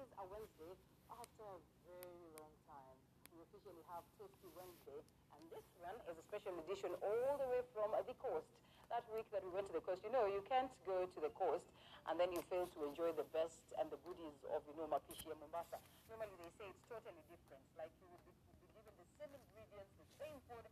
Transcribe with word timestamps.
is 0.00 0.08
a 0.16 0.24
Wednesday 0.24 0.72
after 1.12 1.44
a 1.44 1.58
very 1.84 2.24
long 2.40 2.54
time. 2.64 2.96
We 3.32 3.44
officially 3.44 3.84
have 3.92 4.04
Tasty 4.16 4.48
Wednesday, 4.56 5.00
and 5.36 5.40
this 5.52 5.64
one 5.84 5.96
is 6.08 6.16
a 6.16 6.24
special 6.32 6.56
edition 6.64 6.96
all 7.04 7.36
the 7.36 7.48
way 7.52 7.60
from 7.76 7.92
the 7.92 8.16
coast. 8.16 8.48
That 8.88 9.04
week 9.12 9.28
that 9.32 9.40
we 9.40 9.52
went 9.52 9.68
to 9.72 9.74
the 9.76 9.84
coast, 9.84 10.04
you 10.04 10.12
know, 10.12 10.28
you 10.28 10.44
can't 10.48 10.68
go 10.84 11.08
to 11.08 11.18
the 11.20 11.32
coast 11.32 11.64
and 12.08 12.20
then 12.20 12.28
you 12.28 12.44
fail 12.52 12.68
to 12.76 12.78
enjoy 12.84 13.08
the 13.16 13.24
best 13.32 13.56
and 13.80 13.88
the 13.88 13.96
goodies 14.04 14.36
of, 14.52 14.60
you 14.68 14.76
know, 14.76 14.84
Mapishi 14.84 15.32
and 15.32 15.40
Mombasa. 15.40 15.80
Normally 16.12 16.36
they 16.36 16.52
say 16.60 16.68
it's 16.68 16.84
totally 16.92 17.24
different. 17.32 17.64
Like 17.80 17.88
you 18.04 18.08
would 18.12 18.20
be, 18.28 18.32
be 18.60 18.68
given 18.76 18.92
the 18.92 19.08
same 19.16 19.32
ingredients, 19.32 19.96
the 19.96 20.08
same 20.20 20.36
food, 20.44 20.66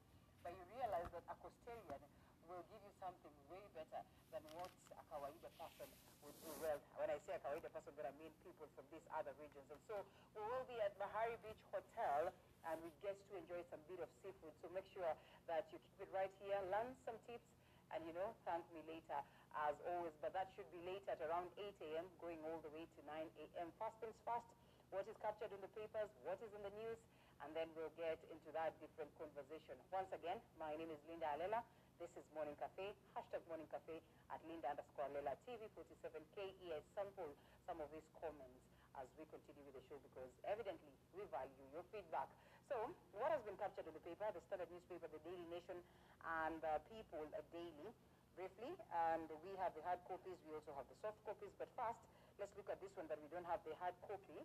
but 0.44 0.52
you 0.52 0.64
realize 0.76 1.08
that 1.16 1.24
a 1.32 1.34
Costarian 1.40 2.02
will 2.50 2.66
give 2.66 2.82
you 2.82 2.94
something 2.98 3.34
way 3.46 3.62
better 3.78 4.02
than 4.34 4.42
what 4.58 4.74
a 4.98 5.02
Kawaida 5.06 5.50
person 5.54 5.86
would 6.26 6.34
do. 6.42 6.50
Well, 6.58 6.82
when 6.98 7.06
I 7.06 7.18
say 7.22 7.38
a 7.38 7.42
Kawaida 7.46 7.70
person, 7.70 7.94
then 7.94 8.10
I 8.10 8.14
mean 8.18 8.34
people 8.42 8.66
from 8.74 8.86
these 8.90 9.06
other 9.14 9.30
regions. 9.38 9.70
And 9.70 9.78
so 9.86 10.02
we 10.34 10.42
will 10.42 10.66
be 10.66 10.74
at 10.82 10.90
Bahari 10.98 11.38
Beach 11.46 11.62
Hotel 11.70 12.34
and 12.66 12.76
we 12.82 12.90
get 13.06 13.14
to 13.14 13.32
enjoy 13.38 13.62
some 13.70 13.78
bit 13.86 14.02
of 14.02 14.10
seafood. 14.18 14.50
So 14.58 14.66
make 14.74 14.86
sure 14.90 15.14
that 15.46 15.70
you 15.70 15.78
keep 15.78 15.98
it 16.04 16.10
right 16.10 16.32
here, 16.42 16.58
learn 16.74 16.90
some 17.06 17.16
tips, 17.30 17.46
and 17.94 18.02
you 18.06 18.14
know, 18.18 18.34
thank 18.42 18.66
me 18.74 18.82
later 18.90 19.22
as 19.70 19.74
always. 19.86 20.14
But 20.18 20.34
that 20.34 20.50
should 20.58 20.68
be 20.74 20.82
late 20.82 21.06
at 21.06 21.22
around 21.22 21.48
8 21.54 21.70
a.m., 21.94 22.06
going 22.18 22.42
all 22.50 22.58
the 22.66 22.70
way 22.74 22.82
to 22.84 23.00
9 23.06 23.14
a.m. 23.14 23.68
Fast 23.78 23.94
things 24.02 24.18
fast. 24.26 24.46
What 24.90 25.06
is 25.06 25.14
captured 25.22 25.54
in 25.54 25.62
the 25.62 25.70
papers, 25.78 26.10
what 26.26 26.42
is 26.42 26.50
in 26.50 26.66
the 26.66 26.74
news, 26.82 26.98
and 27.46 27.54
then 27.54 27.70
we'll 27.78 27.94
get 27.94 28.18
into 28.28 28.50
that 28.58 28.74
different 28.82 29.10
conversation. 29.16 29.78
Once 29.94 30.10
again, 30.10 30.38
my 30.58 30.74
name 30.74 30.90
is 30.90 30.98
Linda 31.06 31.30
Alela. 31.38 31.62
This 32.00 32.16
is 32.16 32.24
Morning 32.32 32.56
Cafe, 32.56 32.96
hashtag 33.12 33.44
Morning 33.44 33.68
Cafe 33.68 34.00
at 34.32 34.40
Linda 34.48 34.72
underscore 34.72 35.04
Alela 35.12 35.36
TV 35.44 35.68
47KE. 35.76 36.72
I 36.72 36.80
sample 36.96 37.28
some 37.68 37.76
of 37.76 37.92
these 37.92 38.08
comments 38.16 38.56
as 38.96 39.04
we 39.20 39.28
continue 39.28 39.60
with 39.68 39.76
the 39.76 39.84
show 39.84 40.00
because 40.00 40.32
evidently 40.48 40.88
we 41.12 41.28
value 41.28 41.66
your 41.76 41.84
feedback. 41.92 42.24
So, 42.72 42.88
what 43.20 43.28
has 43.36 43.44
been 43.44 43.60
captured 43.60 43.84
in 43.84 43.92
the 43.92 44.00
paper, 44.00 44.24
the 44.32 44.40
Standard 44.48 44.72
newspaper, 44.72 45.12
the 45.12 45.20
Daily 45.28 45.44
Nation, 45.52 45.76
and 46.24 46.56
uh, 46.64 46.80
People 46.88 47.20
uh, 47.36 47.44
Daily, 47.52 47.92
briefly. 48.32 48.72
And 49.12 49.28
we 49.44 49.52
have 49.60 49.76
the 49.76 49.84
hard 49.84 50.00
copies, 50.08 50.40
we 50.48 50.56
also 50.56 50.72
have 50.80 50.88
the 50.88 50.96
soft 51.04 51.20
copies. 51.28 51.52
But 51.60 51.68
first, 51.76 52.00
let's 52.40 52.56
look 52.56 52.72
at 52.72 52.80
this 52.80 52.96
one 52.96 53.12
that 53.12 53.20
we 53.20 53.28
don't 53.28 53.44
have 53.44 53.60
the 53.68 53.76
hard 53.76 53.92
copy. 54.08 54.40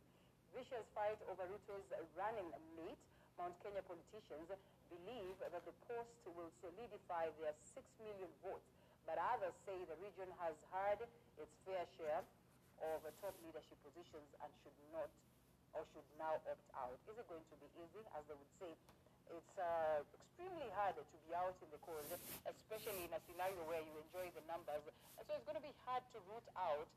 Vicious 0.52 0.84
fight 0.92 1.24
over 1.32 1.48
Ruto's 1.48 1.88
running 2.20 2.52
mate. 2.76 3.00
Mount 3.36 3.56
Kenya 3.60 3.84
politicians 3.84 4.48
believe 4.88 5.36
that 5.44 5.64
the 5.68 5.76
post 5.92 6.24
will 6.24 6.52
solidify 6.64 7.28
their 7.40 7.56
6 7.76 7.84
million 8.00 8.32
votes. 8.40 8.68
But 9.04 9.20
others 9.20 9.54
say 9.68 9.76
the 9.86 10.00
region 10.02 10.32
has 10.42 10.56
had 10.74 10.98
its 11.04 11.54
fair 11.68 11.86
share 12.00 12.24
of 12.82 13.04
top 13.22 13.36
leadership 13.44 13.78
positions 13.86 14.30
and 14.42 14.50
should 14.64 14.76
not 14.96 15.12
or 15.76 15.84
should 15.92 16.08
now 16.16 16.40
opt 16.48 16.68
out. 16.80 16.96
Is 17.12 17.20
it 17.20 17.28
going 17.28 17.44
to 17.44 17.58
be 17.60 17.68
easy, 17.76 18.02
as 18.16 18.24
they 18.32 18.36
would 18.40 18.54
say? 18.64 18.72
It's 19.28 19.56
uh, 19.60 20.00
extremely 20.16 20.72
hard 20.78 20.96
to 20.96 21.04
be 21.28 21.36
out 21.36 21.58
in 21.60 21.68
the 21.76 21.82
cold, 21.84 22.08
especially 22.48 23.04
in 23.04 23.12
a 23.12 23.20
scenario 23.28 23.60
where 23.68 23.84
you 23.84 23.92
enjoy 24.00 24.32
the 24.32 24.44
numbers. 24.48 24.88
And 25.20 25.24
so 25.28 25.36
it's 25.36 25.44
going 25.44 25.60
to 25.60 25.66
be 25.66 25.76
hard 25.84 26.06
to 26.16 26.18
root 26.32 26.48
out 26.56 26.88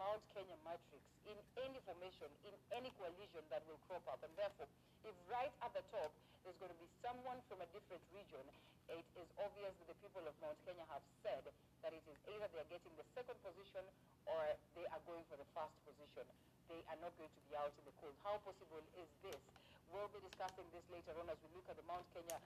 Mount 0.00 0.22
Kenya 0.32 0.56
matrix 0.64 1.02
in 1.28 1.36
any 1.60 1.78
formation, 1.84 2.30
in 2.46 2.54
any 2.72 2.88
coalition 2.96 3.42
that 3.52 3.60
will 3.68 3.80
crop 3.90 4.04
up. 4.08 4.20
And 4.24 4.32
therefore, 4.38 4.68
if 5.04 5.14
right 5.28 5.52
at 5.60 5.72
the 5.76 5.84
top 5.92 6.10
there's 6.44 6.56
going 6.62 6.70
to 6.70 6.80
be 6.80 6.88
someone 7.02 7.42
from 7.50 7.60
a 7.60 7.68
different 7.74 8.02
region, 8.14 8.44
it 8.86 9.02
is 9.18 9.28
obvious 9.42 9.74
that 9.82 9.88
the 9.90 9.98
people 9.98 10.22
of 10.22 10.34
Mount 10.38 10.54
Kenya 10.62 10.86
have 10.88 11.02
said 11.26 11.42
that 11.82 11.90
it 11.90 12.04
is 12.06 12.18
either 12.30 12.46
they 12.54 12.62
are 12.62 12.70
getting 12.70 12.94
the 12.94 13.06
second 13.18 13.34
position 13.42 13.82
or 14.30 14.40
they 14.78 14.86
are 14.94 15.02
going 15.10 15.26
for 15.26 15.34
the 15.34 15.48
first 15.52 15.74
position. 15.82 16.26
They 16.70 16.78
are 16.90 16.98
not 17.02 17.10
going 17.18 17.30
to 17.30 17.42
be 17.50 17.54
out 17.58 17.74
in 17.74 17.84
the 17.86 17.94
cold. 17.98 18.14
How 18.22 18.38
possible 18.46 18.82
is 18.94 19.10
this? 19.26 19.40
We'll 19.90 20.10
be 20.10 20.22
discussing 20.22 20.66
this 20.70 20.86
later 20.90 21.14
on 21.18 21.26
as 21.30 21.38
we 21.42 21.50
look 21.54 21.66
at 21.70 21.78
the 21.78 21.86
Mount 21.86 22.06
Kenya 22.14 22.38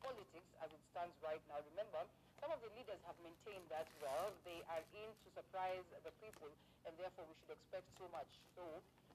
politics 0.00 0.50
as 0.60 0.68
it 0.72 0.82
stands 0.92 1.14
right 1.24 1.40
now. 1.48 1.60
Remember, 1.72 2.04
some 2.42 2.50
of 2.50 2.58
the 2.58 2.74
leaders 2.74 2.98
have 3.06 3.14
maintained 3.22 3.62
that, 3.70 3.86
well, 4.02 4.34
they 4.42 4.58
are 4.66 4.82
in 4.98 5.06
to 5.14 5.28
surprise 5.30 5.86
the 6.02 6.10
people, 6.18 6.50
and 6.82 6.90
therefore 6.98 7.22
we 7.30 7.38
should 7.38 7.54
expect 7.54 7.86
so 7.94 8.10
much. 8.10 8.26
So, 8.58 8.66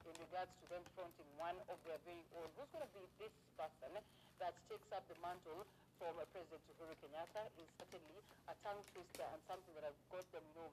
in 0.08 0.16
regards 0.16 0.48
to 0.48 0.64
them 0.72 0.80
fronting 0.96 1.28
one 1.36 1.60
of 1.68 1.76
their 1.84 2.00
very 2.08 2.24
own, 2.40 2.48
who's 2.56 2.72
going 2.72 2.88
to 2.88 2.92
be 2.96 3.04
this 3.20 3.36
person 3.60 3.92
that 4.40 4.56
takes 4.72 4.88
up 4.96 5.04
the 5.12 5.18
mantle 5.20 5.68
from 6.00 6.16
President 6.32 6.64
Uhuru 6.72 6.96
Kenyatta 7.04 7.44
is 7.60 7.68
certainly 7.76 8.16
a 8.48 8.56
tongue 8.64 8.80
twister 8.96 9.28
and 9.28 9.40
something 9.44 9.76
that 9.76 9.84
I've 9.84 10.02
got 10.08 10.24
them, 10.32 10.46
you 10.48 10.64
know, 10.64 10.72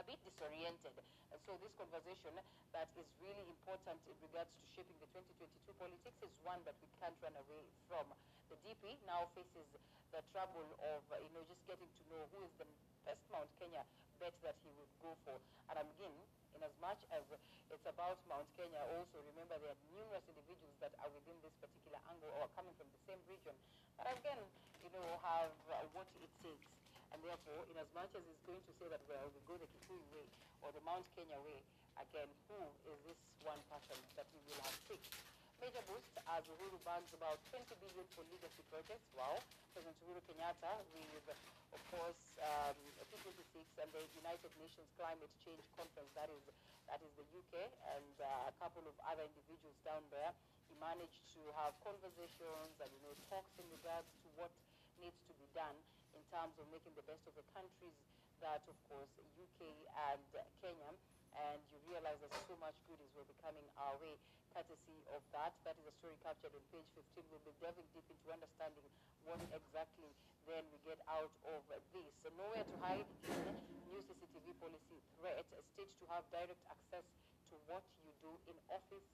a 0.00 0.02
bit 0.08 0.16
disoriented. 0.24 0.96
And 1.28 1.38
so 1.44 1.60
this 1.60 1.76
conversation 1.76 2.40
that 2.72 2.88
is 2.96 3.04
really 3.20 3.44
important 3.44 4.00
in 4.08 4.16
regards 4.24 4.48
to 4.48 4.64
shaping 4.72 4.96
the 4.96 5.12
2022 5.12 5.76
politics 5.76 6.18
is 6.24 6.32
one 6.40 6.64
that 6.64 6.78
we 6.80 6.88
can't 7.04 7.20
run 7.20 7.36
away 7.36 7.68
from. 7.84 8.08
The 8.50 8.58
DP 8.66 8.98
now 9.06 9.30
faces 9.38 9.62
the 10.10 10.22
trouble 10.34 10.66
of, 10.82 11.00
uh, 11.14 11.22
you 11.22 11.30
know, 11.30 11.46
just 11.46 11.62
getting 11.70 11.86
to 11.86 12.02
know 12.10 12.26
who 12.34 12.42
is 12.42 12.50
the 12.58 12.66
best 13.06 13.22
Mount 13.30 13.46
Kenya 13.62 13.86
bet 14.18 14.34
that 14.42 14.58
he 14.66 14.70
would 14.74 14.90
go 14.98 15.14
for. 15.22 15.38
And 15.70 15.78
again, 15.78 16.10
in 16.58 16.60
as 16.66 16.74
much 16.82 16.98
as 17.14 17.22
it's 17.70 17.86
about 17.86 18.18
Mount 18.26 18.50
Kenya, 18.58 18.82
also 18.98 19.22
remember 19.22 19.54
there 19.62 19.70
are 19.70 19.82
numerous 19.94 20.26
individuals 20.26 20.74
that 20.82 20.90
are 20.98 21.10
within 21.14 21.38
this 21.46 21.54
particular 21.62 22.02
angle 22.10 22.34
or 22.42 22.50
coming 22.58 22.74
from 22.74 22.90
the 22.90 23.00
same 23.06 23.22
region. 23.30 23.54
But 23.94 24.10
again, 24.18 24.42
you 24.82 24.90
know, 24.98 25.06
have 25.22 25.54
uh, 25.70 25.86
what 25.94 26.10
it 26.18 26.32
takes. 26.42 26.66
And 27.14 27.22
therefore, 27.22 27.62
in 27.70 27.78
as 27.78 27.90
much 27.94 28.10
as 28.18 28.22
it's 28.26 28.44
going 28.50 28.66
to 28.66 28.72
say 28.82 28.90
that, 28.90 29.02
well, 29.06 29.30
we 29.30 29.38
go 29.46 29.54
the 29.62 29.70
Kikuyu 29.78 30.02
way 30.10 30.26
or 30.66 30.74
the 30.74 30.82
Mount 30.82 31.06
Kenya 31.14 31.38
way, 31.46 31.62
again, 32.02 32.26
who 32.50 32.58
is 32.90 32.98
this 33.06 33.18
one 33.46 33.62
person 33.70 33.98
that 34.18 34.26
we 34.34 34.42
will 34.50 34.58
have 34.66 34.74
picked? 34.90 35.29
Major 35.60 35.84
boost 35.92 36.16
as 36.24 36.40
Uhuru 36.48 36.80
bags 36.88 37.12
about 37.12 37.36
20 37.52 37.68
billion 37.84 38.06
for 38.16 38.24
legacy 38.32 38.64
projects. 38.72 39.04
Wow. 39.12 39.36
President 39.76 39.92
Uhuru 40.08 40.24
Kenyatta 40.24 40.72
with, 40.96 41.28
of 41.76 41.80
course, 41.92 42.16
um, 42.40 42.72
COP26 43.12 43.60
and 43.84 43.92
the 43.92 44.00
United 44.16 44.48
Nations 44.56 44.88
Climate 44.96 45.28
Change 45.44 45.60
Conference, 45.76 46.08
that 46.16 46.32
is, 46.32 46.40
that 46.88 46.96
is 47.04 47.12
the 47.20 47.28
UK, 47.36 47.68
and 47.92 48.14
uh, 48.24 48.48
a 48.48 48.54
couple 48.56 48.80
of 48.88 48.96
other 49.04 49.20
individuals 49.20 49.76
down 49.84 50.00
there. 50.08 50.32
He 50.72 50.74
managed 50.80 51.20
to 51.36 51.42
have 51.60 51.76
conversations 51.84 52.72
and, 52.80 52.88
you 52.96 53.02
know, 53.04 53.12
talks 53.28 53.52
in 53.60 53.68
regards 53.68 54.08
to 54.08 54.26
what 54.40 54.48
needs 54.96 55.20
to 55.28 55.32
be 55.36 55.46
done 55.52 55.76
in 56.16 56.24
terms 56.32 56.56
of 56.56 56.64
making 56.72 56.96
the 56.96 57.04
best 57.04 57.20
of 57.28 57.36
the 57.36 57.44
countries 57.52 57.96
that, 58.40 58.64
of 58.64 58.76
course, 58.88 59.12
UK 59.36 59.60
and 60.08 60.24
Kenya. 60.64 60.90
And 61.36 61.60
you 61.68 61.78
realize 61.84 62.16
that 62.24 62.32
so 62.48 62.56
much 62.58 62.74
good 62.88 62.96
is 63.04 63.12
will 63.12 63.28
be 63.28 63.36
coming 63.44 63.62
our 63.76 63.94
way, 64.02 64.16
courtesy 64.54 64.98
of 65.14 65.22
that. 65.34 65.54
That 65.62 65.78
is 65.78 65.86
a 65.86 65.94
story 66.02 66.18
captured 66.22 66.54
on 66.54 66.62
page 66.74 66.88
15. 66.94 67.30
We'll 67.30 67.44
be 67.46 67.54
delving 67.62 67.86
deep 67.94 68.06
into 68.10 68.26
understanding 68.30 68.86
what 69.24 69.40
exactly 69.54 70.10
then 70.48 70.64
we 70.74 70.78
get 70.82 70.98
out 71.06 71.30
of 71.46 71.60
this. 71.94 72.10
So 72.24 72.28
nowhere 72.34 72.64
to 72.66 72.76
hide 72.82 73.06
in 73.30 73.38
new 73.86 74.00
CCTV 74.10 74.56
policy 74.58 74.98
threat, 75.20 75.46
states 75.74 75.94
to 76.02 76.04
have 76.10 76.24
direct 76.34 76.62
access 76.66 77.06
to 77.50 77.54
what 77.70 77.84
you 78.02 78.10
do 78.24 78.32
in 78.50 78.56
office, 78.72 79.06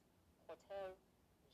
hotel, 0.48 0.96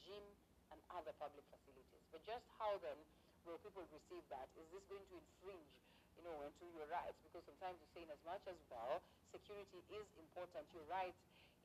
gym, 0.07 0.25
and 0.71 0.79
other 0.95 1.15
public 1.19 1.43
facilities. 1.51 2.03
But 2.15 2.23
just 2.29 2.45
how 2.61 2.79
then 2.85 2.99
will 3.45 3.59
people 3.61 3.83
receive 3.91 4.23
that? 4.31 4.47
Is 4.55 4.67
this 4.71 4.85
going 4.87 5.05
to 5.11 5.17
infringe, 5.19 5.73
you 6.15 6.23
know, 6.23 6.37
into 6.47 6.67
your 6.79 6.87
rights? 6.93 7.19
Because 7.27 7.43
sometimes 7.49 7.81
you 7.83 7.89
say 7.97 8.03
in 8.07 8.11
as 8.13 8.23
much 8.23 8.43
as 8.47 8.59
well, 8.71 9.03
security 9.35 9.81
is 9.91 10.07
important. 10.21 10.63
Your 10.77 10.87
right 10.87 11.17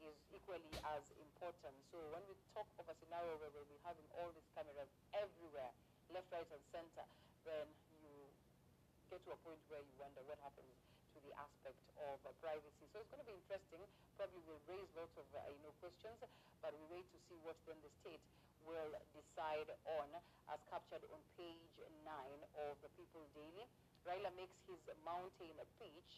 is 0.05 0.17
equally 0.33 0.75
as 0.93 1.03
important. 1.17 1.75
So 1.89 1.97
when 2.13 2.23
we 2.29 2.35
talk 2.53 2.67
of 2.77 2.85
a 2.85 2.95
scenario 3.01 3.37
where 3.41 3.51
we'll 3.53 3.69
be 3.69 3.79
having 3.81 4.05
all 4.17 4.29
these 4.33 4.47
cameras 4.53 4.89
everywhere, 5.15 5.71
left, 6.13 6.29
right, 6.31 6.47
and 6.47 6.63
center, 6.69 7.05
then 7.43 7.67
you 8.03 8.11
get 9.09 9.23
to 9.25 9.31
a 9.33 9.39
point 9.41 9.59
where 9.71 9.81
you 9.81 9.95
wonder 9.97 10.21
what 10.27 10.37
happens 10.43 10.69
to 11.15 11.17
the 11.23 11.33
aspect 11.39 11.79
of 11.97 12.21
uh, 12.27 12.31
privacy. 12.43 12.85
So 12.93 13.01
it's 13.01 13.09
going 13.09 13.23
to 13.23 13.29
be 13.29 13.37
interesting. 13.37 13.81
Probably 14.19 14.41
will 14.45 14.61
raise 14.69 14.89
lots 14.93 15.15
of 15.17 15.25
uh, 15.33 15.41
you 15.49 15.61
know 15.65 15.73
questions, 15.81 16.19
but 16.61 16.71
we 16.75 16.83
wait 17.01 17.07
to 17.09 17.19
see 17.25 17.37
what 17.41 17.57
then 17.65 17.79
the 17.81 17.91
state 18.03 18.21
will 18.67 18.91
decide 19.15 19.71
on, 19.97 20.11
as 20.51 20.59
captured 20.67 21.01
on 21.09 21.19
page 21.39 21.73
nine 22.03 22.41
of 22.67 22.75
the 22.83 22.91
People 22.99 23.23
Daily. 23.31 23.63
Raila 24.03 24.31
makes 24.35 24.55
his 24.67 24.79
mountain 25.07 25.55
beach 25.79 26.13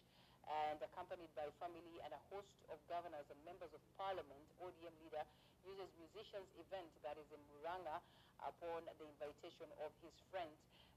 and 0.50 0.82
accompanied 0.82 1.30
by 1.38 1.46
family 1.62 2.02
and 2.02 2.10
a 2.10 2.22
host 2.34 2.58
of 2.74 2.82
governors 2.90 3.26
and 3.30 3.38
members 3.46 3.70
of 3.70 3.82
parliament, 4.02 4.42
ODM 4.58 4.96
leader 5.06 5.22
uses 5.62 5.90
musicians 6.02 6.50
event 6.58 6.90
that 7.06 7.14
is 7.22 7.30
in 7.30 7.42
Muranga 7.54 8.02
upon 8.42 8.88
the 8.88 9.06
invitation 9.06 9.70
of 9.86 9.92
his 10.02 10.16
friend, 10.34 10.50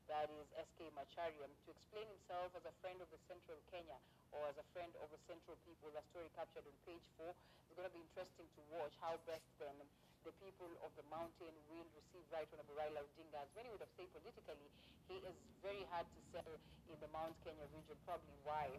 that 0.08 0.31
is 0.32 0.46
SK 0.56 0.88
Macharia, 0.96 1.44
to 1.44 1.69
explain 1.69 2.08
himself 2.08 2.49
as 2.56 2.64
a 2.64 2.75
friend 2.81 2.96
of 3.04 3.08
the 3.12 3.20
central 3.28 3.58
Kenya 3.69 3.99
or 4.32 4.49
as 4.49 4.56
a 4.56 4.66
friend 4.72 4.90
of 5.04 5.08
the 5.12 5.20
central 5.28 5.58
people. 5.69 5.93
The 5.93 6.00
story 6.14 6.31
captured 6.32 6.64
on 6.64 6.76
page 6.88 7.05
four. 7.20 7.37
It's 7.69 7.76
going 7.76 7.88
to 7.88 7.94
be 7.94 8.05
interesting 8.05 8.48
to 8.48 8.60
watch 8.72 8.94
how 9.05 9.20
best 9.28 9.44
then 9.60 9.76
the 10.22 10.32
people 10.38 10.70
of 10.87 10.94
the 10.94 11.02
mountain 11.10 11.50
will 11.66 11.88
receive 11.98 12.22
right 12.31 12.46
Honorable 12.55 12.78
Raila 12.78 13.02
Odinga. 13.02 13.43
As 13.43 13.50
many 13.58 13.69
would 13.75 13.82
have 13.82 13.90
said 13.98 14.06
politically, 14.14 14.70
he 15.10 15.19
is 15.19 15.37
very 15.60 15.82
hard 15.90 16.06
to 16.06 16.20
sell 16.31 16.52
in 16.88 16.96
the 17.02 17.10
Mount 17.10 17.34
Kenya 17.43 17.66
region, 17.75 17.98
probably 18.06 18.38
why 18.46 18.70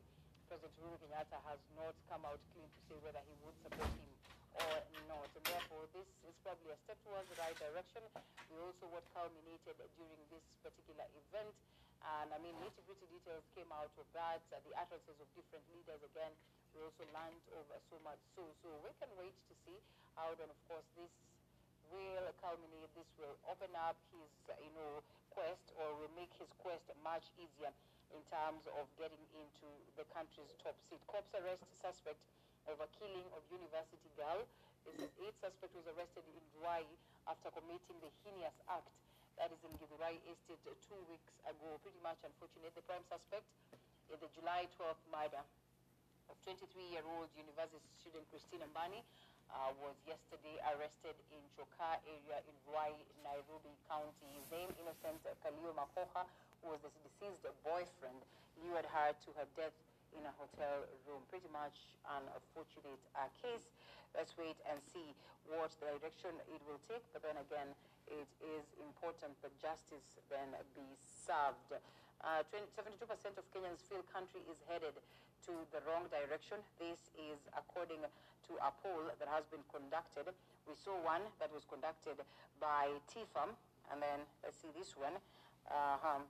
President 0.48 0.76
Uhuru 0.84 0.98
Kenyatta 1.00 1.40
has 1.48 1.62
not 1.78 1.96
come 2.12 2.24
out 2.28 2.40
clean 2.52 2.68
to 2.68 2.80
say 2.90 2.98
whether 3.04 3.24
he 3.26 3.34
would 3.44 3.58
support 3.64 3.90
him 3.90 4.12
or 4.60 4.76
not. 5.10 5.30
And 5.34 5.44
therefore, 5.48 5.84
this 5.96 6.08
is 6.28 6.36
probably 6.44 6.72
a 6.74 6.80
step 6.86 7.00
towards 7.08 7.28
the 7.32 7.38
right 7.40 7.58
direction. 7.58 8.04
We 8.52 8.60
also 8.60 8.86
what 8.92 9.06
culminated 9.16 9.78
during 9.98 10.22
this 10.30 10.46
particular 10.62 11.08
event. 11.16 11.54
And 12.04 12.36
I 12.36 12.38
mean, 12.44 12.52
nitty-gritty 12.60 13.08
details 13.08 13.48
came 13.56 13.72
out 13.72 13.92
of 13.96 14.08
that, 14.12 14.44
uh, 14.52 14.60
the 14.68 14.76
utterances 14.76 15.16
of 15.24 15.28
different 15.40 15.64
leaders 15.72 16.04
again. 16.04 16.36
We 16.76 16.84
also 16.84 17.08
learned 17.16 17.44
over 17.56 17.80
so 17.88 17.96
much. 18.04 18.20
So, 18.36 18.44
so 18.60 18.68
we 18.84 18.92
can 19.00 19.08
wait 19.16 19.32
to 19.32 19.54
see 19.64 19.80
how 20.20 20.36
then, 20.36 20.52
of 20.52 20.60
course, 20.68 20.84
this 21.00 21.12
will 21.96 22.28
culminate, 22.44 22.92
this 22.92 23.08
will 23.16 23.38
open 23.48 23.72
up 23.80 23.96
his, 24.12 24.32
uh, 24.52 24.60
you 24.60 24.74
know, 24.76 25.00
quest 25.32 25.64
or 25.80 25.96
will 25.96 26.12
make 26.14 26.30
his 26.36 26.52
quest 26.60 26.84
much 27.02 27.24
easier 27.40 27.72
in 28.14 28.22
terms 28.30 28.64
of 28.78 28.86
getting 29.02 29.22
into 29.34 29.68
the 29.98 30.06
country's 30.14 30.54
top 30.62 30.78
seat. 30.88 31.02
Cops 31.10 31.34
arrest 31.38 31.66
suspect 31.74 32.22
of 32.70 32.78
a 32.80 32.88
killing 33.02 33.26
of 33.34 33.42
university 33.50 34.10
girl. 34.16 34.46
This 34.86 35.10
is 35.10 35.12
eight 35.26 35.36
suspect 35.42 35.74
was 35.74 35.88
arrested 35.98 36.24
in 36.30 36.44
Ruai 36.62 36.86
after 37.28 37.50
committing 37.52 37.98
the 38.00 38.12
heinous 38.24 38.56
act 38.70 38.88
that 39.42 39.50
is 39.50 39.62
in 39.66 39.74
Githurai 39.82 40.16
Estate 40.30 40.62
two 40.86 41.02
weeks 41.10 41.34
ago. 41.50 41.80
Pretty 41.82 42.00
much 42.06 42.22
unfortunate. 42.22 42.72
The 42.78 42.86
prime 42.86 43.04
suspect 43.10 43.48
in 44.14 44.18
the 44.22 44.30
July 44.38 44.70
12th 44.78 45.02
murder 45.10 45.42
of 46.30 46.36
23-year-old 46.46 47.30
university 47.36 47.90
student 48.00 48.24
Christina 48.30 48.70
Mbani 48.72 49.02
uh, 49.52 49.70
was 49.82 49.98
yesterday 50.06 50.56
arrested 50.74 51.18
in 51.34 51.42
Chokaa 51.58 51.98
area 52.10 52.38
in 52.46 52.56
Ruai, 52.70 52.94
Nairobi 53.26 53.74
County. 53.90 54.30
His 54.34 54.46
name, 54.54 54.70
Innocent 54.82 55.20
Kalio 55.46 55.74
Makoha, 55.78 56.26
who 56.64 56.72
was 56.72 56.80
the 56.80 56.92
deceased 57.04 57.44
boyfriend, 57.68 58.24
lured 58.64 58.88
her 58.88 59.12
to 59.12 59.30
her 59.36 59.48
death 59.60 59.76
in 60.16 60.24
a 60.24 60.34
hotel 60.40 60.88
room. 61.04 61.20
Pretty 61.28 61.52
much 61.52 61.92
an 62.16 62.24
unfortunate 62.32 63.04
uh, 63.20 63.28
case. 63.44 63.68
Let's 64.16 64.32
wait 64.40 64.56
and 64.72 64.80
see 64.80 65.12
what 65.52 65.76
direction 65.84 66.32
it 66.48 66.64
will 66.64 66.80
take. 66.88 67.04
But 67.12 67.28
then 67.28 67.36
again, 67.36 67.76
it 68.08 68.32
is 68.40 68.64
important 68.80 69.36
that 69.44 69.52
justice 69.60 70.16
then 70.32 70.56
be 70.72 70.88
served. 71.04 71.76
72% 72.24 72.24
uh, 72.24 73.36
of 73.36 73.46
Kenyans 73.52 73.84
feel 73.84 74.00
country 74.08 74.40
is 74.48 74.64
headed 74.72 74.96
to 75.44 75.54
the 75.76 75.84
wrong 75.84 76.08
direction. 76.08 76.64
This 76.80 77.12
is 77.20 77.44
according 77.52 78.00
to 78.00 78.52
a 78.64 78.72
poll 78.80 79.12
that 79.12 79.28
has 79.28 79.44
been 79.52 79.64
conducted. 79.68 80.32
We 80.64 80.80
saw 80.80 80.96
one 81.04 81.28
that 81.44 81.52
was 81.52 81.68
conducted 81.68 82.16
by 82.64 82.96
TIFA, 83.12 83.52
and 83.92 84.00
then 84.00 84.24
let's 84.40 84.56
see 84.64 84.72
this 84.72 84.96
one. 84.96 85.20
Uh. 85.68 86.24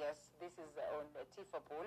Yes, 0.00 0.32
this 0.40 0.52
is 0.56 0.72
on 0.96 1.04
the 1.12 1.24
TIFA 1.36 1.60
poll. 1.68 1.84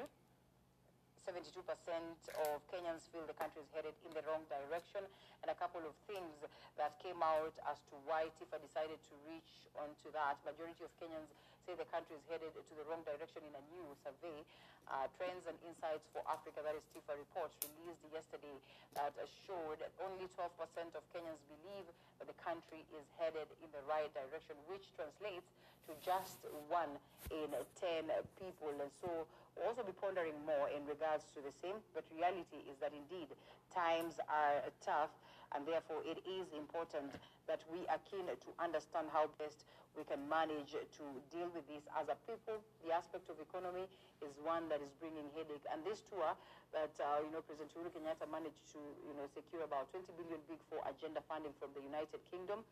72% 1.25 1.57
of 1.57 2.61
Kenyans 2.69 3.09
feel 3.09 3.25
the 3.25 3.33
country 3.33 3.65
is 3.65 3.69
headed 3.73 3.97
in 4.05 4.13
the 4.13 4.21
wrong 4.29 4.45
direction, 4.45 5.01
and 5.41 5.49
a 5.49 5.57
couple 5.57 5.81
of 5.81 5.97
things 6.05 6.37
that 6.77 7.01
came 7.01 7.17
out 7.25 7.53
as 7.65 7.81
to 7.89 7.97
why 8.05 8.29
TIFA 8.37 8.61
decided 8.61 9.01
to 9.09 9.13
reach 9.25 9.65
onto 9.73 10.13
that. 10.13 10.37
Majority 10.45 10.85
of 10.85 10.93
Kenyans 11.01 11.33
say 11.65 11.73
the 11.73 11.89
country 11.89 12.13
is 12.13 12.25
headed 12.29 12.53
to 12.53 12.73
the 12.77 12.85
wrong 12.85 13.01
direction 13.09 13.41
in 13.41 13.53
a 13.57 13.63
new 13.73 13.89
survey. 14.05 14.37
Uh, 14.85 15.09
Trends 15.17 15.49
and 15.49 15.57
Insights 15.65 16.05
for 16.13 16.21
Africa, 16.29 16.61
that 16.61 16.77
is 16.77 16.85
TIFA 16.93 17.17
report, 17.17 17.49
released 17.65 18.05
yesterday 18.13 18.53
that 18.93 19.17
showed 19.49 19.81
that 19.81 19.89
only 19.97 20.29
12% 20.37 20.45
of 20.93 21.01
Kenyans 21.09 21.41
believe 21.49 21.89
that 22.21 22.29
the 22.29 22.37
country 22.37 22.85
is 22.93 23.05
headed 23.17 23.49
in 23.65 23.69
the 23.73 23.81
right 23.89 24.13
direction, 24.13 24.53
which 24.69 24.85
translates 24.93 25.49
to 25.87 25.93
just 26.03 26.45
one 26.67 26.91
in 27.31 27.49
10 27.81 28.09
people. 28.37 28.69
And 28.77 28.89
so 29.01 29.25
we'll 29.55 29.69
also 29.69 29.83
be 29.83 29.95
pondering 29.95 30.35
more 30.45 30.69
in 30.69 30.85
regards 30.85 31.25
to 31.33 31.39
the 31.41 31.53
same, 31.61 31.77
but 31.93 32.05
reality 32.13 32.65
is 32.69 32.77
that 32.81 32.93
indeed 32.93 33.29
times 33.73 34.17
are 34.29 34.61
tough 34.83 35.11
and 35.53 35.63
therefore 35.63 36.01
it 36.03 36.19
is 36.25 36.49
important 36.57 37.13
that 37.47 37.61
we 37.69 37.85
are 37.87 38.01
keen 38.09 38.25
to 38.27 38.49
understand 38.57 39.07
how 39.13 39.29
best 39.37 39.63
we 39.95 40.03
can 40.03 40.19
manage 40.27 40.75
to 40.75 41.03
deal 41.31 41.47
with 41.55 41.63
this 41.71 41.87
as 41.95 42.11
a 42.11 42.17
people. 42.27 42.59
The 42.83 42.91
aspect 42.91 43.31
of 43.31 43.39
economy 43.39 43.87
is 44.19 44.35
one 44.43 44.67
that 44.67 44.83
is 44.83 44.91
bringing 44.99 45.23
headache. 45.31 45.63
And 45.71 45.79
this 45.87 46.03
tour 46.11 46.35
that, 46.75 46.91
uh, 46.99 47.23
you 47.23 47.31
know, 47.31 47.39
President 47.47 47.71
Uhuru 47.71 47.95
Kenyatta 47.95 48.27
managed 48.27 48.59
to, 48.75 48.79
you 49.07 49.15
know, 49.15 49.23
secure 49.31 49.63
about 49.63 49.87
20 49.95 50.11
billion 50.19 50.41
big 50.51 50.59
for 50.67 50.83
agenda 50.83 51.23
funding 51.31 51.55
from 51.55 51.71
the 51.71 51.79
United 51.79 52.19
Kingdom 52.27 52.67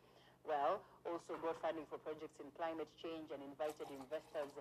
well, 0.47 0.83
also 1.03 1.35
got 1.43 1.59
funding 1.59 1.87
for 1.87 1.99
projects 2.03 2.39
in 2.39 2.47
climate 2.55 2.87
change 2.99 3.31
and 3.31 3.43
invited 3.43 3.87
investors 3.91 4.51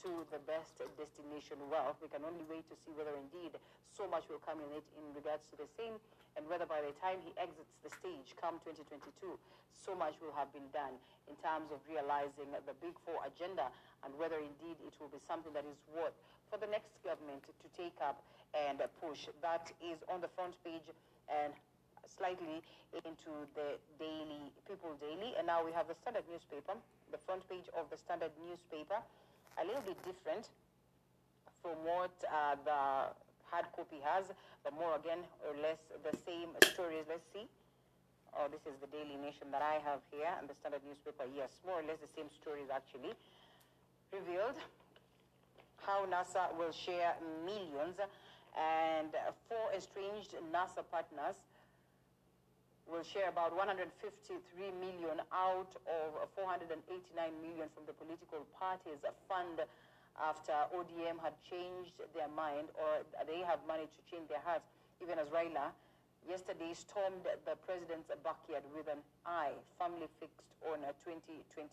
to 0.00 0.10
the 0.32 0.40
best 0.48 0.80
destination 0.96 1.60
well. 1.68 1.96
We 2.00 2.08
can 2.08 2.24
only 2.24 2.44
wait 2.48 2.64
to 2.72 2.76
see 2.84 2.92
whether 2.96 3.12
indeed 3.12 3.56
so 3.92 4.08
much 4.08 4.24
will 4.32 4.40
come 4.40 4.60
in 4.64 4.70
it 4.72 4.86
in 4.96 5.04
regards 5.12 5.44
to 5.52 5.60
the 5.60 5.68
same 5.76 6.00
and 6.38 6.46
whether 6.48 6.64
by 6.64 6.80
the 6.80 6.94
time 7.02 7.20
he 7.20 7.32
exits 7.36 7.74
the 7.84 7.90
stage 7.92 8.32
come 8.40 8.62
2022, 8.64 9.12
so 9.76 9.92
much 9.96 10.16
will 10.20 10.32
have 10.36 10.48
been 10.52 10.68
done 10.72 10.96
in 11.28 11.36
terms 11.40 11.72
of 11.72 11.80
realizing 11.88 12.48
the 12.52 12.76
Big 12.80 12.96
Four 13.04 13.20
agenda 13.24 13.68
and 14.04 14.12
whether 14.16 14.40
indeed 14.40 14.80
it 14.80 14.94
will 15.00 15.12
be 15.12 15.20
something 15.20 15.52
that 15.52 15.66
is 15.68 15.80
worth 15.92 16.16
for 16.48 16.56
the 16.56 16.68
next 16.68 16.96
government 17.04 17.44
to 17.44 17.66
take 17.76 17.96
up 18.00 18.22
and 18.52 18.80
push. 18.98 19.28
That 19.44 19.68
is 19.84 20.00
on 20.08 20.20
the 20.20 20.30
front 20.32 20.56
page 20.64 20.84
and 21.28 21.52
slightly 22.10 22.58
into 22.92 23.30
the 23.54 23.78
daily 23.98 24.50
People 24.66 24.98
Daily. 24.98 25.38
And 25.38 25.46
now 25.46 25.62
we 25.64 25.70
have 25.72 25.86
the 25.86 25.94
Standard 25.94 26.26
newspaper, 26.26 26.74
the 27.10 27.20
front 27.22 27.46
page 27.48 27.70
of 27.78 27.86
the 27.90 27.98
Standard 27.98 28.34
newspaper, 28.42 28.98
a 29.58 29.64
little 29.64 29.82
bit 29.82 29.98
different 30.02 30.50
from 31.62 31.78
what 31.86 32.14
uh, 32.26 32.56
the 32.66 33.14
hard 33.50 33.66
copy 33.74 33.98
has, 34.02 34.30
but 34.62 34.72
more 34.74 34.96
again 34.96 35.22
or 35.46 35.54
less 35.62 35.78
the 36.02 36.14
same 36.26 36.50
stories. 36.74 37.06
Let's 37.06 37.26
see. 37.34 37.46
Oh, 38.34 38.46
this 38.46 38.62
is 38.62 38.78
the 38.78 38.86
Daily 38.94 39.18
Nation 39.18 39.50
that 39.50 39.62
I 39.62 39.82
have 39.82 39.98
here 40.10 40.30
and 40.38 40.46
the 40.46 40.54
Standard 40.54 40.82
newspaper. 40.86 41.26
Yes, 41.34 41.50
more 41.66 41.82
or 41.82 41.86
less 41.86 41.98
the 41.98 42.10
same 42.14 42.30
stories 42.30 42.70
actually. 42.70 43.14
Revealed 44.14 44.58
how 45.82 46.06
NASA 46.06 46.50
will 46.58 46.72
share 46.72 47.14
millions 47.44 47.98
and 48.54 49.10
four 49.48 49.70
estranged 49.74 50.34
NASA 50.52 50.82
partners 50.90 51.38
will 52.90 53.06
share 53.06 53.30
about 53.30 53.54
153 53.54 53.86
million 54.82 55.22
out 55.30 55.70
of 55.86 56.10
489 56.34 56.74
million 57.38 57.70
from 57.70 57.86
the 57.86 57.94
political 57.94 58.42
parties 58.58 58.98
fund 59.30 59.62
after 60.18 60.52
ODM 60.74 61.22
had 61.22 61.38
changed 61.46 61.94
their 62.12 62.28
mind 62.34 62.68
or 62.74 63.06
they 63.24 63.46
have 63.46 63.62
managed 63.64 63.94
to 63.94 64.04
change 64.10 64.26
their 64.26 64.42
hearts, 64.42 64.66
even 64.98 65.22
as 65.22 65.30
Raila 65.30 65.70
yesterday 66.28 66.74
stormed 66.74 67.24
the 67.24 67.56
president's 67.64 68.10
backyard 68.26 68.66
with 68.74 68.90
an 68.90 69.00
eye 69.24 69.54
firmly 69.78 70.10
fixed 70.20 70.50
on 70.66 70.82
2022. 71.06 71.70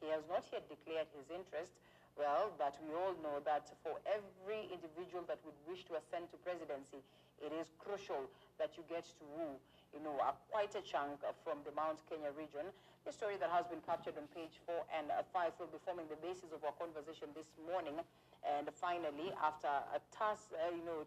He 0.00 0.08
has 0.14 0.24
not 0.30 0.46
yet 0.54 0.64
declared 0.70 1.10
his 1.12 1.28
interest, 1.28 1.74
well, 2.16 2.48
but 2.56 2.72
we 2.80 2.96
all 2.96 3.12
know 3.20 3.44
that 3.44 3.68
for 3.84 4.00
every 4.08 4.72
individual 4.72 5.26
that 5.28 5.36
would 5.44 5.58
wish 5.68 5.84
to 5.92 6.00
ascend 6.00 6.32
to 6.32 6.40
presidency, 6.40 7.04
it 7.44 7.52
is 7.52 7.68
crucial 7.76 8.24
that 8.56 8.72
you 8.80 8.84
get 8.88 9.04
to 9.20 9.24
woo, 9.36 9.60
you 9.94 10.00
know, 10.02 10.16
quite 10.50 10.74
a 10.74 10.82
chunk 10.82 11.22
from 11.44 11.62
the 11.62 11.72
Mount 11.74 12.02
Kenya 12.08 12.32
region. 12.34 12.66
A 13.06 13.12
story 13.14 13.38
that 13.38 13.50
has 13.54 13.70
been 13.70 13.82
captured 13.86 14.18
on 14.18 14.26
page 14.34 14.58
four 14.66 14.82
and 14.90 15.10
uh, 15.14 15.22
five 15.30 15.54
will 15.62 15.70
be 15.70 15.78
forming 15.86 16.10
the 16.10 16.18
basis 16.18 16.50
of 16.50 16.62
our 16.66 16.74
conversation 16.74 17.30
this 17.38 17.46
morning. 17.62 17.94
And 18.42 18.66
finally, 18.74 19.30
after 19.38 19.70
a 19.70 20.02
toss, 20.10 20.50
uh, 20.50 20.74
you 20.74 20.82
know, 20.82 21.06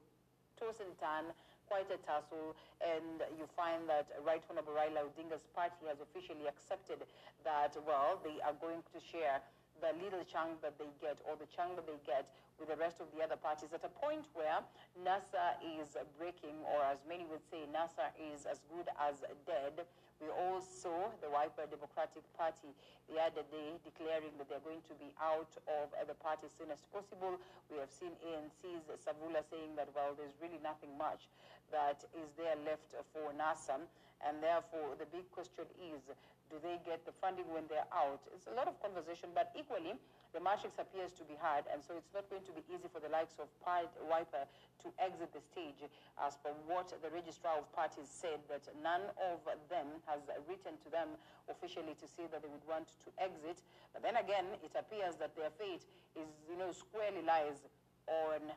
toss 0.56 0.80
and 0.80 0.96
turn, 0.96 1.32
quite 1.70 1.92
a 1.94 2.00
tussle, 2.02 2.58
and 2.82 3.22
you 3.38 3.46
find 3.54 3.86
that 3.86 4.10
Right 4.26 4.42
Honorable 4.50 4.74
Raila 4.74 5.06
Odinga's 5.06 5.46
party 5.54 5.86
has 5.86 6.02
officially 6.02 6.50
accepted 6.50 7.06
that, 7.46 7.78
well, 7.86 8.18
they 8.26 8.42
are 8.42 8.58
going 8.58 8.82
to 8.90 8.98
share 8.98 9.38
the 9.78 9.94
little 10.02 10.26
chunk 10.26 10.60
that 10.66 10.76
they 10.82 10.90
get 11.00 11.22
or 11.30 11.38
the 11.38 11.48
chunk 11.54 11.78
that 11.78 11.88
they 11.88 12.00
get 12.04 12.28
with 12.60 12.70
the 12.70 12.78
rest 12.78 13.00
of 13.00 13.08
the 13.16 13.24
other 13.24 13.40
parties 13.40 13.72
at 13.72 13.82
a 13.88 13.94
point 14.04 14.28
where 14.36 14.60
NASA 15.00 15.56
is 15.64 15.96
breaking, 16.20 16.60
or 16.76 16.84
as 16.84 17.00
many 17.08 17.24
would 17.32 17.44
say, 17.48 17.64
NASA 17.72 18.12
is 18.20 18.44
as 18.46 18.60
good 18.68 18.92
as 19.00 19.24
dead. 19.48 19.88
We 20.20 20.28
all 20.28 20.60
saw 20.60 21.08
the 21.24 21.32
Wiper 21.32 21.64
Democratic 21.72 22.28
Party 22.36 22.76
the 23.08 23.16
other 23.24 23.48
day 23.48 23.80
declaring 23.88 24.36
that 24.36 24.52
they're 24.52 24.68
going 24.68 24.84
to 24.92 24.96
be 25.00 25.16
out 25.16 25.50
of 25.72 25.96
the 26.04 26.18
party 26.20 26.52
as 26.52 26.54
soon 26.60 26.68
as 26.76 26.84
possible. 26.92 27.40
We 27.72 27.80
have 27.80 27.88
seen 27.88 28.12
ANC's 28.20 28.84
Savula 29.00 29.48
saying 29.48 29.80
that, 29.80 29.88
well, 29.96 30.12
there's 30.20 30.36
really 30.44 30.60
nothing 30.60 30.92
much 31.00 31.32
that 31.72 32.04
is 32.12 32.28
there 32.36 32.60
left 32.68 32.92
for 33.16 33.32
NASA. 33.32 33.80
And 34.20 34.44
therefore, 34.44 35.00
the 35.00 35.08
big 35.08 35.24
question 35.32 35.64
is, 35.80 36.04
do 36.50 36.58
they 36.62 36.82
get 36.82 37.06
the 37.06 37.14
funding 37.22 37.46
when 37.54 37.70
they're 37.70 37.88
out? 37.94 38.26
It's 38.34 38.50
a 38.50 38.56
lot 38.58 38.66
of 38.66 38.76
conversation, 38.82 39.30
but 39.38 39.54
equally, 39.54 39.94
the 40.34 40.42
matrix 40.42 40.78
appears 40.78 41.14
to 41.18 41.24
be 41.26 41.34
hard, 41.38 41.66
and 41.70 41.82
so 41.82 41.98
it's 41.98 42.10
not 42.14 42.30
going 42.30 42.46
to 42.46 42.54
be 42.54 42.62
easy 42.70 42.90
for 42.90 43.02
the 43.02 43.10
likes 43.10 43.38
of 43.42 43.50
Wiper 43.62 44.46
to 44.46 44.88
exit 45.02 45.34
the 45.34 45.42
stage, 45.42 45.82
as 46.22 46.38
per 46.42 46.54
what 46.70 46.94
the 47.02 47.10
registrar 47.10 47.58
of 47.58 47.66
parties 47.74 48.10
said, 48.10 48.42
that 48.50 48.66
none 48.82 49.10
of 49.18 49.42
them 49.70 49.90
has 50.06 50.22
written 50.46 50.78
to 50.86 50.90
them 50.90 51.18
officially 51.50 51.98
to 51.98 52.06
say 52.06 52.30
that 52.30 52.42
they 52.46 52.52
would 52.52 52.66
want 52.70 52.94
to 53.06 53.10
exit. 53.18 53.62
But 53.94 54.06
then 54.06 54.18
again, 54.18 54.46
it 54.62 54.74
appears 54.78 55.18
that 55.18 55.34
their 55.34 55.50
fate 55.58 55.86
is, 56.14 56.30
you 56.50 56.58
know, 56.58 56.74
squarely 56.74 57.26
lies 57.26 57.66
on 58.06 58.54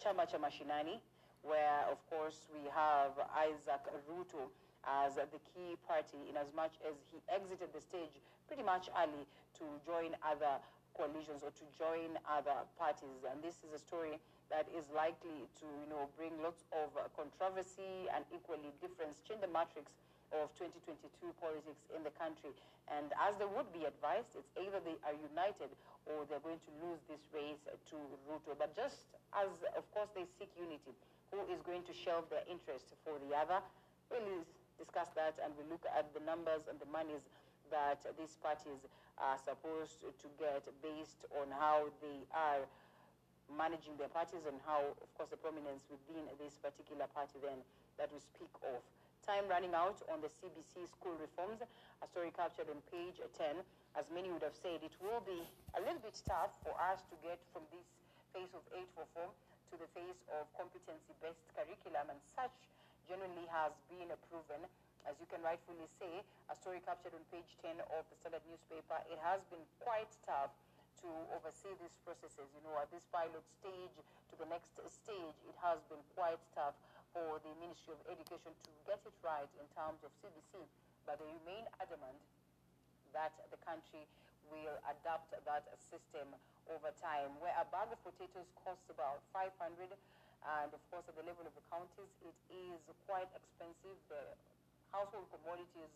Chama 0.00 0.24
cha 0.24 0.40
Mashinani, 0.40 1.00
where, 1.44 1.84
of 1.92 2.00
course, 2.08 2.48
we 2.52 2.64
have 2.72 3.12
Isaac 3.36 3.84
Ruto 4.08 4.48
as 4.86 5.16
the 5.16 5.40
key 5.52 5.76
party 5.88 6.20
in 6.28 6.36
as 6.36 6.48
much 6.54 6.76
as 6.84 6.94
he 7.10 7.18
exited 7.28 7.72
the 7.72 7.80
stage 7.80 8.20
pretty 8.46 8.62
much 8.62 8.92
early 8.96 9.24
to 9.56 9.64
join 9.84 10.12
other 10.20 10.60
coalitions 10.94 11.42
or 11.42 11.50
to 11.50 11.66
join 11.74 12.14
other 12.28 12.62
parties. 12.78 13.26
And 13.26 13.42
this 13.42 13.60
is 13.66 13.74
a 13.74 13.80
story 13.80 14.20
that 14.52 14.70
is 14.70 14.86
likely 14.94 15.48
to, 15.58 15.66
you 15.82 15.88
know, 15.90 16.06
bring 16.14 16.32
lots 16.38 16.62
of 16.70 16.94
controversy 17.18 18.06
and 18.14 18.22
equally 18.30 18.70
difference, 18.78 19.18
change 19.26 19.42
the 19.42 19.50
matrix 19.50 19.90
of 20.32 20.50
2022 20.58 21.34
politics 21.38 21.82
in 21.94 22.02
the 22.06 22.14
country. 22.14 22.54
And 22.90 23.10
as 23.16 23.38
they 23.38 23.48
would 23.48 23.70
be 23.74 23.86
advised, 23.86 24.36
it's 24.38 24.50
either 24.58 24.78
they 24.82 24.98
are 25.06 25.16
united 25.16 25.72
or 26.06 26.26
they're 26.28 26.42
going 26.42 26.60
to 26.62 26.72
lose 26.84 27.00
this 27.08 27.22
race 27.32 27.64
to 27.64 27.96
Ruto. 28.28 28.54
But 28.54 28.76
just 28.76 29.08
as, 29.32 29.50
of 29.74 29.84
course, 29.94 30.10
they 30.12 30.26
seek 30.36 30.52
unity, 30.58 30.92
who 31.32 31.42
is 31.50 31.58
going 31.64 31.82
to 31.88 31.94
shelve 31.94 32.28
their 32.28 32.44
interest 32.46 32.92
for 33.02 33.16
the 33.24 33.32
other? 33.34 33.58
We'll 34.12 34.44
discuss 34.78 35.10
that 35.14 35.38
and 35.42 35.54
we 35.56 35.64
look 35.70 35.82
at 35.86 36.10
the 36.14 36.22
numbers 36.22 36.66
and 36.66 36.78
the 36.80 36.90
monies 36.90 37.26
that 37.70 38.02
these 38.18 38.36
parties 38.42 38.84
are 39.18 39.38
supposed 39.38 40.02
to 40.02 40.28
get 40.36 40.62
based 40.82 41.24
on 41.38 41.48
how 41.54 41.86
they 42.02 42.26
are 42.34 42.66
managing 43.52 43.94
their 44.00 44.10
parties 44.10 44.48
and 44.48 44.56
how, 44.64 44.80
of 44.80 45.10
course, 45.14 45.28
the 45.28 45.38
prominence 45.38 45.84
within 45.92 46.24
this 46.40 46.56
particular 46.58 47.04
party 47.12 47.36
then 47.44 47.60
that 48.00 48.08
we 48.10 48.18
speak 48.18 48.50
of. 48.64 48.80
Time 49.24 49.48
running 49.48 49.72
out 49.72 49.96
on 50.12 50.20
the 50.20 50.28
CBC 50.28 50.84
school 50.84 51.16
reforms, 51.16 51.64
a 51.64 52.06
story 52.08 52.28
captured 52.36 52.68
on 52.68 52.76
page 52.92 53.16
10. 53.24 53.56
As 53.96 54.10
many 54.12 54.28
would 54.28 54.44
have 54.44 54.56
said, 54.56 54.84
it 54.84 54.92
will 55.00 55.24
be 55.24 55.40
a 55.76 55.80
little 55.80 56.02
bit 56.02 56.16
tough 56.28 56.52
for 56.60 56.76
us 56.76 57.00
to 57.08 57.16
get 57.24 57.40
from 57.54 57.64
this 57.72 57.88
phase 58.36 58.52
of 58.52 58.60
844 58.68 59.30
to 59.72 59.74
the 59.80 59.88
phase 59.96 60.20
of 60.34 60.44
competency-based 60.58 61.46
curriculum, 61.56 62.12
and 62.12 62.20
such 62.36 62.52
genuinely 63.08 63.46
has 63.50 63.72
been 63.88 64.10
proven 64.30 64.64
as 65.04 65.20
you 65.20 65.28
can 65.28 65.44
rightfully 65.44 65.84
say, 66.00 66.24
a 66.48 66.56
story 66.56 66.80
captured 66.80 67.12
on 67.12 67.20
page 67.28 67.48
10 67.60 67.76
of 67.92 68.08
the 68.08 68.16
Standard 68.16 68.44
newspaper, 68.48 68.96
it 69.12 69.20
has 69.20 69.44
been 69.52 69.60
quite 69.84 70.08
tough 70.24 70.52
to 71.04 71.08
oversee 71.36 71.76
these 71.76 71.92
processes. 72.08 72.48
You 72.56 72.64
know, 72.64 72.80
at 72.80 72.88
this 72.88 73.04
pilot 73.12 73.44
stage 73.60 73.92
to 74.00 74.34
the 74.40 74.48
next 74.48 74.72
stage, 74.88 75.36
it 75.44 75.56
has 75.60 75.84
been 75.92 76.00
quite 76.16 76.40
tough 76.56 76.72
for 77.12 77.36
the 77.44 77.52
Ministry 77.60 77.92
of 77.92 78.00
Education 78.08 78.56
to 78.56 78.70
get 78.88 79.00
it 79.04 79.16
right 79.20 79.50
in 79.60 79.66
terms 79.76 80.00
of 80.02 80.10
CBC, 80.24 80.64
but 81.04 81.20
they 81.20 81.28
remain 81.44 81.68
adamant 81.78 82.16
that 83.12 83.36
the 83.52 83.60
country 83.60 84.08
will 84.48 84.80
adapt 84.88 85.36
that 85.36 85.64
system 85.78 86.32
over 86.72 86.90
time, 86.96 87.36
where 87.44 87.52
a 87.60 87.68
bag 87.68 87.92
of 87.92 88.00
potatoes 88.00 88.48
costs 88.64 88.88
about 88.88 89.20
500 89.36 89.52
and 90.44 90.68
of 90.72 90.82
course 90.92 91.08
at 91.08 91.16
the 91.16 91.24
level 91.24 91.44
of 91.48 91.54
the 91.56 91.64
counties 91.72 92.12
it 92.20 92.36
is 92.52 92.80
quite 93.08 93.28
expensive. 93.32 93.96
The 94.12 94.22
household 94.92 95.26
commodities, 95.32 95.92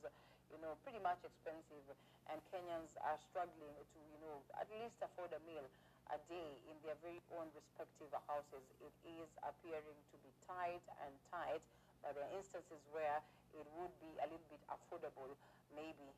you 0.50 0.58
know, 0.64 0.74
pretty 0.82 0.98
much 1.04 1.20
expensive, 1.22 1.84
and 2.32 2.40
Kenyans 2.50 2.96
are 3.04 3.20
struggling 3.30 3.76
to, 3.76 3.98
you 4.10 4.18
know, 4.24 4.40
at 4.56 4.66
least 4.72 4.96
afford 5.04 5.30
a 5.36 5.40
meal 5.44 5.64
a 6.08 6.18
day 6.32 6.56
in 6.72 6.76
their 6.80 6.96
very 7.04 7.20
own 7.36 7.52
respective 7.52 8.08
houses. 8.24 8.64
It 8.80 8.96
is 9.04 9.28
appearing 9.44 10.00
to 10.12 10.16
be 10.24 10.32
tight 10.48 10.84
and 11.04 11.12
tight, 11.28 11.60
but 12.00 12.16
there 12.16 12.24
are 12.24 12.32
instances 12.32 12.80
where 12.96 13.20
it 13.52 13.66
would 13.76 13.92
be 14.00 14.12
a 14.16 14.26
little 14.28 14.48
bit 14.48 14.62
affordable, 14.72 15.36
maybe. 15.76 16.08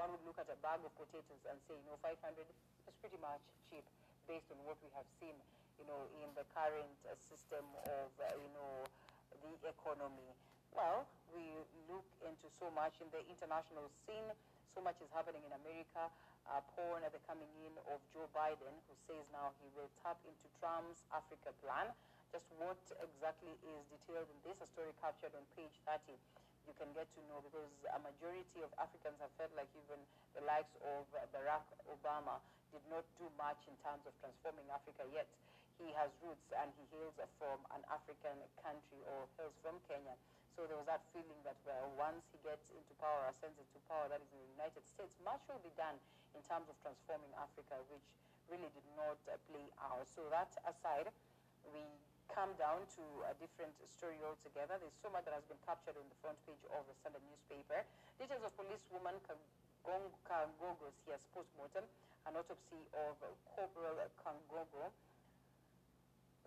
One 0.00 0.16
would 0.16 0.24
look 0.24 0.40
at 0.40 0.48
a 0.48 0.56
bag 0.64 0.80
of 0.80 0.92
potatoes 0.96 1.44
and 1.44 1.60
say, 1.68 1.76
you 1.76 1.86
know, 1.92 2.00
500 2.00 2.16
is 2.16 2.94
pretty 3.04 3.20
much 3.20 3.42
cheap 3.68 3.84
based 4.24 4.48
on 4.48 4.56
what 4.64 4.80
we 4.80 4.88
have 4.96 5.08
seen, 5.20 5.36
you 5.78 5.86
know, 5.86 6.06
in 6.18 6.28
the 6.34 6.44
current 6.52 6.98
uh, 7.06 7.14
system 7.24 7.64
of, 7.86 8.10
uh, 8.18 8.34
you 8.34 8.50
know, 8.52 8.84
the 9.62 9.70
economy. 9.70 10.30
Well, 10.74 11.06
we 11.32 11.42
look 11.88 12.06
into 12.22 12.46
so 12.58 12.68
much 12.74 12.98
in 13.00 13.08
the 13.14 13.22
international 13.26 13.88
scene. 14.04 14.28
So 14.70 14.84
much 14.84 14.98
is 15.00 15.10
happening 15.14 15.42
in 15.46 15.54
America. 15.64 16.10
Porn 16.74 17.04
at 17.04 17.12
the 17.12 17.20
coming 17.28 17.50
in 17.60 17.76
of 17.92 18.00
Joe 18.08 18.24
Biden, 18.32 18.72
who 18.88 18.94
says 19.04 19.20
now 19.36 19.52
he 19.60 19.68
will 19.76 19.90
tap 20.00 20.16
into 20.24 20.48
Trump's 20.56 21.04
Africa 21.12 21.52
plan. 21.60 21.92
Just 22.32 22.48
what 22.56 22.80
exactly 23.04 23.52
is 23.68 23.84
detailed 23.92 24.28
in 24.32 24.38
this, 24.48 24.56
a 24.64 24.68
story 24.72 24.96
captured 24.96 25.36
on 25.36 25.44
page 25.52 25.76
30 25.84 26.16
you 26.68 26.76
can 26.76 26.92
get 26.92 27.08
to 27.16 27.20
know 27.32 27.40
because 27.40 27.72
a 27.96 28.00
majority 28.04 28.60
of 28.60 28.68
Africans 28.76 29.16
have 29.24 29.32
felt 29.40 29.48
like 29.56 29.72
even 29.72 29.96
the 30.36 30.44
likes 30.44 30.76
of 30.84 31.08
Barack 31.32 31.64
Obama 31.88 32.36
did 32.68 32.84
not 32.92 33.08
do 33.16 33.24
much 33.40 33.56
in 33.64 33.72
terms 33.80 34.04
of 34.04 34.12
transforming 34.20 34.68
Africa 34.68 35.08
yet. 35.08 35.24
He 35.78 35.94
has 35.94 36.10
roots 36.26 36.50
and 36.58 36.68
he 36.74 36.84
hails 36.90 37.14
from 37.38 37.62
an 37.70 37.86
African 37.86 38.34
country 38.58 39.00
or 39.06 39.30
hails 39.38 39.54
from 39.62 39.78
Kenya. 39.86 40.18
So 40.58 40.66
there 40.66 40.74
was 40.74 40.90
that 40.90 41.06
feeling 41.14 41.38
that, 41.46 41.54
well, 41.62 41.86
once 41.94 42.26
he 42.34 42.38
gets 42.42 42.66
into 42.74 42.90
power, 42.98 43.30
ascends 43.30 43.54
into 43.62 43.78
power, 43.86 44.10
that 44.10 44.18
is 44.18 44.26
in 44.34 44.42
the 44.42 44.52
United 44.58 44.82
States, 44.82 45.14
much 45.22 45.38
will 45.46 45.62
be 45.62 45.70
done 45.78 45.94
in 46.34 46.42
terms 46.50 46.66
of 46.66 46.74
transforming 46.82 47.30
Africa, 47.38 47.78
which 47.94 48.02
really 48.50 48.66
did 48.74 48.88
not 48.98 49.22
uh, 49.30 49.38
play 49.46 49.70
out. 49.78 50.02
So 50.10 50.26
that 50.34 50.50
aside, 50.66 51.14
we 51.70 51.86
come 52.26 52.50
down 52.58 52.82
to 52.98 53.04
a 53.30 53.34
different 53.38 53.72
story 53.86 54.18
altogether. 54.26 54.82
There's 54.82 54.98
so 54.98 55.14
much 55.14 55.30
that 55.30 55.38
has 55.38 55.46
been 55.46 55.62
captured 55.62 55.94
on 55.94 56.06
the 56.10 56.18
front 56.18 56.36
page 56.42 56.60
of 56.74 56.82
the 56.90 56.94
Standard 56.98 57.22
newspaper. 57.22 57.86
Details 58.18 58.42
of 58.42 58.52
policewoman 58.58 59.14
Kangogo's 60.26 60.98
here's 61.06 61.24
post-mortem, 61.32 61.86
an 62.26 62.34
autopsy 62.36 62.82
of 62.92 63.14
Corporal 63.54 63.96
Kangogo 64.20 64.90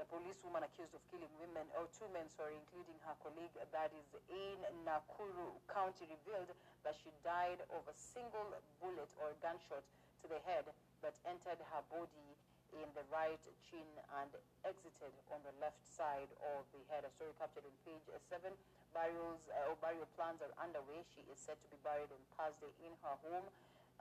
the 0.02 0.10
policewoman 0.10 0.66
accused 0.66 0.98
of 0.98 1.02
killing 1.14 1.30
women, 1.38 1.70
or 1.78 1.86
two 1.94 2.10
men, 2.10 2.26
sorry, 2.34 2.58
including 2.58 2.98
her 3.06 3.14
colleague, 3.22 3.54
that 3.54 3.94
is 3.94 4.10
in 4.34 4.58
Nakuru 4.82 5.54
County, 5.70 6.10
revealed 6.10 6.50
that 6.82 6.98
she 6.98 7.14
died 7.22 7.62
of 7.70 7.86
a 7.86 7.94
single 7.94 8.50
bullet 8.82 9.14
or 9.22 9.38
gunshot 9.46 9.86
to 10.18 10.26
the 10.26 10.42
head 10.42 10.66
that 11.06 11.14
entered 11.30 11.62
her 11.62 11.84
body 11.94 12.34
in 12.74 12.90
the 12.98 13.06
right 13.14 13.46
chin 13.70 13.86
and 14.18 14.34
exited 14.66 15.14
on 15.30 15.38
the 15.46 15.54
left 15.62 15.78
side 15.86 16.34
of 16.58 16.66
the 16.74 16.82
head. 16.90 17.06
A 17.06 17.12
story 17.14 17.38
captured 17.38 17.70
on 17.70 17.76
page 17.86 18.02
7. 18.26 18.50
Burials 18.98 19.44
uh, 19.54 19.70
or 19.70 19.78
burial 19.86 20.10
plans 20.18 20.42
are 20.42 20.52
underway. 20.58 21.06
She 21.14 21.22
is 21.30 21.38
said 21.38 21.62
to 21.62 21.68
be 21.70 21.78
buried 21.86 22.10
on 22.10 22.22
Thursday 22.42 22.74
in 22.82 22.96
her 23.06 23.16
home. 23.22 23.46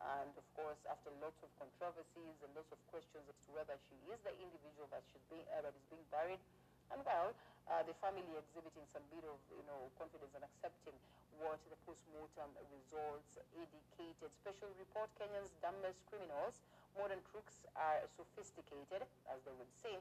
And 0.01 0.33
of 0.33 0.47
course, 0.57 0.81
after 0.89 1.13
lots 1.21 1.37
of 1.45 1.53
controversies 1.61 2.37
and 2.41 2.51
lots 2.57 2.73
of 2.73 2.81
questions 2.89 3.21
as 3.29 3.37
to 3.45 3.49
whether 3.53 3.77
she 3.85 3.97
is 4.09 4.17
the 4.25 4.33
individual 4.41 4.89
that, 4.97 5.05
she's 5.13 5.21
being, 5.29 5.45
uh, 5.53 5.61
that 5.61 5.77
is 5.77 5.85
being 5.93 6.05
buried, 6.09 6.41
and 6.89 7.05
well, 7.05 7.37
uh, 7.69 7.85
the 7.85 7.95
family 8.01 8.25
exhibiting 8.35 8.83
some 8.89 9.05
bit 9.13 9.23
of, 9.29 9.39
you 9.53 9.63
know, 9.69 9.93
confidence 10.01 10.33
and 10.35 10.43
accepting 10.43 10.97
what 11.39 11.61
the 11.69 11.79
post-mortem 11.85 12.51
results 12.73 13.39
indicated. 13.55 14.29
Special 14.41 14.73
report, 14.81 15.13
Kenya's 15.21 15.53
dumbest 15.61 16.01
criminals, 16.09 16.59
modern 16.97 17.21
crooks 17.31 17.63
are 17.77 18.03
sophisticated, 18.17 19.05
as 19.31 19.39
they 19.45 19.55
would 19.55 19.71
say, 19.85 20.01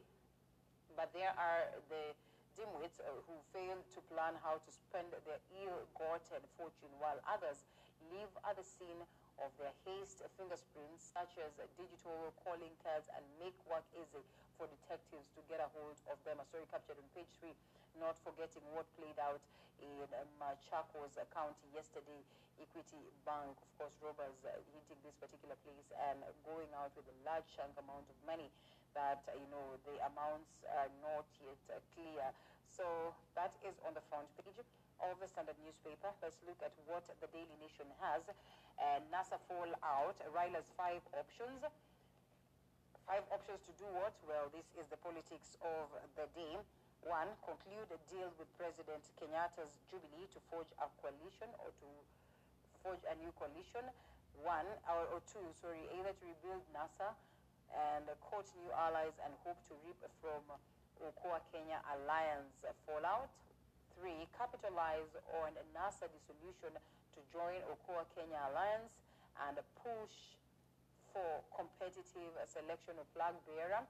but 0.95 1.11
there 1.13 1.35
are 1.37 1.69
the 1.91 2.15
dimwits 2.57 3.03
uh, 3.03 3.11
who 3.27 3.35
fail 3.53 3.77
to 3.93 3.99
plan 4.09 4.33
how 4.41 4.57
to 4.63 4.71
spend 4.71 5.11
their 5.27 5.39
ill-gotten 5.59 6.43
fortune, 6.57 6.91
while 6.97 7.19
others 7.27 7.61
live 8.09 8.31
at 8.47 8.57
the 8.57 8.65
scene 8.65 9.03
of 9.43 9.51
their 9.59 9.73
haste 9.87 10.23
fingerprints, 10.35 11.11
such 11.11 11.35
as 11.39 11.51
digital 11.79 12.31
calling 12.43 12.73
cards, 12.83 13.07
and 13.15 13.23
make 13.39 13.55
work 13.67 13.85
easy 13.95 14.23
for 14.59 14.67
detectives 14.67 15.27
to 15.35 15.41
get 15.47 15.63
a 15.63 15.67
hold 15.71 15.95
of 16.11 16.17
them. 16.27 16.39
A 16.39 16.45
story 16.47 16.67
captured 16.69 16.99
on 16.99 17.07
page 17.15 17.31
three, 17.39 17.55
not 17.99 18.19
forgetting 18.21 18.63
what 18.75 18.87
played 18.99 19.17
out 19.19 19.41
in 19.79 19.95
Machakos 20.39 21.15
County 21.31 21.67
yesterday. 21.71 22.21
Equity 22.59 22.99
Bank, 23.23 23.55
of 23.55 23.71
course, 23.79 23.95
robbers 24.03 24.35
uh, 24.43 24.51
hitting 24.75 24.99
this 24.99 25.15
particular 25.15 25.55
place 25.63 25.87
and 26.11 26.19
going 26.43 26.67
out 26.75 26.91
with 26.91 27.07
a 27.07 27.15
large 27.23 27.47
chunk 27.55 27.71
amount 27.79 28.03
of 28.11 28.19
money 28.27 28.51
uh, 28.99 29.15
you 29.31 29.47
know, 29.47 29.79
the 29.87 29.95
amounts 30.11 30.51
are 30.75 30.91
not 30.99 31.23
yet 31.39 31.61
uh, 31.71 31.79
clear. 31.95 32.25
So 32.69 33.13
that 33.35 33.53
is 33.65 33.75
on 33.83 33.97
the 33.97 34.03
front 34.07 34.29
page 34.39 34.61
of 35.01 35.15
the 35.19 35.27
Standard 35.27 35.57
newspaper. 35.63 36.11
Let's 36.21 36.39
look 36.45 36.59
at 36.63 36.71
what 36.85 37.07
the 37.07 37.27
Daily 37.31 37.55
Nation 37.59 37.87
has 37.99 38.23
and 38.79 39.03
NASA 39.11 39.39
fallout. 39.47 40.15
Raila's 40.31 40.69
five 40.75 41.03
options. 41.15 41.63
Five 43.07 43.25
options 43.33 43.59
to 43.65 43.73
do 43.81 43.87
what? 43.97 44.13
Well, 44.29 44.53
this 44.53 44.69
is 44.77 44.85
the 44.93 44.99
politics 45.01 45.57
of 45.65 45.89
the 46.13 46.29
day. 46.37 46.55
One, 47.07 47.31
conclude 47.47 47.89
a 47.95 47.99
deal 48.11 48.27
with 48.35 48.51
President 48.59 49.01
Kenyatta's 49.17 49.79
Jubilee 49.87 50.27
to 50.35 50.39
forge 50.51 50.69
a 50.83 50.87
coalition 50.99 51.47
or 51.63 51.71
to 51.79 51.89
forge 52.83 53.01
a 53.07 53.15
new 53.17 53.31
coalition. 53.39 53.87
One, 54.43 54.67
or, 54.87 55.07
or 55.15 55.21
two, 55.25 55.43
sorry, 55.57 55.83
either 55.95 56.11
to 56.11 56.23
rebuild 56.27 56.63
NASA 56.75 57.15
and 57.71 58.05
court 58.23 58.47
new 58.59 58.71
allies 58.75 59.15
and 59.23 59.31
hope 59.47 59.59
to 59.71 59.73
reap 59.87 59.99
from 60.19 60.43
Okoa 61.03 61.39
Kenya 61.51 61.79
alliance 61.95 62.55
fallout. 62.85 63.31
Three, 63.95 64.27
capitalize 64.35 65.11
on 65.43 65.51
NASA 65.75 66.07
dissolution 66.07 66.71
to 67.15 67.19
join 67.35 67.59
Okoa 67.67 68.07
Kenya 68.15 68.39
Alliance 68.51 68.95
and 69.47 69.59
push 69.83 70.39
for 71.11 71.43
competitive 71.51 72.31
selection 72.47 72.95
of 72.95 73.07
flag 73.11 73.35
bearer. 73.43 73.83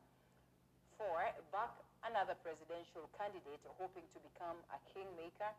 Four, 0.97 1.21
back 1.53 1.73
another 2.03 2.35
presidential 2.41 3.05
candidate 3.15 3.61
hoping 3.77 4.05
to 4.15 4.19
become 4.33 4.57
a 4.73 4.79
kingmaker. 4.89 5.51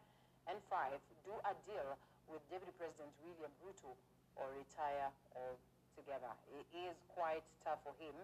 And 0.48 0.58
five, 0.66 0.98
do 1.22 1.36
a 1.46 1.52
deal 1.68 1.94
with 2.26 2.42
Deputy 2.50 2.72
President 2.74 3.12
William 3.22 3.52
Ruto 3.62 3.92
or 4.34 4.50
retire 4.56 5.12
altogether. 5.36 6.32
It 6.58 6.66
is 6.74 6.96
quite 7.12 7.44
tough 7.62 7.82
for 7.84 7.94
him. 8.02 8.16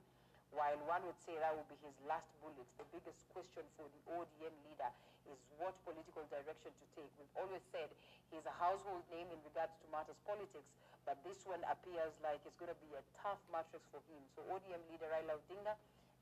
While 0.55 0.79
one 0.87 1.03
would 1.05 1.19
say 1.27 1.37
that 1.37 1.53
would 1.53 1.69
be 1.69 1.79
his 1.83 1.97
last 2.07 2.31
bullet, 2.41 2.67
the 2.79 2.87
biggest 2.95 3.27
question 3.35 3.67
for 3.77 3.87
the 3.91 4.01
ODM 4.17 4.55
leader 4.67 4.91
is 5.27 5.39
what 5.59 5.75
political 5.83 6.23
direction 6.31 6.71
to 6.71 6.85
take. 6.95 7.11
We've 7.19 7.37
always 7.37 7.65
said 7.75 7.91
he's 8.31 8.47
a 8.47 8.57
household 8.57 9.03
name 9.11 9.27
in 9.31 9.41
regards 9.43 9.75
to 9.83 9.85
matters 9.91 10.19
politics, 10.23 10.71
but 11.03 11.19
this 11.27 11.43
one 11.47 11.63
appears 11.67 12.15
like 12.23 12.43
it's 12.47 12.59
going 12.59 12.71
to 12.71 12.81
be 12.83 12.91
a 12.95 13.03
tough 13.19 13.43
matrix 13.51 13.87
for 13.91 14.03
him. 14.07 14.23
So 14.35 14.47
ODM 14.47 14.83
leader 14.91 15.11
Raila 15.11 15.39
Odinga 15.39 15.75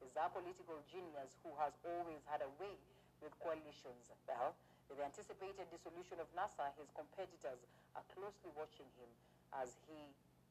is 0.03 0.13
a 0.17 0.27
political 0.33 0.81
genius 0.89 1.37
who 1.45 1.53
has 1.61 1.73
always 1.85 2.21
had 2.29 2.45
a 2.45 2.51
way 2.61 2.77
with 3.25 3.33
coalitions. 3.41 4.13
Well, 4.29 4.57
with 4.89 5.01
the 5.01 5.05
anticipated 5.09 5.69
dissolution 5.73 6.21
of 6.21 6.29
NASA, 6.37 6.69
his 6.77 6.93
competitors 6.93 7.61
are 7.97 8.05
closely 8.13 8.53
watching 8.53 8.89
him 9.01 9.09
as 9.57 9.79
he 9.89 9.97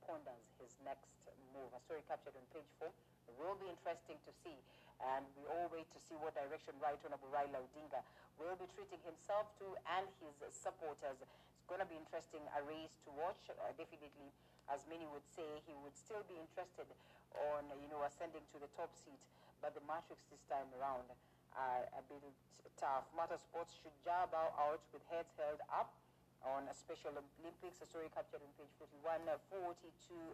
ponders 0.06 0.44
his 0.60 0.74
next 0.84 1.10
move. 1.56 1.70
A 1.74 1.82
story 1.86 2.04
captured 2.10 2.36
on 2.36 2.46
page 2.52 2.68
four. 2.82 2.92
It 3.30 3.36
will 3.40 3.56
be 3.56 3.72
interesting 3.72 4.20
to 4.28 4.32
see, 4.44 4.58
and 5.00 5.24
we 5.40 5.48
all 5.48 5.72
wait 5.72 5.88
to 5.96 6.00
see 6.04 6.18
what 6.20 6.36
direction 6.36 6.76
Right 6.84 7.00
Honorable 7.02 7.32
Raila 7.32 7.64
Odinga 7.64 8.04
will 8.36 8.58
be 8.60 8.68
treating 8.76 9.00
himself 9.08 9.48
to 9.64 9.74
and 9.96 10.06
his 10.20 10.36
supporters. 10.52 11.18
It's 11.24 11.68
going 11.72 11.80
to 11.80 11.88
be 11.88 11.96
interesting, 11.96 12.44
a 12.58 12.62
race 12.68 12.92
to 13.08 13.10
watch. 13.16 13.40
Uh, 13.48 13.72
definitely, 13.80 14.30
as 14.68 14.84
many 14.92 15.08
would 15.08 15.24
say, 15.32 15.48
he 15.64 15.74
would 15.86 15.96
still 15.96 16.22
be 16.28 16.36
interested 16.36 16.88
on, 17.56 17.64
you 17.80 17.88
know, 17.88 18.04
ascending 18.04 18.44
to 18.52 18.58
the 18.60 18.70
top 18.76 18.92
seat, 18.94 19.22
but 19.64 19.72
the 19.72 19.84
matrix 19.88 20.20
this 20.28 20.44
time 20.52 20.68
around 20.76 21.08
are 21.56 21.88
a 21.96 22.04
bit 22.12 22.22
tough. 22.76 23.08
Motorsports 23.16 23.72
should 23.80 23.96
job 24.04 24.36
out 24.36 24.84
with 24.92 25.06
heads 25.08 25.32
held 25.40 25.64
up 25.72 25.96
on 26.44 26.68
a 26.68 26.76
Special 26.76 27.16
Olympics, 27.16 27.80
a 27.80 27.88
story 27.88 28.12
captured 28.12 28.44
on 28.44 28.52
page 28.60 28.72
41, 28.80 29.24
42 29.48 29.80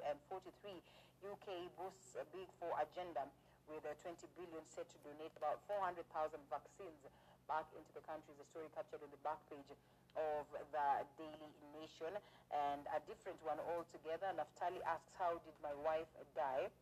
and 0.09 0.17
43. 0.29 0.81
UK 1.21 1.47
boosts 1.77 2.17
a 2.17 2.25
big 2.33 2.49
four 2.57 2.73
agenda 2.81 3.27
with 3.69 3.85
a 3.85 3.93
20 4.01 4.17
billion 4.33 4.63
set 4.73 4.89
to 4.89 4.97
donate 5.05 5.33
about 5.37 5.61
400,000 5.69 6.01
vaccines 6.49 7.01
back 7.45 7.69
into 7.77 7.91
the 7.93 8.01
country. 8.09 8.33
The 8.41 8.47
story 8.49 8.69
captured 8.73 9.05
on 9.05 9.11
the 9.13 9.21
back 9.21 9.37
page 9.49 9.69
of 10.17 10.45
the 10.49 10.87
Daily 11.21 11.49
Nation 11.77 12.09
and 12.49 12.81
a 12.89 12.99
different 13.05 13.37
one 13.45 13.61
altogether. 13.61 14.33
Naftali 14.33 14.81
asks, 14.89 15.13
how 15.21 15.37
did 15.45 15.53
my 15.61 15.73
wife 15.85 16.09
die? 16.33 16.73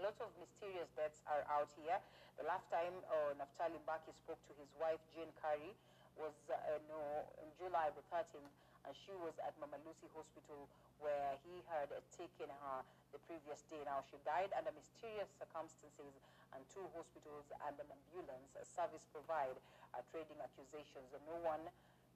Lots 0.00 0.24
of 0.24 0.32
mysterious 0.40 0.88
deaths 0.96 1.20
are 1.28 1.44
out 1.52 1.68
here. 1.76 2.00
The 2.40 2.48
last 2.48 2.64
time 2.72 2.96
uh, 3.12 3.36
Naftali 3.36 3.76
Mbaki 3.84 4.16
spoke 4.24 4.40
to 4.48 4.54
his 4.56 4.72
wife, 4.80 5.00
Jane 5.12 5.28
Curry, 5.36 5.76
was 6.20 6.34
uh, 6.50 6.56
no, 6.88 7.00
in 7.40 7.48
July 7.56 7.92
the 7.94 8.04
13th, 8.12 8.52
and 8.84 8.92
she 8.94 9.14
was 9.22 9.32
at 9.42 9.54
Mama 9.62 9.78
Lucy 9.86 10.08
Hospital 10.12 10.66
where 11.02 11.34
he 11.42 11.58
had 11.66 11.90
taken 12.14 12.46
her 12.46 12.78
the 13.10 13.20
previous 13.26 13.66
day. 13.66 13.82
Now, 13.82 14.06
she 14.06 14.16
died 14.22 14.54
under 14.54 14.70
mysterious 14.70 15.28
circumstances, 15.36 16.14
and 16.54 16.60
two 16.70 16.84
hospitals 16.94 17.48
and 17.66 17.74
an 17.80 17.88
ambulance 17.90 18.52
service 18.62 19.02
provide 19.10 19.56
are 19.92 20.04
trading 20.14 20.38
accusations, 20.38 21.10
and 21.10 21.22
no 21.26 21.36
one 21.42 21.64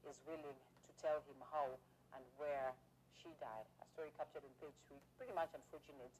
is 0.07 0.17
willing 0.25 0.55
to 0.55 0.91
tell 1.03 1.19
him 1.27 1.39
how 1.51 1.67
and 2.15 2.23
where 2.39 2.73
she 3.19 3.29
died. 3.43 3.67
A 3.83 3.87
story 3.91 4.15
captured 4.15 4.47
in 4.47 4.55
page 4.63 4.77
three, 4.87 5.01
pretty 5.19 5.35
much 5.35 5.51
unfortunate. 5.53 6.13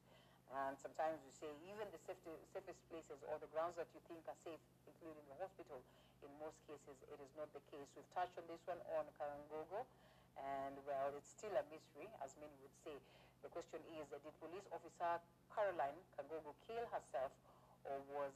And 0.55 0.79
sometimes 0.79 1.19
you 1.27 1.33
say 1.35 1.51
even 1.67 1.91
the 1.91 1.99
safest 2.07 2.81
places 2.91 3.19
or 3.27 3.39
the 3.43 3.51
grounds 3.51 3.75
that 3.79 3.91
you 3.91 4.01
think 4.07 4.23
are 4.31 4.39
safe, 4.47 4.63
including 4.87 5.27
the 5.27 5.37
hospital, 5.43 5.83
in 6.23 6.31
most 6.39 6.59
cases 6.71 6.97
it 7.11 7.19
is 7.19 7.33
not 7.35 7.51
the 7.51 7.63
case. 7.71 7.87
We've 7.99 8.09
touched 8.15 8.39
on 8.39 8.47
this 8.47 8.63
one 8.67 8.79
on 8.95 9.05
Karangogo, 9.19 9.83
and 10.39 10.75
well, 10.87 11.11
it's 11.19 11.35
still 11.35 11.53
a 11.55 11.65
mystery, 11.67 12.07
as 12.23 12.35
many 12.39 12.55
would 12.63 12.77
say. 12.87 12.95
The 13.43 13.51
question 13.51 13.83
is, 13.99 14.07
did 14.11 14.23
police 14.43 14.67
officer 14.71 15.19
Caroline 15.55 15.99
Kangogo 16.15 16.55
kill 16.67 16.83
herself, 16.95 17.31
or 17.87 17.99
was 18.15 18.35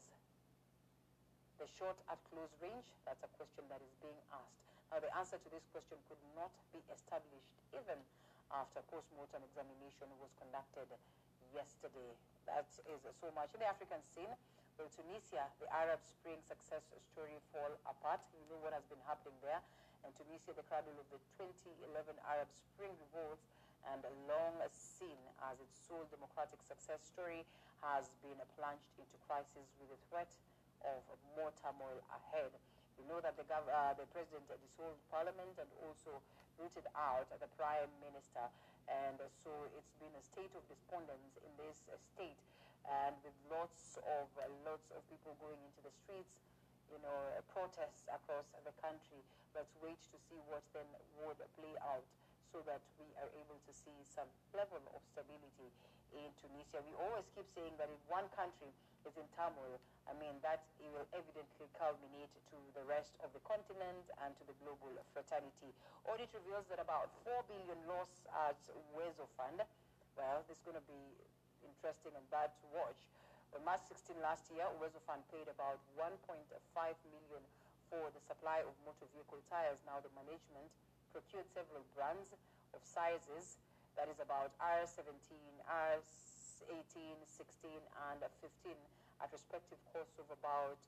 the 1.63 1.67
shot 1.67 1.99
at 2.11 2.19
close 2.31 2.53
range? 2.59 2.89
That's 3.07 3.23
a 3.23 3.31
question 3.39 3.65
that 3.71 3.81
is 3.83 3.95
being 4.03 4.19
asked. 4.35 4.61
Now, 4.91 4.99
the 4.99 5.11
answer 5.15 5.39
to 5.39 5.49
this 5.51 5.63
question 5.71 5.99
could 6.11 6.21
not 6.35 6.51
be 6.75 6.83
established 6.91 7.55
even 7.71 7.99
after 8.51 8.83
post-mortem 8.91 9.47
examination 9.47 10.11
was 10.19 10.35
conducted 10.43 10.91
yesterday. 11.55 12.13
That 12.47 12.67
is 12.91 13.03
so 13.19 13.29
much. 13.35 13.53
In 13.55 13.63
the 13.63 13.71
African 13.71 14.01
scene, 14.11 14.31
well, 14.81 14.89
Tunisia, 14.97 15.45
the 15.61 15.69
Arab 15.69 16.01
Spring 16.01 16.41
success 16.41 16.89
story 17.13 17.37
fall 17.53 17.69
apart. 17.85 18.25
You 18.33 18.47
know 18.49 18.61
what 18.65 18.73
has 18.73 18.87
been 18.89 19.03
happening 19.05 19.37
there. 19.45 19.61
And 20.03 20.11
Tunisia, 20.17 20.57
the 20.57 20.65
cradle 20.65 20.97
of 20.97 21.05
the 21.13 21.21
2011 21.37 22.17
Arab 22.25 22.49
Spring 22.49 22.97
revolts 22.97 23.45
and 23.89 24.01
a 24.05 24.15
long 24.29 24.57
seen 24.73 25.21
as 25.49 25.61
its 25.61 25.77
sole 25.85 26.05
democratic 26.09 26.61
success 26.65 27.01
story 27.05 27.45
has 27.81 28.09
been 28.21 28.37
plunged 28.57 28.93
into 29.01 29.17
crisis 29.25 29.69
with 29.81 29.89
the 29.89 30.01
threat 30.09 30.33
of 30.85 31.01
more 31.37 31.53
turmoil 31.61 32.01
ahead. 32.13 32.53
We 32.97 33.09
know 33.09 33.21
that 33.25 33.37
the, 33.37 33.45
uh, 33.49 33.97
the 33.97 34.09
president 34.13 34.45
dissolved 34.49 35.01
parliament 35.09 35.57
and 35.57 35.69
also 35.85 36.21
rooted 36.61 36.85
out 36.93 37.29
the 37.33 37.49
prime 37.57 37.89
minister 38.05 38.45
and 38.89 39.19
uh, 39.21 39.29
so 39.43 39.51
it's 39.77 39.93
been 40.01 40.13
a 40.17 40.25
state 40.25 40.53
of 40.57 40.63
despondence 40.71 41.37
in 41.43 41.53
this 41.61 41.85
uh, 41.91 41.99
state. 42.17 42.41
And 42.89 43.13
with 43.21 43.37
lots 43.53 44.01
of 44.09 44.27
uh, 44.41 44.49
lots 44.65 44.89
of 44.97 45.05
people 45.13 45.37
going 45.37 45.61
into 45.61 45.85
the 45.85 45.93
streets 45.93 46.41
you 46.91 46.99
know 47.05 47.19
protests 47.55 48.07
across 48.11 48.47
the 48.67 48.75
country. 48.83 49.23
Let's 49.55 49.75
wait 49.83 49.99
to 50.11 50.17
see 50.31 50.39
what 50.51 50.63
then 50.75 50.87
would 51.23 51.39
play 51.59 51.75
out 51.87 52.07
so 52.51 52.59
that 52.67 52.83
we 52.99 53.07
are 53.23 53.31
able 53.39 53.59
to 53.63 53.73
see 53.73 53.95
some 54.11 54.27
level 54.53 54.83
of 54.95 55.01
stability 55.15 55.71
in 56.15 56.27
Tunisia. 56.43 56.83
We 56.83 56.95
always 56.99 57.27
keep 57.35 57.47
saying 57.55 57.79
that 57.79 57.87
if 57.87 58.03
one 58.11 58.27
country 58.35 58.71
is 59.07 59.15
in 59.15 59.27
turmoil, 59.39 59.79
I 60.11 60.13
mean, 60.19 60.35
that 60.43 60.67
it 60.83 60.91
will 60.91 61.07
evidently 61.15 61.71
culminate 61.79 62.35
to 62.51 62.59
the 62.75 62.83
rest 62.91 63.15
of 63.23 63.31
the 63.31 63.43
continent 63.47 64.11
and 64.27 64.35
to 64.43 64.45
the 64.51 64.57
global 64.59 64.91
fraternity. 65.15 65.71
Audit 66.11 66.29
reveals 66.35 66.67
that 66.75 66.83
about 66.83 67.15
4 67.23 67.47
billion 67.47 67.79
loss 67.87 68.11
at 68.51 68.59
Uwezo 68.91 69.31
Fund. 69.39 69.63
Well, 70.19 70.43
this 70.51 70.59
is 70.59 70.65
going 70.67 70.77
to 70.77 70.89
be 70.91 71.03
interesting 71.63 72.13
and 72.19 72.27
bad 72.35 72.51
to 72.51 72.67
watch. 72.75 72.99
On 73.55 73.63
March 73.63 73.87
16 73.87 74.19
last 74.19 74.51
year, 74.51 74.67
Uwezo 74.83 74.99
Fund 75.07 75.23
paid 75.31 75.47
about 75.47 75.79
1.5 75.95 76.11
million 77.15 77.43
for 77.91 78.11
the 78.15 78.23
supply 78.27 78.63
of 78.67 78.75
motor 78.83 79.07
vehicle 79.15 79.43
tires. 79.51 79.79
Now 79.87 80.03
the 80.03 80.11
management 80.15 80.71
procured 81.13 81.47
several 81.53 81.83
brands 81.95 82.31
of 82.75 82.81
sizes, 82.83 83.59
that 83.99 84.07
is 84.09 84.19
about 84.23 84.55
R17, 84.63 85.11
R18, 85.67 87.19
16, 87.27 87.71
and 88.11 88.21
15 88.23 88.73
at 89.21 89.29
respective 89.35 89.77
costs 89.93 90.17
of 90.17 90.31
about 90.33 90.79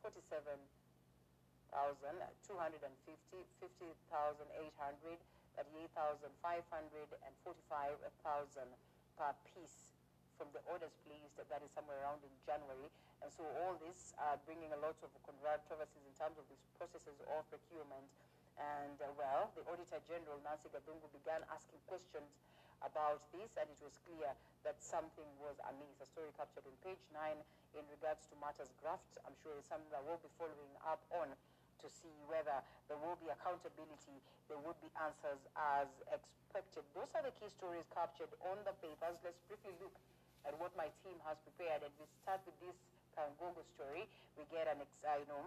47,250, 0.00 1.76
50,800, 3.60 5.20
38,500, 5.60 7.12
and 7.22 7.32
45,000 7.44 8.64
per 9.18 9.32
piece 9.52 9.92
from 10.40 10.48
the 10.56 10.64
orders 10.72 10.96
placed 11.04 11.36
that 11.36 11.60
is 11.60 11.70
somewhere 11.76 12.00
around 12.00 12.24
in 12.24 12.32
January. 12.48 12.88
And 13.20 13.30
so 13.30 13.46
all 13.62 13.78
this 13.78 14.16
uh, 14.18 14.34
bringing 14.48 14.72
a 14.74 14.80
lot 14.80 14.96
of 15.04 15.10
controversies 15.22 16.02
in 16.02 16.14
terms 16.18 16.34
of 16.40 16.48
these 16.50 16.64
processes 16.74 17.14
of 17.28 17.46
procurement 17.52 18.08
and 18.60 18.96
uh, 19.00 19.08
well, 19.16 19.48
the 19.56 19.64
Auditor 19.68 20.00
General, 20.04 20.36
Nancy 20.44 20.68
Gathungu, 20.68 21.08
began 21.12 21.40
asking 21.48 21.80
questions 21.88 22.28
about 22.82 23.22
this, 23.30 23.48
and 23.56 23.66
it 23.70 23.80
was 23.80 23.94
clear 24.02 24.30
that 24.66 24.76
something 24.82 25.28
was 25.38 25.56
amiss. 25.70 26.02
A 26.02 26.06
story 26.06 26.30
captured 26.34 26.66
on 26.66 26.74
page 26.82 27.00
9 27.14 27.38
in 27.78 27.84
regards 27.88 28.26
to 28.28 28.34
matters 28.42 28.70
graft. 28.82 29.06
I'm 29.24 29.34
sure 29.40 29.54
it's 29.56 29.70
something 29.70 29.88
that 29.94 30.02
we'll 30.02 30.20
be 30.20 30.30
following 30.36 30.74
up 30.82 31.00
on 31.14 31.30
to 31.82 31.86
see 31.90 32.14
whether 32.30 32.62
there 32.86 32.98
will 33.02 33.18
be 33.18 33.26
accountability, 33.30 34.22
there 34.46 34.58
will 34.62 34.78
be 34.78 34.90
answers 35.02 35.42
as 35.58 35.90
expected. 36.14 36.86
Those 36.94 37.10
are 37.18 37.26
the 37.26 37.34
key 37.42 37.50
stories 37.50 37.86
captured 37.90 38.30
on 38.46 38.62
the 38.62 38.74
papers. 38.78 39.18
Let's 39.26 39.42
briefly 39.50 39.74
look 39.82 39.94
at 40.46 40.54
what 40.62 40.70
my 40.78 40.90
team 41.02 41.18
has 41.26 41.38
prepared. 41.42 41.82
And 41.82 41.90
we 41.98 42.06
start 42.22 42.38
with 42.46 42.54
this 42.62 42.78
Kangogo 43.18 43.62
story. 43.74 44.06
We 44.38 44.46
get 44.54 44.70
an, 44.70 44.78
uh, 44.82 45.18
you 45.18 45.26
know, 45.26 45.42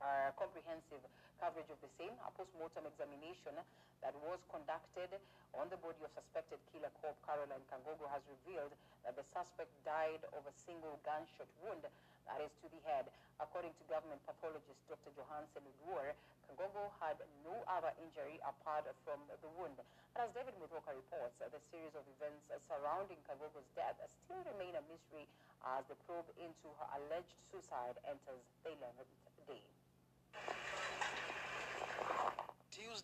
uh, 0.00 0.32
comprehensive 0.40 1.04
coverage 1.38 1.70
of 1.70 1.78
the 1.82 1.90
same, 1.98 2.14
a 2.24 2.30
post-mortem 2.34 2.86
examination 2.86 3.54
that 4.02 4.14
was 4.24 4.40
conducted 4.52 5.10
on 5.56 5.70
the 5.70 5.78
body 5.80 6.00
of 6.04 6.10
suspected 6.12 6.58
killer 6.70 6.90
Corp 7.00 7.16
Caroline 7.24 7.62
Kangogo 7.70 8.04
has 8.10 8.20
revealed 8.26 8.74
that 9.06 9.14
the 9.14 9.26
suspect 9.32 9.70
died 9.86 10.20
of 10.34 10.42
a 10.44 10.54
single 10.54 10.98
gunshot 11.06 11.48
wound, 11.62 11.84
that 11.84 12.40
is 12.40 12.52
to 12.60 12.66
the 12.72 12.80
head. 12.88 13.08
According 13.40 13.74
to 13.76 13.82
government 13.90 14.22
pathologist 14.24 14.80
Dr. 14.86 15.12
Johansen 15.16 15.64
Oduor, 15.64 16.14
Kangogo 16.46 16.92
had 17.02 17.18
no 17.42 17.56
other 17.66 17.90
injury 18.00 18.38
apart 18.44 18.86
from 19.02 19.18
the 19.28 19.50
wound. 19.58 19.76
And 20.14 20.28
as 20.28 20.30
David 20.32 20.54
Muthoka 20.60 20.94
reports, 20.94 21.36
the 21.40 21.62
series 21.72 21.96
of 21.98 22.06
events 22.18 22.46
surrounding 22.68 23.18
Kangogo's 23.26 23.66
death 23.74 23.98
still 24.24 24.42
remain 24.46 24.78
a 24.78 24.84
mystery 24.86 25.26
as 25.76 25.82
the 25.88 25.96
probe 26.04 26.28
into 26.36 26.68
her 26.78 26.88
alleged 27.00 27.34
suicide 27.50 27.96
enters 28.06 28.44
the 28.62 28.72
11th 28.76 29.12
day. 29.48 29.64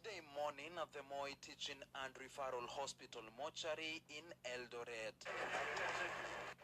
Thursday 0.02 0.20
morning 0.32 0.72
at 0.80 0.88
the 0.92 1.04
Moi 1.12 1.28
Teaching 1.44 1.80
and 2.04 2.12
Referral 2.16 2.64
Hospital 2.68 3.20
mortuary 3.36 4.00
in 4.08 4.24
Eldoret. 4.48 5.18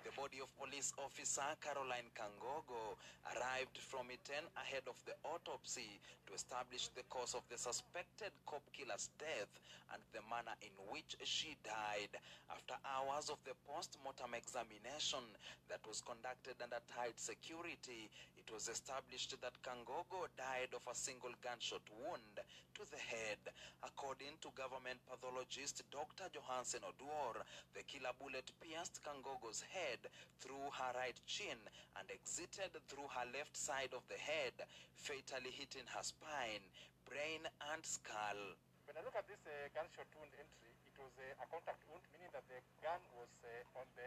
The 0.04 0.12
body 0.16 0.40
of 0.40 0.48
police 0.56 0.92
officer 0.96 1.44
Caroline 1.60 2.08
Kangogo 2.16 2.96
arrived 3.28 3.76
from 3.76 4.08
Iten 4.08 4.44
ahead 4.56 4.88
of 4.88 4.96
the 5.04 5.12
autopsy 5.26 6.00
to 6.24 6.32
establish 6.32 6.88
the 6.94 7.04
cause 7.12 7.34
of 7.34 7.42
the 7.50 7.58
suspected 7.58 8.32
cop 8.46 8.62
killer's 8.72 9.10
death 9.18 9.52
and 9.92 10.00
the 10.16 10.22
manner 10.30 10.56
in 10.62 10.72
which 10.88 11.18
she 11.24 11.56
died. 11.60 12.12
After 12.48 12.78
hours 12.88 13.28
of 13.28 13.42
the 13.44 13.58
post-mortem 13.68 14.32
examination 14.32 15.24
that 15.68 15.82
was 15.84 16.00
conducted 16.00 16.56
under 16.62 16.80
tight 16.88 17.18
security, 17.20 18.08
it 18.46 18.54
was 18.54 18.70
established 18.70 19.34
that 19.42 19.58
Kangogo 19.58 20.30
died 20.38 20.70
of 20.70 20.86
a 20.86 20.94
single 20.94 21.34
gunshot 21.42 21.82
wound 21.98 22.38
to 22.78 22.82
the 22.94 23.02
head. 23.02 23.42
According 23.82 24.38
to 24.38 24.54
government 24.54 25.02
pathologist 25.02 25.82
Dr. 25.90 26.30
Johansen 26.30 26.86
Oduor, 26.86 27.42
the 27.74 27.82
killer 27.90 28.14
bullet 28.14 28.46
pierced 28.62 29.02
Kangogo's 29.02 29.66
head 29.74 29.98
through 30.38 30.70
her 30.78 30.94
right 30.94 31.18
chin 31.26 31.58
and 31.98 32.06
exited 32.06 32.70
through 32.86 33.10
her 33.18 33.26
left 33.34 33.58
side 33.58 33.90
of 33.90 34.06
the 34.06 34.20
head, 34.22 34.54
fatally 34.94 35.50
hitting 35.50 35.86
her 35.90 36.06
spine, 36.06 36.62
brain, 37.02 37.42
and 37.74 37.82
skull. 37.82 38.54
When 38.86 38.94
I 38.94 39.02
look 39.02 39.18
at 39.18 39.26
this 39.26 39.42
uh, 39.42 39.74
gunshot 39.74 40.06
wound 40.14 40.30
entry, 40.38 40.70
it 40.86 40.94
was 40.94 41.10
uh, 41.18 41.42
a 41.42 41.46
contact 41.50 41.82
wound, 41.90 42.06
meaning 42.14 42.30
that 42.30 42.46
the 42.46 42.62
gun 42.78 43.02
was 43.18 43.32
uh, 43.42 43.80
on 43.82 43.90
the 43.98 44.06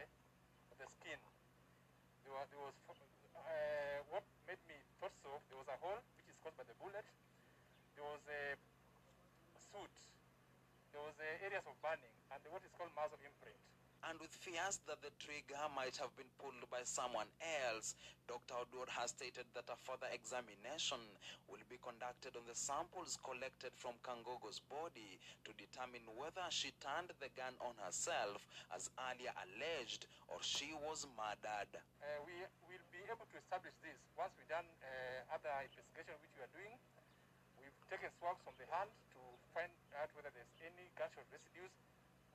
the 0.80 0.88
skin. 0.96 1.20
There 2.24 2.32
was, 2.32 2.48
there 2.48 2.64
was 2.64 2.72
uh, 3.46 4.00
what 4.10 4.24
made 4.48 4.62
me 4.68 4.76
thought 5.00 5.16
so. 5.24 5.32
There 5.48 5.60
was 5.60 5.70
a 5.70 5.78
hole 5.80 6.00
which 6.18 6.28
is 6.28 6.38
caused 6.44 6.58
by 6.58 6.66
the 6.68 6.76
bullet. 6.82 7.06
There 7.96 8.06
was 8.06 8.24
a 8.28 8.58
soot. 9.72 9.96
There 10.92 11.04
was 11.04 11.16
uh, 11.20 11.46
areas 11.46 11.64
of 11.68 11.76
burning 11.80 12.16
and 12.34 12.40
what 12.50 12.64
is 12.66 12.74
called 12.76 12.92
muzzle 12.98 13.22
imprint. 13.22 13.60
And 14.08 14.16
with 14.24 14.32
fears 14.32 14.80
that 14.88 15.04
the 15.04 15.12
trigger 15.20 15.60
might 15.76 16.00
have 16.00 16.16
been 16.16 16.32
pulled 16.40 16.64
by 16.72 16.88
someone 16.88 17.28
else, 17.68 18.00
Dr. 18.32 18.56
Oduor 18.56 18.88
has 18.96 19.12
stated 19.12 19.44
that 19.52 19.68
a 19.68 19.76
further 19.76 20.08
examination 20.16 21.04
will 21.52 21.62
be 21.68 21.76
conducted 21.84 22.40
on 22.40 22.48
the 22.48 22.56
samples 22.56 23.20
collected 23.20 23.76
from 23.76 24.00
Kangogo's 24.00 24.64
body 24.72 25.20
to 25.44 25.52
determine 25.60 26.08
whether 26.16 26.48
she 26.48 26.72
turned 26.80 27.12
the 27.20 27.28
gun 27.36 27.52
on 27.60 27.76
herself, 27.84 28.48
as 28.72 28.88
earlier 29.12 29.36
alleged, 29.36 30.08
or 30.32 30.40
she 30.40 30.72
was 30.88 31.04
murdered. 31.20 31.74
Uh, 32.00 32.24
we 32.24 32.40
able 33.10 33.26
to 33.34 33.42
establish 33.42 33.74
this 33.82 33.98
once 34.14 34.30
we've 34.38 34.46
done 34.54 34.70
uh, 34.86 35.34
other 35.34 35.50
investigation 35.66 36.14
which 36.22 36.30
we 36.38 36.46
are 36.46 36.54
doing. 36.54 36.78
We've 37.58 37.74
taken 37.90 38.14
swabs 38.22 38.38
from 38.46 38.54
the 38.62 38.70
hand 38.70 38.94
to 39.18 39.22
find 39.50 39.74
out 39.98 40.14
whether 40.14 40.30
there's 40.30 40.54
any 40.62 40.94
gunshot 40.94 41.26
residues 41.34 41.74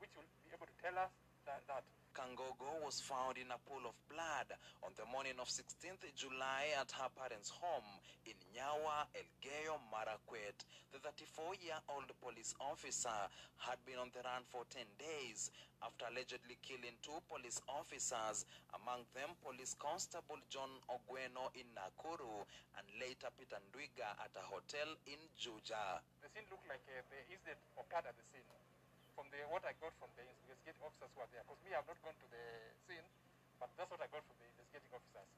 which 0.02 0.10
will 0.18 0.26
be 0.42 0.50
able 0.50 0.66
to 0.66 0.76
tell 0.82 0.98
us 0.98 1.14
that, 1.46 1.62
that. 1.68 1.84
Kangogo 2.14 2.78
was 2.86 3.02
found 3.02 3.34
in 3.42 3.50
a 3.50 3.58
pool 3.66 3.82
of 3.90 3.98
blood 4.06 4.46
on 4.86 4.94
the 4.94 5.02
morning 5.10 5.34
of 5.42 5.50
16th 5.50 6.06
July 6.14 6.70
at 6.78 6.94
her 6.94 7.10
parents' 7.10 7.50
home 7.50 7.90
in 8.22 8.38
Nyawa, 8.54 9.10
Elgeyo 9.18 9.82
Marakwet. 9.90 10.62
The 10.94 11.02
34-year-old 11.02 12.06
police 12.22 12.54
officer 12.62 13.18
had 13.58 13.82
been 13.82 13.98
on 13.98 14.14
the 14.14 14.22
run 14.22 14.46
for 14.46 14.62
10 14.70 14.86
days 14.94 15.50
after 15.82 16.06
allegedly 16.06 16.54
killing 16.62 16.94
two 17.02 17.18
police 17.26 17.58
officers, 17.66 18.46
among 18.78 19.02
them 19.10 19.34
police 19.42 19.74
constable 19.74 20.38
John 20.46 20.70
Ogweno 20.86 21.50
in 21.58 21.66
Nakuru 21.74 22.46
and 22.78 22.86
later 23.02 23.34
Peter 23.34 23.58
Ndwiga 23.58 24.14
at 24.22 24.30
a 24.38 24.44
hotel 24.46 24.86
in 25.10 25.18
Juja. 25.34 25.98
The 26.22 26.30
scene 26.30 26.46
looked 26.46 26.70
like 26.70 26.86
uh, 26.86 27.02
the 27.10 27.26
incident 27.26 27.58
occurred 27.74 28.06
at 28.06 28.14
the 28.14 28.22
scene 28.30 28.46
from 29.14 29.30
the 29.30 29.40
what 29.48 29.62
I 29.62 29.72
got 29.78 29.94
from 30.02 30.10
the 30.18 30.26
investigating 30.26 30.82
officers 30.82 31.10
who 31.14 31.22
are 31.22 31.30
there. 31.30 31.42
Because 31.46 31.62
me, 31.62 31.72
I've 31.74 31.86
not 31.86 31.98
gone 32.02 32.18
to 32.18 32.28
the 32.30 32.44
scene, 32.86 33.06
but 33.62 33.70
that's 33.78 33.90
what 33.90 34.02
I 34.02 34.10
got 34.10 34.22
from 34.26 34.36
the 34.42 34.46
investigating 34.50 34.92
officers. 34.94 35.28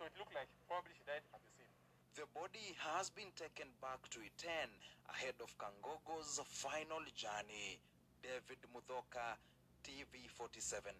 So 0.00 0.08
it 0.08 0.14
looked 0.16 0.34
like 0.34 0.48
probably 0.66 0.96
she 0.96 1.04
died 1.04 1.24
at 1.32 1.40
the 1.40 1.52
scene. 1.54 1.72
The 2.16 2.26
body 2.34 2.74
has 2.82 3.12
been 3.12 3.30
taken 3.36 3.70
back 3.78 4.02
to 4.16 4.18
Iten 4.24 4.70
ahead 5.12 5.36
of 5.38 5.52
Kangogo's 5.60 6.40
final 6.48 7.04
journey. 7.14 7.78
David 8.18 8.58
Mudhoka, 8.74 9.38
TV47. 9.86 10.90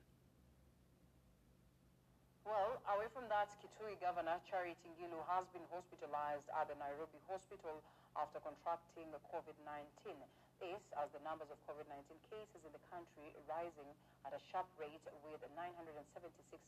Well, 2.46 2.80
away 2.94 3.10
from 3.12 3.26
that, 3.28 3.50
Kitui 3.60 3.98
Governor 4.00 4.40
Charity 4.48 4.88
Ngilu 4.96 5.20
has 5.28 5.44
been 5.52 5.66
hospitalized 5.68 6.48
at 6.54 6.70
the 6.70 6.78
Nairobi 6.78 7.18
hospital 7.26 7.82
after 8.16 8.40
contracting 8.40 9.10
COVID-19. 9.28 10.16
This 10.58 10.82
as 10.98 11.06
the 11.14 11.22
numbers 11.22 11.54
of 11.54 11.58
COVID-19 11.70 12.18
cases 12.34 12.60
in 12.66 12.74
the 12.74 12.82
country 12.90 13.30
rising 13.46 13.86
at 14.26 14.34
a 14.34 14.42
sharp 14.50 14.66
rate 14.74 14.98
with 15.22 15.38
976 15.54 15.94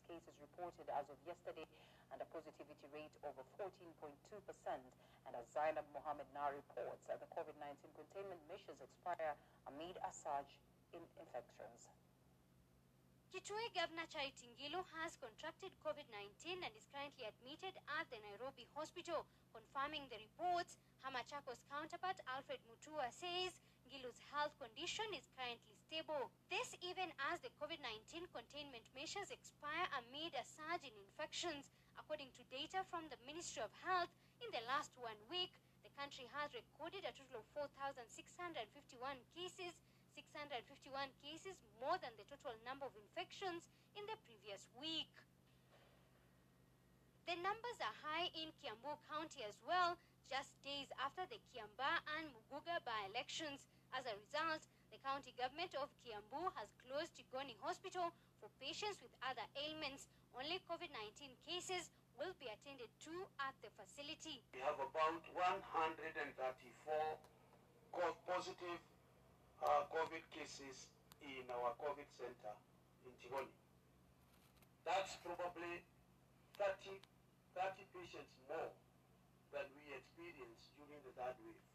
cases 0.06 0.34
reported 0.38 0.86
as 0.94 1.10
of 1.10 1.18
yesterday 1.26 1.66
and 2.14 2.22
a 2.22 2.26
positivity 2.30 2.86
rate 2.94 3.10
over 3.26 3.42
14.2%. 3.58 4.14
And 5.26 5.32
as 5.34 5.42
Zainab 5.50 5.86
Mohammed 5.90 6.30
now 6.30 6.54
reports, 6.54 7.02
uh, 7.10 7.18
the 7.18 7.26
COVID-19 7.34 7.90
containment 7.98 8.38
measures 8.46 8.78
expire 8.78 9.34
amid 9.66 9.98
a 9.98 10.10
surge 10.14 10.54
in 10.94 11.02
infections. 11.18 11.90
Kitui 13.34 13.70
Governor 13.74 14.06
Charity 14.10 14.54
Ngilu 14.58 14.82
has 15.02 15.18
contracted 15.18 15.70
COVID-19 15.82 16.62
and 16.62 16.72
is 16.78 16.86
currently 16.90 17.26
admitted 17.26 17.74
at 17.98 18.06
the 18.10 18.22
Nairobi 18.22 18.66
hospital. 18.74 19.26
Confirming 19.50 20.06
the 20.10 20.18
reports, 20.18 20.78
Hamachakos 21.06 21.62
counterpart 21.70 22.18
Alfred 22.26 22.58
Mutua 22.66 23.06
says 23.14 23.54
Ngilu's 23.90 24.22
health 24.30 24.54
condition 24.62 25.04
is 25.18 25.26
currently 25.34 25.74
stable. 25.74 26.30
This 26.46 26.78
even 26.78 27.10
as 27.34 27.42
the 27.42 27.50
COVID-19 27.58 28.30
containment 28.30 28.86
measures 28.94 29.34
expire 29.34 29.90
amid 29.98 30.30
a 30.38 30.46
surge 30.46 30.86
in 30.86 30.94
infections. 30.94 31.66
According 31.98 32.30
to 32.38 32.46
data 32.54 32.86
from 32.86 33.10
the 33.10 33.18
Ministry 33.26 33.66
of 33.66 33.74
Health, 33.82 34.14
in 34.38 34.48
the 34.54 34.62
last 34.70 34.94
one 34.94 35.18
week, 35.26 35.50
the 35.82 35.90
country 35.98 36.30
has 36.38 36.54
recorded 36.54 37.02
a 37.02 37.10
total 37.18 37.42
of 37.42 37.50
4,651 37.74 38.06
cases 39.34 39.74
651 40.14 41.08
cases, 41.22 41.56
more 41.78 41.96
than 42.02 42.10
the 42.18 42.26
total 42.26 42.52
number 42.66 42.84
of 42.84 42.94
infections 42.98 43.70
in 43.94 44.04
the 44.10 44.18
previous 44.26 44.66
week. 44.76 45.10
The 47.30 47.38
numbers 47.38 47.78
are 47.78 47.96
high 48.02 48.28
in 48.34 48.50
Kiambu 48.58 48.98
County 49.06 49.46
as 49.46 49.54
well, 49.62 49.94
just 50.26 50.50
days 50.66 50.90
after 50.98 51.22
the 51.30 51.38
Kiambaa 51.50 52.02
and 52.18 52.26
Muguga 52.34 52.82
by-elections. 52.82 53.64
As 53.90 54.06
a 54.06 54.14
result, 54.14 54.62
the 54.94 54.98
county 55.02 55.34
government 55.34 55.74
of 55.74 55.90
Kiambu 56.02 56.50
has 56.54 56.70
closed 56.86 57.10
Tigoni 57.18 57.58
Hospital 57.58 58.14
for 58.38 58.50
patients 58.62 59.02
with 59.02 59.10
other 59.26 59.42
ailments. 59.58 60.06
Only 60.34 60.62
COVID-19 60.70 61.34
cases 61.42 61.90
will 62.14 62.30
be 62.38 62.46
attended 62.46 62.86
to 63.06 63.14
at 63.42 63.54
the 63.64 63.70
facility. 63.74 64.42
We 64.54 64.62
have 64.62 64.78
about 64.78 65.26
134 65.34 66.38
positive 68.26 68.80
uh, 69.58 69.84
COVID 69.90 70.22
cases 70.30 70.86
in 71.20 71.44
our 71.50 71.74
COVID 71.82 72.06
center 72.14 72.54
in 73.04 73.12
Tigoni. 73.18 73.50
That's 74.86 75.18
probably 75.20 75.82
30, 76.56 76.94
30 77.58 77.84
patients 77.90 78.32
more 78.48 78.70
than 79.50 79.66
we 79.74 79.92
experienced 79.98 80.72
during 80.78 81.02
the 81.02 81.12
third 81.18 81.36
wave. 81.42 81.69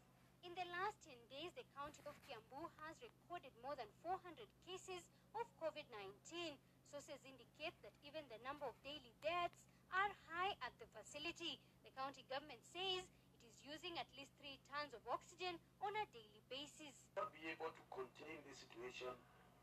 In 0.46 0.54
the 0.54 0.70
last 0.78 1.02
10 1.02 1.18
days, 1.26 1.50
the 1.58 1.66
county 1.74 1.98
of 2.06 2.14
Kiambu 2.22 2.70
has 2.86 2.94
recorded 3.02 3.50
more 3.66 3.74
than 3.74 3.90
400 4.06 4.46
cases 4.62 5.02
of 5.34 5.42
COVID-19. 5.58 6.54
Sources 6.86 7.18
indicate 7.26 7.74
that 7.82 7.90
even 8.06 8.22
the 8.30 8.38
number 8.46 8.62
of 8.62 8.78
daily 8.86 9.10
deaths 9.26 9.58
are 9.90 10.14
high 10.30 10.54
at 10.62 10.70
the 10.78 10.86
facility. 10.94 11.58
The 11.82 11.90
county 11.98 12.22
government 12.30 12.62
says 12.62 13.02
it 13.42 13.42
is 13.42 13.58
using 13.58 13.98
at 13.98 14.06
least 14.14 14.38
three 14.38 14.54
tons 14.70 14.94
of 14.94 15.02
oxygen 15.10 15.58
on 15.82 15.90
a 15.98 16.06
daily 16.14 16.42
basis. 16.46 16.94
Not 17.18 17.34
be 17.34 17.50
able 17.50 17.74
to 17.74 17.82
contain 17.90 18.38
the 18.46 18.54
situation 18.54 19.10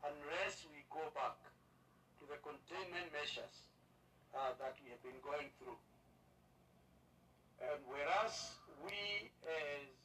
unless 0.04 0.68
we 0.68 0.84
go 0.92 1.08
back 1.16 1.40
to 2.20 2.28
the 2.28 2.36
containment 2.44 3.08
measures 3.08 3.72
uh, 4.36 4.52
that 4.60 4.76
we 4.84 4.92
have 4.92 5.00
been 5.00 5.16
going 5.24 5.48
through. 5.56 5.80
And 7.72 7.80
whereas 7.88 8.60
we 8.84 9.32
as 9.48 10.03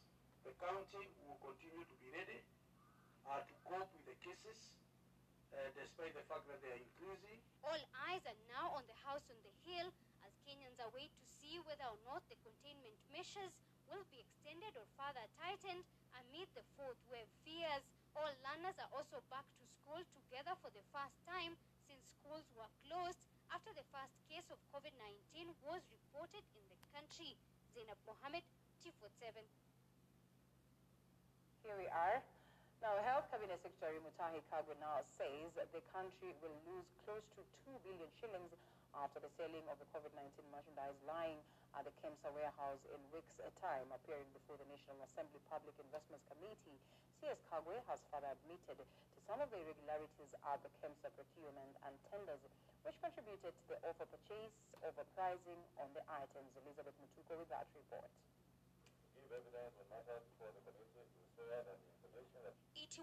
the 0.50 0.58
county 0.66 1.06
will 1.30 1.38
continue 1.46 1.86
to 1.86 1.96
be 2.02 2.10
ready 2.10 2.42
uh, 3.30 3.38
to 3.46 3.54
cope 3.70 3.86
with 3.94 4.02
the 4.10 4.18
cases, 4.26 4.74
uh, 5.54 5.62
despite 5.78 6.10
the 6.18 6.26
fact 6.26 6.42
that 6.50 6.58
they 6.66 6.74
are 6.74 6.82
increasing. 6.82 7.38
All 7.62 7.78
eyes 8.10 8.26
are 8.26 8.42
now 8.50 8.74
on 8.74 8.82
the 8.90 8.98
house 9.06 9.22
on 9.30 9.38
the 9.46 9.54
hill 9.70 9.94
as 10.26 10.34
Kenyans 10.50 10.82
await 10.82 11.14
to 11.14 11.26
see 11.38 11.62
whether 11.70 11.86
or 11.86 12.02
not 12.02 12.26
the 12.34 12.38
containment 12.42 12.98
measures 13.14 13.54
will 13.94 14.02
be 14.10 14.26
extended 14.26 14.74
or 14.74 14.90
further 14.98 15.22
tightened 15.38 15.86
amid 16.18 16.50
the 16.58 16.66
fourth 16.74 16.98
wave 17.14 17.30
fears. 17.46 17.86
All 18.18 18.34
learners 18.42 18.82
are 18.82 18.90
also 18.90 19.22
back 19.30 19.46
to 19.62 19.64
school 19.70 20.02
together 20.18 20.58
for 20.66 20.74
the 20.74 20.82
first 20.90 21.14
time 21.30 21.54
since 21.86 22.02
schools 22.10 22.50
were 22.58 22.74
closed 22.90 23.22
after 23.54 23.70
the 23.78 23.86
first 23.94 24.18
case 24.26 24.50
of 24.50 24.58
COVID-19 24.74 25.54
was 25.62 25.86
reported 25.94 26.42
in 26.58 26.66
the 26.74 26.80
country. 26.90 27.38
Zainab 27.78 28.02
Mohammed, 28.10 28.42
T47. 28.82 29.46
Here 31.70 31.78
we 31.78 31.94
are. 31.94 32.18
Now, 32.82 32.98
Health 33.06 33.30
Cabinet 33.30 33.62
Secretary 33.62 34.02
Mutahi 34.02 34.42
Kagwe 34.50 34.74
says 35.06 35.54
that 35.54 35.70
the 35.70 35.86
country 35.94 36.34
will 36.42 36.58
lose 36.66 36.90
close 37.06 37.22
to 37.38 37.46
2 37.70 37.78
billion 37.86 38.10
shillings 38.18 38.50
after 38.98 39.22
the 39.22 39.30
selling 39.38 39.62
of 39.70 39.78
the 39.78 39.86
COVID-19 39.94 40.50
merchandise 40.50 40.98
lying 41.06 41.38
at 41.78 41.86
the 41.86 41.94
KEMSA 42.02 42.34
warehouse 42.34 42.82
in 42.90 42.98
weeks' 43.14 43.38
time. 43.62 43.86
Appearing 43.94 44.26
before 44.34 44.58
the 44.58 44.66
National 44.66 44.98
Assembly 45.06 45.38
Public 45.46 45.78
Investments 45.78 46.26
Committee, 46.26 46.82
CS 47.22 47.38
Kagwe 47.54 47.78
has 47.86 48.02
further 48.10 48.34
admitted 48.34 48.82
to 48.82 49.18
some 49.30 49.38
of 49.38 49.54
the 49.54 49.62
irregularities 49.62 50.34
at 50.50 50.58
the 50.66 50.74
KEMSA 50.82 51.14
procurement 51.14 51.78
and 51.86 51.94
tenders, 52.10 52.42
which 52.82 52.98
contributed 52.98 53.54
to 53.54 53.66
the 53.70 53.78
offer 53.86 54.10
purchase, 54.10 54.58
overpricing 54.82 55.62
on 55.78 55.94
the 55.94 56.02
items. 56.18 56.50
Elizabeth 56.66 56.98
Mutuko 56.98 57.38
with 57.38 57.54
that 57.54 57.70
report. 57.78 58.10
It 59.30 59.38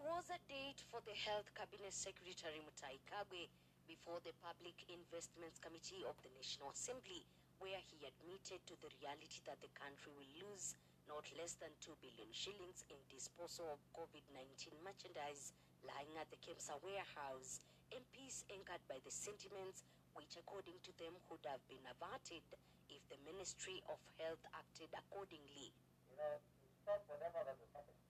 was 0.02 0.26
a 0.26 0.42
date 0.50 0.82
for 0.90 0.98
the 1.06 1.14
Health 1.14 1.46
Cabinet 1.54 1.94
Secretary 1.94 2.58
Mutahi 2.66 2.98
Kagwe 3.06 3.46
before 3.86 4.18
the 4.26 4.34
Public 4.42 4.74
Investments 4.90 5.62
Committee 5.62 6.02
of 6.02 6.18
the 6.26 6.34
National 6.34 6.74
Assembly, 6.74 7.22
where 7.62 7.78
he 7.78 8.02
admitted 8.02 8.58
to 8.66 8.74
the 8.82 8.90
reality 8.98 9.38
that 9.46 9.62
the 9.62 9.70
country 9.78 10.10
will 10.18 10.26
lose 10.42 10.74
not 11.06 11.22
less 11.38 11.54
than 11.62 11.70
2 11.78 11.94
billion 12.02 12.26
shillings 12.34 12.82
in 12.90 12.98
disposal 13.06 13.70
of 13.70 13.78
COVID-19 13.94 14.74
merchandise 14.82 15.54
lying 15.86 16.10
at 16.18 16.26
the 16.34 16.42
Kemsa 16.42 16.74
warehouse. 16.82 17.62
MPs 17.94 18.42
anchored 18.50 18.82
by 18.90 18.98
the 19.06 19.14
sentiments 19.14 19.86
which 20.18 20.34
according 20.34 20.74
to 20.82 20.90
them 20.98 21.14
would 21.30 21.46
have 21.46 21.62
been 21.70 21.86
averted 21.86 22.42
if 22.90 22.98
the 23.06 23.18
Ministry 23.22 23.78
of 23.86 24.02
Health 24.18 24.42
acted 24.58 24.90
accordingly. 24.90 25.70
You 26.10 26.16
know, 26.16 26.32
to 26.38 26.66
stop 26.82 27.00
whatever 27.10 27.42
that 27.42 27.56
was 27.58 27.70
happening. 27.74 28.02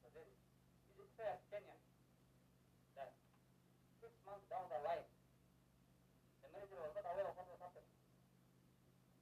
So 0.00 0.06
then, 0.14 0.28
is 0.28 0.96
it 0.98 1.10
fair, 1.18 1.36
that 2.96 3.12
six 4.00 4.12
months 4.26 4.46
down 4.46 4.66
the 4.70 4.80
line, 4.86 5.06
the 6.44 6.48
manager 6.54 6.78
was 6.78 6.94
not 6.94 7.06
aware 7.10 7.26
of 7.26 7.34
what 7.34 7.48
was 7.50 7.60
happening? 7.60 7.90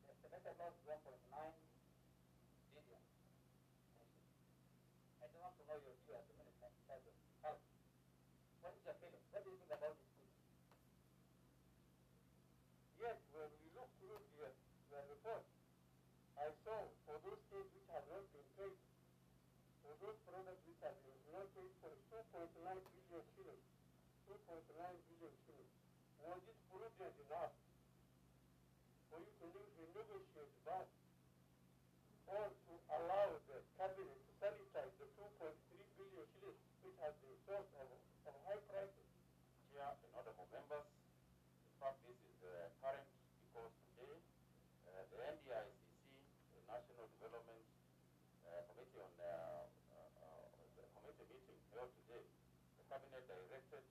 The 0.04 0.12
estimated 0.12 0.54
loss 0.60 0.74
is 0.76 0.84
1.9 0.84 1.08
billion. 2.74 3.02
I 5.18 5.26
just 5.28 5.40
want 5.40 5.54
to 5.56 5.64
know 5.64 5.78
your 5.80 5.96
view 6.04 6.14
as 6.16 6.26
a 6.28 6.34
minister 6.36 6.68
in 6.68 6.82
terms 6.88 7.04
of 7.08 7.14
health. 7.44 7.62
What 8.60 8.72
is 8.76 8.82
your 8.84 8.96
feeling? 9.00 9.24
What 9.32 9.40
do 9.44 9.50
you 9.52 9.58
think 9.62 9.72
about 9.72 9.94
this? 9.96 10.08
issue? 10.12 10.28
Yes, 12.98 13.18
when 13.30 13.50
we 13.62 13.68
look 13.78 13.90
through 14.02 14.18
the, 14.42 14.50
the 14.90 15.00
report, 15.08 15.46
I 16.38 16.50
saw 16.62 16.86
for 17.06 17.16
those 17.22 17.42
things 17.50 17.66
which 17.74 17.88
have 17.90 18.06
not 18.10 18.22
been 18.30 18.46
paid, 18.58 18.78
for 19.82 19.94
those 20.02 20.18
products 20.26 20.62
which 20.66 20.78
have 20.82 20.98
been 21.02 21.18
not 21.34 21.46
paid 21.54 21.70
for 21.82 22.17
2.9 22.28 22.44
billion 22.60 23.24
shillings, 23.32 23.64
2.9 24.28 24.60
billion 25.08 25.34
shillings. 25.44 25.72
Was 26.20 26.40
it 26.44 26.58
prudent 26.68 27.16
enough 27.24 27.54
for 29.08 29.18
you 29.24 29.32
to 29.40 29.46
ne- 29.48 29.72
renegotiate 29.80 30.52
that 30.68 30.88
or 32.28 32.44
to 32.52 32.72
allow 32.92 33.28
the 33.48 33.58
cabinet 33.80 34.20
to 34.28 34.32
sanitize 34.36 34.92
the 35.00 35.08
2.3 35.16 35.56
billion 35.96 36.24
shillings 36.36 36.60
which 36.84 36.98
has 37.00 37.16
been 37.24 37.36
sourced 37.48 37.72
of, 37.80 37.88
of 38.28 38.34
high 38.44 38.60
prices? 38.68 39.08
Chair 39.72 39.88
and 39.88 40.10
honorable 40.12 40.48
members, 40.52 40.84
in 40.84 41.76
fact, 41.80 41.96
this 42.04 42.18
is 42.28 42.36
uh, 42.44 42.68
current 42.84 43.08
because 43.48 43.72
today 43.96 44.16
uh, 44.88 45.00
the 45.12 45.18
NDICC, 45.32 46.04
the 46.52 46.60
National 46.68 47.08
Development 47.16 47.64
uh, 48.48 48.64
Committee 48.72 49.00
on 49.00 49.12
uh, 49.20 49.28
uh, 49.28 50.24
uh, 50.24 50.44
the 50.76 50.84
committee 50.96 51.28
meeting 51.32 51.60
held 51.72 51.92
today, 52.04 52.24
the 52.80 52.84
cabinet 52.90 53.22
directed 53.28 53.84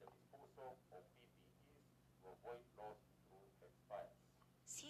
the 0.00 0.06
disposal 0.06 0.78
of 0.94 1.02
PPEs 1.12 1.84
to 2.22 2.26
avoid 2.30 2.62
loss 2.78 2.98
through 3.28 3.44
expires. 3.66 4.16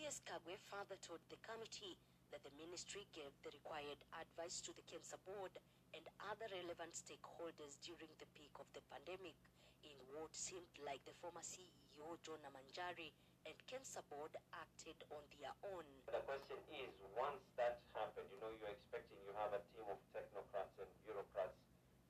CS 0.05 0.21
Kagwe 0.29 0.53
further 0.69 1.01
told 1.01 1.25
the 1.33 1.41
committee 1.41 1.97
that 2.29 2.45
the 2.45 2.53
ministry 2.61 3.09
gave 3.17 3.33
the 3.41 3.49
required 3.57 3.97
advice 4.21 4.61
to 4.61 4.69
the 4.77 4.85
KEMSA 4.85 5.17
board 5.25 5.49
and 5.97 6.05
other 6.29 6.45
relevant 6.53 6.93
stakeholders 6.93 7.81
during 7.81 8.13
the 8.21 8.29
peak 8.37 8.53
of 8.61 8.69
the 8.77 8.85
pandemic 8.93 9.33
in 9.81 9.97
what 10.13 10.29
seemed 10.37 10.69
like 10.85 11.01
the 11.09 11.17
former 11.25 11.41
CEO 11.41 12.21
John 12.21 12.45
Manjari 12.53 13.17
and 13.49 13.57
KEMSA 13.65 14.05
board 14.13 14.29
acted 14.53 15.01
on 15.09 15.25
their 15.41 15.57
own. 15.73 15.89
The 16.05 16.21
question 16.29 16.61
is, 16.69 16.93
once 17.17 17.41
that 17.57 17.81
happened, 17.97 18.29
you 18.29 18.37
know, 18.45 18.53
you're 18.61 18.77
expecting 18.77 19.17
you 19.25 19.33
have 19.41 19.57
a 19.57 19.65
team 19.73 19.89
of 19.89 19.97
technocrats 20.13 20.85
and 20.85 20.91
bureaucrats 21.09 21.57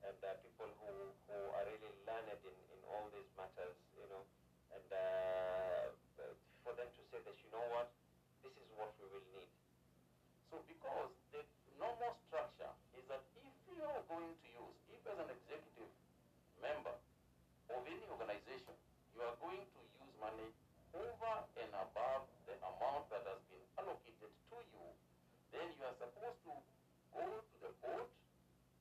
and 0.03 0.19
uh, 0.19 0.35
people 0.43 0.67
who, 0.83 1.15
who 1.31 1.39
are 1.55 1.63
really 1.63 1.95
learned 2.11 2.43
in, 2.43 2.59
in 2.75 2.81
all 2.91 3.07
these 3.15 3.31
matters, 3.39 3.79
you 3.95 4.11
know, 4.11 4.27
and 4.75 4.83
uh, 4.91 5.95
for 6.64 6.72
them 6.81 6.88
to 6.88 7.03
say 7.12 7.20
that, 7.20 7.37
you 7.44 7.48
know 7.53 7.68
what, 7.77 7.92
this 8.40 8.57
is 8.57 8.68
what 8.81 8.88
we 8.96 9.05
will 9.12 9.29
need. 9.37 9.53
So 10.48 10.64
because 10.64 11.12
the 11.37 11.44
normal 11.77 12.16
structure 12.27 12.72
is 12.96 13.05
that 13.12 13.20
if 13.37 13.53
you 13.68 13.85
are 13.85 14.00
going 14.09 14.33
to 14.33 14.48
use, 14.48 14.77
if 14.88 15.05
as 15.05 15.20
an 15.20 15.29
executive 15.29 15.92
member 16.64 16.96
of 17.68 17.81
any 17.85 18.07
organization, 18.09 18.72
you 19.12 19.20
are 19.20 19.37
going 19.44 19.61
to 19.61 19.81
use 20.00 20.12
money 20.16 20.48
over 20.96 21.35
and 21.61 21.70
above 21.77 22.24
the 22.48 22.57
amount 22.64 23.05
that 23.12 23.24
has 23.29 23.40
been 23.53 23.64
allocated 23.77 24.33
to 24.48 24.57
you, 24.72 24.85
then 25.53 25.68
you 25.77 25.83
are 25.85 25.96
supposed 26.00 26.40
to 26.48 26.53
go 27.12 27.24
to 27.29 27.57
the 27.61 27.72
board, 27.85 28.09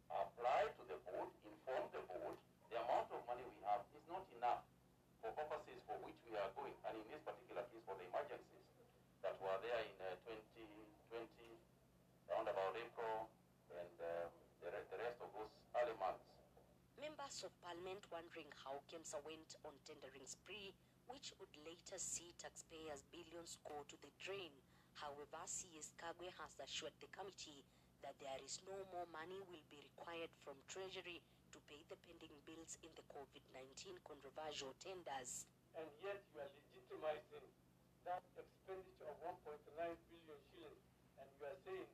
apply 0.07 0.71
to 0.79 0.83
the 0.87 0.97
board, 1.03 1.27
inform 1.43 1.83
the 1.91 2.03
board, 2.07 2.35
the 2.71 2.79
amount 2.79 3.11
of 3.11 3.19
money 3.27 3.43
we 3.43 3.59
have 3.67 3.83
is 3.91 4.03
not 4.07 4.23
enough 4.39 4.63
for 5.23 5.31
purposes 5.31 5.79
for 5.87 5.95
which 6.03 6.19
we 6.27 6.35
are 6.35 6.51
going, 6.59 6.75
and 6.83 6.99
in 6.99 7.07
this 7.07 7.23
particular 7.23 7.63
case 7.71 7.79
for 7.87 7.95
the 7.95 8.03
emergencies 8.11 8.67
that 9.23 9.39
were 9.39 9.55
there 9.63 9.79
in 9.79 9.95
uh, 10.03 10.19
2020, 10.27 11.23
around 12.27 12.51
about 12.51 12.75
April, 12.75 13.31
and 13.71 13.95
um, 14.03 14.27
the, 14.59 14.67
re- 14.67 14.87
the 14.91 14.99
rest 14.99 15.23
of 15.23 15.31
those 15.31 15.47
early 15.79 15.95
months. 15.95 16.27
Members 16.99 17.47
of 17.47 17.55
parliament 17.63 18.03
wondering 18.11 18.51
how 18.67 18.83
KEMSA 18.91 19.23
went 19.23 19.55
on 19.63 19.71
tendering 19.87 20.27
spree, 20.27 20.75
which 21.07 21.31
would 21.39 21.51
later 21.63 21.95
see 21.95 22.35
taxpayers' 22.35 23.07
billions 23.15 23.55
go 23.63 23.87
to 23.87 23.95
the 24.03 24.11
drain. 24.19 24.51
However, 24.99 25.39
CS 25.47 25.95
Kagwe 25.95 26.35
has 26.35 26.51
assured 26.59 26.95
the 26.99 27.07
committee 27.15 27.63
that 28.03 28.15
there 28.19 28.39
is 28.43 28.59
no 28.67 28.75
more 28.91 29.07
money 29.09 29.39
will 29.49 29.63
be 29.71 29.79
required 29.81 30.29
from 30.43 30.59
Treasury 30.67 31.23
to 31.55 31.57
pay 31.71 31.81
the 31.87 31.97
pending 32.05 32.35
bills 32.45 32.75
in 32.83 32.91
the 32.99 33.05
COVID-19 33.09 33.97
controversial 34.03 34.75
tenders. 34.83 35.47
And 35.73 35.87
yet 36.03 36.19
you 36.35 36.43
are 36.43 36.51
legitimizing 36.51 37.47
that 38.03 38.23
expenditure 38.35 39.07
of 39.07 39.15
1.9 39.23 39.63
billion 39.71 40.39
shillings, 40.51 40.83
and 41.15 41.27
you 41.39 41.43
are 41.47 41.59
saying 41.63 41.87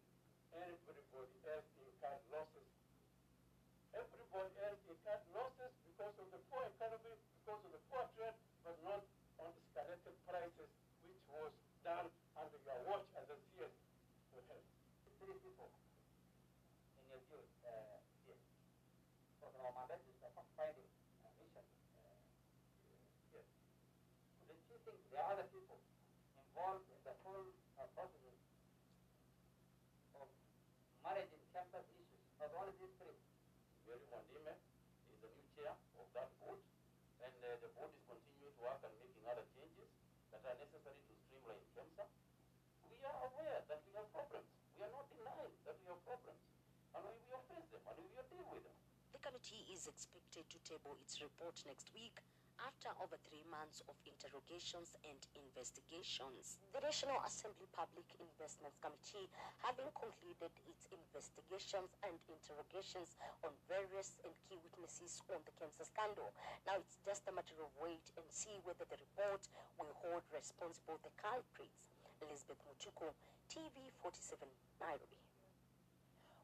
everybody 0.57 1.37
else 1.45 1.69
incurred 1.77 2.23
losses. 2.33 2.69
Everybody 3.93 4.53
else 4.65 4.81
incurred 4.89 5.25
losses 5.37 5.73
because 5.85 6.15
of 6.17 6.27
the 6.33 6.41
poor 6.49 6.65
economy, 6.65 7.13
because 7.13 7.61
of 7.61 7.71
the 7.73 7.81
poor 7.93 8.03
trade, 8.17 8.37
but 8.65 8.73
not 8.81 9.05
on 9.37 9.53
escalated 9.53 10.17
prices, 10.25 10.69
which 11.05 11.21
was 11.29 11.53
done 11.85 12.09
under 12.33 12.57
your 12.65 12.79
watch 12.89 13.05
as 13.13 13.29
a 13.29 13.37
CS 13.53 13.73
for 14.33 14.41
health. 14.49 14.65
Three 15.21 15.37
people, 15.45 15.69
in 15.69 17.05
your 17.05 17.21
view, 17.29 17.43
uh, 17.69 18.01
yes. 18.25 18.41
Because 19.37 19.53
our 19.61 19.71
mandate 19.77 20.05
is 20.09 20.17
a 20.25 20.29
fact-finding 20.33 20.89
uh, 21.21 21.29
mission. 21.37 21.65
Uh, 22.01 22.17
yes. 23.37 23.45
The 24.49 24.57
two 24.57 24.79
things, 24.89 25.01
there 25.13 25.21
are 25.21 25.37
other 25.37 25.47
people 25.53 25.77
involved 26.59 26.91
in 26.91 26.99
the 27.07 27.15
whole 27.23 27.47
uh, 27.79 27.87
process 27.95 28.35
of 30.19 30.27
managing 31.07 31.39
campus 31.55 31.87
issues, 31.95 32.19
not 32.35 32.51
only 32.51 32.75
these 32.83 32.91
three. 32.99 33.15
Mary 33.87 34.03
Mwadime 34.11 34.59
is 35.07 35.17
the 35.23 35.31
new 35.39 35.47
chair 35.55 35.71
of 35.71 36.07
that 36.11 36.27
board, 36.43 36.59
and 37.23 37.31
uh, 37.47 37.55
the 37.63 37.71
board 37.79 37.95
is 37.95 38.03
continuing 38.11 38.51
to 38.51 38.59
work 38.59 38.75
and 38.83 38.91
making 38.99 39.23
other 39.23 39.47
changes 39.55 39.87
that 40.35 40.43
are 40.43 40.59
necessary 40.59 40.99
to 40.99 41.13
streamline 41.31 41.63
KEMSA. 41.79 42.03
We 42.91 42.99
are 43.07 43.19
aware 43.23 43.63
that 43.71 43.79
we 43.87 43.95
have 43.95 44.11
problems. 44.11 44.51
We 44.75 44.83
are 44.83 44.91
not 44.91 45.07
denying 45.15 45.55
that 45.63 45.79
we 45.79 45.87
have 45.87 46.03
problems, 46.03 46.43
and 46.91 47.01
we 47.07 47.23
will 47.23 47.45
face 47.47 47.71
them 47.71 47.87
and 47.87 47.95
we 48.03 48.11
will 48.11 48.27
deal 48.27 48.47
with 48.51 48.67
them. 48.67 48.75
The 49.15 49.23
committee 49.23 49.63
is 49.71 49.87
expected 49.87 50.43
to 50.51 50.57
table 50.67 50.99
its 50.99 51.23
report 51.23 51.55
next 51.63 51.87
week 51.95 52.19
after 52.67 52.91
over 52.99 53.15
three 53.27 53.43
months 53.47 53.79
of 53.87 53.95
interrogations 54.03 54.95
and 55.07 55.19
investigations. 55.35 56.59
The 56.75 56.83
National 56.83 57.19
Assembly 57.23 57.67
Public 57.71 58.07
Investments 58.19 58.79
Committee, 58.83 59.31
having 59.63 59.87
concluded 59.95 60.51
its 60.67 60.83
investigations 60.91 61.95
and 62.03 62.15
interrogations 62.27 63.15
on 63.45 63.55
various 63.71 64.19
and 64.27 64.33
key 64.47 64.59
witnesses 64.59 65.23
on 65.31 65.39
the 65.47 65.53
KEMSA 65.55 65.87
scandal, 65.87 66.31
now 66.67 66.75
it's 66.79 66.99
just 67.05 67.27
a 67.29 67.33
matter 67.35 67.55
of 67.63 67.71
wait 67.79 68.03
and 68.19 68.25
see 68.27 68.59
whether 68.67 68.83
the 68.89 68.99
report 68.99 69.43
will 69.79 69.93
hold 70.03 70.23
responsible 70.35 70.99
the 71.05 71.13
culprits. 71.15 71.79
Elizabeth 72.19 72.59
Muchuku, 72.67 73.07
TV 73.47 73.87
47, 74.03 74.43
Nairobi. 74.83 75.28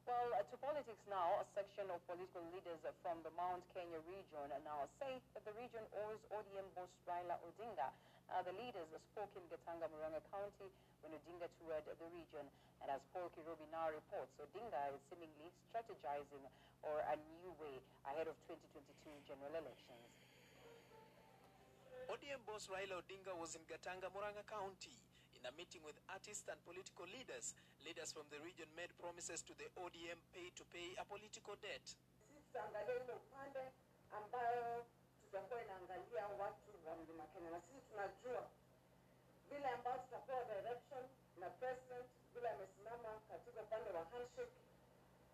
Well, 0.06 0.30
uh, 0.38 0.46
to 0.46 0.56
politics 0.62 1.02
now, 1.10 1.42
a 1.42 1.46
section 1.50 1.90
of 1.90 1.98
political 2.06 2.46
leaders 2.54 2.78
from 3.02 3.18
the 3.26 3.34
Mount 3.34 3.66
Kenya 3.74 3.98
region 4.06 4.54
now 4.62 4.86
say 5.02 5.18
that 5.34 5.42
the 5.42 5.50
region 5.58 5.82
owes 6.06 6.22
ODM 6.30 6.62
boss 6.78 6.94
Raila 7.10 7.34
Odinga. 7.42 7.90
Uh, 8.30 8.38
the 8.46 8.54
leaders 8.54 8.86
spoke 9.10 9.34
in 9.34 9.42
Gatanga, 9.50 9.90
Muranga 9.90 10.22
County 10.30 10.70
when 11.02 11.10
Odinga 11.10 11.50
toured 11.58 11.82
the 11.90 12.08
region. 12.14 12.46
And 12.78 12.94
as 12.94 13.02
Paul 13.10 13.34
Kirobi 13.34 13.66
now 13.74 13.90
reports, 13.90 14.30
Odinga 14.38 14.94
is 14.94 15.02
seemingly 15.10 15.50
strategizing 15.66 16.46
or 16.86 17.02
a 17.10 17.18
new 17.42 17.50
way 17.58 17.82
ahead 18.06 18.30
of 18.30 18.38
2022 18.46 18.86
general 19.26 19.58
elections. 19.58 20.06
ODM 22.06 22.46
boss 22.46 22.70
Raila 22.70 23.02
Odinga 23.02 23.34
was 23.34 23.58
in 23.58 23.66
Gatanga, 23.66 24.06
Muranga 24.14 24.46
County. 24.46 24.94
In 25.36 25.44
a 25.44 25.52
meeting 25.52 25.82
with 25.84 25.98
artists 26.08 26.48
and 26.48 26.56
political 26.64 27.04
leaders, 27.06 27.52
leaders 27.84 28.10
from 28.12 28.24
the 28.32 28.40
region 28.40 28.66
made 28.72 28.88
promises 28.96 29.42
to 29.44 29.52
the 29.60 29.68
ODM 29.76 30.16
pay 30.32 30.48
to 30.56 30.64
pay 30.72 30.96
a 30.96 31.04
political 31.04 31.54
debt. 31.60 31.84
Sisi 31.84 32.40
tutaangalia 32.48 32.94
ile 33.04 33.12
upande 33.12 33.64
ambayo 34.18 34.86
tutakuwa 35.24 35.62
inaangalia 35.62 36.26
watu 36.26 36.70
wa 36.86 36.96
mlima 36.96 37.26
Kenya, 37.26 37.50
na 37.50 37.60
sisi 37.60 37.80
tunajua 37.90 38.42
vile 39.50 39.68
ambao 39.68 39.98
tutapewa 39.98 40.44
direction 40.44 41.02
na 41.40 41.50
president, 41.50 42.06
vile 42.34 42.48
amesimama 42.50 43.20
katika 43.28 43.62
upande 43.62 43.90
wa 43.90 44.04
handshake, 44.04 44.56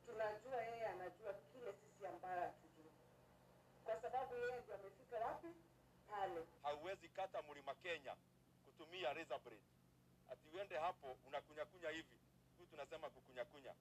tunajua 0.06 0.62
yeye 0.62 0.86
anajua 0.86 1.32
kile 1.34 1.72
sisi 1.80 2.06
ambayo 2.06 2.40
hatujui, 2.40 2.90
kwa 3.84 4.00
sababu 4.02 4.36
yeye 4.36 4.60
ndio 4.60 4.74
amefika 4.74 5.16
wapi 5.26 5.48
pale. 6.10 6.40
hauwezi 6.62 7.08
kata 7.08 7.42
mlima 7.42 7.74
Kenya 7.74 8.16
kutumia 8.64 9.12
razor 9.12 9.38
blade. 9.40 9.71
Ati 10.32 10.48
uende 10.54 10.76
hapo 10.78 11.16
unakunyakunya 11.26 11.90
hivi, 11.90 12.16
huyu 12.56 12.68
tunasema 12.70 13.10
kukunyakunya, 13.10 13.74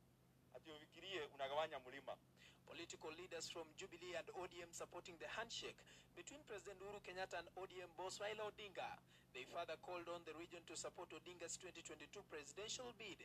ati 0.55 0.71
ufikirie 0.71 1.21
unagawanya 1.25 1.79
mlima. 1.79 2.17
Political 2.65 3.11
leaders 3.17 3.51
from 3.51 3.67
Jubilee 3.77 4.15
and 4.17 4.29
ODM 4.35 4.71
supporting 4.71 5.17
the 5.19 5.27
handshake 5.27 5.75
between 6.15 6.43
President 6.43 6.81
Uhuru 6.81 6.99
Kenyatta 7.01 7.37
and 7.39 7.47
ODM 7.55 7.89
boss 7.97 8.19
Raila 8.19 8.43
Odinga. 8.47 8.97
They 9.33 9.43
further 9.45 9.77
called 9.81 10.07
on 10.09 10.21
the 10.25 10.33
region 10.39 10.63
to 10.67 10.75
support 10.75 11.09
Odinga's 11.11 11.57
2022 11.57 12.21
presidential 12.29 12.93
bid. 12.97 13.19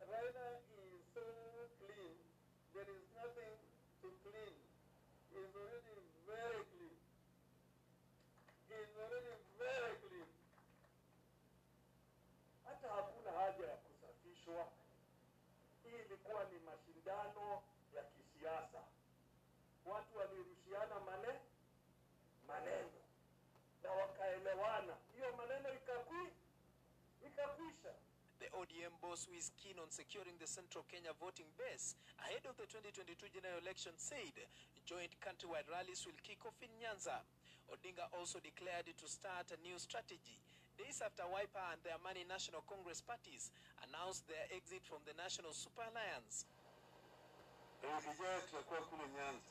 Raila 0.00 0.46
is 0.78 1.04
so 1.14 1.22
clean. 1.78 2.16
There 2.74 2.90
is 2.90 3.04
nothing 3.14 3.54
to 4.02 4.08
clean. 4.26 4.54
He 5.30 5.38
is 5.38 5.54
already 5.54 5.94
very 6.26 6.62
clean. 6.74 6.98
He 8.68 8.74
is 8.74 8.90
already 8.98 9.34
very 9.58 9.93
Hii 15.84 15.96
ilikuwa 16.06 16.44
ni 16.44 16.58
mashindano 16.58 17.62
ya 17.96 18.02
kisiasa. 18.02 18.82
Watu 19.86 20.18
walirushiana 20.18 21.00
mane 21.00 21.40
maneno 22.46 22.90
na 23.82 23.90
wakaelewana, 23.90 24.96
hiyo 25.14 25.36
maneno 25.36 25.74
ikakwi 25.74 26.28
ikakwisha. 27.26 27.94
The 28.38 28.50
ODM 28.52 28.98
boss, 29.00 29.26
who 29.28 29.34
is 29.34 29.52
keen 29.56 29.78
on 29.78 29.90
securing 29.90 30.38
the 30.38 30.46
Central 30.46 30.84
Kenya 30.84 31.12
voting 31.12 31.46
base 31.58 31.96
ahead 32.18 32.46
of 32.46 32.56
the 32.56 32.66
2022 32.66 33.28
general 33.32 33.58
election, 33.58 33.92
said 33.96 34.34
joint 34.84 35.16
countrywide 35.20 35.68
rallies 35.70 36.04
will 36.06 36.20
kick 36.22 36.44
off 36.46 36.62
in 36.62 36.68
Nyanza. 36.80 37.20
Odinga 37.72 38.04
also 38.18 38.40
declared 38.40 38.86
to 38.96 39.08
start 39.08 39.50
a 39.52 39.56
new 39.62 39.78
strategy 39.78 40.38
days 40.78 41.00
after 41.02 41.24
Wiper 41.26 41.62
and 41.72 41.80
the 41.84 41.92
Amani 41.94 42.24
National 42.28 42.62
Congress 42.66 43.00
parties 43.00 43.50
announced 43.86 44.26
their 44.28 44.46
exit 44.54 44.82
from 44.84 45.00
the 45.06 45.14
National 45.14 45.52
Super 45.52 45.82
Alliance. 45.90 46.46
Wiki 47.82 48.46
tutakuwa 48.50 48.80
kule 48.80 49.08
Nyanza, 49.08 49.50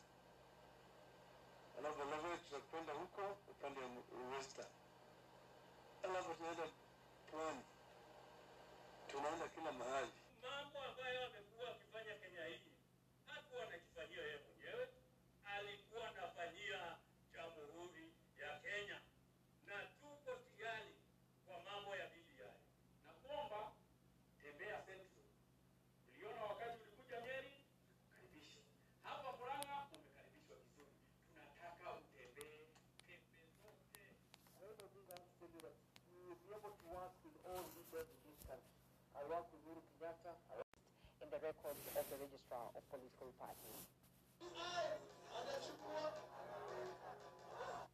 alafu 1.79 2.01
alafu 2.01 2.43
tutakwenda 2.43 2.93
huko 2.93 3.37
upande 3.51 3.79
wa 3.81 3.87
western, 4.37 4.67
alafu 6.03 6.33
tunaenda 6.33 6.63
pwani, 7.31 7.61
tunaenda 9.07 9.47
kila 9.47 9.71
mahali. 9.71 10.11
mambo 10.41 10.79
ambayo 10.81 11.25
amekuwa 11.25 11.69
akifanya 11.69 12.13
Kenya 12.15 12.45
hii 12.45 12.61
hakuwa 13.27 13.63
anajifanyia 13.63 14.21
yeye 14.21 14.37
mwenyewe, 14.47 14.87
alikuwa 15.45 16.09
anafanyia 16.09 16.97
jamhuri 17.33 18.13
ya 18.41 18.59
Kenya, 18.59 19.01
na 19.67 19.77
tuko 20.01 20.31
tayari 20.57 20.93
kwa 21.47 21.59
mambo 21.63 21.95
ya 21.95 22.05
BBI. 22.07 22.49
Na 23.05 23.11
kuomba 23.13 23.71
tembea 24.41 24.77
Central. 24.81 25.27
Uliona 26.13 26.41
wakati 26.43 26.77
ulikuja 26.83 27.21
Nyeri, 27.21 27.53
karibisha 28.11 28.59
hapa 29.03 29.31
Murang'a, 29.37 29.77
umekaribishwa 29.95 30.55
vizuri. 30.63 30.91
Tunataka 31.27 31.93
utembee 31.99 32.59
pembe 33.07 33.43
zote. 33.61 34.01
Raila 34.61 34.83
Odinga 34.85 35.13
wants 35.13 35.31
to 35.39 35.45
tell 35.47 35.53
you 35.55 35.61
that 35.61 35.75
we 36.11 36.19
will 36.27 36.39
be 36.45 36.49
able 36.57 36.73
to 36.81 36.85
work 36.97 37.13
with 37.25 37.37
all 37.49 37.63
leaders 37.75 38.07
in 38.15 38.19
this 38.27 38.39
country. 38.47 38.73
I 39.19 39.21
work 39.31 39.45
with 39.51 39.61
Uhuru 39.67 39.81
Kenyatta, 39.89 40.31
I 40.51 40.55
in 41.23 41.29
the 41.31 41.39
records 41.53 41.85
of 41.93 42.05
the 42.09 42.17
registrar 42.17 42.65
of 42.73 42.81
political 42.89 43.29
parties. 43.37 43.81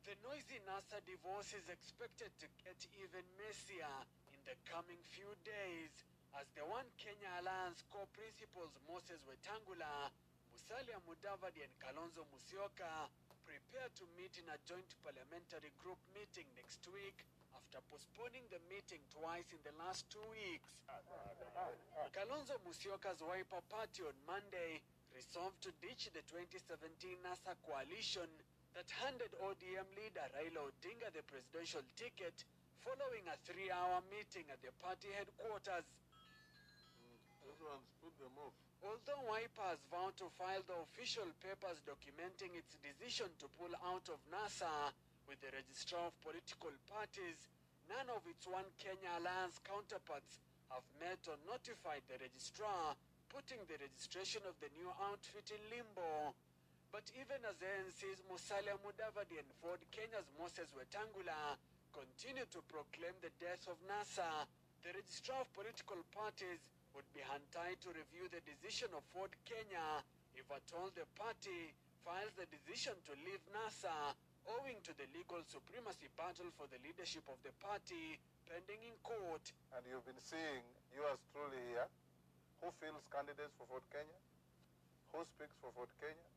The 0.08 0.15
noisy 0.24 0.63
NASA 0.63 1.04
divorce 1.04 1.52
is 1.54 1.67
expected 1.67 2.32
to 2.39 2.48
get 2.63 2.80
even 3.04 3.22
messier 3.36 3.95
in 4.32 4.39
the 4.48 4.56
coming 4.65 4.98
few 5.12 5.30
days 5.43 5.91
as 6.39 6.48
the 6.56 6.63
One 6.65 6.88
Kenya 6.95 7.30
Alliance 7.43 7.84
co-principals 7.91 8.72
Moses 8.88 9.19
Wetangula, 9.28 10.08
Musalia 10.56 10.98
Mudavadi 11.04 11.62
and 11.62 11.76
Kalonzo 11.84 12.24
Musyoka 12.32 13.12
prepare 13.43 13.89
to 14.00 14.06
meet 14.15 14.34
in 14.39 14.48
a 14.50 14.58
joint 14.65 14.88
parliamentary 15.04 15.74
group 15.84 16.00
meeting 16.15 16.48
next 16.56 16.82
week 16.95 17.28
after 17.60 17.84
postponing 17.91 18.48
the 18.48 18.62
meeting 18.72 19.04
twice 19.12 19.52
in 19.52 19.60
the 19.67 19.76
last 19.84 20.08
two 20.08 20.24
weeks. 20.32 20.72
Kalonzo 22.15 22.56
Musyoka's 22.63 23.19
Wiper 23.19 23.60
Party 23.67 24.08
on 24.08 24.15
Monday 24.24 24.80
resolved 25.12 25.60
to 25.67 25.72
ditch 25.84 26.08
the 26.15 26.24
2017 26.32 27.19
NASA 27.19 27.52
coalition 27.67 28.32
that 28.72 28.88
handed 29.04 29.28
ODM 29.43 29.91
leader 30.00 30.24
Raila 30.39 30.72
Odinga 30.72 31.12
the 31.12 31.19
presidential 31.28 31.84
ticket 32.00 32.48
following 32.80 33.28
a 33.28 33.36
three-hour 33.43 34.00
meeting 34.08 34.48
at 34.48 34.63
the 34.63 34.72
party 34.80 35.12
headquarters. 35.12 35.84
Although 38.80 39.24
Wiper 39.28 39.67
has 39.76 39.84
vowed 39.91 40.15
to 40.24 40.32
file 40.39 40.63
the 40.63 40.80
official 40.88 41.28
papers 41.43 41.84
documenting 41.84 42.56
its 42.56 42.80
decision 42.80 43.28
to 43.43 43.52
pull 43.60 43.76
out 43.84 44.08
of 44.08 44.24
NASA 44.32 44.72
with 45.30 45.38
the 45.46 45.54
registrar 45.54 46.10
of 46.10 46.18
political 46.26 46.74
parties, 46.89 47.38
none 47.86 48.10
of 48.10 48.26
its 48.26 48.50
One 48.50 48.65
Kenya 48.82 49.13
Alliance 49.22 49.62
counterparts 49.62 50.42
have 50.74 50.82
met 50.98 51.22
or 51.30 51.38
notified 51.46 52.02
the 52.10 52.18
registrar, 52.18 52.98
putting 53.30 53.62
the 53.70 53.78
registration 53.78 54.42
of 54.50 54.58
the 54.58 54.74
new 54.74 54.89
outfit 55.06 55.54
in 55.54 55.62
limbo. 55.70 56.34
But 56.89 57.06
even 57.13 57.38
as 57.46 57.62
ANC's 57.62 58.26
Musalia 58.26 58.74
Mudavadi 58.82 59.38
and 59.38 59.50
Ford 59.62 59.78
Kenya's 59.94 60.26
Moses 60.42 60.74
Wetangula 60.74 61.54
continue 61.94 62.50
to 62.50 62.65
proclaim 62.65 63.13
the 63.22 63.30
death 63.38 63.70
of 63.70 63.78
NASA, 63.86 64.50
the 64.82 64.98
registrar 64.98 65.46
of 65.46 65.50
political 65.54 66.02
parties 66.10 66.58
would 66.98 67.06
be 67.13 67.22
hand-tied 67.22 67.78
to 67.86 67.94
review 67.94 68.26
the 68.34 68.42
decision 68.42 68.89
of 68.98 69.06
Ford 69.13 69.30
Kenya 69.46 70.02
if 70.34 70.50
at 70.50 70.65
all 70.74 70.89
the 70.98 71.06
party 71.13 71.70
files 72.02 72.34
the 72.34 72.50
decision 72.50 72.98
to 73.06 73.13
leave 73.22 73.46
NASA 73.54 73.94
owing 74.58 74.82
to 74.82 74.92
the 74.98 75.06
legal 75.14 75.42
supremacy 75.46 76.10
battle 76.18 76.50
for 76.58 76.66
the 76.74 76.80
leadership 76.82 77.22
of 77.30 77.38
the 77.46 77.54
party 77.62 78.18
pending 78.50 78.82
in 78.82 78.96
court. 79.06 79.46
And 79.78 79.86
you've 79.86 80.06
been 80.10 80.18
seeing 80.22 80.66
yours 80.96 81.21
truly 81.30 81.62
here. 81.69 81.86
Who 82.65 82.73
fields 82.82 83.06
candidates 83.13 83.54
for 83.56 83.69
Ford 83.69 83.86
Kenya? 83.94 84.19
Who 85.13 85.21
speaks 85.23 85.56
for 85.62 85.69
Ford 85.78 85.92
Kenya? 86.02 86.30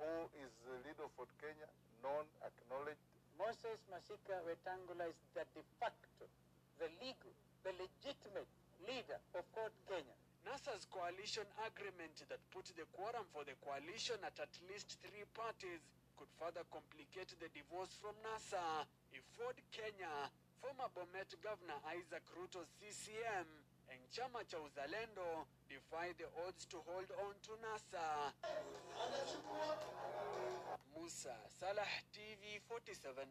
Who 0.00 0.26
is 0.42 0.50
the 0.66 0.80
leader 0.82 1.06
of 1.06 1.12
Ford 1.14 1.30
Kenya? 1.38 1.68
Known, 2.02 2.26
acknowledged. 2.42 3.00
Moses 3.38 3.78
Masika 3.90 4.42
Wetangula 4.46 5.10
is 5.10 5.18
the 5.34 5.42
de 5.54 5.62
facto, 5.82 6.26
the 6.78 6.86
legal, 7.02 7.34
the 7.66 7.74
legitimate 7.78 8.50
leader 8.86 9.18
of 9.34 9.42
Ford 9.54 9.74
Kenya. 9.90 10.16
NASA's 10.44 10.84
coalition 10.92 11.46
agreement 11.64 12.14
that 12.28 12.38
put 12.52 12.68
the 12.76 12.84
quorum 12.92 13.24
for 13.32 13.42
the 13.48 13.56
coalition 13.64 14.20
at 14.22 14.36
at 14.36 14.52
least 14.68 15.00
three 15.00 15.24
parties 15.32 15.80
could 16.16 16.30
further 16.38 16.62
complicate 16.70 17.34
the 17.42 17.50
divorce 17.50 17.94
from 17.98 18.14
NASA 18.22 18.86
if 19.12 19.22
Ford 19.34 19.58
Kenya, 19.74 20.30
former 20.62 20.88
Bomet 20.94 21.34
Governor 21.42 21.78
Isaac 21.90 22.22
Ruto's 22.34 22.70
CCM, 22.78 23.46
and 23.90 24.00
Chama 24.14 24.42
cha 24.46 24.58
Uzalendo 24.58 25.44
defy 25.68 26.14
the 26.16 26.30
odds 26.46 26.64
to 26.70 26.78
hold 26.86 27.10
on 27.20 27.34
to 27.44 27.52
NASA. 27.60 28.32
Musa 30.96 31.36
Salah 31.48 31.90
TV 32.14 32.62
47. 32.68 33.26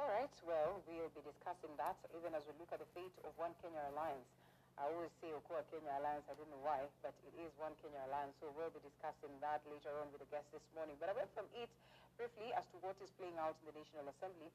All 0.00 0.06
right, 0.06 0.30
well, 0.46 0.82
we'll 0.86 1.10
be 1.10 1.22
discussing 1.26 1.74
that 1.76 1.98
even 2.14 2.30
as 2.34 2.46
we 2.46 2.54
look 2.58 2.70
at 2.72 2.78
the 2.78 2.88
fate 2.94 3.18
of 3.26 3.34
One 3.36 3.50
Kenya 3.60 3.82
Alliance. 3.90 4.47
I 4.78 4.86
always 4.94 5.10
say 5.18 5.34
Okoa 5.34 5.66
Kenya 5.74 5.90
Alliance, 5.98 6.22
I 6.30 6.38
don't 6.38 6.46
know 6.54 6.62
why, 6.62 6.86
but 7.02 7.10
it 7.26 7.34
is 7.42 7.50
One 7.58 7.74
Kenya 7.82 7.98
Alliance, 8.06 8.30
so 8.38 8.46
we'll 8.54 8.70
be 8.70 8.78
discussing 8.86 9.34
that 9.42 9.58
later 9.66 9.90
on 9.98 10.06
with 10.14 10.22
the 10.22 10.30
guests 10.30 10.54
this 10.54 10.62
morning. 10.70 10.94
But 11.02 11.10
went 11.18 11.26
from 11.34 11.50
it 11.58 11.66
briefly 12.14 12.54
as 12.54 12.62
to 12.70 12.78
what 12.78 12.94
is 13.02 13.10
playing 13.18 13.34
out 13.42 13.58
in 13.58 13.66
the 13.66 13.74
National 13.74 14.06
Assembly, 14.06 14.46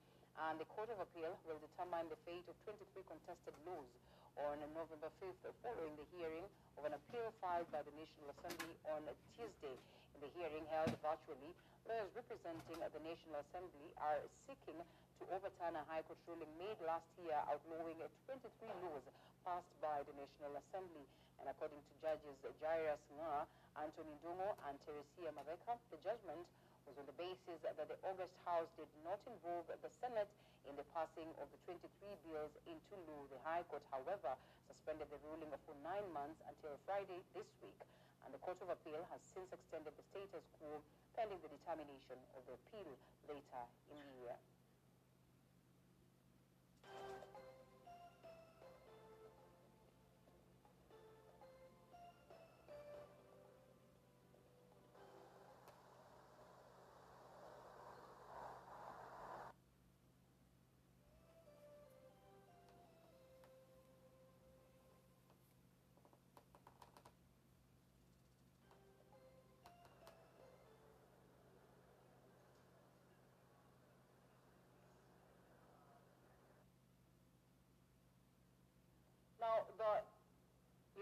and 0.47 0.55
the 0.63 0.67
Court 0.71 0.87
of 0.95 1.03
Appeal 1.03 1.35
will 1.43 1.59
determine 1.59 2.07
the 2.07 2.15
fate 2.23 2.47
of 2.47 2.55
23 2.63 3.03
contested 3.03 3.51
laws 3.67 3.91
on 4.39 4.63
November 4.71 5.11
5th 5.19 5.43
following 5.59 5.91
the 5.99 6.07
hearing 6.15 6.47
of 6.79 6.87
an 6.87 6.95
appeal 6.95 7.27
filed 7.43 7.67
by 7.75 7.83
the 7.83 7.91
National 7.91 8.31
Assembly 8.39 8.79
on 8.95 9.03
Tuesday. 9.35 9.75
In 10.15 10.23
the 10.23 10.31
hearing 10.39 10.63
held 10.71 10.95
virtually, 11.03 11.51
lawyers 11.83 12.15
representing 12.15 12.79
the 12.79 13.03
National 13.03 13.43
Assembly 13.43 13.91
are 13.99 14.23
seeking 14.47 14.79
to 14.79 15.23
overturn 15.35 15.75
a 15.75 15.83
High 15.91 16.07
Court 16.07 16.23
ruling 16.31 16.53
made 16.55 16.79
last 16.87 17.11
year 17.19 17.35
outlawing 17.51 17.99
23 18.31 18.71
laws 18.87 19.03
passed 19.43 19.75
by 19.83 19.99
the 20.07 20.15
National 20.15 20.55
Assembly. 20.55 21.03
And 21.39 21.51
according 21.51 21.79
to 21.83 21.93
judges 21.99 22.39
Jairus 22.63 23.03
Ngaah, 23.19 23.43
Anthony 23.75 24.15
Ndung'u, 24.23 24.49
and 24.67 24.75
Teresia 24.87 25.31
Matheka, 25.35 25.75
the 25.91 25.99
judgment 25.99 26.47
was 26.87 26.95
on 26.99 27.07
the 27.07 27.15
basis 27.19 27.59
that 27.63 27.75
the 27.75 27.99
August 28.07 28.35
House 28.47 28.67
did 28.79 28.87
not 29.03 29.19
involve 29.27 29.67
the 29.67 29.91
Senate 29.99 30.31
in 30.67 30.75
the 30.79 30.87
passing 30.95 31.27
of 31.39 31.47
the 31.51 31.59
23 31.67 31.83
bills 32.27 32.53
into 32.67 32.95
law. 33.07 33.27
The 33.27 33.39
High 33.43 33.63
Court, 33.67 33.83
however, 33.91 34.35
suspended 34.67 35.07
the 35.11 35.19
ruling 35.27 35.51
for 35.67 35.75
nine 35.83 36.07
months 36.15 36.39
until 36.47 36.75
Friday 36.87 37.19
this 37.35 37.47
week. 37.59 37.79
And 38.23 38.31
the 38.31 38.39
Court 38.39 38.59
of 38.63 38.71
Appeal 38.71 39.03
has 39.11 39.19
since 39.35 39.51
extended 39.51 39.91
the 39.95 40.05
status 40.11 40.47
quo 40.59 40.79
pending 41.19 41.39
the 41.43 41.51
determination 41.51 42.19
of 42.39 42.41
the 42.47 42.55
appeal 42.55 42.95
later 43.27 43.63
in 43.91 43.99
the 43.99 44.15
year. 44.23 44.52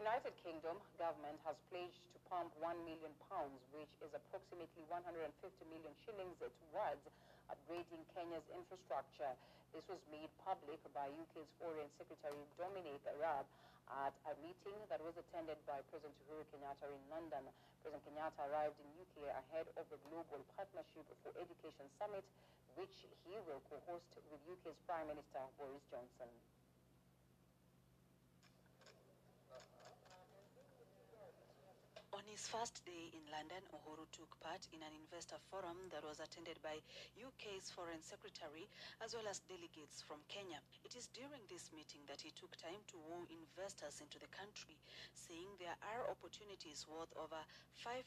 United 0.01 0.33
Kingdom 0.41 0.81
government 0.97 1.37
has 1.45 1.53
pledged 1.69 2.01
to 2.09 2.17
pump 2.25 2.49
1 2.57 2.73
million 2.89 3.13
pounds, 3.29 3.61
which 3.69 3.93
is 4.01 4.09
approximately 4.17 4.81
150 4.89 5.29
million 5.69 5.93
shillings, 6.01 6.41
towards 6.41 7.05
upgrading 7.53 8.01
Kenya's 8.17 8.41
infrastructure. 8.49 9.29
This 9.69 9.85
was 9.85 10.01
made 10.09 10.33
public 10.41 10.81
by 10.97 11.05
UK's 11.05 11.45
Foreign 11.61 11.85
Secretary 12.01 12.41
Dominic 12.57 12.97
Raab 13.21 13.45
at 13.93 14.17
a 14.25 14.33
meeting 14.41 14.81
that 14.89 15.05
was 15.05 15.13
attended 15.21 15.61
by 15.69 15.77
President 15.93 16.17
Uhuru 16.25 16.49
Kenyatta 16.49 16.89
in 16.89 17.03
London. 17.13 17.45
President 17.85 18.01
Kenyatta 18.01 18.41
arrived 18.49 18.81
in 18.81 18.89
UK 19.05 19.29
ahead 19.37 19.69
of 19.77 19.85
the 19.93 20.01
Global 20.09 20.41
Partnership 20.57 21.05
for 21.21 21.29
Education 21.37 21.85
Summit, 22.01 22.25
which 22.73 23.05
he 23.29 23.37
will 23.45 23.61
co-host 23.69 24.09
with 24.33 24.41
UK's 24.49 24.81
Prime 24.89 25.13
Minister 25.13 25.45
Boris 25.61 25.85
Johnson. 25.93 26.33
His 32.31 32.47
first 32.47 32.79
day 32.87 33.11
in 33.11 33.27
London, 33.27 33.59
Uhuru 33.75 34.07
took 34.15 34.31
part 34.39 34.63
in 34.71 34.79
an 34.79 34.95
investor 34.95 35.35
forum 35.51 35.75
that 35.91 35.99
was 35.99 36.23
attended 36.23 36.55
by 36.63 36.79
UK's 37.19 37.67
Foreign 37.75 37.99
Secretary 37.99 38.71
as 39.03 39.11
well 39.11 39.27
as 39.27 39.43
delegates 39.51 39.99
from 39.99 40.23
Kenya. 40.31 40.63
It 40.87 40.95
is 40.95 41.11
during 41.11 41.43
this 41.51 41.67
meeting 41.75 41.99
that 42.07 42.23
he 42.23 42.31
took 42.31 42.55
time 42.55 42.79
to 42.87 42.95
woo 43.03 43.27
investors 43.27 43.99
into 43.99 44.15
the 44.15 44.31
country, 44.31 44.79
saying 45.11 45.59
there 45.59 45.75
are 45.91 46.07
opportunities 46.07 46.87
worth 46.87 47.11
over 47.19 47.43
500 47.83 47.99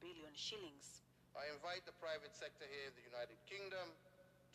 billion 0.00 0.32
shillings. 0.32 1.04
I 1.36 1.52
invite 1.52 1.84
the 1.84 1.96
private 2.00 2.32
sector 2.32 2.64
here 2.64 2.88
in 2.88 2.96
the 2.96 3.04
United 3.04 3.36
Kingdom 3.44 3.92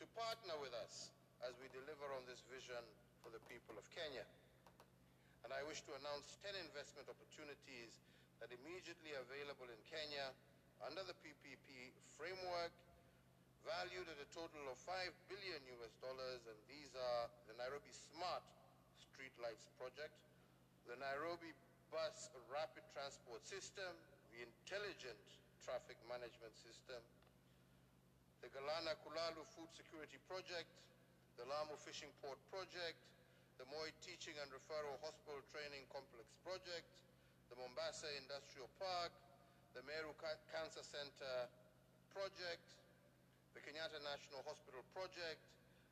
to 0.02 0.10
partner 0.18 0.58
with 0.58 0.74
us 0.82 1.14
as 1.46 1.54
we 1.62 1.70
deliver 1.70 2.10
on 2.18 2.26
this 2.26 2.42
vision 2.50 2.82
for 3.22 3.30
the 3.30 3.42
people 3.46 3.78
of 3.78 3.86
Kenya. 3.94 4.26
And 5.46 5.54
I 5.54 5.62
wish 5.70 5.86
to 5.86 5.94
announce 6.02 6.42
10 6.42 6.58
investment 6.66 7.06
opportunities 7.14 8.02
that 8.44 8.52
immediately 8.60 9.16
available 9.16 9.72
in 9.72 9.80
Kenya 9.88 10.28
under 10.84 11.00
the 11.08 11.16
PPP 11.24 11.96
framework, 12.20 12.76
valued 13.64 14.04
at 14.12 14.20
a 14.20 14.28
total 14.36 14.68
of 14.68 14.76
5 14.84 15.16
billion 15.32 15.64
US 15.80 15.96
dollars, 16.04 16.44
and 16.52 16.60
these 16.68 16.92
are 16.92 17.32
the 17.48 17.56
Nairobi 17.56 17.96
Smart 17.96 18.44
Streetlights 19.00 19.72
Project, 19.80 20.12
the 20.92 21.00
Nairobi 21.00 21.56
Bus 21.88 22.28
Rapid 22.52 22.84
Transport 22.92 23.48
System, 23.48 23.88
the 24.36 24.44
Intelligent 24.44 25.24
Traffic 25.64 25.96
Management 26.12 26.52
System, 26.60 27.00
the 28.44 28.52
Galana 28.52 29.00
Kulalu 29.08 29.48
Food 29.56 29.72
Security 29.72 30.20
Project, 30.28 30.68
the 31.40 31.48
Lamu 31.48 31.80
Fishing 31.80 32.12
Port 32.20 32.44
Project, 32.52 33.00
the 33.56 33.64
Moi 33.72 33.88
Teaching 34.04 34.36
and 34.44 34.52
Referral 34.52 35.00
Hospital 35.00 35.40
Training 35.56 35.88
Complex 35.96 36.28
Project, 36.44 36.84
the 37.54 37.62
Mombasa 37.62 38.10
Industrial 38.18 38.66
Park, 38.82 39.14
the 39.78 39.86
Meru 39.86 40.10
Cancer 40.50 40.82
Center 40.82 41.46
Project, 42.10 42.66
the 43.54 43.62
Kenyatta 43.62 44.02
National 44.02 44.42
Hospital 44.50 44.82
Project, 44.90 45.38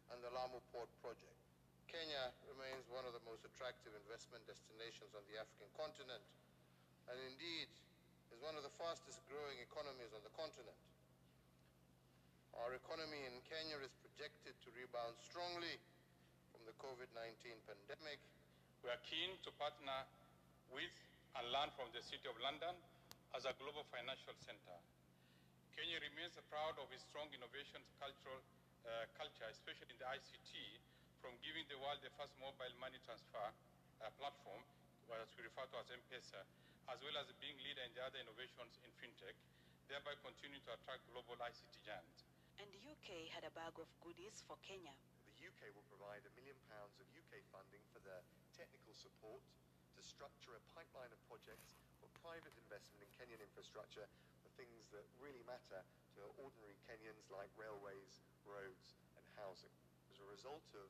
and 0.09 0.17
the 0.25 0.33
Lamu 0.33 0.57
Port 0.73 0.89
Project. 1.05 1.37
Kenya 1.85 2.33
remains 2.49 2.89
one 2.89 3.05
of 3.05 3.13
the 3.13 3.21
most 3.29 3.45
attractive 3.45 3.93
investment 3.93 4.41
destinations 4.49 5.13
on 5.13 5.21
the 5.29 5.37
African 5.37 5.69
continent, 5.77 6.25
and 7.13 7.21
indeed 7.29 7.69
is 8.33 8.41
one 8.41 8.57
of 8.57 8.65
the 8.65 8.73
fastest 8.81 9.21
growing 9.29 9.61
economies 9.61 10.09
on 10.17 10.25
the 10.25 10.33
continent. 10.33 10.81
Our 12.57 12.73
economy 12.73 13.21
in 13.29 13.37
Kenya 13.45 13.77
is 13.85 13.93
projected 14.01 14.57
to 14.65 14.73
rebound 14.73 15.13
strongly 15.21 15.77
from 16.49 16.65
the 16.65 16.73
COVID-19 16.81 17.53
pandemic. 17.69 18.17
We 18.81 18.89
are 18.89 19.01
keen 19.05 19.37
to 19.45 19.53
partner 19.61 20.09
with 20.73 20.89
and 21.37 21.47
learn 21.51 21.71
from 21.79 21.87
the 21.95 22.03
City 22.03 22.27
of 22.27 22.35
London 22.43 22.75
as 23.35 23.47
a 23.47 23.55
global 23.55 23.87
financial 23.87 24.35
center. 24.43 24.77
Kenya 25.71 26.03
remains 26.03 26.35
proud 26.51 26.75
of 26.83 26.91
its 26.91 27.07
strong 27.07 27.31
innovation 27.31 27.79
cultural, 27.95 28.39
uh, 28.83 29.07
culture, 29.15 29.47
especially 29.47 29.95
in 29.95 29.99
the 30.03 30.09
ICT, 30.11 30.51
from 31.23 31.31
giving 31.39 31.63
the 31.71 31.79
world 31.79 32.01
the 32.03 32.11
first 32.19 32.35
mobile 32.43 32.75
money 32.83 32.99
transfer 33.07 33.47
uh, 34.03 34.11
platform, 34.19 34.59
as 35.11 35.31
we 35.35 35.43
refer 35.43 35.67
to 35.67 35.75
as 35.79 35.87
M-Pesa, 35.91 36.39
as 36.87 36.99
well 37.03 37.15
as 37.19 37.27
being 37.43 37.55
leader 37.63 37.83
in 37.83 37.91
the 37.95 38.03
other 38.03 38.19
innovations 38.19 38.79
in 38.83 38.91
fintech, 38.99 39.35
thereby 39.91 40.15
continuing 40.23 40.63
to 40.63 40.71
attract 40.75 41.03
global 41.11 41.35
ICT 41.39 41.83
giants. 41.83 42.27
And 42.59 42.67
the 42.71 42.79
UK 42.79 43.31
had 43.31 43.43
a 43.43 43.51
bag 43.51 43.75
of 43.79 43.87
goodies 43.99 44.39
for 44.47 44.55
Kenya. 44.63 44.95
The 45.27 45.35
UK 45.47 45.71
will 45.75 45.87
provide 45.91 46.23
a 46.23 46.31
million 46.35 46.55
pounds 46.71 46.95
of 46.99 47.07
UK 47.11 47.43
funding 47.51 47.83
for 47.91 47.99
the 48.03 48.23
technical 48.55 48.95
support 48.95 49.43
to 50.01 50.09
structure 50.09 50.57
a 50.57 50.63
pipeline 50.73 51.13
of 51.13 51.21
projects 51.29 51.77
for 52.01 52.09
private 52.25 52.57
investment 52.57 53.05
in 53.05 53.09
Kenyan 53.13 53.37
infrastructure 53.37 54.09
for 54.41 54.49
things 54.57 54.89
that 54.89 55.05
really 55.21 55.45
matter 55.45 55.77
to 56.17 56.25
ordinary 56.41 56.73
Kenyans 56.89 57.29
like 57.29 57.53
railways, 57.53 58.17
roads 58.41 58.97
and 59.13 59.21
housing. 59.37 59.69
As 60.09 60.17
a 60.17 60.25
result 60.25 60.65
of 60.73 60.89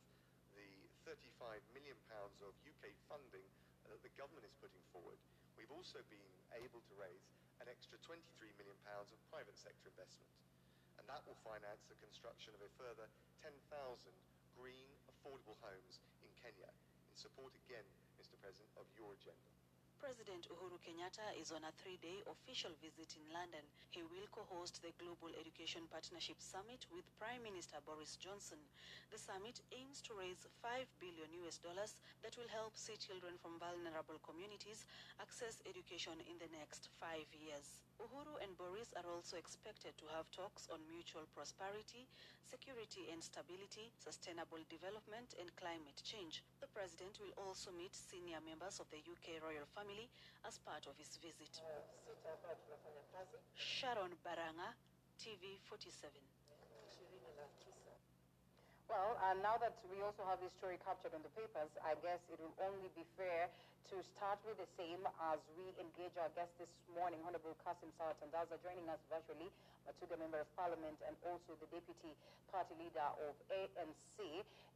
the 0.55 0.71
35 1.03 1.59
million 1.75 1.99
pounds 2.07 2.39
of 2.39 2.55
UK 2.63 2.95
funding 3.11 3.43
that 3.91 3.99
the 3.99 4.15
government 4.15 4.47
is 4.47 4.55
putting 4.63 4.79
forward, 4.95 5.19
we've 5.59 5.75
also 5.75 5.99
been 6.07 6.31
able 6.55 6.79
to 6.79 6.93
raise 6.95 7.27
an 7.59 7.67
extra 7.67 7.99
23 8.07 8.23
million 8.55 8.79
pounds 8.87 9.11
of 9.11 9.19
private 9.27 9.59
sector 9.59 9.91
investment. 9.91 10.31
And 10.95 11.03
that 11.11 11.19
will 11.27 11.35
finance 11.43 11.83
the 11.91 11.99
construction 11.99 12.55
of 12.55 12.63
a 12.63 12.71
further 12.79 13.11
10,000 13.43 13.59
green, 14.55 14.87
affordable 15.11 15.59
homes 15.59 15.99
in 16.23 16.31
Kenya 16.39 16.71
support 17.21 17.53
again, 17.69 17.85
Mr. 18.17 18.33
President, 18.41 18.73
of 18.81 18.89
your 18.97 19.13
agenda. 19.13 19.45
President 20.01 20.49
Uhuru 20.49 20.81
Kenyatta 20.81 21.29
is 21.37 21.53
on 21.53 21.61
a 21.61 21.69
three-day 21.77 22.25
official 22.25 22.73
visit 22.81 23.13
in 23.13 23.21
London. 23.29 23.61
He 23.93 24.01
will 24.01 24.25
co-host 24.33 24.81
the 24.81 24.89
Global 24.97 25.29
Education 25.37 25.85
Partnership 25.93 26.41
Summit 26.41 26.89
with 26.89 27.05
Prime 27.21 27.45
Minister 27.45 27.77
Boris 27.85 28.17
Johnson. 28.17 28.57
The 29.13 29.21
summit 29.21 29.61
aims 29.69 30.01
to 30.09 30.17
raise 30.17 30.49
5 30.65 30.89
billion 30.97 31.29
US 31.45 31.61
dollars 31.61 32.01
that 32.25 32.33
will 32.33 32.49
help 32.49 32.73
see 32.73 32.97
children 32.97 33.37
from 33.37 33.61
vulnerable 33.61 34.17
communities 34.25 34.89
access 35.21 35.61
education 35.69 36.17
in 36.25 36.41
the 36.41 36.49
next 36.57 36.89
five 36.97 37.29
years. 37.37 37.77
Uhuru 38.01 38.33
and 38.41 38.57
Boris 38.57 38.89
are 38.97 39.05
also 39.05 39.37
expected 39.37 39.93
to 40.01 40.09
have 40.17 40.25
talks 40.33 40.65
on 40.73 40.81
mutual 40.89 41.29
prosperity, 41.37 42.09
security 42.41 43.05
and 43.13 43.21
stability, 43.21 43.93
sustainable 43.93 44.57
development, 44.73 45.37
and 45.37 45.53
climate 45.53 46.01
change. 46.01 46.41
The 46.65 46.71
president 46.73 47.21
will 47.21 47.29
also 47.37 47.69
meet 47.69 47.93
senior 47.93 48.41
members 48.41 48.81
of 48.81 48.89
the 48.89 49.05
UK 49.05 49.37
royal 49.45 49.69
family 49.77 50.09
as 50.41 50.57
part 50.65 50.89
of 50.89 50.97
his 50.97 51.13
visit. 51.21 51.61
Sharon 53.53 54.17
Baranga, 54.25 54.73
TV 55.21 55.61
47. 55.69 56.40
Well, 58.91 59.15
and 59.31 59.39
now 59.39 59.55
that 59.63 59.71
we 59.87 60.03
also 60.03 60.27
have 60.27 60.43
this 60.43 60.51
story 60.59 60.75
captured 60.83 61.15
on 61.15 61.23
the 61.23 61.31
papers, 61.31 61.71
I 61.79 61.95
guess 62.03 62.19
it 62.27 62.35
will 62.43 62.51
only 62.59 62.91
be 62.91 63.07
fair 63.15 63.47
to 63.87 63.95
start 64.03 64.35
with 64.43 64.59
the 64.59 64.67
same 64.75 64.99
as 65.31 65.39
we 65.55 65.63
engage 65.79 66.11
our 66.19 66.27
guest 66.35 66.51
this 66.59 66.67
morning, 66.91 67.23
Honorable 67.23 67.55
Kassim 67.63 67.87
Sawa 67.95 68.19
Tandaza, 68.19 68.59
joining 68.59 68.83
us 68.91 68.99
virtually, 69.07 69.47
Matuga 69.87 70.19
Member 70.19 70.43
of 70.43 70.49
Parliament 70.59 70.99
and 71.07 71.15
also 71.23 71.55
the 71.63 71.71
Deputy 71.71 72.11
Party 72.51 72.75
Leader 72.83 73.07
of 73.23 73.31
ANC. 73.55 74.19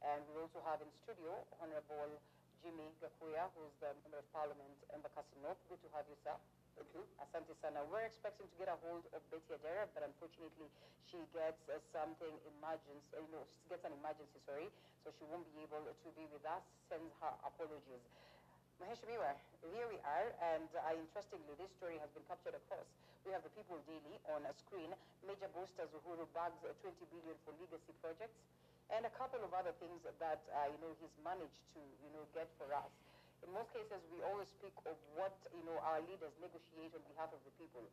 And 0.00 0.24
we 0.32 0.40
also 0.40 0.64
have 0.64 0.80
in 0.80 0.88
studio 1.04 1.36
Honorable 1.60 2.16
Jimmy 2.64 2.88
Gakuya, 3.04 3.52
who's 3.52 3.76
the 3.84 3.92
Member 4.00 4.24
of 4.24 4.28
Parliament 4.32 4.80
in 4.88 4.96
Embakasi 4.96 5.36
North. 5.44 5.60
Good 5.68 5.84
to 5.84 5.92
have 5.92 6.08
you, 6.08 6.16
sir. 6.24 6.40
You. 6.76 7.08
Asante 7.24 7.56
Sana. 7.64 7.80
We're 7.88 8.04
expecting 8.04 8.44
to 8.44 8.56
get 8.60 8.68
a 8.68 8.76
hold 8.84 9.00
of 9.16 9.24
Betty 9.32 9.48
Adera, 9.48 9.88
but 9.96 10.04
unfortunately 10.04 10.68
she 11.08 11.16
gets 11.32 11.64
uh, 11.72 11.80
something 11.88 12.32
emergency, 12.60 13.08
uh, 13.16 13.24
you 13.24 13.32
know, 13.32 13.44
she 13.64 13.72
gets 13.72 13.84
an 13.88 13.96
emergency, 13.96 14.36
sorry, 14.44 14.68
so 15.00 15.08
she 15.16 15.24
won't 15.32 15.48
be 15.56 15.64
able 15.64 15.80
to 15.80 16.08
be 16.12 16.28
with 16.28 16.44
us. 16.44 16.60
Sends 16.92 17.08
her 17.24 17.32
apologies. 17.48 18.04
Maheshimiwa, 18.76 19.32
here 19.72 19.88
we 19.88 19.96
are, 20.04 20.28
and 20.52 20.68
uh, 20.76 20.92
interestingly, 20.92 21.56
this 21.56 21.72
story 21.80 21.96
has 21.96 22.12
been 22.12 22.24
captured 22.28 22.52
across. 22.52 22.84
We 23.24 23.32
have 23.32 23.40
the 23.40 23.52
People 23.56 23.80
Daily 23.88 24.20
on 24.36 24.44
a 24.44 24.52
screen. 24.68 24.92
Major 25.24 25.48
boosters 25.56 25.88
Uhuru 25.96 26.28
bags 26.36 26.60
uh, 26.60 26.76
20 26.84 26.92
billion 27.08 27.36
for 27.48 27.56
legacy 27.56 27.96
projects, 28.04 28.36
and 28.92 29.08
a 29.08 29.12
couple 29.16 29.40
of 29.40 29.48
other 29.56 29.72
things 29.80 30.04
that 30.04 30.44
uh, 30.52 30.68
you 30.68 30.76
know 30.84 30.92
he's 31.00 31.16
managed 31.24 31.64
to 31.72 31.80
you 32.04 32.10
know 32.12 32.28
get 32.36 32.52
for 32.60 32.68
us. 32.76 32.92
In 33.44 33.50
most 33.52 33.72
cases, 33.72 34.00
we 34.12 34.20
always 34.24 34.48
speak 34.56 34.74
of 34.88 34.96
what 35.16 35.34
you 35.52 35.62
know 35.68 35.76
our 35.84 36.00
leaders 36.04 36.32
negotiate 36.40 36.92
on 36.96 37.02
behalf 37.12 37.32
of 37.32 37.40
the 37.44 37.52
people. 37.60 37.84